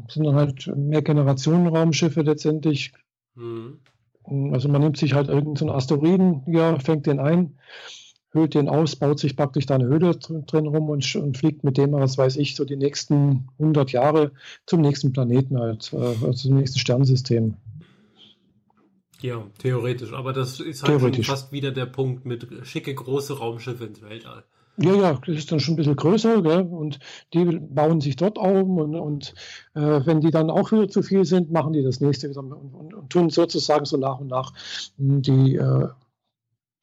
Sind 0.07 0.25
dann 0.25 0.33
halt 0.33 0.71
mehr 0.75 1.03
Generationen-Raumschiffe 1.03 2.21
letztendlich. 2.21 2.93
Mhm. 3.35 3.77
Also 4.23 4.69
man 4.69 4.81
nimmt 4.81 4.97
sich 4.97 5.13
halt 5.13 5.27
irgendeinen 5.27 5.69
so 5.69 5.71
Asteroiden, 5.71 6.43
ja, 6.47 6.77
fängt 6.79 7.05
den 7.05 7.19
ein, 7.19 7.57
höhlt 8.31 8.53
den 8.53 8.69
aus, 8.69 8.95
baut 8.95 9.19
sich 9.19 9.35
praktisch 9.35 9.65
da 9.65 9.75
eine 9.75 9.85
Höhle 9.85 10.15
drin 10.15 10.67
rum 10.67 10.89
und, 10.89 11.15
und, 11.15 11.37
fliegt 11.37 11.63
mit 11.63 11.77
dem, 11.77 11.93
was 11.93 12.17
weiß 12.17 12.37
ich, 12.37 12.55
so 12.55 12.63
die 12.63 12.77
nächsten 12.77 13.49
100 13.59 13.91
Jahre 13.91 14.31
zum 14.65 14.81
nächsten 14.81 15.11
Planeten 15.11 15.59
halt, 15.59 15.91
äh, 15.93 15.97
also 15.97 16.33
zum 16.33 16.55
nächsten 16.55 16.79
Sternensystem. 16.79 17.55
Ja, 19.21 19.45
theoretisch. 19.59 20.13
Aber 20.13 20.33
das 20.33 20.59
ist 20.59 20.83
halt 20.83 20.99
schon 20.99 21.23
fast 21.23 21.51
wieder 21.51 21.71
der 21.71 21.85
Punkt 21.85 22.25
mit 22.25 22.47
schicke 22.63 22.93
große 22.93 23.37
Raumschiffe 23.37 23.85
ins 23.85 24.01
Weltall. 24.01 24.43
Ja, 24.77 24.93
ja, 24.95 25.13
das 25.25 25.35
ist 25.35 25.51
dann 25.51 25.59
schon 25.59 25.73
ein 25.73 25.77
bisschen 25.77 25.95
größer, 25.95 26.41
gell? 26.41 26.61
und 26.61 26.99
die 27.33 27.45
bauen 27.45 28.01
sich 28.01 28.15
dort 28.15 28.37
um 28.37 28.77
und, 28.77 28.95
und 28.95 29.33
äh, 29.75 30.05
wenn 30.05 30.21
die 30.21 30.31
dann 30.31 30.49
auch 30.49 30.71
wieder 30.71 30.87
zu 30.87 31.03
viel 31.03 31.25
sind, 31.25 31.51
machen 31.51 31.73
die 31.73 31.83
das 31.83 31.99
nächste 31.99 32.29
wieder 32.29 32.39
und, 32.39 32.53
und, 32.53 32.93
und 32.93 33.09
tun 33.09 33.29
sozusagen 33.29 33.85
so 33.85 33.97
nach 33.97 34.19
und 34.19 34.27
nach 34.27 34.53
die, 34.97 35.55
äh, 35.55 35.87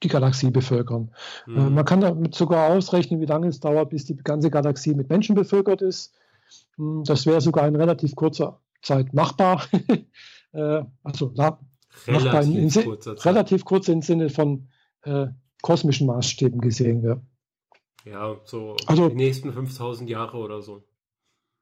die 0.03 0.09
Galaxie 0.09 0.51
bevölkern. 0.51 1.11
Mhm. 1.47 1.57
Äh, 1.57 1.71
man 1.71 1.85
kann 1.85 2.01
damit 2.01 2.35
sogar 2.35 2.71
ausrechnen, 2.71 3.21
wie 3.21 3.27
lange 3.27 3.49
es 3.49 3.61
dauert, 3.61 3.91
bis 3.91 4.05
die 4.05 4.17
ganze 4.17 4.51
Galaxie 4.51 4.95
mit 4.95 5.09
Menschen 5.09 5.35
bevölkert 5.35 5.83
ist. 5.83 6.15
Hm, 6.77 7.05
das 7.05 7.27
wäre 7.27 7.41
sogar 7.41 7.67
in 7.67 7.77
relativ 7.77 8.15
kurzer 8.15 8.61
Zeit 8.83 9.13
machbar. 9.13 9.65
äh, 10.53 10.83
also 11.03 11.33
relativ, 12.07 12.55
in, 12.55 12.69
in, 12.69 12.85
kurzer 12.85 13.25
relativ 13.25 13.65
kurz 13.65 13.89
im 13.89 14.03
Sinne 14.03 14.31
von 14.31 14.69
äh, 15.03 15.27
kosmischen 15.63 16.07
Maßstäben 16.07 16.61
gesehen. 16.61 17.03
Ja, 17.03 17.21
ja 18.11 18.37
so 18.45 18.77
also, 18.87 19.09
die 19.09 19.17
nächsten 19.17 19.53
5000 19.53 20.09
Jahre 20.09 20.37
oder 20.37 20.63
so. 20.63 20.83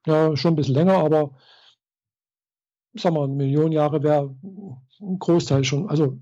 Ja, 0.06 0.36
schon 0.36 0.52
ein 0.52 0.56
bisschen 0.56 0.74
länger, 0.74 0.98
aber 0.98 1.36
sagen 2.94 3.16
wir, 3.16 3.24
eine 3.24 3.34
Million 3.34 3.72
Jahre 3.72 4.02
wäre 4.02 4.34
ein 5.00 5.18
Großteil 5.18 5.64
schon. 5.64 5.88
Also 5.88 6.18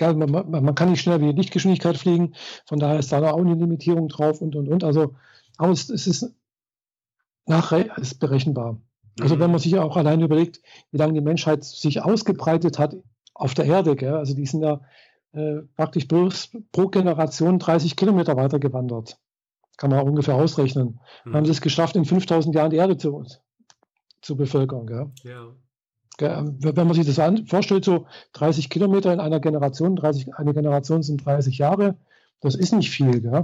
man, 0.00 0.30
man, 0.30 0.50
man, 0.50 0.74
kann 0.74 0.90
nicht 0.90 1.00
schneller 1.00 1.20
wie 1.20 1.32
Lichtgeschwindigkeit 1.32 1.96
fliegen, 1.96 2.34
von 2.66 2.78
daher 2.78 2.98
ist 2.98 3.12
da 3.12 3.30
auch 3.30 3.38
eine 3.38 3.54
Limitierung 3.54 4.08
drauf 4.08 4.40
und 4.40 4.56
und 4.56 4.68
und. 4.68 4.84
Also, 4.84 5.14
aber 5.56 5.72
es, 5.72 5.88
es 5.88 6.06
ist 6.06 6.34
nachher 7.46 7.96
ist 7.98 8.18
berechenbar. 8.18 8.80
Also 9.20 9.36
mhm. 9.36 9.40
wenn 9.40 9.50
man 9.50 9.60
sich 9.60 9.78
auch 9.78 9.96
allein 9.96 10.20
überlegt, 10.20 10.60
wie 10.90 10.98
lange 10.98 11.14
die 11.14 11.20
Menschheit 11.20 11.64
sich 11.64 12.02
ausgebreitet 12.02 12.78
hat 12.78 12.96
auf 13.34 13.54
der 13.54 13.64
Erde. 13.64 13.96
Gell? 13.96 14.14
Also 14.14 14.34
die 14.34 14.46
sind 14.46 14.62
ja 14.62 14.80
äh, 15.32 15.62
praktisch 15.76 16.08
bloß 16.08 16.56
pro 16.72 16.88
Generation 16.88 17.58
30 17.58 17.96
Kilometer 17.96 18.36
weiter 18.36 18.58
gewandert. 18.58 19.18
Kann 19.76 19.90
man 19.90 20.06
ungefähr 20.06 20.34
ausrechnen. 20.34 21.00
Mhm. 21.24 21.34
Haben 21.34 21.44
sie 21.44 21.52
es 21.52 21.60
geschafft, 21.60 21.96
in 21.96 22.04
5000 22.04 22.54
Jahren 22.54 22.70
die 22.70 22.76
Erde 22.76 22.96
zu, 22.96 23.24
zu 24.22 24.36
bevölkern. 24.36 24.86
Gell? 24.86 25.10
Ja. 25.22 25.48
Wenn 26.18 26.86
man 26.86 26.94
sich 26.94 27.06
das 27.06 27.20
vorstellt, 27.48 27.84
so 27.84 28.06
30 28.32 28.70
Kilometer 28.70 29.12
in 29.12 29.20
einer 29.20 29.38
Generation, 29.38 29.96
30, 29.96 30.34
eine 30.34 30.54
Generation 30.54 31.02
sind 31.02 31.24
30 31.26 31.58
Jahre, 31.58 31.98
das 32.40 32.54
ist 32.54 32.72
nicht 32.72 32.90
viel. 32.90 33.20
Gell? 33.20 33.42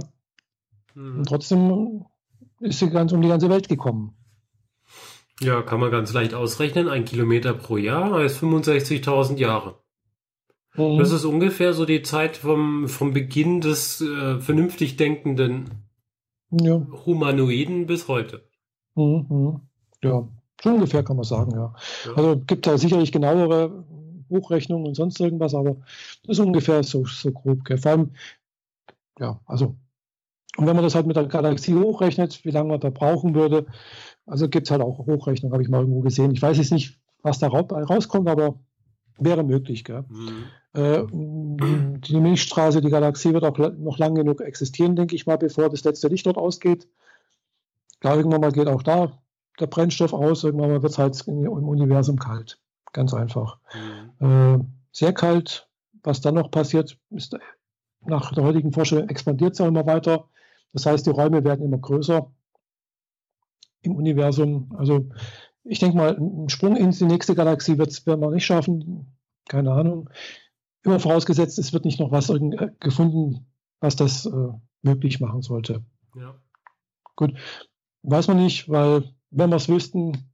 Mhm. 0.95 1.19
Und 1.19 1.27
trotzdem 1.27 2.05
ist 2.59 2.79
sie 2.79 2.89
ganz 2.89 3.11
um 3.11 3.21
die 3.21 3.27
ganze 3.27 3.49
Welt 3.49 3.69
gekommen. 3.69 4.15
Ja, 5.39 5.61
kann 5.61 5.79
man 5.79 5.91
ganz 5.91 6.13
leicht 6.13 6.33
ausrechnen. 6.33 6.89
Ein 6.89 7.05
Kilometer 7.05 7.53
pro 7.53 7.77
Jahr 7.77 8.13
heißt 8.13 8.41
65.000 8.41 9.37
Jahre. 9.37 9.75
Mhm. 10.75 10.97
Das 10.97 11.11
ist 11.11 11.25
ungefähr 11.25 11.73
so 11.73 11.85
die 11.85 12.01
Zeit 12.01 12.37
vom, 12.37 12.87
vom 12.87 13.13
Beginn 13.13 13.61
des 13.61 14.01
äh, 14.01 14.39
vernünftig 14.39 14.95
denkenden 14.95 15.82
ja. 16.61 16.81
Humanoiden 17.05 17.85
bis 17.85 18.07
heute. 18.07 18.43
Mhm. 18.95 19.25
mhm. 19.29 19.61
Ja, 20.03 20.27
so 20.61 20.69
ungefähr 20.69 21.03
kann 21.03 21.15
man 21.15 21.25
sagen, 21.25 21.51
ja. 21.51 21.73
ja. 22.05 22.13
Also 22.15 22.41
gibt 22.45 22.67
da 22.67 22.77
sicherlich 22.77 23.11
genauere 23.11 23.85
Hochrechnungen 24.29 24.87
und 24.87 24.95
sonst 24.95 25.19
irgendwas, 25.19 25.53
aber 25.53 25.77
das 26.23 26.37
ist 26.37 26.39
ungefähr 26.39 26.83
so, 26.83 27.05
so 27.05 27.31
grob. 27.31 27.63
Gell. 27.63 27.77
Vor 27.77 27.91
allem, 27.91 28.11
ja, 29.19 29.39
also, 29.45 29.75
und 30.57 30.67
wenn 30.67 30.75
man 30.75 30.83
das 30.83 30.95
halt 30.95 31.07
mit 31.07 31.15
der 31.15 31.27
Galaxie 31.27 31.73
hochrechnet, 31.73 32.43
wie 32.43 32.51
lange 32.51 32.69
man 32.69 32.79
da 32.79 32.89
brauchen 32.89 33.33
würde, 33.35 33.65
also 34.25 34.49
gibt 34.49 34.67
es 34.67 34.71
halt 34.71 34.81
auch 34.81 34.99
Hochrechnungen, 34.99 35.53
habe 35.53 35.63
ich 35.63 35.69
mal 35.69 35.79
irgendwo 35.79 36.01
gesehen. 36.01 36.31
Ich 36.31 36.41
weiß 36.41 36.57
jetzt 36.57 36.71
nicht, 36.71 36.99
was 37.21 37.39
da 37.39 37.47
rauskommt, 37.47 38.27
aber 38.27 38.59
wäre 39.17 39.43
möglich. 39.43 39.83
Gell? 39.83 40.03
Mhm. 40.09 40.45
Äh, 40.73 41.03
die 41.11 42.19
Milchstraße, 42.19 42.81
die 42.81 42.89
Galaxie 42.89 43.33
wird 43.33 43.43
auch 43.43 43.57
noch 43.57 43.97
lang 43.97 44.15
genug 44.15 44.41
existieren, 44.41 44.95
denke 44.95 45.15
ich 45.15 45.25
mal, 45.25 45.37
bevor 45.37 45.69
das 45.69 45.83
letzte 45.83 46.07
Licht 46.07 46.25
dort 46.25 46.37
ausgeht. 46.37 46.87
Klar, 47.99 48.17
irgendwann 48.17 48.41
mal 48.41 48.51
geht 48.51 48.67
auch 48.67 48.83
da 48.83 49.23
der 49.59 49.67
Brennstoff 49.67 50.13
aus, 50.13 50.43
irgendwann 50.43 50.71
mal 50.71 50.81
wird 50.81 50.91
es 50.91 50.97
halt 50.97 51.27
im 51.27 51.47
Universum 51.47 52.17
kalt. 52.17 52.59
Ganz 52.91 53.13
einfach. 53.13 53.59
Mhm. 54.19 54.59
Äh, 54.59 54.59
sehr 54.91 55.13
kalt. 55.13 55.67
Was 56.03 56.21
dann 56.21 56.35
noch 56.35 56.51
passiert, 56.51 56.97
ist 57.11 57.37
nach 58.01 58.33
der 58.33 58.43
heutigen 58.43 58.73
Vorstellung 58.73 59.07
expandiert 59.07 59.53
es 59.53 59.59
ja 59.59 59.67
immer 59.67 59.85
weiter. 59.85 60.27
Das 60.73 60.85
heißt, 60.85 61.05
die 61.05 61.11
Räume 61.11 61.43
werden 61.43 61.65
immer 61.65 61.77
größer 61.77 62.29
im 63.83 63.95
Universum. 63.95 64.73
Also 64.77 65.09
ich 65.63 65.79
denke 65.79 65.95
mal, 65.95 66.15
einen 66.15 66.49
Sprung 66.49 66.75
in 66.75 66.91
die 66.91 67.05
nächste 67.05 67.35
Galaxie 67.35 67.77
wird 67.77 68.05
man 68.05 68.33
nicht 68.33 68.45
schaffen. 68.45 69.15
Keine 69.47 69.71
Ahnung. 69.71 70.09
Immer 70.83 70.99
vorausgesetzt, 70.99 71.57
es 71.59 71.73
wird 71.73 71.85
nicht 71.85 71.99
noch 71.99 72.11
was 72.11 72.29
äh, 72.29 72.69
gefunden, 72.79 73.47
was 73.79 73.95
das 73.95 74.25
äh, 74.25 74.49
möglich 74.81 75.19
machen 75.19 75.41
sollte. 75.41 75.83
Ja. 76.15 76.35
Gut, 77.15 77.33
weiß 78.03 78.27
man 78.27 78.37
nicht, 78.37 78.69
weil 78.69 79.13
wenn 79.31 79.49
wir 79.49 79.57
es 79.57 79.69
wüssten, 79.69 80.29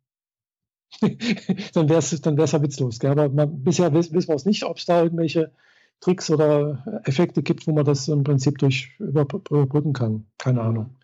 dann 1.02 1.90
wäre 1.90 2.00
es 2.00 2.22
dann 2.22 2.38
wär's 2.38 2.52
ja 2.52 2.62
witzlos. 2.62 3.00
Gell? 3.00 3.12
Aber 3.12 3.30
man, 3.30 3.64
bisher 3.64 3.94
wissen 3.94 4.14
wir 4.14 4.36
es 4.36 4.46
nicht, 4.46 4.64
ob 4.64 4.78
es 4.78 4.86
da 4.86 5.04
irgendwelche 5.04 5.52
Tricks 6.00 6.30
oder 6.30 7.02
Effekte 7.04 7.44
gibt, 7.44 7.68
wo 7.68 7.74
man 7.74 7.86
das 7.86 8.08
im 8.08 8.24
Prinzip 8.24 8.58
durch 8.58 8.98
überbrücken 9.00 9.94
kann. 9.94 10.26
Keine 10.38 10.62
Ahnung. 10.62 10.96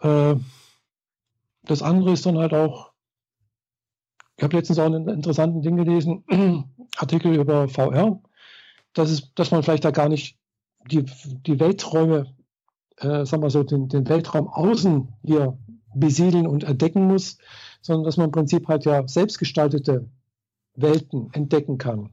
Äh, 0.00 0.36
das 1.62 1.82
andere 1.82 2.12
ist 2.12 2.24
dann 2.26 2.38
halt 2.38 2.54
auch, 2.54 2.92
ich 4.36 4.44
habe 4.44 4.56
letztens 4.56 4.78
auch 4.78 4.86
einen 4.86 5.08
interessanten 5.08 5.62
Ding 5.62 5.76
gelesen, 5.76 6.24
Artikel 6.96 7.34
über 7.34 7.68
VR, 7.68 8.20
dass, 8.96 9.10
es, 9.10 9.34
dass 9.34 9.50
man 9.50 9.62
vielleicht 9.62 9.84
da 9.84 9.90
gar 9.90 10.08
nicht 10.08 10.38
die, 10.90 11.04
die 11.04 11.60
Welträume, 11.60 12.34
äh, 12.96 13.26
sagen 13.26 13.42
wir 13.42 13.50
so, 13.50 13.62
den, 13.62 13.88
den 13.88 14.08
Weltraum 14.08 14.48
außen 14.48 15.12
hier 15.22 15.58
besiedeln 15.94 16.46
und 16.46 16.64
entdecken 16.64 17.06
muss, 17.06 17.38
sondern 17.82 18.04
dass 18.04 18.16
man 18.16 18.26
im 18.26 18.32
Prinzip 18.32 18.68
halt 18.68 18.84
ja 18.84 19.06
selbstgestaltete 19.06 20.08
Welten 20.74 21.30
entdecken 21.32 21.78
kann. 21.78 22.10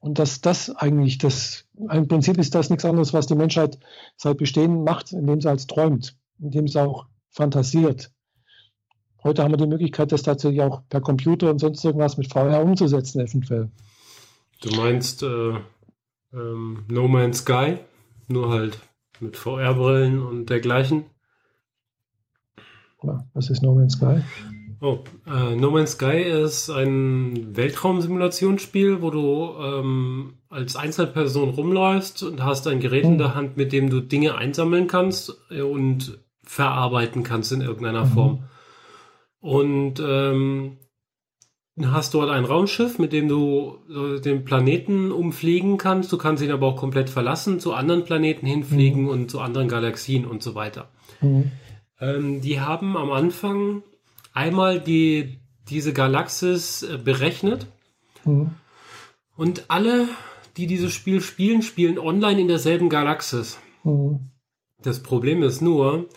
Und 0.00 0.18
dass 0.18 0.40
das 0.40 0.70
eigentlich 0.70 1.18
das, 1.18 1.64
im 1.74 2.08
Prinzip 2.08 2.38
ist 2.38 2.54
das 2.54 2.70
nichts 2.70 2.84
anderes, 2.84 3.12
was 3.12 3.26
die 3.26 3.34
Menschheit 3.34 3.78
seit 4.16 4.38
Bestehen 4.38 4.84
macht, 4.84 5.12
indem 5.12 5.40
sie 5.40 5.48
als 5.48 5.66
träumt, 5.66 6.16
indem 6.38 6.68
sie 6.68 6.80
auch 6.80 7.06
fantasiert. 7.30 8.12
Heute 9.24 9.42
haben 9.42 9.52
wir 9.52 9.58
die 9.58 9.66
Möglichkeit, 9.66 10.12
das 10.12 10.22
tatsächlich 10.22 10.62
auch 10.62 10.82
per 10.88 11.00
Computer 11.00 11.50
und 11.50 11.58
sonst 11.58 11.84
irgendwas 11.84 12.16
mit 12.16 12.32
VR 12.32 12.62
umzusetzen, 12.62 13.20
eventuell. 13.20 13.70
Du 14.66 14.74
meinst 14.74 15.22
äh, 15.22 15.54
ähm, 16.32 16.84
No 16.88 17.06
Man's 17.06 17.38
Sky, 17.38 17.78
nur 18.26 18.50
halt 18.50 18.80
mit 19.20 19.36
VR-Brillen 19.36 20.20
und 20.20 20.50
dergleichen? 20.50 21.04
Ja, 23.04 23.24
was 23.32 23.48
ist 23.48 23.62
No 23.62 23.76
Man's 23.76 23.92
Sky? 23.92 24.22
Oh, 24.80 25.04
äh, 25.24 25.54
No 25.54 25.70
Man's 25.70 25.92
Sky 25.92 26.20
ist 26.20 26.68
ein 26.68 27.56
Weltraumsimulationsspiel, 27.56 29.02
wo 29.02 29.10
du 29.10 29.54
ähm, 29.56 30.38
als 30.48 30.74
Einzelperson 30.74 31.50
rumläufst 31.50 32.24
und 32.24 32.42
hast 32.42 32.66
ein 32.66 32.80
Gerät 32.80 33.04
hm. 33.04 33.12
in 33.12 33.18
der 33.18 33.36
Hand, 33.36 33.56
mit 33.56 33.72
dem 33.72 33.88
du 33.88 34.00
Dinge 34.00 34.34
einsammeln 34.34 34.88
kannst 34.88 35.32
äh, 35.48 35.62
und 35.62 36.18
verarbeiten 36.42 37.22
kannst 37.22 37.52
in 37.52 37.60
irgendeiner 37.60 38.06
mhm. 38.06 38.10
Form. 38.10 38.44
Und 39.38 40.00
ähm, 40.00 40.78
hast 41.84 42.14
dort 42.14 42.30
ein 42.30 42.44
Raumschiff, 42.44 42.98
mit 42.98 43.12
dem 43.12 43.28
du 43.28 43.78
äh, 43.90 44.20
den 44.20 44.44
Planeten 44.44 45.12
umfliegen 45.12 45.76
kannst. 45.76 46.10
Du 46.10 46.16
kannst 46.16 46.42
ihn 46.42 46.50
aber 46.50 46.66
auch 46.66 46.76
komplett 46.76 47.10
verlassen, 47.10 47.60
zu 47.60 47.74
anderen 47.74 48.04
Planeten 48.04 48.46
hinfliegen 48.46 49.02
mhm. 49.02 49.08
und 49.08 49.30
zu 49.30 49.40
anderen 49.40 49.68
Galaxien 49.68 50.24
und 50.24 50.42
so 50.42 50.54
weiter. 50.54 50.88
Mhm. 51.20 51.52
Ähm, 52.00 52.40
die 52.40 52.60
haben 52.60 52.96
am 52.96 53.12
Anfang 53.12 53.82
einmal 54.32 54.80
die, 54.80 55.38
diese 55.68 55.92
Galaxis 55.92 56.82
äh, 56.82 56.96
berechnet. 56.96 57.66
Mhm. 58.24 58.52
Und 59.36 59.64
alle, 59.68 60.08
die 60.56 60.66
dieses 60.66 60.94
Spiel 60.94 61.20
spielen, 61.20 61.60
spielen 61.60 61.98
online 61.98 62.40
in 62.40 62.48
derselben 62.48 62.88
Galaxis. 62.88 63.58
Mhm. 63.84 64.30
Das 64.82 65.02
Problem 65.02 65.42
ist 65.42 65.60
nur, 65.60 66.08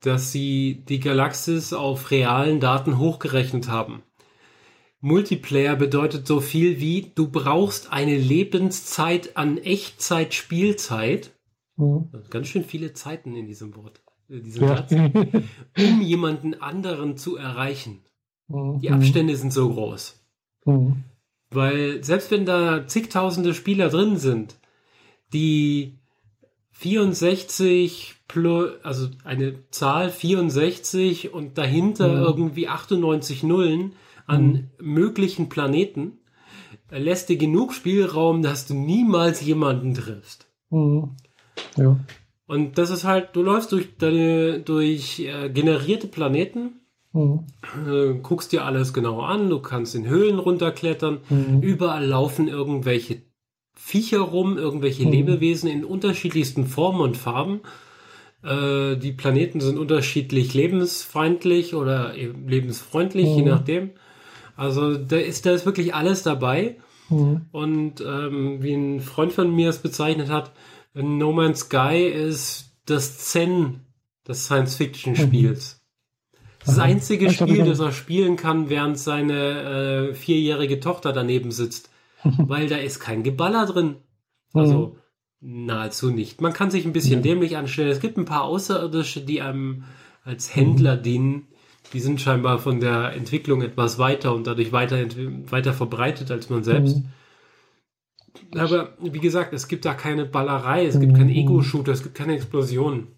dass 0.00 0.32
sie 0.32 0.82
die 0.88 1.00
Galaxis 1.00 1.72
auf 1.72 2.10
realen 2.10 2.60
Daten 2.60 2.98
hochgerechnet 2.98 3.68
haben. 3.68 4.02
Multiplayer 5.02 5.74
bedeutet 5.74 6.28
so 6.28 6.40
viel 6.40 6.78
wie, 6.78 7.10
du 7.16 7.28
brauchst 7.28 7.92
eine 7.92 8.16
Lebenszeit 8.16 9.36
an 9.36 9.58
Echtzeit-Spielzeit. 9.58 11.32
Mhm. 11.76 12.08
Ganz 12.30 12.46
schön 12.46 12.64
viele 12.64 12.92
Zeiten 12.92 13.34
in 13.34 13.48
diesem 13.48 13.74
Wort, 13.74 14.00
in 14.28 14.38
äh, 14.38 14.42
diesem 14.42 14.62
ja. 14.62 14.76
Satz, 14.76 14.92
um 15.78 16.00
jemanden 16.00 16.54
anderen 16.54 17.16
zu 17.16 17.36
erreichen. 17.36 17.98
Mhm. 18.46 18.78
Die 18.78 18.90
Abstände 18.90 19.36
sind 19.36 19.52
so 19.52 19.70
groß. 19.70 20.24
Mhm. 20.66 21.02
Weil 21.50 22.04
selbst 22.04 22.30
wenn 22.30 22.46
da 22.46 22.86
zigtausende 22.86 23.54
Spieler 23.54 23.88
drin 23.88 24.18
sind, 24.18 24.54
die 25.32 25.98
64 26.70 28.14
plus, 28.28 28.70
also 28.84 29.08
eine 29.24 29.68
Zahl 29.70 30.10
64 30.10 31.34
und 31.34 31.58
dahinter 31.58 32.08
mhm. 32.08 32.22
irgendwie 32.22 32.68
98 32.68 33.42
Nullen 33.42 33.94
an 34.32 34.68
mhm. 34.78 34.94
möglichen 34.94 35.48
Planeten, 35.48 36.18
lässt 36.90 37.28
dir 37.28 37.36
genug 37.36 37.72
Spielraum, 37.72 38.42
dass 38.42 38.66
du 38.66 38.74
niemals 38.74 39.40
jemanden 39.40 39.94
triffst. 39.94 40.46
Mhm. 40.70 41.16
Ja. 41.76 41.98
Und 42.46 42.76
das 42.76 42.90
ist 42.90 43.04
halt, 43.04 43.30
du 43.34 43.42
läufst 43.42 43.72
durch 43.72 43.96
deine, 43.96 44.60
durch 44.60 45.20
äh, 45.20 45.48
generierte 45.48 46.06
Planeten, 46.06 46.80
mhm. 47.12 47.46
äh, 47.86 48.14
guckst 48.20 48.52
dir 48.52 48.64
alles 48.64 48.92
genau 48.92 49.20
an, 49.20 49.48
du 49.48 49.60
kannst 49.60 49.94
in 49.94 50.06
Höhlen 50.06 50.38
runterklettern, 50.38 51.20
mhm. 51.30 51.62
überall 51.62 52.04
laufen 52.04 52.48
irgendwelche 52.48 53.22
Viecher 53.74 54.20
rum, 54.20 54.58
irgendwelche 54.58 55.06
mhm. 55.06 55.12
Lebewesen 55.12 55.70
in 55.70 55.84
unterschiedlichsten 55.84 56.66
Formen 56.66 57.00
und 57.00 57.16
Farben. 57.16 57.60
Äh, 58.42 58.96
die 58.96 59.12
Planeten 59.12 59.60
sind 59.60 59.78
unterschiedlich 59.78 60.52
lebensfeindlich 60.52 61.74
oder 61.74 62.12
lebensfreundlich, 62.14 63.26
je 63.26 63.42
mhm. 63.42 63.48
nachdem. 63.48 63.90
Also 64.62 64.96
da 64.96 65.16
ist, 65.16 65.44
da 65.44 65.50
ist 65.50 65.66
wirklich 65.66 65.92
alles 65.92 66.22
dabei. 66.22 66.76
Mhm. 67.08 67.46
Und 67.50 68.00
ähm, 68.00 68.62
wie 68.62 68.74
ein 68.74 69.00
Freund 69.00 69.32
von 69.32 69.52
mir 69.52 69.70
es 69.70 69.78
bezeichnet 69.78 70.30
hat, 70.30 70.52
No 70.94 71.32
Man's 71.32 71.60
Sky 71.60 72.06
ist 72.06 72.76
das 72.86 73.18
Zen 73.18 73.80
des 74.26 74.44
Science-Fiction-Spiels. 74.44 75.80
Mhm. 75.80 76.38
Das 76.64 76.78
Aha. 76.78 76.84
einzige 76.84 77.32
Spiel, 77.32 77.64
das 77.64 77.80
er 77.80 77.90
spielen 77.90 78.36
kann, 78.36 78.70
während 78.70 79.00
seine 79.00 80.10
äh, 80.10 80.14
vierjährige 80.14 80.78
Tochter 80.78 81.12
daneben 81.12 81.50
sitzt. 81.50 81.90
weil 82.38 82.68
da 82.68 82.76
ist 82.76 83.00
kein 83.00 83.24
Geballer 83.24 83.66
drin. 83.66 83.96
Also 84.52 84.96
mhm. 85.40 85.66
nahezu 85.66 86.10
nicht. 86.10 86.40
Man 86.40 86.52
kann 86.52 86.70
sich 86.70 86.84
ein 86.84 86.92
bisschen 86.92 87.18
mhm. 87.18 87.24
dämlich 87.24 87.56
anstellen. 87.56 87.90
Es 87.90 87.98
gibt 87.98 88.16
ein 88.16 88.26
paar 88.26 88.44
Außerirdische, 88.44 89.22
die 89.22 89.40
einem 89.40 89.84
als 90.22 90.54
Händler 90.54 90.98
mhm. 90.98 91.02
dienen. 91.02 91.48
Die 91.92 92.00
sind 92.00 92.20
scheinbar 92.20 92.58
von 92.58 92.80
der 92.80 93.12
Entwicklung 93.12 93.62
etwas 93.62 93.98
weiter 93.98 94.34
und 94.34 94.46
dadurch 94.46 94.72
weiter, 94.72 94.98
weiter 95.50 95.72
verbreitet 95.72 96.30
als 96.30 96.48
man 96.48 96.64
selbst. 96.64 96.98
Mhm. 96.98 97.08
Aber 98.58 98.94
wie 99.00 99.20
gesagt, 99.20 99.52
es 99.52 99.68
gibt 99.68 99.84
da 99.84 99.94
keine 99.94 100.24
Ballerei, 100.24 100.86
es 100.86 100.98
gibt 100.98 101.14
keinen 101.14 101.30
mhm. 101.30 101.36
Ego-Shooter, 101.36 101.92
es 101.92 102.02
gibt 102.02 102.14
keine 102.14 102.34
Explosionen. 102.34 103.08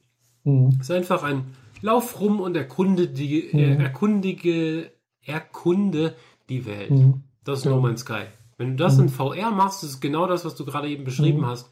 Mhm. 0.44 0.76
Es 0.80 0.88
ist 0.88 0.90
einfach 0.90 1.22
ein 1.22 1.44
Lauf 1.82 2.20
rum 2.20 2.40
und 2.40 2.56
erkunde 2.56 3.08
die, 3.08 3.52
äh, 3.52 3.76
erkundige, 3.76 4.90
erkunde 5.22 6.14
die 6.48 6.66
Welt. 6.66 6.90
Mhm. 6.90 7.22
Das 7.44 7.60
ist 7.60 7.64
ja. 7.66 7.72
No 7.72 7.80
Man's 7.80 8.00
Sky. 8.00 8.24
Wenn 8.56 8.76
du 8.76 8.84
das 8.84 8.98
in 8.98 9.08
VR 9.08 9.50
machst, 9.50 9.82
ist 9.82 10.00
genau 10.00 10.26
das, 10.26 10.44
was 10.44 10.54
du 10.54 10.64
gerade 10.64 10.88
eben 10.88 11.04
beschrieben 11.04 11.44
hast. 11.44 11.70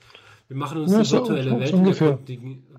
Wir 0.49 0.57
machen 0.57 0.79
uns 0.79 0.93
ja, 0.93 1.03
die 1.03 1.11
virtuelle 1.13 1.59
Welt 1.61 1.73
ungefähr. 1.73 2.19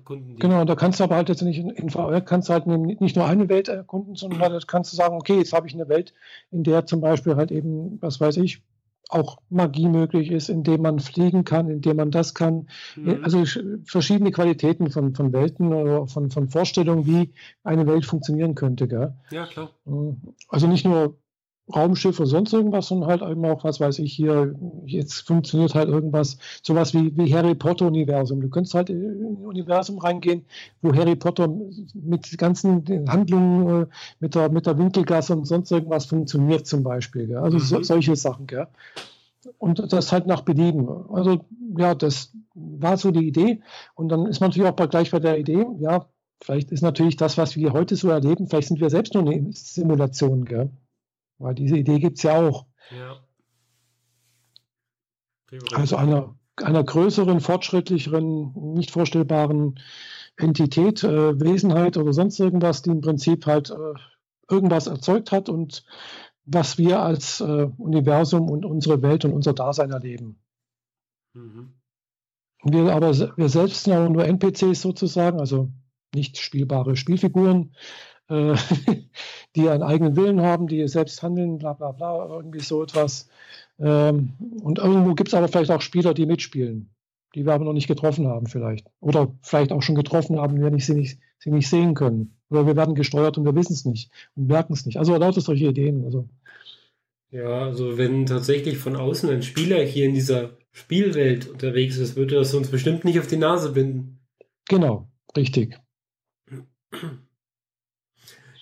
Erkunden. 0.04 0.36
Genau, 0.38 0.64
da 0.64 0.74
kannst 0.74 1.00
du 1.00 1.04
aber 1.04 1.16
halt 1.16 1.28
jetzt 1.28 1.42
nicht 1.42 1.58
in 1.58 1.90
VR 1.90 2.20
kannst 2.20 2.48
du 2.48 2.52
halt 2.52 2.66
nicht 2.66 3.16
nur 3.16 3.26
eine 3.26 3.48
Welt 3.48 3.68
erkunden, 3.68 4.14
sondern 4.14 4.40
halt 4.40 4.68
kannst 4.68 4.92
du 4.92 4.96
sagen, 4.96 5.16
okay, 5.16 5.38
jetzt 5.38 5.52
habe 5.52 5.66
ich 5.66 5.74
eine 5.74 5.88
Welt, 5.88 6.12
in 6.50 6.62
der 6.62 6.86
zum 6.86 7.00
Beispiel 7.00 7.36
halt 7.36 7.50
eben, 7.50 7.98
was 8.00 8.20
weiß 8.20 8.36
ich, 8.38 8.62
auch 9.10 9.38
Magie 9.50 9.88
möglich 9.88 10.30
ist, 10.30 10.48
indem 10.48 10.82
man 10.82 10.98
fliegen 10.98 11.44
kann, 11.44 11.68
indem 11.68 11.98
man 11.98 12.10
das 12.10 12.34
kann. 12.34 12.68
Mhm. 12.96 13.20
Also 13.22 13.44
verschiedene 13.84 14.30
Qualitäten 14.30 14.90
von, 14.90 15.14
von 15.14 15.32
Welten 15.32 15.72
oder 15.72 16.06
von, 16.06 16.30
von 16.30 16.48
Vorstellungen, 16.48 17.06
wie 17.06 17.32
eine 17.62 17.86
Welt 17.86 18.06
funktionieren 18.06 18.54
könnte. 18.54 18.88
Gell? 18.88 19.14
Ja, 19.30 19.46
klar. 19.46 19.70
Also 20.48 20.66
nicht 20.66 20.84
nur 20.86 21.18
Raumschiff 21.72 22.20
oder 22.20 22.28
sonst 22.28 22.52
irgendwas, 22.52 22.88
sondern 22.88 23.08
halt 23.08 23.22
eben 23.22 23.44
auch, 23.46 23.64
was 23.64 23.80
weiß 23.80 23.98
ich, 24.00 24.12
hier, 24.12 24.54
jetzt 24.84 25.26
funktioniert 25.26 25.74
halt 25.74 25.88
irgendwas, 25.88 26.36
sowas 26.62 26.92
wie, 26.92 27.16
wie 27.16 27.34
Harry 27.34 27.54
Potter 27.54 27.86
Universum. 27.86 28.42
Du 28.42 28.50
könntest 28.50 28.74
halt 28.74 28.90
in 28.90 29.02
ein 29.02 29.36
Universum 29.46 29.98
reingehen, 29.98 30.44
wo 30.82 30.94
Harry 30.94 31.16
Potter 31.16 31.48
mit 31.94 32.36
ganzen 32.36 32.84
Handlungen, 33.08 33.84
äh, 33.84 33.86
mit 34.20 34.34
der, 34.34 34.50
mit 34.50 34.66
der 34.66 34.78
Winkelgasse 34.78 35.34
und 35.34 35.46
sonst 35.46 35.70
irgendwas 35.72 36.06
funktioniert 36.06 36.66
zum 36.66 36.82
Beispiel. 36.82 37.28
Gell? 37.28 37.38
Also 37.38 37.56
mhm. 37.56 37.62
so, 37.62 37.82
solche 37.82 38.16
Sachen. 38.16 38.46
Gell? 38.46 38.66
Und 39.58 39.92
das 39.92 40.12
halt 40.12 40.26
nach 40.26 40.42
Belieben. 40.42 40.88
Also 41.10 41.46
ja, 41.78 41.94
das 41.94 42.32
war 42.54 42.98
so 42.98 43.10
die 43.10 43.26
Idee. 43.26 43.62
Und 43.94 44.10
dann 44.10 44.26
ist 44.26 44.40
man 44.40 44.50
natürlich 44.50 44.70
auch 44.70 44.90
gleich 44.90 45.10
bei 45.10 45.18
der 45.18 45.38
Idee, 45.38 45.66
ja, 45.78 46.06
vielleicht 46.42 46.72
ist 46.72 46.82
natürlich 46.82 47.16
das, 47.16 47.38
was 47.38 47.56
wir 47.56 47.72
heute 47.72 47.96
so 47.96 48.10
erleben, 48.10 48.48
vielleicht 48.48 48.68
sind 48.68 48.80
wir 48.80 48.90
selbst 48.90 49.14
nur 49.14 49.22
eine 49.22 49.50
Simulation. 49.52 50.44
Gell? 50.44 50.70
Weil 51.38 51.54
diese 51.54 51.76
Idee 51.76 51.98
gibt 51.98 52.18
es 52.18 52.22
ja 52.22 52.40
auch. 52.40 52.66
Ja. 52.90 53.20
Also 55.74 55.96
einer, 55.96 56.34
einer 56.56 56.82
größeren, 56.82 57.40
fortschrittlicheren, 57.40 58.74
nicht 58.74 58.90
vorstellbaren 58.90 59.78
Entität, 60.36 61.04
äh, 61.04 61.38
Wesenheit 61.38 61.96
oder 61.96 62.12
sonst 62.12 62.40
irgendwas, 62.40 62.82
die 62.82 62.90
im 62.90 63.00
Prinzip 63.00 63.46
halt 63.46 63.70
äh, 63.70 63.94
irgendwas 64.50 64.86
erzeugt 64.86 65.32
hat 65.32 65.48
und 65.48 65.84
was 66.44 66.76
wir 66.76 67.00
als 67.00 67.40
äh, 67.40 67.68
Universum 67.78 68.50
und 68.50 68.64
unsere 68.64 69.00
Welt 69.02 69.24
und 69.24 69.32
unser 69.32 69.54
Dasein 69.54 69.90
erleben. 69.90 70.38
Mhm. 71.32 71.74
Wir 72.64 72.92
aber 72.92 73.12
wir 73.36 73.48
selbst 73.48 73.84
sind 73.84 73.92
ja 73.92 74.08
nur 74.08 74.24
NPCs 74.24 74.80
sozusagen, 74.80 75.38
also 75.38 75.70
nicht 76.14 76.38
spielbare 76.38 76.96
Spielfiguren, 76.96 77.74
äh, 78.34 78.56
die 79.56 79.68
einen 79.68 79.82
eigenen 79.82 80.16
Willen 80.16 80.40
haben, 80.40 80.66
die 80.66 80.86
selbst 80.88 81.22
handeln, 81.22 81.58
bla 81.58 81.72
bla 81.72 81.92
bla, 81.92 82.26
irgendwie 82.28 82.60
so 82.60 82.82
etwas. 82.82 83.28
Ähm, 83.78 84.34
und 84.62 84.78
irgendwo 84.78 85.14
gibt 85.14 85.28
es 85.28 85.34
aber 85.34 85.48
vielleicht 85.48 85.70
auch 85.70 85.80
Spieler, 85.80 86.14
die 86.14 86.26
mitspielen, 86.26 86.90
die 87.34 87.44
wir 87.46 87.52
aber 87.52 87.64
noch 87.64 87.72
nicht 87.72 87.88
getroffen 87.88 88.26
haben 88.28 88.46
vielleicht. 88.46 88.86
Oder 89.00 89.32
vielleicht 89.42 89.72
auch 89.72 89.82
schon 89.82 89.94
getroffen 89.94 90.38
haben, 90.38 90.60
wir 90.60 90.70
nicht, 90.70 90.86
sie, 90.86 90.94
nicht, 90.94 91.18
sie 91.38 91.50
nicht 91.50 91.68
sehen 91.68 91.94
können. 91.94 92.36
Oder 92.50 92.66
wir 92.66 92.76
werden 92.76 92.94
gesteuert 92.94 93.38
und 93.38 93.44
wir 93.44 93.54
wissen 93.54 93.72
es 93.72 93.84
nicht 93.84 94.10
und 94.36 94.46
merken 94.46 94.72
es 94.72 94.86
nicht. 94.86 94.98
Also 94.98 95.16
lauter 95.16 95.40
solche 95.40 95.66
Ideen. 95.66 96.04
Also. 96.04 96.28
Ja, 97.30 97.64
also 97.64 97.98
wenn 97.98 98.26
tatsächlich 98.26 98.78
von 98.78 98.96
außen 98.96 99.28
ein 99.30 99.42
Spieler 99.42 99.82
hier 99.82 100.06
in 100.06 100.14
dieser 100.14 100.56
Spielwelt 100.70 101.48
unterwegs 101.48 101.96
ist, 101.98 102.16
würde 102.16 102.36
das 102.36 102.54
uns 102.54 102.68
bestimmt 102.68 103.04
nicht 103.04 103.18
auf 103.18 103.26
die 103.26 103.36
Nase 103.36 103.72
binden. 103.72 104.20
Genau, 104.68 105.08
richtig. 105.36 105.78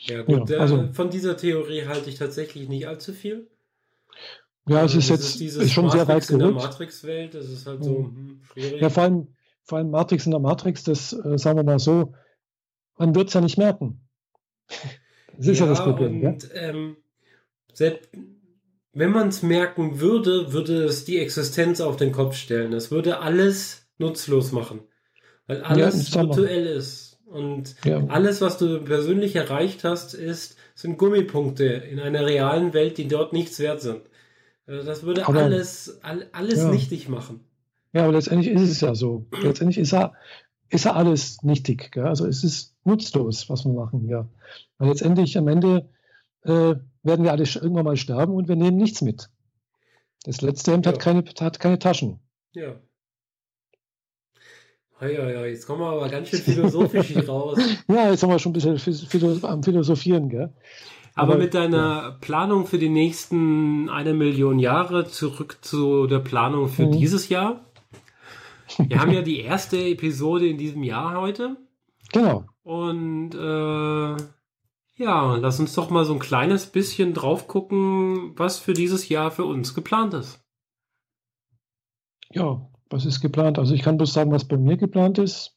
Ja, 0.04 0.22
gut, 0.22 0.50
ja, 0.50 0.58
also, 0.58 0.76
äh, 0.78 0.92
von 0.92 1.10
dieser 1.10 1.36
Theorie 1.36 1.84
halte 1.86 2.10
ich 2.10 2.16
tatsächlich 2.16 2.68
nicht 2.68 2.88
allzu 2.88 3.12
viel. 3.12 3.48
Ja, 4.66 4.84
es 4.84 4.94
ist 4.94 5.10
also, 5.10 5.14
jetzt 5.14 5.40
ist, 5.40 5.56
ist 5.56 5.72
schon 5.72 5.86
Matrix 5.86 6.06
sehr 6.06 6.14
weit 6.14 6.30
in 6.30 6.38
der 6.38 6.50
Matrix-Welt, 6.50 7.34
das 7.34 7.48
ist 7.48 7.66
halt 7.66 7.84
so 7.84 8.06
hm, 8.06 8.40
schwierig. 8.52 8.80
Ja, 8.80 8.90
vor 8.90 9.02
allem, 9.04 9.28
vor 9.64 9.78
allem 9.78 9.90
Matrix 9.90 10.24
in 10.26 10.32
der 10.32 10.40
Matrix, 10.40 10.84
das 10.84 11.12
äh, 11.12 11.38
sagen 11.38 11.58
wir 11.58 11.64
mal 11.64 11.78
so, 11.78 12.14
man 12.96 13.14
wird 13.14 13.28
es 13.28 13.34
ja 13.34 13.40
nicht 13.40 13.58
merken. 13.58 14.00
Das 15.38 15.46
ist 15.46 15.60
ja, 15.60 15.64
ja 15.64 15.70
das 15.70 15.82
Problem. 15.82 16.22
Und? 16.22 16.50
Ähm, 16.52 16.98
selbst, 17.72 18.10
wenn 18.92 19.10
man 19.10 19.28
es 19.28 19.42
merken 19.42 19.98
würde, 19.98 20.52
würde 20.52 20.84
es 20.84 21.06
die 21.06 21.18
Existenz 21.18 21.80
auf 21.80 21.96
den 21.96 22.12
Kopf 22.12 22.36
stellen. 22.36 22.74
Es 22.74 22.90
würde 22.90 23.20
alles 23.20 23.88
nutzlos 23.96 24.52
machen. 24.52 24.80
Weil 25.46 25.62
alles 25.62 26.12
ja, 26.12 26.22
virtuell 26.22 26.66
ist. 26.66 27.11
Und 27.32 27.76
ja. 27.84 28.04
alles, 28.09 28.42
was 28.42 28.59
du 28.59 28.84
persönlich 28.84 29.34
erreicht 29.36 29.84
hast, 29.84 30.12
ist, 30.12 30.56
sind 30.74 30.98
Gummipunkte 30.98 31.64
in 31.64 31.98
einer 31.98 32.26
realen 32.26 32.74
Welt, 32.74 32.98
die 32.98 33.09
dort 33.09 33.32
nichts 33.32 33.59
wert 33.59 33.80
sind. 33.80 34.02
Also 34.66 34.84
das 34.84 35.02
würde 35.02 35.26
aber, 35.26 35.42
alles, 35.42 35.98
all, 36.02 36.28
alles 36.32 36.59
ja. 36.59 36.70
nichtig 36.70 37.09
machen. 37.09 37.40
Ja, 37.94 38.04
aber 38.04 38.12
letztendlich 38.12 38.52
ist 38.52 38.70
es 38.70 38.82
ja 38.82 38.94
so. 38.94 39.26
Letztendlich 39.42 39.78
ist 39.78 39.92
ja, 39.92 40.12
ist 40.68 40.84
ja 40.84 40.92
alles 40.92 41.42
nichtig. 41.42 41.90
Gell? 41.92 42.06
Also 42.06 42.26
es 42.26 42.44
ist 42.44 42.74
nutzlos, 42.84 43.48
was 43.48 43.64
wir 43.64 43.72
machen 43.72 44.00
hier. 44.00 44.28
Weil 44.76 44.88
letztendlich 44.88 45.38
am 45.38 45.48
Ende 45.48 45.88
äh, 46.42 46.74
werden 47.02 47.24
wir 47.24 47.32
alle 47.32 47.44
irgendwann 47.44 47.84
mal 47.86 47.96
sterben 47.96 48.34
und 48.34 48.48
wir 48.48 48.56
nehmen 48.56 48.76
nichts 48.76 49.00
mit. 49.00 49.30
Das 50.24 50.42
letzte 50.42 50.72
Hemd 50.72 50.84
ja. 50.84 50.92
hat, 50.92 51.00
keine, 51.00 51.24
hat 51.40 51.60
keine 51.60 51.78
Taschen. 51.78 52.20
Ja. 52.52 52.76
Ja, 55.02 55.28
ja, 55.28 55.46
jetzt 55.46 55.66
kommen 55.66 55.80
wir 55.80 55.88
aber 55.88 56.08
ganz 56.08 56.28
schön 56.28 56.40
philosophisch 56.40 57.08
hier 57.08 57.28
raus. 57.28 57.58
ja, 57.88 58.10
jetzt 58.10 58.22
haben 58.22 58.30
wir 58.30 58.38
schon 58.38 58.52
ein 58.54 58.76
bisschen 58.76 59.42
am 59.42 59.62
Philosophieren, 59.64 60.28
gell? 60.28 60.52
Aber, 61.14 61.32
aber 61.32 61.42
mit 61.42 61.54
deiner 61.54 61.76
ja. 61.76 62.18
Planung 62.20 62.66
für 62.66 62.78
die 62.78 62.88
nächsten 62.88 63.88
eine 63.88 64.14
Million 64.14 64.60
Jahre 64.60 65.06
zurück 65.06 65.58
zu 65.60 66.06
der 66.06 66.20
Planung 66.20 66.68
für 66.68 66.86
mhm. 66.86 66.92
dieses 66.92 67.28
Jahr. 67.28 67.66
Wir 68.78 69.00
haben 69.00 69.12
ja 69.12 69.22
die 69.22 69.40
erste 69.40 69.76
Episode 69.76 70.46
in 70.46 70.56
diesem 70.56 70.84
Jahr 70.84 71.20
heute. 71.20 71.56
Genau. 72.12 72.44
Und 72.62 73.34
äh, 73.34 74.16
ja, 75.02 75.36
lass 75.36 75.60
uns 75.60 75.74
doch 75.74 75.90
mal 75.90 76.04
so 76.04 76.14
ein 76.14 76.20
kleines 76.20 76.66
bisschen 76.66 77.12
drauf 77.12 77.48
gucken, 77.48 78.32
was 78.38 78.58
für 78.58 78.72
dieses 78.72 79.08
Jahr 79.08 79.30
für 79.30 79.44
uns 79.44 79.74
geplant 79.74 80.14
ist. 80.14 80.40
Ja, 82.30 82.72
was 82.93 83.06
ist 83.06 83.20
geplant? 83.20 83.59
Also 83.59 83.74
ich 83.74 83.82
kann 83.82 83.97
bloß 83.97 84.12
sagen, 84.12 84.31
was 84.31 84.47
bei 84.47 84.56
mir 84.56 84.77
geplant 84.77 85.19
ist. 85.19 85.56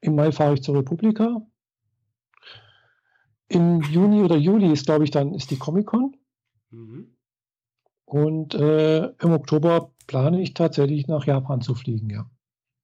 Im 0.00 0.14
Mai 0.14 0.32
fahre 0.32 0.54
ich 0.54 0.62
zur 0.62 0.76
Republika. 0.76 1.42
Im 3.48 3.80
Juni 3.82 4.22
oder 4.22 4.36
Juli 4.36 4.70
ist, 4.72 4.86
glaube 4.86 5.04
ich, 5.04 5.10
dann 5.10 5.34
ist 5.34 5.50
die 5.50 5.58
Comic-Con. 5.58 6.16
Mhm. 6.70 7.16
Und 8.04 8.54
äh, 8.54 9.06
im 9.06 9.32
Oktober 9.32 9.92
plane 10.06 10.40
ich 10.40 10.54
tatsächlich 10.54 11.08
nach 11.08 11.26
Japan 11.26 11.60
zu 11.60 11.74
fliegen, 11.74 12.08
ja. 12.10 12.30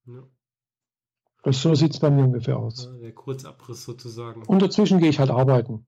ja. 0.06 1.52
So 1.52 1.74
sieht 1.74 1.92
es 1.92 2.00
bei 2.00 2.10
mir 2.10 2.24
ungefähr 2.24 2.58
aus. 2.58 2.84
Ja, 2.84 2.98
der 2.98 3.12
Kurzabriss 3.12 3.84
sozusagen. 3.84 4.42
Und 4.42 4.62
dazwischen 4.62 4.98
gehe 4.98 5.10
ich 5.10 5.18
halt 5.18 5.30
arbeiten. 5.30 5.86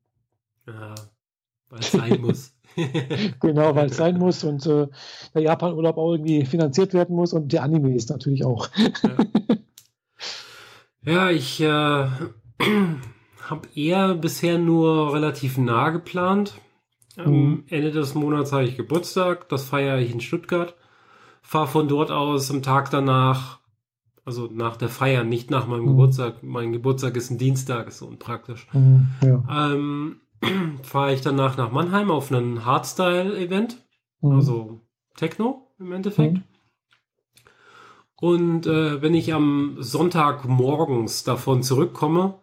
Ja, 0.67 0.95
weil 1.71 1.81
es 1.81 1.93
sein 1.93 2.21
muss. 2.21 2.53
genau, 3.41 3.75
weil 3.75 3.87
es 3.87 3.97
sein 3.97 4.19
muss 4.19 4.45
und 4.45 4.67
äh, 4.67 4.89
der 5.35 5.43
Japan-Urlaub 5.43 5.97
auch 5.97 6.13
irgendwie 6.13 6.45
finanziert 6.45 6.93
werden 6.95 7.17
muss 7.17 7.33
und 7.33 7.53
der 7.53 7.63
Anime 7.63 7.95
ist 7.95 8.11
natürlich 8.11 8.45
auch. 8.45 8.69
ja. 11.05 11.13
ja, 11.13 11.31
ich 11.31 11.61
äh, 11.61 11.67
habe 13.49 13.69
eher 13.75 14.15
bisher 14.15 14.59
nur 14.59 15.15
relativ 15.15 15.59
nah 15.59 15.91
geplant. 15.91 16.55
Am 17.17 17.33
mhm. 17.33 17.65
Ende 17.69 17.93
des 17.93 18.15
Monats 18.15 18.53
habe 18.53 18.65
ich 18.65 18.77
Geburtstag, 18.77 19.49
das 19.49 19.65
feiere 19.65 19.99
ich 19.99 20.13
in 20.13 20.21
Stuttgart. 20.21 20.75
Fahre 21.41 21.69
von 21.69 21.89
dort 21.89 22.11
aus 22.11 22.51
am 22.51 22.63
Tag 22.63 22.91
danach, 22.91 23.61
also 24.25 24.51
nach 24.53 24.77
der 24.77 24.89
Feier, 24.89 25.25
nicht 25.25 25.51
nach 25.51 25.67
meinem 25.67 25.83
mhm. 25.83 25.89
Geburtstag. 25.89 26.43
Mein 26.43 26.73
Geburtstag 26.73 27.17
ist 27.17 27.31
ein 27.31 27.39
Dienstag, 27.39 27.89
ist 27.89 27.99
so 27.99 28.07
unpraktisch. 28.07 28.67
Mhm, 28.73 29.09
ja. 29.23 29.73
ähm, 29.73 30.21
fahre 30.83 31.15
ich 31.15 31.21
danach 31.21 31.57
nach 31.57 31.73
Mannheim 31.73 32.11
auf 32.11 32.33
einen 32.33 32.65
Hardstyle-Event, 32.65 33.85
mhm. 34.21 34.33
also 34.33 34.81
Techno 35.17 35.75
im 35.79 35.93
Endeffekt. 35.93 36.35
Mhm. 36.35 36.45
Und 38.19 38.67
äh, 38.67 39.03
wenn 39.03 39.15
ich 39.15 39.35
am 39.35 39.77
Sonntag 39.79 40.47
morgens 40.47 41.25
davon 41.25 41.63
zurückkomme, 41.63 42.39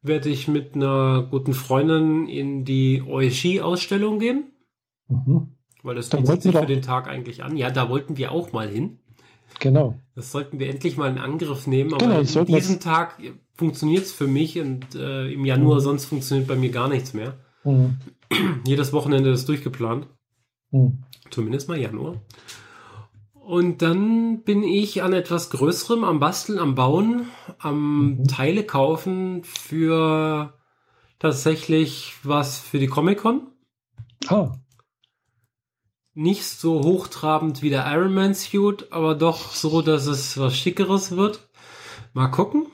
werde 0.00 0.30
ich 0.30 0.48
mit 0.48 0.74
einer 0.74 1.22
guten 1.30 1.52
Freundin 1.52 2.26
in 2.28 2.64
die 2.64 3.02
Oishi-Ausstellung 3.02 4.18
gehen. 4.18 4.52
Mhm. 5.08 5.56
Weil 5.82 5.96
das 5.96 6.10
bietet 6.10 6.42
sich 6.42 6.56
für 6.56 6.66
den 6.66 6.82
Tag 6.82 7.08
eigentlich 7.08 7.42
an. 7.42 7.56
Ja, 7.56 7.70
da 7.70 7.88
wollten 7.88 8.16
wir 8.16 8.32
auch 8.32 8.52
mal 8.52 8.68
hin. 8.68 9.00
Genau. 9.62 9.94
Das 10.16 10.32
sollten 10.32 10.58
wir 10.58 10.68
endlich 10.68 10.96
mal 10.96 11.08
in 11.08 11.18
Angriff 11.18 11.68
nehmen. 11.68 11.94
Aber 11.94 12.04
genau, 12.04 12.18
an 12.18 12.46
diesem 12.46 12.80
Tag 12.80 13.18
funktioniert 13.54 14.02
es 14.02 14.12
für 14.12 14.26
mich 14.26 14.58
und 14.58 14.96
äh, 14.96 15.32
im 15.32 15.44
Januar 15.44 15.76
mhm. 15.76 15.84
sonst 15.84 16.06
funktioniert 16.06 16.48
bei 16.48 16.56
mir 16.56 16.70
gar 16.70 16.88
nichts 16.88 17.14
mehr. 17.14 17.34
Mhm. 17.62 17.98
Jedes 18.66 18.92
Wochenende 18.92 19.30
ist 19.30 19.48
durchgeplant. 19.48 20.08
Mhm. 20.72 21.04
Zumindest 21.30 21.68
mal 21.68 21.78
Januar. 21.78 22.16
Und 23.34 23.82
dann 23.82 24.42
bin 24.42 24.64
ich 24.64 25.04
an 25.04 25.12
etwas 25.12 25.50
Größerem 25.50 26.02
am 26.02 26.18
Basteln, 26.18 26.58
am 26.58 26.74
Bauen, 26.74 27.26
am 27.58 28.18
mhm. 28.18 28.24
Teile 28.24 28.64
kaufen 28.64 29.44
für 29.44 30.54
tatsächlich 31.20 32.14
was 32.24 32.58
für 32.58 32.80
die 32.80 32.88
Comic-Con. 32.88 33.46
Ah. 34.26 34.54
Nicht 36.14 36.44
so 36.44 36.82
hochtrabend 36.82 37.62
wie 37.62 37.70
der 37.70 37.90
Iron 37.92 38.12
Man 38.12 38.34
Suit, 38.34 38.92
aber 38.92 39.14
doch 39.14 39.52
so, 39.52 39.80
dass 39.80 40.06
es 40.06 40.36
was 40.38 40.56
Schickeres 40.56 41.12
wird. 41.16 41.48
Mal 42.12 42.28
gucken. 42.28 42.66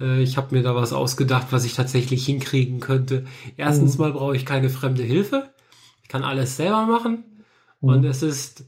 Äh, 0.00 0.22
ich 0.22 0.36
habe 0.36 0.54
mir 0.54 0.62
da 0.62 0.74
was 0.74 0.92
ausgedacht, 0.92 1.48
was 1.50 1.64
ich 1.64 1.74
tatsächlich 1.74 2.24
hinkriegen 2.24 2.80
könnte. 2.80 3.26
Erstens 3.56 3.98
mhm. 3.98 4.04
mal 4.04 4.12
brauche 4.12 4.36
ich 4.36 4.46
keine 4.46 4.70
fremde 4.70 5.02
Hilfe. 5.02 5.52
Ich 6.02 6.08
kann 6.08 6.24
alles 6.24 6.56
selber 6.56 6.86
machen. 6.86 7.44
Mhm. 7.80 7.88
Und 7.88 8.04
es 8.04 8.22
ist 8.22 8.64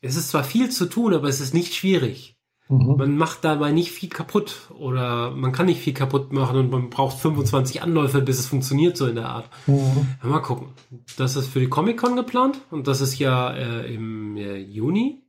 es 0.00 0.16
ist 0.16 0.30
zwar 0.30 0.44
viel 0.44 0.70
zu 0.70 0.86
tun, 0.88 1.12
aber 1.12 1.28
es 1.28 1.40
ist 1.40 1.54
nicht 1.54 1.74
schwierig. 1.74 2.37
Mhm. 2.68 2.96
Man 2.96 3.16
macht 3.16 3.44
dabei 3.44 3.72
nicht 3.72 3.92
viel 3.92 4.10
kaputt 4.10 4.70
oder 4.78 5.30
man 5.30 5.52
kann 5.52 5.66
nicht 5.66 5.80
viel 5.80 5.94
kaputt 5.94 6.32
machen 6.32 6.58
und 6.58 6.70
man 6.70 6.90
braucht 6.90 7.18
25 7.18 7.82
Anläufe, 7.82 8.20
bis 8.20 8.38
es 8.38 8.46
funktioniert, 8.46 8.96
so 8.96 9.06
in 9.06 9.14
der 9.14 9.28
Art. 9.28 9.48
Mhm. 9.66 10.06
Ja, 10.22 10.28
mal 10.28 10.40
gucken. 10.40 10.68
Das 11.16 11.36
ist 11.36 11.48
für 11.48 11.60
die 11.60 11.68
Comic-Con 11.68 12.16
geplant 12.16 12.60
und 12.70 12.86
das 12.86 13.00
ist 13.00 13.18
ja 13.18 13.50
äh, 13.52 13.94
im 13.94 14.36
äh, 14.36 14.58
Juni. 14.58 15.22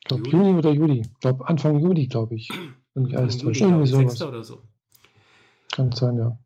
Ich 0.00 0.08
glaube 0.08 0.28
Juni 0.28 0.54
oder 0.54 0.70
Juli. 0.70 1.02
Ich 1.02 1.20
glaube 1.20 1.46
Anfang 1.46 1.78
Juli, 1.80 2.06
glaube 2.06 2.34
ich. 2.34 2.48
Wenn 2.94 3.06
ich 3.06 3.16
alles 3.16 3.36
täusche. 3.38 3.64
Irgendwie 3.64 3.86
sowas. 3.86 4.22
oder 4.22 4.42
so. 4.42 4.62
Kann 5.72 5.92
sein, 5.92 6.16
ja. 6.16 6.38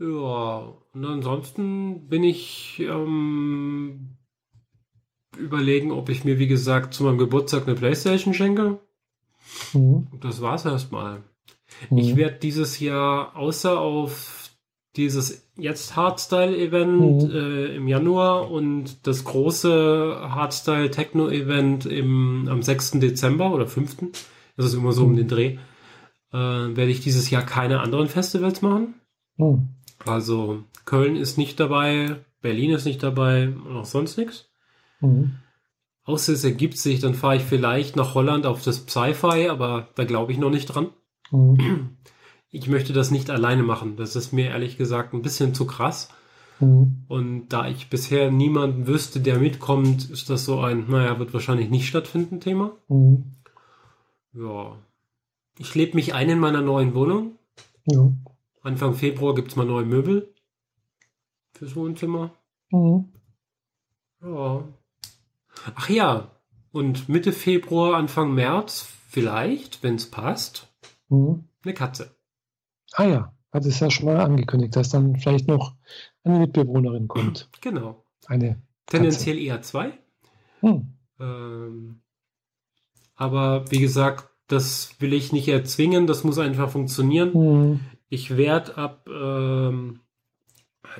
Ja, 0.00 0.74
und 0.92 1.04
ansonsten 1.04 2.08
bin 2.08 2.24
ich 2.24 2.80
ähm, 2.80 4.16
überlegen, 5.38 5.92
ob 5.92 6.08
ich 6.08 6.24
mir, 6.24 6.40
wie 6.40 6.48
gesagt, 6.48 6.94
zu 6.94 7.04
meinem 7.04 7.18
Geburtstag 7.18 7.68
eine 7.68 7.76
Playstation 7.76 8.34
schenke. 8.34 8.80
Mhm. 9.72 10.08
Das 10.20 10.40
war's 10.40 10.64
erstmal. 10.64 11.22
Mhm. 11.90 11.98
Ich 11.98 12.16
werde 12.16 12.38
dieses 12.38 12.80
Jahr 12.80 13.36
außer 13.36 13.78
auf 13.78 14.50
dieses 14.96 15.48
jetzt 15.56 15.96
Hardstyle-Event 15.96 17.24
mhm. 17.24 17.30
äh, 17.30 17.76
im 17.76 17.88
Januar 17.88 18.50
und 18.50 19.06
das 19.06 19.24
große 19.24 20.16
Hardstyle-Techno-Event 20.30 21.86
am 21.86 22.62
6. 22.62 22.92
Dezember 22.92 23.52
oder 23.52 23.66
5. 23.66 23.96
Das 24.56 24.66
ist 24.66 24.74
immer 24.74 24.92
so 24.92 25.04
um 25.04 25.12
mhm. 25.12 25.16
den 25.16 25.28
Dreh. 25.28 25.58
Äh, 26.32 26.36
werde 26.36 26.90
ich 26.90 27.00
dieses 27.00 27.30
Jahr 27.30 27.42
keine 27.42 27.80
anderen 27.80 28.08
Festivals 28.08 28.62
machen. 28.62 28.94
Mhm. 29.36 29.70
Also 30.04 30.62
Köln 30.84 31.16
ist 31.16 31.38
nicht 31.38 31.58
dabei, 31.58 32.16
Berlin 32.40 32.70
ist 32.70 32.84
nicht 32.84 33.02
dabei 33.02 33.48
und 33.48 33.76
auch 33.76 33.84
sonst 33.84 34.18
nichts. 34.18 34.50
Mhm. 35.00 35.36
Außer 36.04 36.34
es 36.34 36.44
ergibt 36.44 36.76
sich, 36.76 37.00
dann 37.00 37.14
fahre 37.14 37.36
ich 37.36 37.42
vielleicht 37.42 37.96
nach 37.96 38.14
Holland 38.14 38.44
auf 38.46 38.62
das 38.62 38.84
Sci-Fi, 38.86 39.48
aber 39.48 39.88
da 39.94 40.04
glaube 40.04 40.32
ich 40.32 40.38
noch 40.38 40.50
nicht 40.50 40.66
dran. 40.66 40.90
Mhm. 41.30 41.96
Ich 42.50 42.68
möchte 42.68 42.92
das 42.92 43.10
nicht 43.10 43.30
alleine 43.30 43.62
machen. 43.62 43.96
Das 43.96 44.14
ist 44.14 44.32
mir 44.32 44.50
ehrlich 44.50 44.76
gesagt 44.76 45.14
ein 45.14 45.22
bisschen 45.22 45.54
zu 45.54 45.66
krass. 45.66 46.10
Mhm. 46.60 47.04
Und 47.08 47.48
da 47.48 47.66
ich 47.68 47.88
bisher 47.88 48.30
niemanden 48.30 48.86
wüsste, 48.86 49.20
der 49.20 49.38
mitkommt, 49.38 50.10
ist 50.10 50.30
das 50.30 50.44
so 50.44 50.60
ein, 50.60 50.88
naja, 50.88 51.18
wird 51.18 51.32
wahrscheinlich 51.32 51.70
nicht 51.70 51.88
stattfinden 51.88 52.38
Thema. 52.38 52.72
Mhm. 52.88 53.24
Ja. 54.34 54.76
Ich 55.58 55.74
lebe 55.74 55.94
mich 55.94 56.14
ein 56.14 56.28
in 56.28 56.38
meiner 56.38 56.60
neuen 56.60 56.94
Wohnung. 56.94 57.38
Ja. 57.86 58.12
Anfang 58.62 58.94
Februar 58.94 59.34
gibt 59.34 59.48
es 59.48 59.56
mal 59.56 59.66
neue 59.66 59.84
Möbel 59.84 60.32
fürs 61.52 61.74
Wohnzimmer. 61.76 62.32
Mhm. 62.70 63.08
Ja. 64.22 64.64
Ach 65.74 65.88
ja, 65.88 66.30
und 66.72 67.08
Mitte 67.08 67.32
Februar, 67.32 67.96
Anfang 67.96 68.34
März, 68.34 68.86
vielleicht, 69.08 69.82
wenn 69.82 69.94
es 69.94 70.10
passt, 70.10 70.68
mhm. 71.08 71.44
eine 71.64 71.74
Katze. 71.74 72.16
Ah 72.92 73.04
ja, 73.04 73.34
hat 73.52 73.64
es 73.64 73.80
ja 73.80 73.90
schon 73.90 74.06
mal 74.06 74.20
angekündigt, 74.20 74.76
dass 74.76 74.90
dann 74.90 75.16
vielleicht 75.16 75.48
noch 75.48 75.74
eine 76.24 76.40
Mitbewohnerin 76.40 77.08
kommt. 77.08 77.48
Genau. 77.60 78.04
Eine 78.26 78.62
Tendenziell 78.86 79.36
Katze. 79.36 79.46
eher 79.46 79.62
zwei. 79.62 79.98
Hm. 80.60 80.94
Ähm, 81.20 82.00
aber 83.14 83.70
wie 83.70 83.80
gesagt, 83.80 84.30
das 84.48 85.00
will 85.00 85.12
ich 85.12 85.32
nicht 85.32 85.48
erzwingen, 85.48 86.06
das 86.06 86.24
muss 86.24 86.38
einfach 86.38 86.70
funktionieren. 86.70 87.32
Hm. 87.32 87.80
Ich 88.08 88.36
werde 88.36 88.76
ab 88.76 89.08
ähm, 89.08 90.00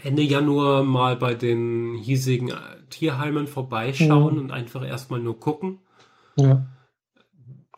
Ende 0.02 0.22
Januar 0.22 0.82
mal 0.82 1.16
bei 1.16 1.34
den 1.34 1.94
hiesigen 1.94 2.52
Tierheimen 2.90 3.46
vorbeischauen 3.46 4.34
mhm. 4.34 4.40
und 4.40 4.50
einfach 4.50 4.86
erstmal 4.86 5.20
nur 5.20 5.38
gucken. 5.38 5.78
Ja. 6.36 6.66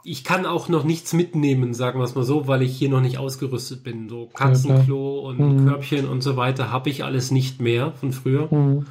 Ich 0.04 0.22
kann 0.22 0.46
auch 0.46 0.68
noch 0.68 0.84
nichts 0.84 1.12
mitnehmen, 1.12 1.74
sagen 1.74 1.98
wir 1.98 2.04
es 2.04 2.14
mal 2.14 2.24
so, 2.24 2.46
weil 2.46 2.62
ich 2.62 2.76
hier 2.76 2.88
noch 2.88 3.00
nicht 3.00 3.18
ausgerüstet 3.18 3.82
bin. 3.82 4.08
So 4.08 4.26
Katzenklo 4.32 5.22
ja, 5.22 5.28
und 5.28 5.38
mhm. 5.38 5.66
Körbchen 5.66 6.06
und 6.06 6.22
so 6.22 6.36
weiter 6.36 6.70
habe 6.70 6.90
ich 6.90 7.02
alles 7.02 7.30
nicht 7.30 7.60
mehr 7.60 7.92
von 7.92 8.12
früher. 8.12 8.52
Mhm. 8.52 8.86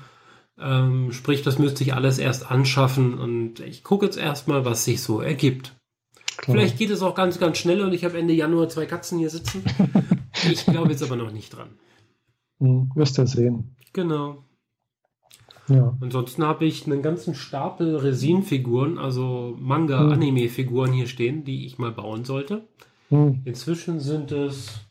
Ähm, 0.59 1.11
sprich, 1.11 1.41
das 1.41 1.57
müsste 1.57 1.83
ich 1.83 1.93
alles 1.93 2.17
erst 2.17 2.49
anschaffen 2.49 3.17
und 3.17 3.59
ich 3.59 3.83
gucke 3.83 4.05
jetzt 4.05 4.17
erstmal, 4.17 4.65
was 4.65 4.85
sich 4.85 5.01
so 5.01 5.21
ergibt. 5.21 5.75
Klar. 6.37 6.57
Vielleicht 6.57 6.77
geht 6.77 6.89
es 6.89 7.01
auch 7.01 7.15
ganz, 7.15 7.39
ganz 7.39 7.57
schnell 7.57 7.81
und 7.81 7.93
ich 7.93 8.03
habe 8.03 8.17
Ende 8.17 8.33
Januar 8.33 8.67
zwei 8.69 8.85
Katzen 8.85 9.19
hier 9.19 9.29
sitzen. 9.29 9.63
ich 10.51 10.65
glaube 10.65 10.91
jetzt 10.91 11.03
aber 11.03 11.15
noch 11.15 11.31
nicht 11.31 11.55
dran. 11.55 11.69
Hm, 12.59 12.91
wirst 12.95 13.17
du 13.17 13.27
sehen. 13.27 13.75
Genau. 13.93 14.43
Ja. 15.67 15.97
Ansonsten 15.99 16.43
habe 16.43 16.65
ich 16.65 16.85
einen 16.85 17.01
ganzen 17.01 17.33
Stapel 17.33 17.95
Resin-Figuren, 17.95 18.97
also 18.97 19.55
Manga-Anime-Figuren 19.59 20.93
hier 20.93 21.07
stehen, 21.07 21.43
die 21.43 21.65
ich 21.65 21.79
mal 21.79 21.91
bauen 21.91 22.23
sollte. 22.23 22.67
Hm. 23.09 23.41
Inzwischen 23.45 23.99
sind 23.99 24.31
es 24.31 24.81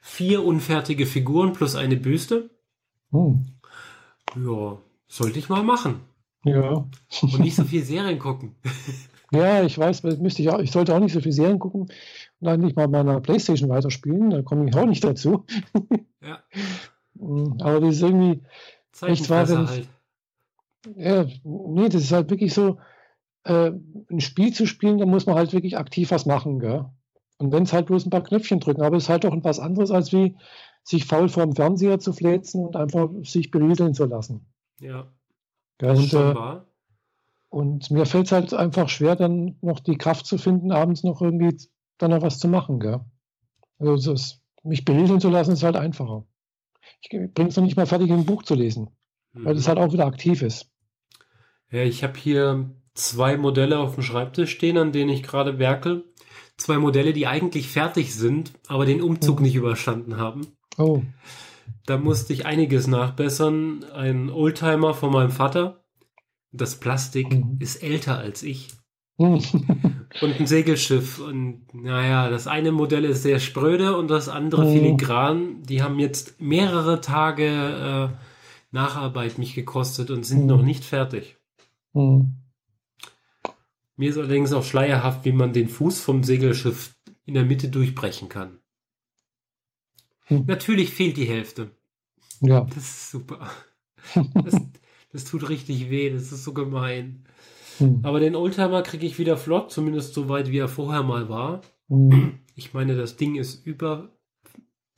vier 0.00 0.44
unfertige 0.44 1.06
Figuren 1.06 1.52
plus 1.52 1.76
eine 1.76 1.96
Büste. 1.96 2.50
Hm. 3.10 3.46
Ja, 4.36 4.78
sollte 5.06 5.38
ich 5.38 5.48
mal 5.48 5.62
machen. 5.62 6.00
Ja. 6.44 6.86
Und 7.22 7.38
nicht 7.40 7.56
so 7.56 7.64
viel 7.64 7.84
Serien 7.84 8.18
gucken. 8.18 8.54
Ja, 9.32 9.64
ich 9.64 9.76
weiß, 9.76 10.04
müsste 10.20 10.42
ich 10.42 10.50
auch, 10.50 10.60
ich 10.60 10.70
sollte 10.70 10.94
auch 10.94 11.00
nicht 11.00 11.12
so 11.12 11.18
viele 11.18 11.32
Serien 11.32 11.58
gucken 11.58 11.88
dann 12.44 12.60
nicht 12.60 12.76
mal 12.76 12.88
meiner 12.88 13.20
Playstation 13.20 13.68
weiterspielen, 13.68 14.30
da 14.30 14.42
komme 14.42 14.68
ich 14.68 14.76
auch 14.76 14.86
nicht 14.86 15.04
dazu. 15.04 15.44
Ja. 16.22 16.42
Mm, 17.16 17.60
aber 17.60 17.80
das 17.80 17.94
ist 17.94 18.02
irgendwie 18.02 18.42
echt 19.02 19.30
wahr, 19.30 19.46
halt. 19.46 19.88
Ja, 20.96 21.26
nee, 21.44 21.88
das 21.88 22.02
ist 22.02 22.10
halt 22.10 22.28
wirklich 22.28 22.52
so, 22.52 22.78
äh, 23.44 23.70
ein 24.10 24.20
Spiel 24.20 24.52
zu 24.52 24.66
spielen, 24.66 24.98
da 24.98 25.06
muss 25.06 25.26
man 25.26 25.36
halt 25.36 25.52
wirklich 25.52 25.78
aktiv 25.78 26.10
was 26.10 26.26
machen, 26.26 26.58
gell? 26.58 26.86
Und 27.38 27.52
wenn 27.52 27.64
es 27.64 27.72
halt 27.72 27.86
bloß 27.86 28.06
ein 28.06 28.10
paar 28.10 28.22
Knöpfchen 28.22 28.60
drücken, 28.60 28.82
aber 28.82 28.96
es 28.96 29.04
ist 29.04 29.08
halt 29.08 29.24
doch 29.24 29.34
etwas 29.34 29.60
anderes, 29.60 29.90
als 29.90 30.12
wie 30.12 30.36
sich 30.82 31.04
faul 31.04 31.28
vor 31.28 31.44
dem 31.44 31.54
Fernseher 31.54 31.98
zu 31.98 32.12
fläzen 32.12 32.64
und 32.64 32.76
einfach 32.76 33.10
sich 33.22 33.50
berieseln 33.50 33.94
zu 33.94 34.04
lassen. 34.06 34.46
Ja. 34.80 35.06
Gell? 35.78 35.96
Und, 35.96 36.12
äh, 36.12 36.60
und 37.48 37.90
mir 37.90 38.06
fällt 38.06 38.26
es 38.26 38.32
halt 38.32 38.54
einfach 38.54 38.88
schwer, 38.88 39.16
dann 39.16 39.56
noch 39.60 39.80
die 39.80 39.96
Kraft 39.96 40.26
zu 40.26 40.38
finden, 40.38 40.72
abends 40.72 41.02
noch 41.02 41.20
irgendwie 41.20 41.56
dann 41.98 42.10
noch 42.10 42.22
was 42.22 42.38
zu 42.38 42.48
machen, 42.48 42.80
gell? 42.80 43.00
Also 43.78 44.12
ist, 44.12 44.42
mich 44.62 44.84
berieseln 44.84 45.20
zu 45.20 45.28
lassen, 45.28 45.52
ist 45.52 45.62
halt 45.62 45.76
einfacher. 45.76 46.26
Ich 47.00 47.10
bringe 47.10 47.48
es 47.48 47.56
noch 47.56 47.64
nicht 47.64 47.76
mal 47.76 47.86
fertig, 47.86 48.10
ein 48.10 48.26
Buch 48.26 48.42
zu 48.42 48.54
lesen, 48.54 48.90
mhm. 49.32 49.44
weil 49.44 49.56
es 49.56 49.68
halt 49.68 49.78
auch 49.78 49.92
wieder 49.92 50.06
aktiv 50.06 50.42
ist. 50.42 50.70
Ja, 51.70 51.82
ich 51.82 52.02
habe 52.04 52.18
hier 52.18 52.70
zwei 52.94 53.36
Modelle 53.36 53.78
auf 53.78 53.94
dem 53.94 54.02
Schreibtisch 54.02 54.50
stehen, 54.50 54.78
an 54.78 54.92
denen 54.92 55.10
ich 55.10 55.22
gerade 55.22 55.58
werkel. 55.58 56.04
Zwei 56.56 56.78
Modelle, 56.78 57.12
die 57.12 57.26
eigentlich 57.26 57.68
fertig 57.68 58.14
sind, 58.14 58.52
aber 58.68 58.86
den 58.86 59.02
Umzug 59.02 59.40
oh. 59.40 59.42
nicht 59.42 59.56
überstanden 59.56 60.18
haben. 60.18 60.46
Oh. 60.78 61.02
Da 61.86 61.98
musste 61.98 62.32
ich 62.32 62.46
einiges 62.46 62.86
nachbessern. 62.86 63.84
Ein 63.92 64.30
Oldtimer 64.30 64.94
von 64.94 65.12
meinem 65.12 65.30
Vater. 65.30 65.84
Das 66.52 66.78
Plastik 66.78 67.32
mhm. 67.32 67.56
ist 67.58 67.82
älter 67.82 68.18
als 68.18 68.42
ich. 68.42 68.68
Und 69.16 70.40
ein 70.40 70.46
Segelschiff. 70.46 71.18
Und 71.18 71.62
naja, 71.72 72.30
das 72.30 72.46
eine 72.46 72.72
Modell 72.72 73.04
ist 73.04 73.22
sehr 73.22 73.38
spröde 73.38 73.96
und 73.96 74.08
das 74.08 74.28
andere 74.28 74.66
mhm. 74.66 74.72
filigran. 74.72 75.62
Die 75.62 75.82
haben 75.82 75.98
jetzt 75.98 76.40
mehrere 76.40 77.00
Tage 77.00 77.46
äh, 78.12 78.24
Nacharbeit 78.72 79.38
mich 79.38 79.54
gekostet 79.54 80.10
und 80.10 80.24
sind 80.24 80.42
mhm. 80.42 80.46
noch 80.46 80.62
nicht 80.62 80.84
fertig. 80.84 81.36
Mhm. 81.92 82.36
Mir 83.96 84.10
ist 84.10 84.18
allerdings 84.18 84.52
auch 84.52 84.64
schleierhaft, 84.64 85.24
wie 85.24 85.32
man 85.32 85.52
den 85.52 85.68
Fuß 85.68 86.00
vom 86.00 86.24
Segelschiff 86.24 86.96
in 87.24 87.34
der 87.34 87.44
Mitte 87.44 87.68
durchbrechen 87.68 88.28
kann. 88.28 88.58
Natürlich 90.28 90.90
fehlt 90.90 91.16
die 91.16 91.28
Hälfte. 91.28 91.70
Ja. 92.40 92.62
Das 92.62 92.78
ist 92.78 93.10
super. 93.10 93.50
Das, 94.34 94.60
das 95.12 95.24
tut 95.24 95.48
richtig 95.48 95.90
weh, 95.90 96.10
das 96.10 96.32
ist 96.32 96.44
so 96.44 96.52
gemein. 96.52 97.24
Hm. 97.78 98.00
Aber 98.02 98.20
den 98.20 98.36
Oldtimer 98.36 98.82
kriege 98.82 99.06
ich 99.06 99.18
wieder 99.18 99.36
flott, 99.36 99.70
zumindest 99.70 100.14
so 100.14 100.28
weit, 100.28 100.50
wie 100.50 100.58
er 100.58 100.68
vorher 100.68 101.02
mal 101.02 101.28
war. 101.28 101.62
Hm. 101.88 102.38
Ich 102.54 102.74
meine, 102.74 102.96
das 102.96 103.16
Ding 103.16 103.36
ist 103.36 103.66
über, 103.66 104.10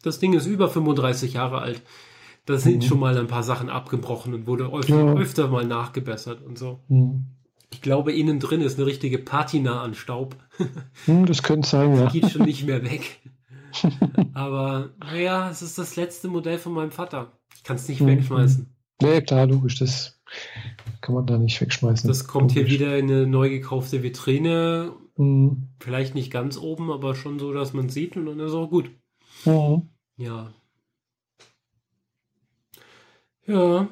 das 0.02 0.18
Ding 0.18 0.34
ist 0.34 0.46
über 0.46 0.68
35 0.68 1.34
Jahre 1.34 1.58
alt. 1.58 1.82
Da 2.44 2.58
sind 2.58 2.82
hm. 2.82 2.88
schon 2.88 3.00
mal 3.00 3.18
ein 3.18 3.26
paar 3.26 3.42
Sachen 3.42 3.68
abgebrochen 3.70 4.32
und 4.34 4.46
wurde 4.46 4.72
öfter, 4.72 5.04
ja. 5.04 5.14
öfter 5.14 5.48
mal 5.48 5.66
nachgebessert 5.66 6.42
und 6.42 6.58
so. 6.58 6.80
Hm. 6.88 7.26
Ich 7.72 7.82
glaube, 7.82 8.12
innen 8.12 8.38
drin 8.38 8.60
ist 8.60 8.78
eine 8.78 8.86
richtige 8.86 9.18
Patina 9.18 9.82
an 9.82 9.94
Staub. 9.94 10.36
Hm, 11.04 11.26
das 11.26 11.42
könnte 11.42 11.68
sein, 11.68 11.94
ja. 11.96 12.08
Geht 12.12 12.30
schon 12.30 12.44
nicht 12.44 12.64
mehr 12.64 12.82
weg. 12.84 13.20
Aber 14.34 14.90
naja, 15.00 15.50
es 15.50 15.62
ist 15.62 15.76
das 15.78 15.96
letzte 15.96 16.28
Modell 16.28 16.58
von 16.58 16.72
meinem 16.72 16.92
Vater. 16.92 17.32
Ich 17.54 17.64
kann 17.64 17.76
es 17.76 17.88
nicht 17.88 18.00
mhm. 18.00 18.06
wegschmeißen. 18.06 18.74
Nee, 19.02 19.20
klar, 19.22 19.46
logisch. 19.46 19.78
Das 19.78 20.20
kann 21.06 21.14
man 21.14 21.26
da 21.26 21.38
nicht 21.38 21.60
wegschmeißen. 21.60 22.08
Das 22.08 22.26
kommt 22.26 22.52
logisch. 22.52 22.68
hier 22.68 22.80
wieder 22.80 22.98
in 22.98 23.08
eine 23.08 23.28
neu 23.28 23.48
gekaufte 23.48 24.02
Vitrine. 24.02 24.92
Mhm. 25.16 25.68
Vielleicht 25.78 26.16
nicht 26.16 26.32
ganz 26.32 26.58
oben, 26.58 26.90
aber 26.90 27.14
schon 27.14 27.38
so, 27.38 27.52
dass 27.52 27.72
man 27.72 27.88
sieht 27.88 28.16
und 28.16 28.26
dann 28.26 28.40
ist 28.40 28.52
auch 28.54 28.68
gut. 28.68 28.90
Mhm. 29.44 29.88
Ja. 30.16 30.52
Ja. 33.46 33.86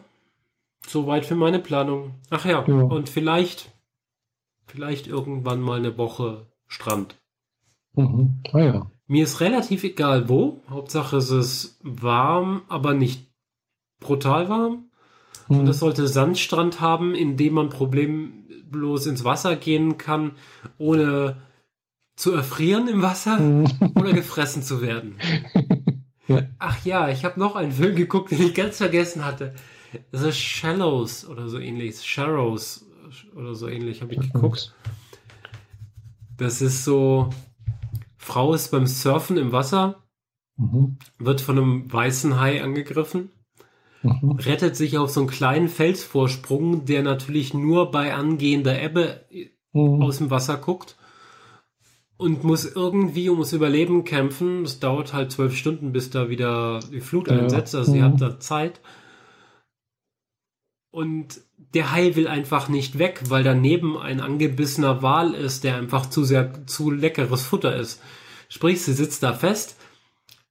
Soweit 0.88 1.24
für 1.24 1.36
meine 1.36 1.60
Planung. 1.60 2.14
Ach 2.30 2.44
ja, 2.46 2.64
ja, 2.66 2.74
und 2.74 3.08
vielleicht, 3.08 3.70
vielleicht 4.66 5.06
irgendwann 5.06 5.60
mal 5.60 5.78
eine 5.78 5.96
Woche 5.96 6.48
Strand. 6.66 7.14
Mhm. 7.92 8.40
Ah 8.52 8.58
ja. 8.58 8.90
Mir 9.06 9.22
ist 9.22 9.40
relativ 9.40 9.84
egal 9.84 10.28
wo. 10.28 10.62
Hauptsache 10.68 11.18
es 11.18 11.30
ist 11.30 11.78
warm, 11.84 12.62
aber 12.68 12.92
nicht 12.92 13.30
brutal 14.00 14.48
warm. 14.48 14.90
Mhm. 15.48 15.60
Und 15.60 15.68
es 15.68 15.78
sollte 15.78 16.08
Sandstrand 16.08 16.80
haben, 16.80 17.14
in 17.14 17.36
dem 17.36 17.54
man 17.54 17.68
problemlos 17.68 19.06
ins 19.06 19.24
Wasser 19.24 19.56
gehen 19.56 19.98
kann, 19.98 20.32
ohne 20.78 21.36
zu 22.16 22.32
erfrieren 22.32 22.88
im 22.88 23.02
Wasser 23.02 23.38
mhm. 23.38 23.66
oder 23.94 24.12
gefressen 24.12 24.62
zu 24.62 24.80
werden. 24.80 25.16
Ja. 26.26 26.40
Ach 26.58 26.82
ja, 26.86 27.10
ich 27.10 27.22
habe 27.26 27.38
noch 27.38 27.54
einen 27.54 27.72
Film 27.72 27.96
geguckt, 27.96 28.30
den 28.30 28.40
ich 28.40 28.54
ganz 28.54 28.78
vergessen 28.78 29.26
hatte. 29.26 29.52
Das 30.10 30.22
ist 30.22 30.38
Shallows 30.38 31.28
oder 31.28 31.50
so 31.50 31.58
ähnlich. 31.58 32.00
Shallows 32.00 32.86
oder 33.36 33.54
so 33.54 33.68
ähnlich 33.68 34.00
habe 34.00 34.14
ich 34.14 34.20
geguckt. 34.20 34.74
Das 36.38 36.62
ist 36.62 36.82
so 36.82 37.28
Frau 38.24 38.54
ist 38.54 38.70
beim 38.70 38.86
Surfen 38.86 39.36
im 39.36 39.52
Wasser, 39.52 40.02
mhm. 40.56 40.96
wird 41.18 41.42
von 41.42 41.58
einem 41.58 41.92
weißen 41.92 42.40
Hai 42.40 42.62
angegriffen, 42.62 43.28
mhm. 44.04 44.32
rettet 44.32 44.76
sich 44.76 44.98
auf 44.98 45.10
so 45.10 45.20
einen 45.20 45.28
kleinen 45.28 45.68
Felsvorsprung, 45.68 46.84
der 46.84 47.02
natürlich 47.02 47.54
nur 47.54 47.90
bei 47.90 48.14
angehender 48.14 48.80
Ebbe 48.80 49.24
mhm. 49.72 50.02
aus 50.02 50.18
dem 50.18 50.30
Wasser 50.30 50.56
guckt 50.56 50.96
und 52.16 52.44
muss 52.44 52.64
irgendwie 52.64 53.28
ums 53.30 53.52
Überleben 53.52 54.04
kämpfen. 54.04 54.62
Es 54.62 54.78
dauert 54.78 55.12
halt 55.12 55.32
zwölf 55.32 55.56
Stunden, 55.56 55.92
bis 55.92 56.10
da 56.10 56.28
wieder 56.28 56.80
die 56.92 57.00
Flut 57.00 57.28
ja. 57.28 57.38
einsetzt, 57.38 57.74
also 57.74 57.92
sie 57.92 58.02
hat 58.02 58.20
da 58.20 58.38
Zeit. 58.38 58.80
Und 60.90 61.40
der 61.74 61.90
Hai 61.90 62.14
will 62.14 62.28
einfach 62.28 62.68
nicht 62.68 62.98
weg, 62.98 63.22
weil 63.28 63.42
daneben 63.42 63.98
ein 63.98 64.20
angebissener 64.20 65.02
Wal 65.02 65.34
ist, 65.34 65.64
der 65.64 65.76
einfach 65.76 66.06
zu 66.06 66.22
sehr, 66.22 66.66
zu 66.66 66.90
leckeres 66.90 67.46
Futter 67.46 67.74
ist. 67.74 68.00
Sprich, 68.48 68.82
sie 68.82 68.92
sitzt 68.92 69.24
da 69.24 69.32
fest. 69.32 69.76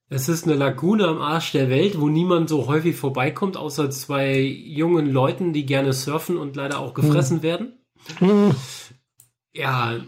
Es 0.08 0.28
ist 0.28 0.44
eine 0.44 0.54
Lagune 0.54 1.08
am 1.08 1.20
Arsch 1.20 1.52
der 1.52 1.70
Welt, 1.70 2.00
wo 2.00 2.08
niemand 2.08 2.48
so 2.48 2.66
häufig 2.66 2.96
vorbeikommt, 2.96 3.56
außer 3.56 3.90
zwei 3.90 4.38
jungen 4.40 5.10
Leuten, 5.10 5.52
die 5.52 5.66
gerne 5.66 5.92
surfen 5.92 6.36
und 6.36 6.56
leider 6.56 6.78
auch 6.78 6.94
gefressen 6.94 7.38
mhm. 7.38 7.42
werden. 7.42 7.78
Mhm. 8.20 8.54
Ja, 9.52 10.00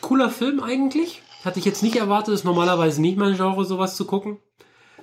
cooler 0.00 0.30
Film 0.30 0.60
eigentlich. 0.60 1.22
Hatte 1.44 1.58
ich 1.58 1.64
jetzt 1.64 1.82
nicht 1.82 1.96
erwartet, 1.96 2.34
ist 2.34 2.44
normalerweise 2.44 3.00
nicht 3.00 3.16
mein 3.16 3.36
Genre, 3.36 3.64
sowas 3.64 3.96
zu 3.96 4.04
gucken 4.04 4.38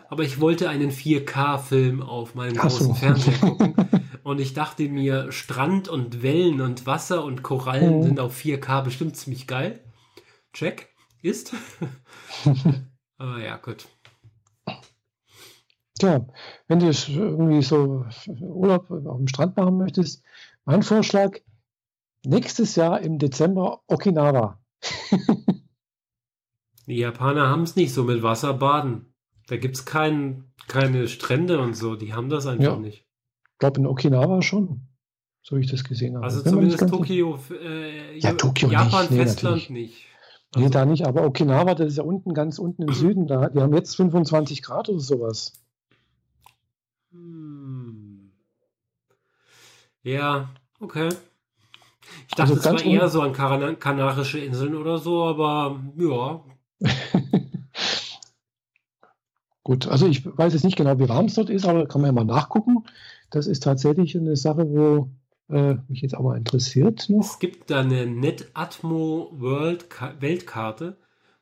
aber 0.09 0.23
ich 0.23 0.41
wollte 0.41 0.69
einen 0.69 0.91
4K-Film 0.91 2.01
auf 2.01 2.35
meinem 2.35 2.57
Ach 2.57 2.63
großen 2.63 2.88
so. 2.88 2.93
Fernseher 2.95 3.38
gucken. 3.41 3.76
Und 4.23 4.39
ich 4.39 4.53
dachte 4.53 4.89
mir, 4.89 5.31
Strand 5.31 5.88
und 5.88 6.21
Wellen 6.21 6.61
und 6.61 6.85
Wasser 6.85 7.23
und 7.23 7.43
Korallen 7.43 7.99
mhm. 7.99 8.03
sind 8.03 8.19
auf 8.19 8.35
4K 8.38 8.84
bestimmt 8.84 9.15
ziemlich 9.15 9.47
geil. 9.47 9.84
Check. 10.53 10.89
Ist. 11.21 11.53
aber 13.19 13.43
ja, 13.43 13.57
gut. 13.57 13.87
Tja, 15.99 16.25
wenn 16.67 16.79
du 16.79 16.87
irgendwie 16.87 17.61
so 17.61 18.05
Urlaub 18.39 18.89
auf 18.89 19.17
dem 19.17 19.27
Strand 19.27 19.57
machen 19.57 19.77
möchtest, 19.77 20.23
mein 20.65 20.81
Vorschlag, 20.81 21.37
nächstes 22.25 22.75
Jahr 22.75 23.01
im 23.01 23.19
Dezember 23.19 23.81
Okinawa. 23.87 24.59
Die 26.87 26.97
Japaner 26.97 27.49
haben 27.49 27.63
es 27.63 27.75
nicht 27.75 27.93
so 27.93 28.03
mit 28.03 28.23
Wasserbaden. 28.23 29.13
Da 29.47 29.57
gibt 29.57 29.75
es 29.75 29.85
kein, 29.85 30.45
keine 30.67 31.07
Strände 31.07 31.59
und 31.59 31.75
so, 31.75 31.95
die 31.95 32.13
haben 32.13 32.29
das 32.29 32.47
einfach 32.47 32.63
ja. 32.63 32.75
nicht. 32.77 33.05
Ich 33.53 33.59
glaube 33.59 33.79
in 33.81 33.87
Okinawa 33.87 34.41
schon, 34.41 34.87
so 35.41 35.57
wie 35.57 35.61
ich 35.61 35.69
das 35.69 35.83
gesehen 35.83 36.15
habe. 36.15 36.25
Also 36.25 36.41
zumindest 36.41 36.87
Tokio, 36.87 37.39
äh, 37.51 38.17
ja, 38.17 38.33
Tokio 38.33 38.69
Japan 38.69 39.01
nicht. 39.01 39.11
Nee, 39.11 39.17
Festland 39.17 39.57
natürlich. 39.57 39.69
nicht. 39.69 40.05
Also, 40.55 40.67
nee, 40.67 40.73
da 40.73 40.85
nicht, 40.85 41.05
aber 41.05 41.26
Okinawa, 41.26 41.76
das 41.76 41.89
ist 41.89 41.97
ja 41.97 42.03
unten, 42.03 42.34
ganz 42.34 42.57
unten 42.57 42.84
im 42.84 42.93
Süden, 42.93 43.27
da, 43.27 43.49
die 43.49 43.61
haben 43.61 43.73
jetzt 43.73 43.95
25 43.95 44.63
Grad 44.63 44.89
oder 44.89 44.99
sowas. 44.99 45.53
Hm. 47.11 48.31
Ja, 50.01 50.49
okay. 50.80 51.09
Ich 52.27 52.35
dachte, 52.35 52.53
also 52.53 52.55
es 52.55 52.65
war 52.65 52.81
eher 52.84 53.09
so 53.09 53.21
an 53.21 53.34
Kanarische 53.34 54.39
Inseln 54.39 54.76
oder 54.76 54.97
so, 54.97 55.23
aber 55.23 55.80
ja. 55.97 56.43
Gut, 59.63 59.88
also 59.88 60.07
ich 60.07 60.26
weiß 60.26 60.53
jetzt 60.53 60.63
nicht 60.63 60.77
genau, 60.77 60.97
wie 60.97 61.09
warm 61.09 61.26
es 61.26 61.35
dort 61.35 61.51
ist, 61.51 61.67
aber 61.67 61.85
kann 61.85 62.01
man 62.01 62.07
ja 62.07 62.13
mal 62.13 62.26
nachgucken. 62.26 62.85
Das 63.30 63.45
ist 63.45 63.61
tatsächlich 63.61 64.17
eine 64.17 64.35
Sache, 64.35 64.67
wo 64.67 65.11
äh, 65.49 65.76
mich 65.88 66.01
jetzt 66.01 66.15
auch 66.15 66.23
mal 66.23 66.38
interessiert. 66.38 67.09
Noch. 67.09 67.26
Es 67.26 67.39
gibt 67.39 67.69
da 67.69 67.81
eine 67.81 68.05
NetAtmo 68.05 69.31
World 69.34 69.88
Weltkarte, 70.19 70.97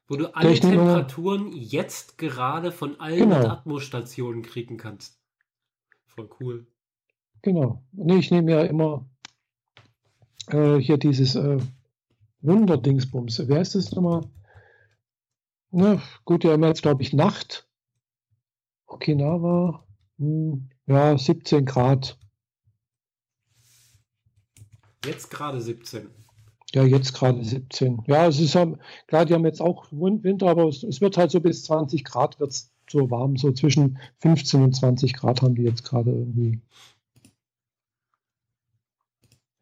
wo 0.08 0.16
du 0.16 0.36
alle 0.36 0.54
Temperaturen 0.54 1.52
jetzt 1.52 2.18
gerade 2.18 2.72
von 2.72 3.00
allen 3.00 3.20
genau. 3.20 3.40
NetAtmo-Stationen 3.40 4.42
kriegen 4.42 4.78
kannst. 4.78 5.20
Voll 6.06 6.30
cool. 6.40 6.68
Genau. 7.42 7.84
Nee, 7.92 8.18
ich 8.18 8.32
nehme 8.32 8.52
ja 8.52 8.62
immer 8.64 9.06
äh, 10.48 10.78
hier 10.78 10.98
dieses 10.98 11.36
äh, 11.36 11.58
Wunderdingsbums. 12.42 13.48
Wer 13.48 13.62
ist 13.62 13.76
das 13.76 13.92
nochmal? 13.92 14.22
Na, 15.72 16.02
gut, 16.24 16.46
haben 16.46 16.64
jetzt, 16.64 16.82
glaube 16.82 17.04
ich, 17.04 17.14
Nacht. 17.14 17.68
Okinawa, 18.88 19.84
hm, 20.18 20.70
ja, 20.86 21.18
17 21.18 21.66
Grad. 21.66 22.18
Jetzt 25.06 25.30
gerade 25.30 25.62
17. 25.62 26.10
Ja, 26.74 26.84
jetzt 26.84 27.14
gerade 27.14 27.44
17. 27.44 28.04
Ja, 28.08 28.28
es 28.28 28.40
ist 28.40 28.54
ja, 28.54 28.68
klar, 29.08 29.26
die 29.26 29.34
haben 29.34 29.46
jetzt 29.46 29.62
auch 29.62 29.88
Winter, 29.92 30.48
aber 30.48 30.68
es, 30.68 30.84
es 30.84 31.00
wird 31.00 31.18
halt 31.18 31.32
so 31.32 31.40
bis 31.40 31.64
20 31.64 32.04
Grad 32.04 32.40
wird 32.40 32.52
es 32.52 32.72
so 32.90 33.10
warm, 33.10 33.38
so 33.38 33.52
zwischen 33.52 34.00
15 34.20 34.64
und 34.64 34.74
20 34.74 35.14
Grad 35.14 35.42
haben 35.42 35.56
die 35.56 35.64
jetzt 35.64 35.84
gerade 35.84 36.12
irgendwie. 36.12 36.62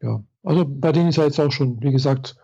Ja, 0.02 0.22
also 0.42 0.64
bei 0.66 0.92
denen 0.92 1.08
ist 1.08 1.16
ja 1.16 1.24
jetzt 1.24 1.40
auch 1.40 1.50
schon, 1.50 1.80
wie 1.82 1.92
gesagt, 1.92 2.36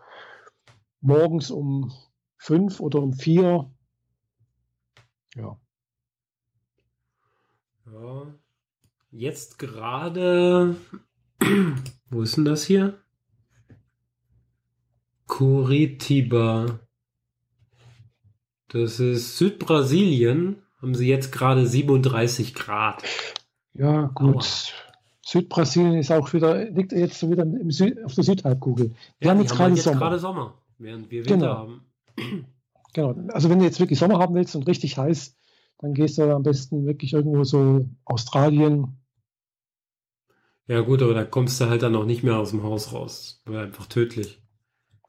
morgens 1.01 1.51
um 1.51 1.91
5 2.37 2.79
oder 2.79 3.01
um 3.01 3.13
4. 3.13 3.69
Ja. 5.35 5.57
Ja. 7.85 8.33
Jetzt 9.11 9.59
gerade, 9.59 10.75
wo 12.13 12.21
ist 12.21 12.37
denn 12.37 12.45
das 12.45 12.63
hier? 12.63 12.99
Curitiba. 15.27 16.79
Das 18.69 18.99
ist 18.99 19.37
Südbrasilien. 19.37 20.57
Haben 20.81 20.95
sie 20.95 21.07
jetzt 21.07 21.31
gerade 21.31 21.65
37 21.65 22.53
Grad. 22.53 23.03
Ja, 23.73 24.11
gut. 24.13 24.35
Aua. 24.35 24.43
Südbrasilien 25.25 25.95
ist 25.95 26.11
auch 26.11 26.31
wieder, 26.33 26.65
liegt 26.69 26.91
jetzt 26.91 27.27
wieder 27.27 27.43
im 27.43 27.71
Süd, 27.71 28.03
auf 28.03 28.13
der 28.13 28.23
Südhalbkugel. 28.23 28.91
Wir 29.19 29.25
ja, 29.25 29.31
haben 29.31 29.41
jetzt 29.41 29.55
gerade 29.55 29.75
Sommer. 29.75 29.97
gerade 29.97 30.19
Sommer, 30.19 30.53
während 30.77 31.09
wir 31.09 31.25
Winter 31.25 31.35
genau. 31.35 31.53
haben. 31.55 31.81
Genau. 32.95 33.15
Also 33.29 33.49
wenn 33.49 33.57
du 33.57 33.65
jetzt 33.65 33.79
wirklich 33.79 33.97
Sommer 33.97 34.19
haben 34.19 34.35
willst 34.35 34.55
und 34.55 34.67
richtig 34.67 34.99
heiß, 34.99 35.35
dann 35.79 35.95
gehst 35.95 36.19
du 36.19 36.31
am 36.31 36.43
besten 36.43 36.85
wirklich 36.85 37.13
irgendwo 37.13 37.43
so 37.43 37.87
Australien. 38.05 38.99
Ja 40.67 40.79
gut, 40.81 41.01
aber 41.01 41.13
da 41.13 41.25
kommst 41.25 41.59
du 41.59 41.65
halt 41.65 41.83
dann 41.83 41.95
auch 41.95 42.05
nicht 42.05 42.23
mehr 42.23 42.37
aus 42.37 42.51
dem 42.51 42.63
Haus 42.63 42.93
raus. 42.93 43.41
Wäre 43.45 43.63
einfach 43.63 43.87
tödlich. 43.87 44.41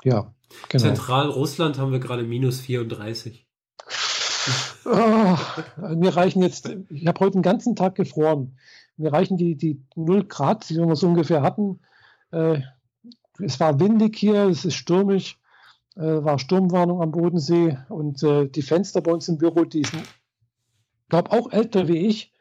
Ja, 0.03 0.35
genau. 0.69 0.85
Zentralrussland 0.85 1.79
haben 1.79 1.93
wir 1.93 2.01
gerade 2.01 2.25
minus 2.25 2.61
34. 2.61 3.47
Oh, 4.85 5.37
mir 5.95 6.15
reichen 6.15 6.43
jetzt, 6.43 6.69
ich 6.91 7.07
habe 7.07 7.21
heute 7.21 7.33
den 7.33 7.43
ganzen 7.43 7.75
Tag 7.77 7.95
gefroren. 7.95 8.59
Mir 8.97 9.13
reichen 9.13 9.37
die, 9.39 9.57
die 9.57 9.83
0 9.97 10.25
Grad, 10.25 10.69
die 10.69 10.77
wir 10.77 10.97
so 10.97 11.09
ungefähr 11.09 11.43
hatten. 11.43 11.81
Äh, 12.33 12.61
es 13.39 13.59
war 13.61 13.81
windig 13.81 14.17
hier, 14.17 14.49
es 14.49 14.65
ist 14.65 14.75
stürmisch, 14.75 15.39
äh, 15.97 16.03
war 16.03 16.39
Sturmwarnung 16.39 17.01
am 17.01 17.13
Bodensee 17.13 17.79
und 17.89 18.23
äh, 18.23 18.47
die 18.47 18.63
Fenster 18.63 19.01
bei 19.01 19.13
uns 19.13 19.29
im 19.29 19.39
Büro, 19.39 19.65
die 19.65 19.85
sind, 19.85 20.05
glaube 21.09 21.33
auch 21.33 21.51
älter 21.51 21.89
wie 21.89 22.07
ich. 22.07 22.33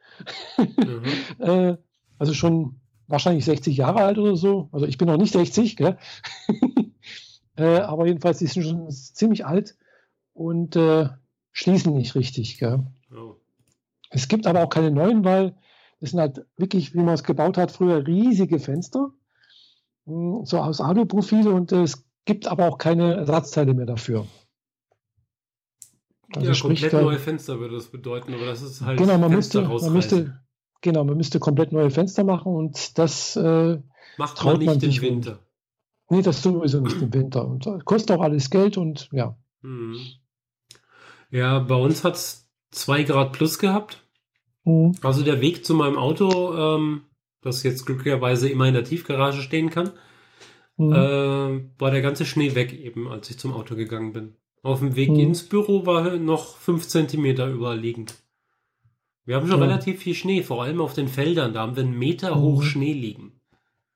Mhm. 0.58 1.04
Äh, 1.40 1.78
also 2.20 2.34
schon 2.34 2.80
wahrscheinlich 3.08 3.46
60 3.46 3.78
Jahre 3.78 4.04
alt 4.04 4.18
oder 4.18 4.36
so. 4.36 4.70
Also 4.72 4.86
ich 4.86 4.98
bin 4.98 5.08
noch 5.08 5.18
nicht 5.18 5.34
60, 5.34 5.78
gell? 5.78 5.98
Äh, 7.56 7.82
aber 7.82 8.08
jedenfalls, 8.08 8.40
die 8.40 8.48
sind 8.48 8.64
schon 8.64 8.90
ziemlich 8.90 9.46
alt 9.46 9.78
und 10.34 10.76
äh, 10.76 11.10
schließen 11.52 11.94
nicht 11.94 12.16
richtig. 12.16 12.60
Oh. 12.64 13.36
Es 14.10 14.28
gibt 14.28 14.48
aber 14.48 14.64
auch 14.64 14.70
keine 14.70 14.90
neuen, 14.90 15.24
weil 15.24 15.56
das 16.00 16.12
sind 16.12 16.20
halt 16.20 16.46
wirklich, 16.58 16.94
wie 16.94 17.00
man 17.00 17.14
es 17.14 17.24
gebaut 17.24 17.58
hat, 17.58 17.72
früher 17.72 18.06
riesige 18.06 18.60
Fenster, 18.60 19.12
hm, 20.06 20.46
so 20.46 20.60
aus 20.60 20.82
Aluprofil 20.82 21.48
und 21.48 21.72
es 21.72 22.06
gibt 22.26 22.48
aber 22.48 22.68
auch 22.68 22.78
keine 22.78 23.14
Ersatzteile 23.16 23.74
mehr 23.74 23.86
dafür. 23.86 24.28
Also 26.36 26.48
ja, 26.48 26.54
sprich, 26.54 26.82
komplett 26.82 27.04
neue 27.04 27.20
Fenster 27.20 27.60
würde 27.60 27.76
das 27.76 27.88
bedeuten, 27.88 28.34
aber 28.34 28.46
das 28.48 28.64
ist 28.64 28.82
halt 28.82 28.98
genau, 28.98 29.18
man 29.20 29.32
Fenster 29.32 29.62
müsste, 29.62 29.86
man 29.86 29.94
müsste, 29.94 30.43
genau, 30.84 31.04
man 31.04 31.18
müsste 31.18 31.40
komplett 31.40 31.72
neue 31.72 31.90
Fenster 31.90 32.24
machen 32.24 32.54
und 32.54 33.00
das 33.00 33.36
äh, 33.36 33.80
macht 34.18 34.38
traut 34.38 34.64
man 34.64 34.78
nicht 34.78 34.86
man 34.86 34.96
im 34.96 35.02
Winter. 35.02 35.40
Nee, 36.10 36.22
das 36.22 36.44
sowieso 36.44 36.82
nicht 36.82 37.02
im 37.02 37.12
Winter. 37.12 37.48
Und 37.48 37.68
kostet 37.86 38.16
auch 38.16 38.22
alles 38.22 38.52
Geld 38.52 38.78
und 38.78 39.10
ja. 39.12 39.36
Hm. 39.62 39.98
Ja, 41.32 41.58
bei 41.58 41.76
uns 41.76 42.04
hat 42.04 42.16
es 42.16 42.48
2 42.72 43.04
Grad 43.04 43.34
plus 43.34 43.58
gehabt. 43.58 44.06
Mhm. 44.66 44.92
Also 45.02 45.24
der 45.24 45.42
Weg 45.42 45.66
zu 45.66 45.74
meinem 45.74 45.98
Auto, 45.98 46.54
ähm, 46.56 47.02
das 47.42 47.64
jetzt 47.64 47.86
glücklicherweise 47.86 48.50
immer 48.50 48.68
in 48.68 48.76
der 48.76 48.84
Tiefgarage 48.84 49.42
stehen 49.42 49.72
kann, 49.72 49.92
mhm. 50.78 50.94
äh, 50.94 51.80
war 51.80 51.92
der 51.92 52.02
ganze 52.02 52.26
Schnee 52.26 52.54
weg 52.54 52.74
eben, 52.74 53.08
als 53.08 53.30
ich 53.30 53.40
zum 53.40 53.54
Auto 53.54 53.76
gegangen 53.76 54.14
bin. 54.14 54.36
Auf 54.62 54.80
dem 54.80 54.96
Weg 54.96 55.10
mhm. 55.10 55.20
ins 55.20 55.50
Büro 55.50 55.86
war 55.86 56.18
noch 56.18 56.58
5 56.58 56.88
Zentimeter 56.88 57.48
überall 57.48 57.80
liegend. 57.80 58.16
Wir 59.26 59.36
haben 59.36 59.48
schon 59.48 59.60
ja. 59.60 59.66
relativ 59.66 60.00
viel 60.02 60.16
Schnee, 60.16 60.44
vor 60.44 60.64
allem 60.64 60.82
auf 60.82 60.94
den 60.94 61.08
Feldern. 61.08 61.54
Da 61.54 61.62
haben 61.62 61.76
wir 61.76 61.84
einen 61.84 61.98
Meter 61.98 62.40
hoch 62.40 62.62
mhm. 62.62 62.66
Schnee 62.66 62.94
liegen. 62.94 63.34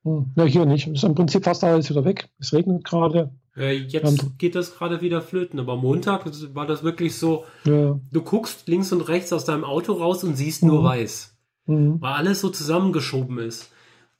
Hm. 0.03 0.31
Ja, 0.35 0.43
hier 0.45 0.65
nicht. 0.65 0.87
Ist 0.87 1.03
im 1.03 1.15
Prinzip 1.15 1.43
fast 1.43 1.63
alles 1.63 1.89
wieder 1.89 2.05
weg. 2.05 2.29
Es 2.39 2.53
regnet 2.53 2.85
gerade. 2.85 3.31
Äh, 3.57 3.73
jetzt 3.73 4.21
ja. 4.21 4.29
geht 4.37 4.55
das 4.55 4.75
gerade 4.75 5.01
wieder 5.01 5.21
flöten, 5.21 5.59
aber 5.59 5.75
Montag 5.75 6.25
war 6.53 6.67
das 6.67 6.83
wirklich 6.83 7.17
so, 7.17 7.45
ja. 7.65 7.99
du 8.11 8.21
guckst 8.21 8.67
links 8.67 8.91
und 8.91 9.01
rechts 9.01 9.33
aus 9.33 9.45
deinem 9.45 9.63
Auto 9.63 9.93
raus 9.93 10.23
und 10.23 10.35
siehst 10.35 10.63
mhm. 10.63 10.69
nur 10.69 10.83
weiß. 10.83 11.35
Mhm. 11.65 11.99
Weil 11.99 12.13
alles 12.13 12.39
so 12.39 12.49
zusammengeschoben 12.49 13.39
ist. 13.39 13.71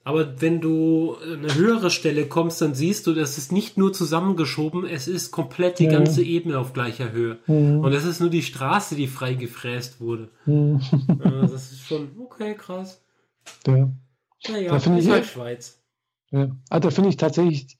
Aber 0.07 0.41
wenn 0.41 0.61
du 0.61 1.17
eine 1.21 1.53
höhere 1.53 1.91
Stelle 1.91 2.27
kommst, 2.27 2.61
dann 2.61 2.73
siehst 2.73 3.07
du, 3.07 3.13
das 3.13 3.37
ist 3.37 3.51
nicht 3.51 3.75
nur 3.75 3.91
zusammengeschoben, 3.91 4.85
es 4.85 5.09
ist 5.09 5.31
komplett 5.31 5.79
die 5.79 5.83
ja. 5.83 5.91
ganze 5.91 6.23
Ebene 6.23 6.59
auf 6.59 6.71
gleicher 6.71 7.11
Höhe. 7.11 7.39
Mhm. 7.45 7.81
Und 7.81 7.91
es 7.91 8.05
ist 8.05 8.21
nur 8.21 8.29
die 8.29 8.41
Straße, 8.41 8.95
die 8.95 9.07
frei 9.07 9.33
gefräst 9.33 9.99
wurde. 9.99 10.29
Mhm. 10.45 10.79
das 11.41 11.73
ist 11.73 11.81
schon, 11.81 12.11
okay, 12.21 12.55
krass. 12.55 13.01
Ja. 13.67 13.89
Naja, 14.47 14.71
da 14.71 14.79
finde 14.79 15.01
ich 15.01 15.09
halt 15.09 15.25
Schweiz. 15.25 15.83
Ja, 16.31 16.55
also 16.69 16.87
da 16.87 16.95
finde 16.95 17.09
ich 17.09 17.17
tatsächlich 17.17 17.77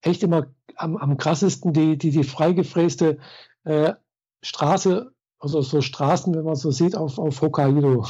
echt 0.00 0.22
immer 0.22 0.46
am, 0.74 0.96
am 0.96 1.18
krassesten 1.18 1.74
die, 1.74 1.98
die, 1.98 2.12
die 2.12 2.24
freigefräste 2.24 3.18
äh, 3.64 3.92
Straße, 4.40 5.12
also 5.38 5.60
so 5.60 5.82
Straßen, 5.82 6.34
wenn 6.34 6.44
man 6.44 6.56
so 6.56 6.70
sieht, 6.70 6.96
auf, 6.96 7.18
auf 7.18 7.42
Hokkaido. 7.42 8.06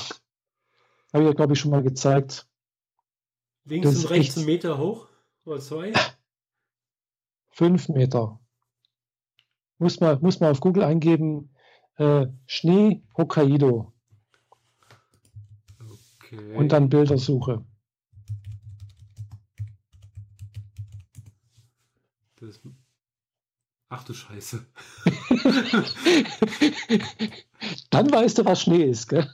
Habe 1.12 1.24
ich 1.24 1.28
ja, 1.28 1.32
glaube 1.32 1.54
ich, 1.54 1.58
schon 1.58 1.72
mal 1.72 1.82
gezeigt. 1.82 2.45
Links 3.66 4.04
und 4.04 4.10
rechts 4.10 4.36
einen 4.36 4.46
Meter 4.46 4.78
hoch 4.78 5.08
oder 5.44 5.60
zwei? 5.60 5.92
Fünf 7.48 7.88
Meter. 7.88 8.38
Muss 9.78 9.98
man, 9.98 10.20
muss 10.22 10.38
man 10.40 10.52
auf 10.52 10.60
Google 10.60 10.84
eingeben, 10.84 11.50
äh, 11.96 12.26
Schnee 12.46 13.02
Hokkaido. 13.16 13.92
Okay. 16.16 16.56
Und 16.56 16.70
dann 16.70 16.88
Bildersuche. 16.88 17.64
Das 22.36 22.60
Ach 23.88 24.04
du 24.04 24.14
Scheiße. 24.14 24.66
dann 27.90 28.12
weißt 28.12 28.38
du, 28.38 28.44
was 28.44 28.62
Schnee 28.62 28.84
ist, 28.84 29.08
gell? 29.08 29.28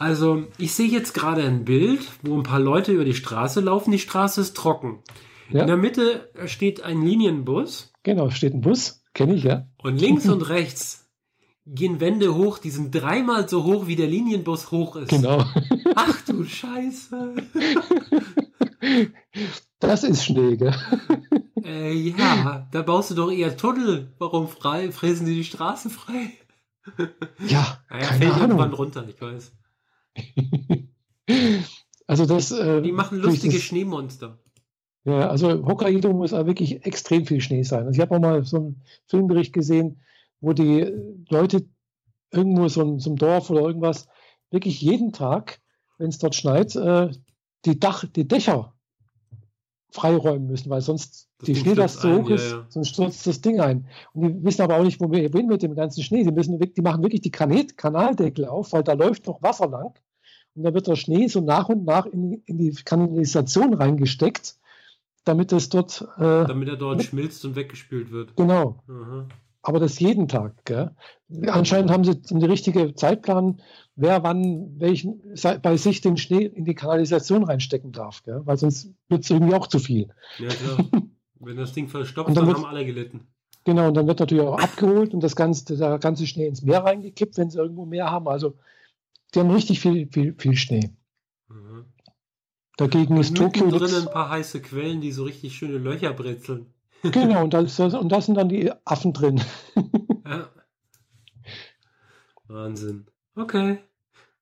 Also, 0.00 0.44
ich 0.56 0.72
sehe 0.72 0.88
jetzt 0.88 1.12
gerade 1.12 1.42
ein 1.42 1.66
Bild, 1.66 2.00
wo 2.22 2.34
ein 2.34 2.42
paar 2.42 2.58
Leute 2.58 2.90
über 2.92 3.04
die 3.04 3.14
Straße 3.14 3.60
laufen. 3.60 3.92
Die 3.92 3.98
Straße 3.98 4.40
ist 4.40 4.56
trocken. 4.56 5.02
Ja. 5.50 5.60
In 5.60 5.66
der 5.66 5.76
Mitte 5.76 6.30
steht 6.46 6.82
ein 6.82 7.02
Linienbus. 7.02 7.92
Genau, 8.02 8.30
steht 8.30 8.54
ein 8.54 8.62
Bus, 8.62 9.04
kenne 9.12 9.34
ich 9.34 9.44
ja. 9.44 9.68
Und 9.82 10.00
links 10.00 10.26
und 10.26 10.48
rechts 10.48 11.06
gehen 11.66 12.00
Wände 12.00 12.34
hoch, 12.34 12.56
die 12.56 12.70
sind 12.70 12.94
dreimal 12.94 13.46
so 13.46 13.64
hoch, 13.64 13.86
wie 13.86 13.96
der 13.96 14.06
Linienbus 14.06 14.70
hoch 14.70 14.96
ist. 14.96 15.10
Genau. 15.10 15.44
Ach 15.94 16.22
du 16.26 16.44
Scheiße. 16.44 17.34
Das 19.80 20.02
ist 20.02 20.24
Schnee, 20.24 20.56
gell? 20.56 20.74
Äh, 21.62 21.92
ja, 21.92 22.66
da 22.72 22.82
baust 22.82 23.10
du 23.10 23.14
doch 23.14 23.30
eher 23.30 23.54
Tunnel. 23.54 24.14
Warum 24.18 24.48
frei? 24.48 24.90
Fräsen 24.92 25.26
sie 25.26 25.34
die 25.34 25.44
Straße 25.44 25.90
frei? 25.90 26.32
Ja, 27.46 27.78
naja, 27.90 28.06
keine 28.06 28.18
fällt 28.18 28.32
Ahnung. 28.32 28.42
irgendwann 28.42 28.72
runter, 28.72 29.06
ich 29.06 29.20
weiß. 29.20 29.52
also 32.06 32.26
das... 32.26 32.52
Äh, 32.52 32.82
die 32.82 32.92
machen 32.92 33.18
lustige 33.18 33.54
das, 33.54 33.62
Schneemonster. 33.62 34.38
Ja, 35.04 35.28
also 35.28 35.66
Hokkaido 35.66 36.12
muss 36.12 36.34
auch 36.34 36.46
wirklich 36.46 36.84
extrem 36.84 37.24
viel 37.26 37.40
Schnee 37.40 37.62
sein. 37.62 37.86
Also 37.86 37.96
ich 37.96 38.00
habe 38.00 38.16
auch 38.16 38.20
mal 38.20 38.44
so 38.44 38.56
einen 38.56 38.82
Filmbericht 39.06 39.52
gesehen, 39.52 40.00
wo 40.40 40.52
die 40.52 40.92
Leute 41.28 41.66
irgendwo 42.30 42.68
so 42.68 42.82
in 42.82 42.98
so 42.98 43.10
einem 43.10 43.16
Dorf 43.16 43.50
oder 43.50 43.62
irgendwas 43.62 44.08
wirklich 44.50 44.80
jeden 44.80 45.12
Tag, 45.12 45.60
wenn 45.98 46.08
es 46.08 46.18
dort 46.18 46.34
schneit, 46.34 46.76
äh, 46.76 47.10
die, 47.64 47.78
Dach, 47.78 48.04
die 48.04 48.28
Dächer 48.28 48.74
freiräumen 49.92 50.46
müssen, 50.46 50.70
weil 50.70 50.80
sonst 50.80 51.28
das 51.38 51.46
die 51.46 51.56
Schneelast 51.56 52.00
so 52.00 52.22
hoch 52.22 52.30
ist, 52.30 52.50
ja, 52.50 52.58
ja. 52.58 52.66
sonst 52.68 52.88
stürzt 52.90 53.26
das 53.26 53.40
Ding 53.40 53.60
ein. 53.60 53.86
Und 54.12 54.22
die 54.22 54.44
wissen 54.44 54.62
aber 54.62 54.76
auch 54.76 54.84
nicht, 54.84 55.00
wo 55.00 55.10
wir 55.10 55.28
hin 55.28 55.46
mit 55.46 55.62
dem 55.62 55.74
ganzen 55.74 56.02
Schnee. 56.02 56.24
Die, 56.24 56.32
müssen, 56.32 56.58
die 56.58 56.82
machen 56.82 57.02
wirklich 57.02 57.22
die 57.22 57.30
Kanet 57.30 57.76
Kanaldeckel 57.76 58.46
auf, 58.46 58.72
weil 58.72 58.82
da 58.82 58.92
läuft 58.92 59.26
noch 59.26 59.42
Wasser 59.42 59.68
lang. 59.68 59.94
Und 60.54 60.64
da 60.64 60.74
wird 60.74 60.86
der 60.86 60.96
Schnee 60.96 61.28
so 61.28 61.40
nach 61.40 61.68
und 61.68 61.84
nach 61.84 62.06
in, 62.06 62.42
in 62.46 62.58
die 62.58 62.72
Kanalisation 62.72 63.74
reingesteckt. 63.74 64.56
damit 65.24 65.52
es 65.52 65.68
dort. 65.68 66.02
Äh, 66.18 66.46
damit 66.46 66.68
er 66.68 66.76
dort 66.76 66.98
mit, 66.98 67.06
schmilzt 67.06 67.44
und 67.44 67.56
weggespült 67.56 68.10
wird. 68.10 68.36
Genau. 68.36 68.82
Aha. 68.88 69.26
Aber 69.62 69.78
das 69.78 70.00
jeden 70.00 70.28
Tag. 70.28 70.64
Gell? 70.64 70.90
Anscheinend 71.46 71.90
haben 71.90 72.04
sie 72.04 72.20
den 72.20 72.42
richtigen 72.42 72.96
Zeitplan, 72.96 73.60
wer 73.94 74.22
wann 74.22 74.80
welchen 74.80 75.22
bei 75.62 75.76
sich 75.76 76.00
den 76.00 76.16
Schnee 76.16 76.44
in 76.44 76.64
die 76.64 76.74
Kanalisation 76.74 77.44
reinstecken 77.44 77.92
darf, 77.92 78.22
gell? 78.22 78.40
weil 78.44 78.56
sonst 78.56 78.92
wird 79.08 79.24
es 79.24 79.30
irgendwie 79.30 79.54
auch 79.54 79.66
zu 79.66 79.78
viel. 79.78 80.08
Ja, 80.38 80.48
klar. 80.48 80.78
Wenn 81.40 81.56
das 81.56 81.72
Ding 81.72 81.88
verstopft, 81.88 82.28
dann, 82.28 82.34
dann 82.34 82.46
wird, 82.46 82.58
haben 82.58 82.66
alle 82.66 82.84
gelitten. 82.84 83.26
Genau, 83.64 83.88
und 83.88 83.94
dann 83.94 84.06
wird 84.06 84.20
natürlich 84.20 84.44
auch 84.44 84.58
abgeholt 84.58 85.14
und 85.14 85.20
das 85.20 85.36
ganze, 85.36 85.76
der 85.76 85.98
ganze 85.98 86.26
Schnee 86.26 86.46
ins 86.46 86.62
Meer 86.62 86.84
reingekippt, 86.84 87.36
wenn 87.38 87.50
sie 87.50 87.58
irgendwo 87.58 87.86
mehr 87.86 88.10
haben. 88.10 88.28
Also 88.28 88.58
die 89.34 89.40
haben 89.40 89.50
richtig 89.50 89.80
viel, 89.80 90.08
viel, 90.10 90.34
viel 90.38 90.56
Schnee. 90.56 90.90
Mhm. 91.48 91.84
Dagegen 92.76 93.16
ist 93.18 93.36
Tokio. 93.36 93.70
Da 93.70 93.78
drin 93.78 93.94
ein 93.94 94.12
paar 94.12 94.30
heiße 94.30 94.62
Quellen, 94.62 95.00
die 95.00 95.12
so 95.12 95.24
richtig 95.24 95.56
schöne 95.56 95.78
Löcher 95.78 96.12
bretzeln. 96.12 96.66
Genau, 97.02 97.44
und 97.44 97.54
da, 97.54 97.60
und 97.60 98.12
da 98.12 98.20
sind 98.20 98.34
dann 98.36 98.48
die 98.48 98.70
Affen 98.84 99.12
drin. 99.12 99.40
ja. 100.26 100.48
Wahnsinn. 102.46 103.06
Okay. 103.36 103.78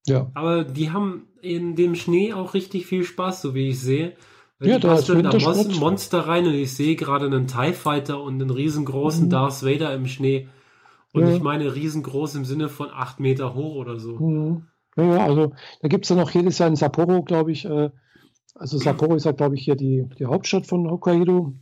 Ja. 0.07 0.31
Aber 0.35 0.65
die 0.65 0.91
haben 0.91 1.29
in 1.41 1.77
dem 1.77 1.95
Schnee 1.95 2.33
auch 2.33 2.55
richtig 2.55 2.87
viel 2.87 3.05
Spaß, 3.05 3.43
so 3.43 3.55
wie 3.55 3.69
ich 3.69 3.81
sehe. 3.81 4.17
Weil 4.59 4.71
ja, 4.71 4.79
da 4.79 4.97
ist 4.97 5.09
da 5.09 5.15
Monster, 5.15 5.79
Monster 5.79 6.21
rein 6.27 6.47
und 6.47 6.55
ich 6.55 6.75
sehe 6.75 6.97
gerade 6.97 7.27
einen 7.27 7.47
TIE 7.47 7.73
Fighter 7.73 8.21
und 8.21 8.41
einen 8.41 8.51
riesengroßen 8.51 9.27
mhm. 9.27 9.31
Darth 9.31 9.63
Vader 9.63 9.95
im 9.95 10.07
Schnee. 10.07 10.49
Und 11.13 11.23
ja. 11.23 11.35
ich 11.35 11.41
meine 11.41 11.75
riesengroß 11.75 12.35
im 12.35 12.45
Sinne 12.45 12.69
von 12.69 12.89
acht 12.91 13.21
Meter 13.21 13.55
hoch 13.55 13.77
oder 13.77 13.99
so. 13.99 14.19
Mhm. 14.19 14.65
Ja, 14.97 15.25
also 15.25 15.53
da 15.81 15.89
gibt 15.89 16.05
es 16.05 16.09
ja 16.09 16.17
noch 16.17 16.31
jedes 16.33 16.59
Jahr 16.59 16.69
in 16.69 16.77
Sapporo, 16.77 17.23
glaube 17.23 17.53
ich. 17.53 17.65
Äh, 17.67 17.91
also 18.55 18.79
Sapporo 18.79 19.15
ist 19.15 19.27
ja, 19.27 19.33
glaube 19.33 19.55
ich, 19.55 19.63
hier 19.63 19.77
die, 19.77 20.09
die 20.19 20.27
Hauptstadt 20.27 20.67
von 20.67 20.91
Hokkaido. 20.91 21.55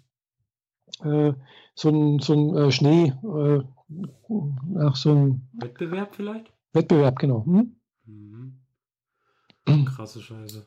Äh, 1.02 1.35
so 1.74 1.89
ein, 1.90 2.18
so 2.20 2.32
ein 2.32 2.56
äh, 2.56 2.70
Schnee, 2.70 3.12
äh, 3.23 3.62
ach, 4.78 4.97
so 4.97 5.12
ein 5.12 5.48
Wettbewerb 5.55 6.14
vielleicht? 6.14 6.52
Wettbewerb, 6.73 7.18
genau. 7.18 7.44
Hm? 7.44 7.77
Mhm. 8.06 8.60
Krasse 9.86 10.20
Scheiße. 10.20 10.64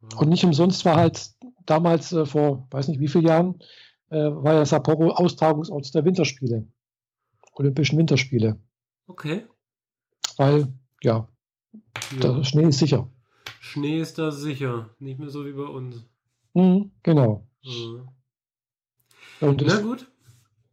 Wow. 0.00 0.20
Und 0.20 0.28
nicht 0.28 0.44
umsonst 0.44 0.84
war 0.84 0.96
halt 0.96 1.30
damals 1.64 2.12
äh, 2.12 2.24
vor, 2.26 2.66
weiß 2.70 2.88
nicht 2.88 3.00
wie 3.00 3.08
vielen 3.08 3.26
Jahren, 3.26 3.58
war 4.08 4.54
ja 4.54 4.64
Sapporo 4.64 5.10
Austragungsort 5.10 5.92
der 5.92 6.04
Winterspiele. 6.04 6.64
Olympischen 7.54 7.98
Winterspiele. 7.98 8.56
Okay. 9.08 9.44
Weil, 10.36 10.72
ja, 11.02 11.26
ja. 12.12 12.18
der 12.20 12.44
Schnee 12.44 12.68
ist 12.68 12.78
sicher. 12.78 13.10
Schnee 13.58 14.00
ist 14.00 14.16
da 14.18 14.30
sicher, 14.30 14.90
nicht 15.00 15.18
mehr 15.18 15.28
so 15.28 15.44
wie 15.44 15.52
bei 15.52 15.64
uns. 15.64 16.06
Mhm, 16.54 16.92
genau. 17.02 17.48
Mhm. 17.64 18.08
Und 19.40 19.62
das, 19.62 19.74
Na 19.74 19.80
gut. 19.80 20.06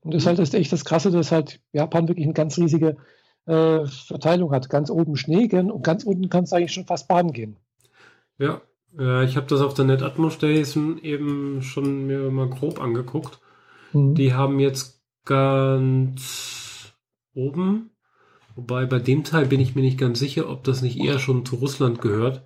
Und 0.02 0.14
das 0.14 0.24
ist 0.24 0.28
halt 0.28 0.54
echt 0.54 0.72
das 0.72 0.86
Krasse, 0.86 1.12
dass 1.12 1.32
halt 1.32 1.62
Japan 1.72 2.08
wirklich 2.08 2.26
eine 2.26 2.34
ganz 2.34 2.58
riesige 2.58 2.98
äh, 3.46 3.86
Verteilung 3.86 4.52
hat. 4.52 4.70
Ganz 4.70 4.90
oben 4.90 5.16
Schnee 5.16 5.48
gehen 5.48 5.72
und 5.72 5.84
ganz 5.84 6.04
unten 6.04 6.30
kannst 6.30 6.52
du 6.52 6.58
eigentlich 6.58 6.74
schon 6.74 6.86
fast 6.86 7.08
baden 7.08 7.32
gehen. 7.32 7.58
Ja, 8.38 8.62
äh, 8.98 9.26
ich 9.26 9.38
habe 9.38 9.48
das 9.48 9.62
auf 9.62 9.74
der 9.74 9.86
NetAtmo 9.86 10.30
Station 10.30 11.00
eben 11.02 11.62
schon 11.62 12.08
mir 12.08 12.32
mal 12.32 12.50
grob 12.50 12.82
angeguckt. 12.82 13.40
Mhm. 13.94 14.16
Die 14.16 14.34
haben 14.34 14.60
jetzt 14.60 15.02
ganz 15.26 16.94
oben, 17.34 17.92
wobei 18.56 18.86
bei 18.86 19.00
dem 19.00 19.24
Teil 19.24 19.46
bin 19.46 19.62
ich 19.62 19.76
mir 19.76 19.82
nicht 19.82 19.98
ganz 19.98 20.20
sicher, 20.20 20.50
ob 20.50 20.64
das 20.64 20.82
nicht 20.82 21.00
eher 21.00 21.20
schon 21.20 21.46
zu 21.46 21.56
Russland 21.56 22.02
gehört. 22.02 22.44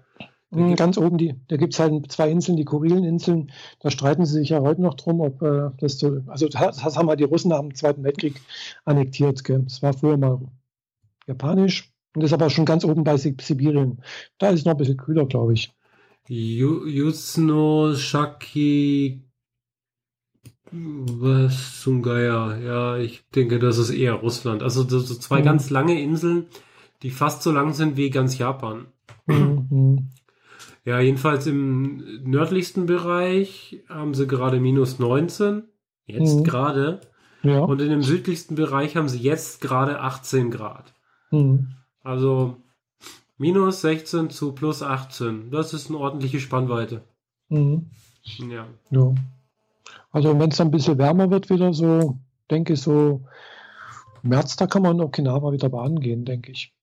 Mhm, 0.50 0.76
ganz 0.76 0.98
oben, 0.98 1.18
die, 1.18 1.36
da 1.50 1.58
gibt 1.58 1.74
es 1.74 1.80
halt 1.80 2.10
zwei 2.12 2.30
Inseln, 2.30 2.56
die 2.56 2.64
Kurileninseln. 2.64 3.52
Da 3.80 3.92
streiten 3.92 4.26
sie 4.26 4.40
sich 4.40 4.50
ja 4.50 4.62
heute 4.62 4.82
noch 4.82 4.94
drum, 4.94 5.20
ob 5.20 5.42
äh, 5.42 5.72
das 5.80 6.00
so. 6.00 6.22
Also, 6.28 6.48
das, 6.48 6.78
das 6.78 6.96
haben 6.96 7.10
halt 7.10 7.20
die 7.20 7.26
Russen 7.26 7.50
nach 7.50 7.60
dem 7.60 7.76
Zweiten 7.76 8.04
Weltkrieg 8.04 8.40
annektiert. 8.86 9.44
Gell? 9.44 9.64
Das 9.64 9.82
war 9.82 9.94
früher 9.94 10.18
mal 10.18 10.40
japanisch 11.28 11.92
und 12.16 12.24
ist 12.24 12.34
aber 12.34 12.50
schon 12.50 12.66
ganz 12.66 12.86
oben 12.86 13.04
bei 13.04 13.18
Sibirien. 13.18 14.02
Da 14.38 14.50
ist 14.50 14.62
es 14.62 14.66
noch 14.66 14.74
ein 14.74 14.78
bisschen 14.78 14.98
kühler, 14.98 15.26
glaube 15.26 15.54
ich. 15.54 15.74
Yuzno 16.30 17.94
Shaki. 17.96 19.24
Was 20.72 21.82
zum 21.82 22.02
Geier? 22.02 22.58
Ja, 22.58 22.98
ich 22.98 23.24
denke, 23.36 23.60
das 23.60 23.78
ist 23.78 23.90
eher 23.90 24.14
Russland. 24.14 24.64
Also 24.64 24.84
so 24.88 25.16
zwei 25.16 25.40
mhm. 25.40 25.46
ganz 25.46 25.70
lange 25.70 26.02
Inseln, 26.02 26.48
die 27.04 27.12
fast 27.12 27.44
so 27.44 27.52
lang 27.52 27.74
sind 27.74 27.96
wie 27.96 28.10
ganz 28.10 28.38
Japan. 28.38 28.88
Mhm. 29.28 30.10
Ja, 30.88 31.02
jedenfalls 31.02 31.46
im 31.48 32.24
nördlichsten 32.24 32.86
Bereich 32.86 33.84
haben 33.90 34.14
sie 34.14 34.26
gerade 34.26 34.62
minus 34.62 35.00
19. 35.00 35.64
Jetzt 36.06 36.38
mhm. 36.38 36.44
gerade. 36.46 37.02
Ja. 37.44 37.60
Und 37.60 37.82
in 37.82 37.90
dem 37.90 38.04
südlichsten 38.04 38.56
Bereich 38.56 38.96
haben 38.96 39.10
sie 39.10 39.20
jetzt 39.20 39.60
gerade 39.60 40.00
18 40.00 40.50
Grad. 40.50 40.94
Mhm. 41.30 41.74
Also 42.04 42.56
Minus 43.38 43.82
16 43.82 44.30
zu 44.30 44.54
plus 44.54 44.82
18. 44.82 45.52
Das 45.52 45.74
ist 45.74 45.90
eine 45.90 45.98
ordentliche 45.98 46.40
Spannweite. 46.40 47.04
Mhm. 47.50 47.92
Ja. 48.50 48.66
ja. 48.90 49.14
Also 50.12 50.40
wenn 50.40 50.52
es 50.52 50.62
ein 50.62 50.72
bisschen 50.72 50.98
wärmer 50.98 51.30
wird 51.30 51.50
wieder, 51.50 51.74
so 51.74 52.18
denke 52.50 52.74
ich 52.74 52.82
so 52.82 53.26
März, 54.22 54.56
da 54.56 54.68
kann 54.68 54.84
man 54.84 55.02
Okinawa 55.02 55.52
wieder 55.52 55.68
baden 55.68 56.00
gehen, 56.00 56.24
denke 56.24 56.54
ich. 56.54 56.74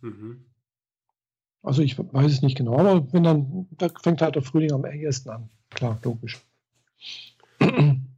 Mhm. 0.00 0.44
Also 1.62 1.82
ich 1.82 1.98
weiß 1.98 2.32
es 2.32 2.42
nicht 2.42 2.56
genau, 2.56 2.78
aber 2.78 3.12
wenn 3.12 3.22
dann, 3.22 3.68
da 3.72 3.88
fängt 4.02 4.22
halt 4.22 4.34
der 4.34 4.42
Frühling 4.42 4.72
am 4.72 4.86
ehesten 4.86 5.30
an. 5.30 5.50
Klar, 5.70 5.98
logisch. 6.02 6.40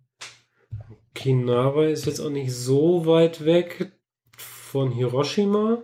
Okinawa 1.15 1.87
ist 1.87 2.07
jetzt 2.07 2.21
auch 2.21 2.31
nicht 2.31 2.53
so 2.53 3.07
weit 3.07 3.45
weg 3.45 3.93
von 4.37 4.93
Hiroshima. 4.93 5.83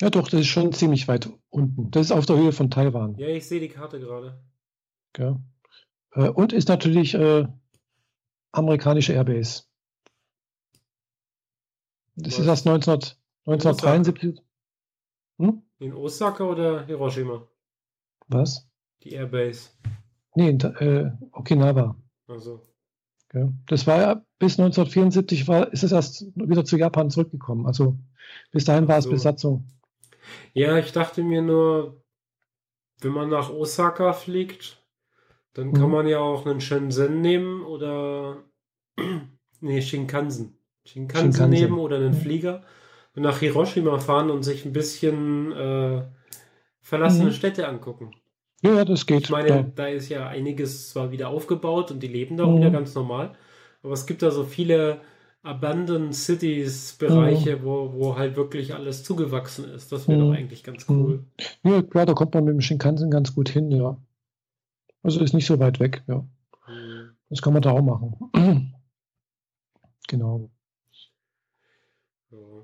Ja, 0.00 0.10
doch, 0.10 0.28
das 0.28 0.40
ist 0.40 0.48
schon 0.48 0.72
ziemlich 0.72 1.06
weit 1.06 1.30
unten. 1.50 1.90
Das 1.90 2.06
ist 2.06 2.12
auf 2.12 2.26
der 2.26 2.36
Höhe 2.36 2.52
von 2.52 2.70
Taiwan. 2.70 3.16
Ja, 3.18 3.28
ich 3.28 3.46
sehe 3.46 3.60
die 3.60 3.68
Karte 3.68 4.00
gerade. 4.00 4.42
Ja. 5.16 5.38
Äh, 6.12 6.28
und 6.30 6.52
ist 6.52 6.68
natürlich 6.68 7.14
äh, 7.14 7.46
amerikanische 8.52 9.12
Airbase. 9.12 9.64
Das 12.16 12.34
Was? 12.34 12.40
ist 12.40 12.46
erst 12.46 12.66
19, 12.66 12.92
1973. 13.46 14.42
Hm? 15.38 15.62
In 15.82 15.94
Osaka 15.94 16.44
oder 16.44 16.86
Hiroshima? 16.86 17.42
Was? 18.28 18.68
Die 19.02 19.14
Airbase. 19.14 19.70
Nee, 20.36 20.50
in 20.50 20.60
äh, 20.60 21.10
Okinawa. 21.32 21.96
Also. 22.28 22.62
Ja. 23.34 23.48
Das 23.66 23.88
war 23.88 24.00
ja 24.00 24.24
bis 24.38 24.60
1974 24.60 25.48
war, 25.48 25.72
ist 25.72 25.82
es 25.82 25.90
erst 25.90 26.26
wieder 26.36 26.64
zu 26.64 26.76
Japan 26.76 27.10
zurückgekommen. 27.10 27.66
Also 27.66 27.98
bis 28.52 28.64
dahin 28.64 28.86
war 28.86 28.98
es 28.98 29.04
so. 29.06 29.10
Besatzung. 29.10 29.66
Ja, 30.54 30.78
ich 30.78 30.92
dachte 30.92 31.24
mir 31.24 31.42
nur, 31.42 32.00
wenn 33.00 33.10
man 33.10 33.28
nach 33.28 33.50
Osaka 33.50 34.12
fliegt, 34.12 34.80
dann 35.52 35.68
mhm. 35.68 35.72
kann 35.72 35.90
man 35.90 36.06
ja 36.06 36.20
auch 36.20 36.46
einen 36.46 36.60
Shenzhen 36.60 37.22
nehmen 37.22 37.64
oder 37.64 38.44
nee, 39.60 39.82
Shinkansen. 39.82 40.56
Shinkansen, 40.84 41.32
Shinkansen. 41.32 41.50
nehmen 41.50 41.78
oder 41.80 41.96
einen 41.96 42.14
Flieger 42.14 42.62
und 43.14 43.22
nach 43.22 43.38
Hiroshima 43.38 43.98
fahren 43.98 44.30
und 44.30 44.42
sich 44.42 44.64
ein 44.64 44.72
bisschen 44.72 45.52
äh, 45.52 46.02
verlassene 46.80 47.30
mhm. 47.30 47.34
Städte 47.34 47.68
angucken. 47.68 48.12
Ja, 48.62 48.84
das 48.84 49.06
geht. 49.06 49.24
Ich 49.24 49.30
meine, 49.30 49.48
ja. 49.48 49.62
da 49.62 49.86
ist 49.86 50.08
ja 50.08 50.28
einiges 50.28 50.90
zwar 50.90 51.10
wieder 51.10 51.28
aufgebaut 51.28 51.90
und 51.90 52.02
die 52.02 52.08
leben 52.08 52.36
da 52.36 52.44
auch 52.44 52.52
mhm. 52.52 52.58
wieder 52.58 52.70
ganz 52.70 52.94
normal, 52.94 53.34
aber 53.82 53.92
es 53.92 54.06
gibt 54.06 54.22
da 54.22 54.30
so 54.30 54.44
viele 54.44 55.00
Abandoned 55.42 56.14
Cities 56.14 56.94
Bereiche, 56.98 57.56
mhm. 57.56 57.64
wo, 57.64 57.92
wo 57.94 58.16
halt 58.16 58.36
wirklich 58.36 58.74
alles 58.74 59.02
zugewachsen 59.02 59.68
ist. 59.68 59.90
Das 59.90 60.06
wäre 60.06 60.22
mhm. 60.22 60.28
doch 60.28 60.36
eigentlich 60.36 60.62
ganz 60.62 60.88
cool. 60.88 61.24
Ja, 61.64 61.82
klar, 61.82 62.06
da 62.06 62.14
kommt 62.14 62.34
man 62.34 62.44
mit 62.44 62.54
dem 62.54 62.60
Shinkansen 62.60 63.10
ganz 63.10 63.34
gut 63.34 63.48
hin, 63.48 63.70
ja. 63.72 63.96
Also 65.02 65.20
ist 65.20 65.34
nicht 65.34 65.46
so 65.46 65.58
weit 65.58 65.80
weg, 65.80 66.04
ja. 66.06 66.24
Mhm. 66.68 67.16
Das 67.28 67.42
kann 67.42 67.52
man 67.52 67.62
da 67.62 67.72
auch 67.72 67.82
machen. 67.82 68.14
genau. 70.08 70.50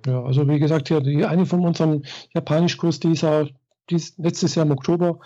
Ja, 0.09 0.23
also 0.23 0.49
wie 0.49 0.59
gesagt, 0.59 0.89
hier 0.89 1.03
die 1.03 1.27
eine 1.27 1.45
von 1.45 1.65
unserem 1.67 2.03
Japanischkurs, 2.33 2.99
die 2.99 3.13
ist, 3.13 3.21
ja, 3.21 3.45
die 3.91 3.95
ist 3.95 4.19
letztes 4.19 4.55
Jahr 4.55 4.65
im 4.65 4.73
Oktober 4.73 5.19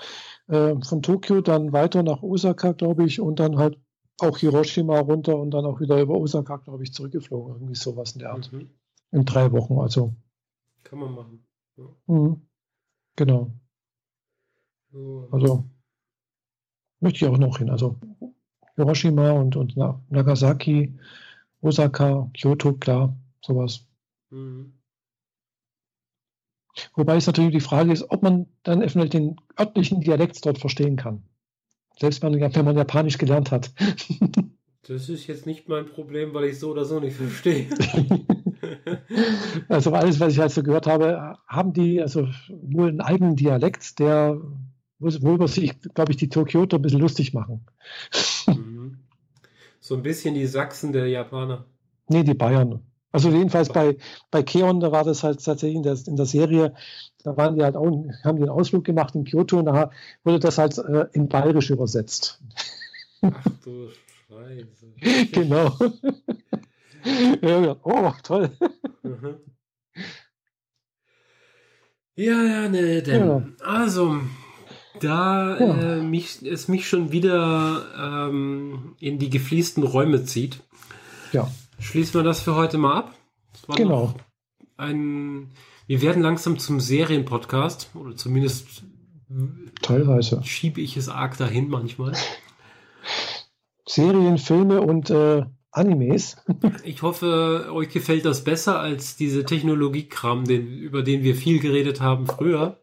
äh, 0.48 0.74
von 0.82 1.02
Tokio 1.02 1.40
dann 1.40 1.72
weiter 1.72 2.02
nach 2.02 2.22
Osaka, 2.22 2.72
glaube 2.72 3.04
ich, 3.04 3.20
und 3.20 3.38
dann 3.38 3.58
halt 3.58 3.78
auch 4.20 4.38
Hiroshima 4.38 4.98
runter 4.98 5.36
und 5.36 5.52
dann 5.52 5.64
auch 5.64 5.80
wieder 5.80 6.00
über 6.00 6.14
Osaka, 6.14 6.56
glaube 6.56 6.82
ich, 6.82 6.92
zurückgeflogen. 6.92 7.54
Irgendwie 7.54 7.76
sowas 7.76 8.12
in 8.12 8.18
der 8.20 8.32
Art. 8.32 8.52
Mhm. 8.52 8.70
In 9.12 9.24
drei 9.24 9.52
Wochen, 9.52 9.78
also. 9.78 10.12
Kann 10.82 10.98
man 10.98 11.14
machen. 11.14 11.46
Ja. 11.76 11.84
Mhm. 12.06 12.42
Genau. 13.14 13.52
So. 14.90 15.28
Also 15.30 15.64
möchte 16.98 17.24
ich 17.24 17.30
auch 17.30 17.38
noch 17.38 17.58
hin. 17.58 17.70
Also 17.70 17.96
Hiroshima 18.74 19.30
und, 19.30 19.54
und 19.54 19.76
Nagasaki, 19.76 20.98
Osaka, 21.60 22.28
Kyoto, 22.34 22.72
klar, 22.72 23.16
sowas. 23.42 23.86
Mhm. 24.32 24.72
Wobei 26.94 27.16
es 27.16 27.26
natürlich 27.26 27.52
die 27.52 27.60
Frage 27.60 27.92
ist, 27.92 28.10
ob 28.10 28.22
man 28.22 28.46
dann 28.62 28.80
eventuell 28.80 29.08
den 29.08 29.36
örtlichen 29.60 30.00
Dialekt 30.00 30.44
dort 30.44 30.58
verstehen 30.58 30.96
kann. 30.96 31.22
Selbst 31.98 32.22
wenn, 32.22 32.40
wenn 32.40 32.64
man 32.64 32.76
Japanisch 32.76 33.18
gelernt 33.18 33.50
hat. 33.50 33.72
Das 34.88 35.08
ist 35.08 35.28
jetzt 35.28 35.46
nicht 35.46 35.68
mein 35.68 35.86
Problem, 35.86 36.34
weil 36.34 36.46
ich 36.46 36.58
so 36.58 36.72
oder 36.72 36.84
so 36.84 36.98
nicht 36.98 37.16
verstehe. 37.16 37.68
also 39.68 39.92
alles, 39.92 40.18
was 40.18 40.32
ich 40.32 40.40
halt 40.40 40.50
so 40.50 40.64
gehört 40.64 40.88
habe, 40.88 41.38
haben 41.46 41.72
die 41.72 42.02
also 42.02 42.28
wohl 42.48 42.88
einen 42.88 43.00
eigenen 43.00 43.36
Dialekt, 43.36 44.00
der 44.00 44.40
worüber 44.98 45.46
sich, 45.46 45.80
glaube 45.94 46.10
ich, 46.10 46.16
die 46.16 46.28
Tokioter 46.28 46.78
ein 46.78 46.82
bisschen 46.82 47.00
lustig 47.00 47.32
machen. 47.32 47.64
Mhm. 48.48 48.98
So 49.78 49.94
ein 49.94 50.02
bisschen 50.02 50.34
die 50.34 50.46
Sachsen 50.46 50.92
der 50.92 51.06
Japaner. 51.06 51.64
Nee, 52.08 52.24
die 52.24 52.34
Bayern. 52.34 52.82
Also 53.12 53.28
jedenfalls 53.30 53.68
bei, 53.68 53.96
bei 54.30 54.42
Keon, 54.42 54.80
da 54.80 54.90
war 54.90 55.04
das 55.04 55.22
halt 55.22 55.44
tatsächlich 55.44 55.76
in 55.76 55.82
der, 55.82 55.98
in 56.06 56.16
der 56.16 56.26
Serie, 56.26 56.74
da 57.22 57.36
waren 57.36 57.54
die 57.54 57.62
halt 57.62 57.76
auch, 57.76 57.86
haben 58.24 58.36
die 58.36 58.42
einen 58.42 58.48
Ausflug 58.48 58.84
gemacht 58.84 59.14
in 59.14 59.24
Kyoto 59.24 59.58
und 59.58 59.66
da 59.66 59.90
wurde 60.24 60.40
das 60.40 60.58
halt 60.58 60.78
äh, 60.78 61.06
in 61.12 61.28
Bayerisch 61.28 61.70
übersetzt. 61.70 62.40
Ach 63.20 63.44
du 63.62 63.88
Scheiße. 64.32 65.26
genau. 65.32 65.76
ja, 67.42 67.76
oh, 67.82 68.12
toll. 68.22 68.50
Mhm. 69.02 69.36
Ja, 72.14 72.42
ja, 72.42 72.68
ne, 72.68 73.02
denn. 73.02 73.26
Ja. 73.26 73.42
Also, 73.60 74.20
da 75.00 75.58
ja. 75.58 75.96
äh, 75.96 76.02
mich, 76.02 76.42
es 76.42 76.68
mich 76.68 76.88
schon 76.88 77.12
wieder 77.12 77.84
ähm, 78.30 78.96
in 79.00 79.18
die 79.18 79.30
gefliesten 79.30 79.82
Räume 79.82 80.24
zieht, 80.24 80.60
ja. 81.32 81.50
Schließen 81.82 82.14
wir 82.14 82.22
das 82.22 82.40
für 82.40 82.54
heute 82.54 82.78
mal 82.78 82.94
ab. 82.94 83.14
genau. 83.76 84.14
Ein, 84.76 85.50
wir 85.86 86.02
werden 86.02 86.22
langsam 86.22 86.58
zum 86.58 86.80
Serienpodcast, 86.80 87.90
oder 87.94 88.16
zumindest 88.16 88.84
teilweise 89.82 90.42
schiebe 90.44 90.80
ich 90.80 90.96
es 90.96 91.08
arg 91.08 91.36
dahin 91.36 91.68
manchmal. 91.68 92.12
Serien, 93.86 94.38
Filme 94.38 94.80
und 94.80 95.10
äh, 95.10 95.44
Animes. 95.70 96.36
Ich 96.84 97.02
hoffe, 97.02 97.68
euch 97.72 97.88
gefällt 97.88 98.24
das 98.24 98.44
besser 98.44 98.78
als 98.78 99.16
diese 99.16 99.44
Technologiekram, 99.44 100.44
den, 100.44 100.66
über 100.66 101.02
den 101.02 101.22
wir 101.22 101.34
viel 101.34 101.58
geredet 101.60 102.00
haben 102.00 102.26
früher. 102.26 102.78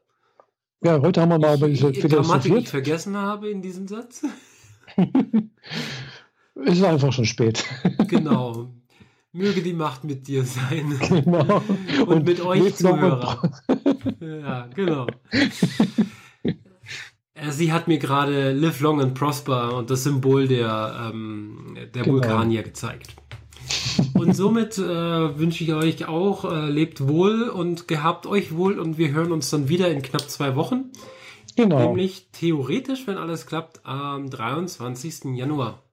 Ja, 0.81 1.01
heute 1.01 1.21
haben 1.21 1.29
wir 1.29 1.39
mal 1.39 1.57
über 1.57 1.67
diese 1.67 1.91
Grammatik, 1.91 2.53
die 2.53 2.59
ich 2.59 2.69
vergessen 2.69 3.17
habe 3.17 3.49
in 3.49 3.61
diesem 3.61 3.87
Satz. 3.87 4.23
es 4.95 6.77
ist 6.77 6.83
einfach 6.83 7.11
schon 7.11 7.25
spät. 7.25 7.65
Genau. 8.07 8.73
Möge 9.31 9.61
die 9.61 9.73
Macht 9.73 10.03
mit 10.03 10.27
dir 10.27 10.43
sein. 10.43 10.99
Genau. 11.09 11.61
Und, 12.01 12.07
Und 12.07 12.25
mit 12.25 12.41
euch 12.41 12.75
Zuhörern. 12.75 13.51
ja, 14.19 14.67
genau. 14.73 15.07
Äh, 17.33 17.51
sie 17.51 17.71
hat 17.71 17.87
mir 17.87 17.99
gerade 17.99 18.53
Live 18.53 18.79
Long 18.79 19.01
and 19.01 19.13
Prosper 19.13 19.75
und 19.75 19.89
das 19.89 20.03
Symbol 20.03 20.47
der, 20.47 21.11
ähm, 21.11 21.75
der 21.75 22.03
genau. 22.03 22.15
Vulkanier 22.15 22.63
gezeigt. 22.63 23.15
Und 24.15 24.35
somit 24.35 24.77
äh, 24.79 25.37
wünsche 25.37 25.63
ich 25.63 25.73
euch 25.73 26.07
auch, 26.07 26.45
äh, 26.45 26.69
lebt 26.69 27.07
wohl 27.07 27.49
und 27.49 27.87
gehabt 27.87 28.25
euch 28.25 28.55
wohl 28.55 28.79
und 28.79 28.97
wir 28.97 29.11
hören 29.11 29.31
uns 29.31 29.49
dann 29.51 29.69
wieder 29.69 29.91
in 29.91 30.01
knapp 30.01 30.29
zwei 30.29 30.55
Wochen. 30.55 30.91
Genau. 31.55 31.79
Nämlich 31.79 32.29
theoretisch, 32.31 33.05
wenn 33.05 33.17
alles 33.17 33.45
klappt, 33.45 33.85
am 33.85 34.29
23. 34.29 35.35
Januar. 35.35 35.83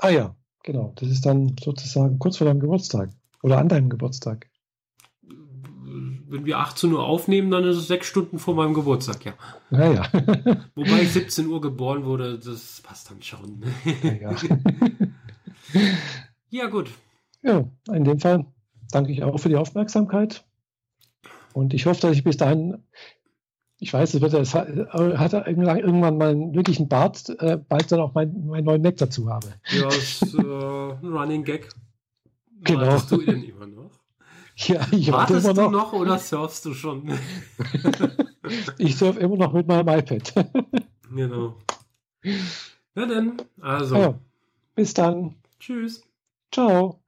Ah 0.00 0.10
ja, 0.10 0.36
genau. 0.68 0.92
Das 0.96 1.08
ist 1.08 1.24
dann 1.24 1.56
sozusagen 1.58 2.18
kurz 2.18 2.36
vor 2.36 2.46
deinem 2.46 2.60
Geburtstag 2.60 3.08
oder 3.42 3.58
an 3.58 3.70
deinem 3.70 3.88
Geburtstag. 3.88 4.50
Wenn 5.22 6.44
wir 6.44 6.58
18 6.58 6.92
Uhr 6.92 7.02
aufnehmen, 7.02 7.50
dann 7.50 7.64
ist 7.64 7.78
es 7.78 7.88
sechs 7.88 8.06
Stunden 8.06 8.38
vor 8.38 8.54
meinem 8.54 8.74
Geburtstag, 8.74 9.24
ja. 9.24 9.32
Naja. 9.70 10.06
Wobei 10.74 11.02
ich 11.02 11.12
17 11.12 11.46
Uhr 11.46 11.62
geboren 11.62 12.04
wurde, 12.04 12.38
das 12.38 12.82
passt 12.82 13.10
dann 13.10 13.22
schon. 13.22 13.62
Ja, 14.02 14.12
ja. 14.12 14.36
ja 16.50 16.66
gut. 16.66 16.90
Ja, 17.42 17.64
in 17.90 18.04
dem 18.04 18.20
Fall 18.20 18.44
danke 18.90 19.12
ich 19.12 19.22
auch 19.22 19.38
für 19.38 19.48
die 19.48 19.56
Aufmerksamkeit. 19.56 20.44
Und 21.54 21.72
ich 21.72 21.86
hoffe, 21.86 22.02
dass 22.02 22.12
ich 22.12 22.24
bis 22.24 22.36
dahin, 22.36 22.84
ich 23.80 23.92
weiß, 23.92 24.14
es 24.14 24.20
wird 24.20 24.34
es 24.34 24.54
hat 24.54 25.32
irgendwann 25.46 26.18
mal 26.18 26.30
einen 26.30 26.54
wirklichen 26.54 26.88
Bart, 26.88 27.28
äh, 27.38 27.56
bald 27.56 27.90
dann 27.92 28.00
auch 28.00 28.14
meinen 28.14 28.46
mein 28.46 28.64
neuen 28.64 28.82
Mac 28.82 28.96
dazu 28.96 29.28
habe. 29.30 29.54
Ja, 29.70 29.88
ist 29.88 30.34
äh, 30.34 30.38
ein 30.38 31.12
Running 31.12 31.44
Gag. 31.44 31.68
Genau. 32.62 32.80
Wartest 32.80 33.12
du 33.12 33.20
ihn 33.20 33.44
immer 33.44 33.66
noch? 33.66 33.90
Ja, 34.60 34.84
ich 34.90 35.12
Wartest 35.12 35.44
immer 35.44 35.54
noch. 35.54 35.70
du 35.70 35.70
noch 35.70 35.92
oder 35.92 36.18
surfst 36.18 36.64
du 36.64 36.74
schon? 36.74 37.16
ich 38.78 38.96
surfe 38.96 39.20
immer 39.20 39.36
noch 39.36 39.52
mit 39.52 39.68
meinem 39.68 39.86
iPad. 39.86 40.34
genau. 41.14 41.54
Na 42.96 43.06
denn, 43.06 43.36
also. 43.60 43.94
Ja, 43.94 44.18
bis 44.74 44.94
dann. 44.94 45.36
Tschüss. 45.60 46.02
Ciao. 46.50 46.98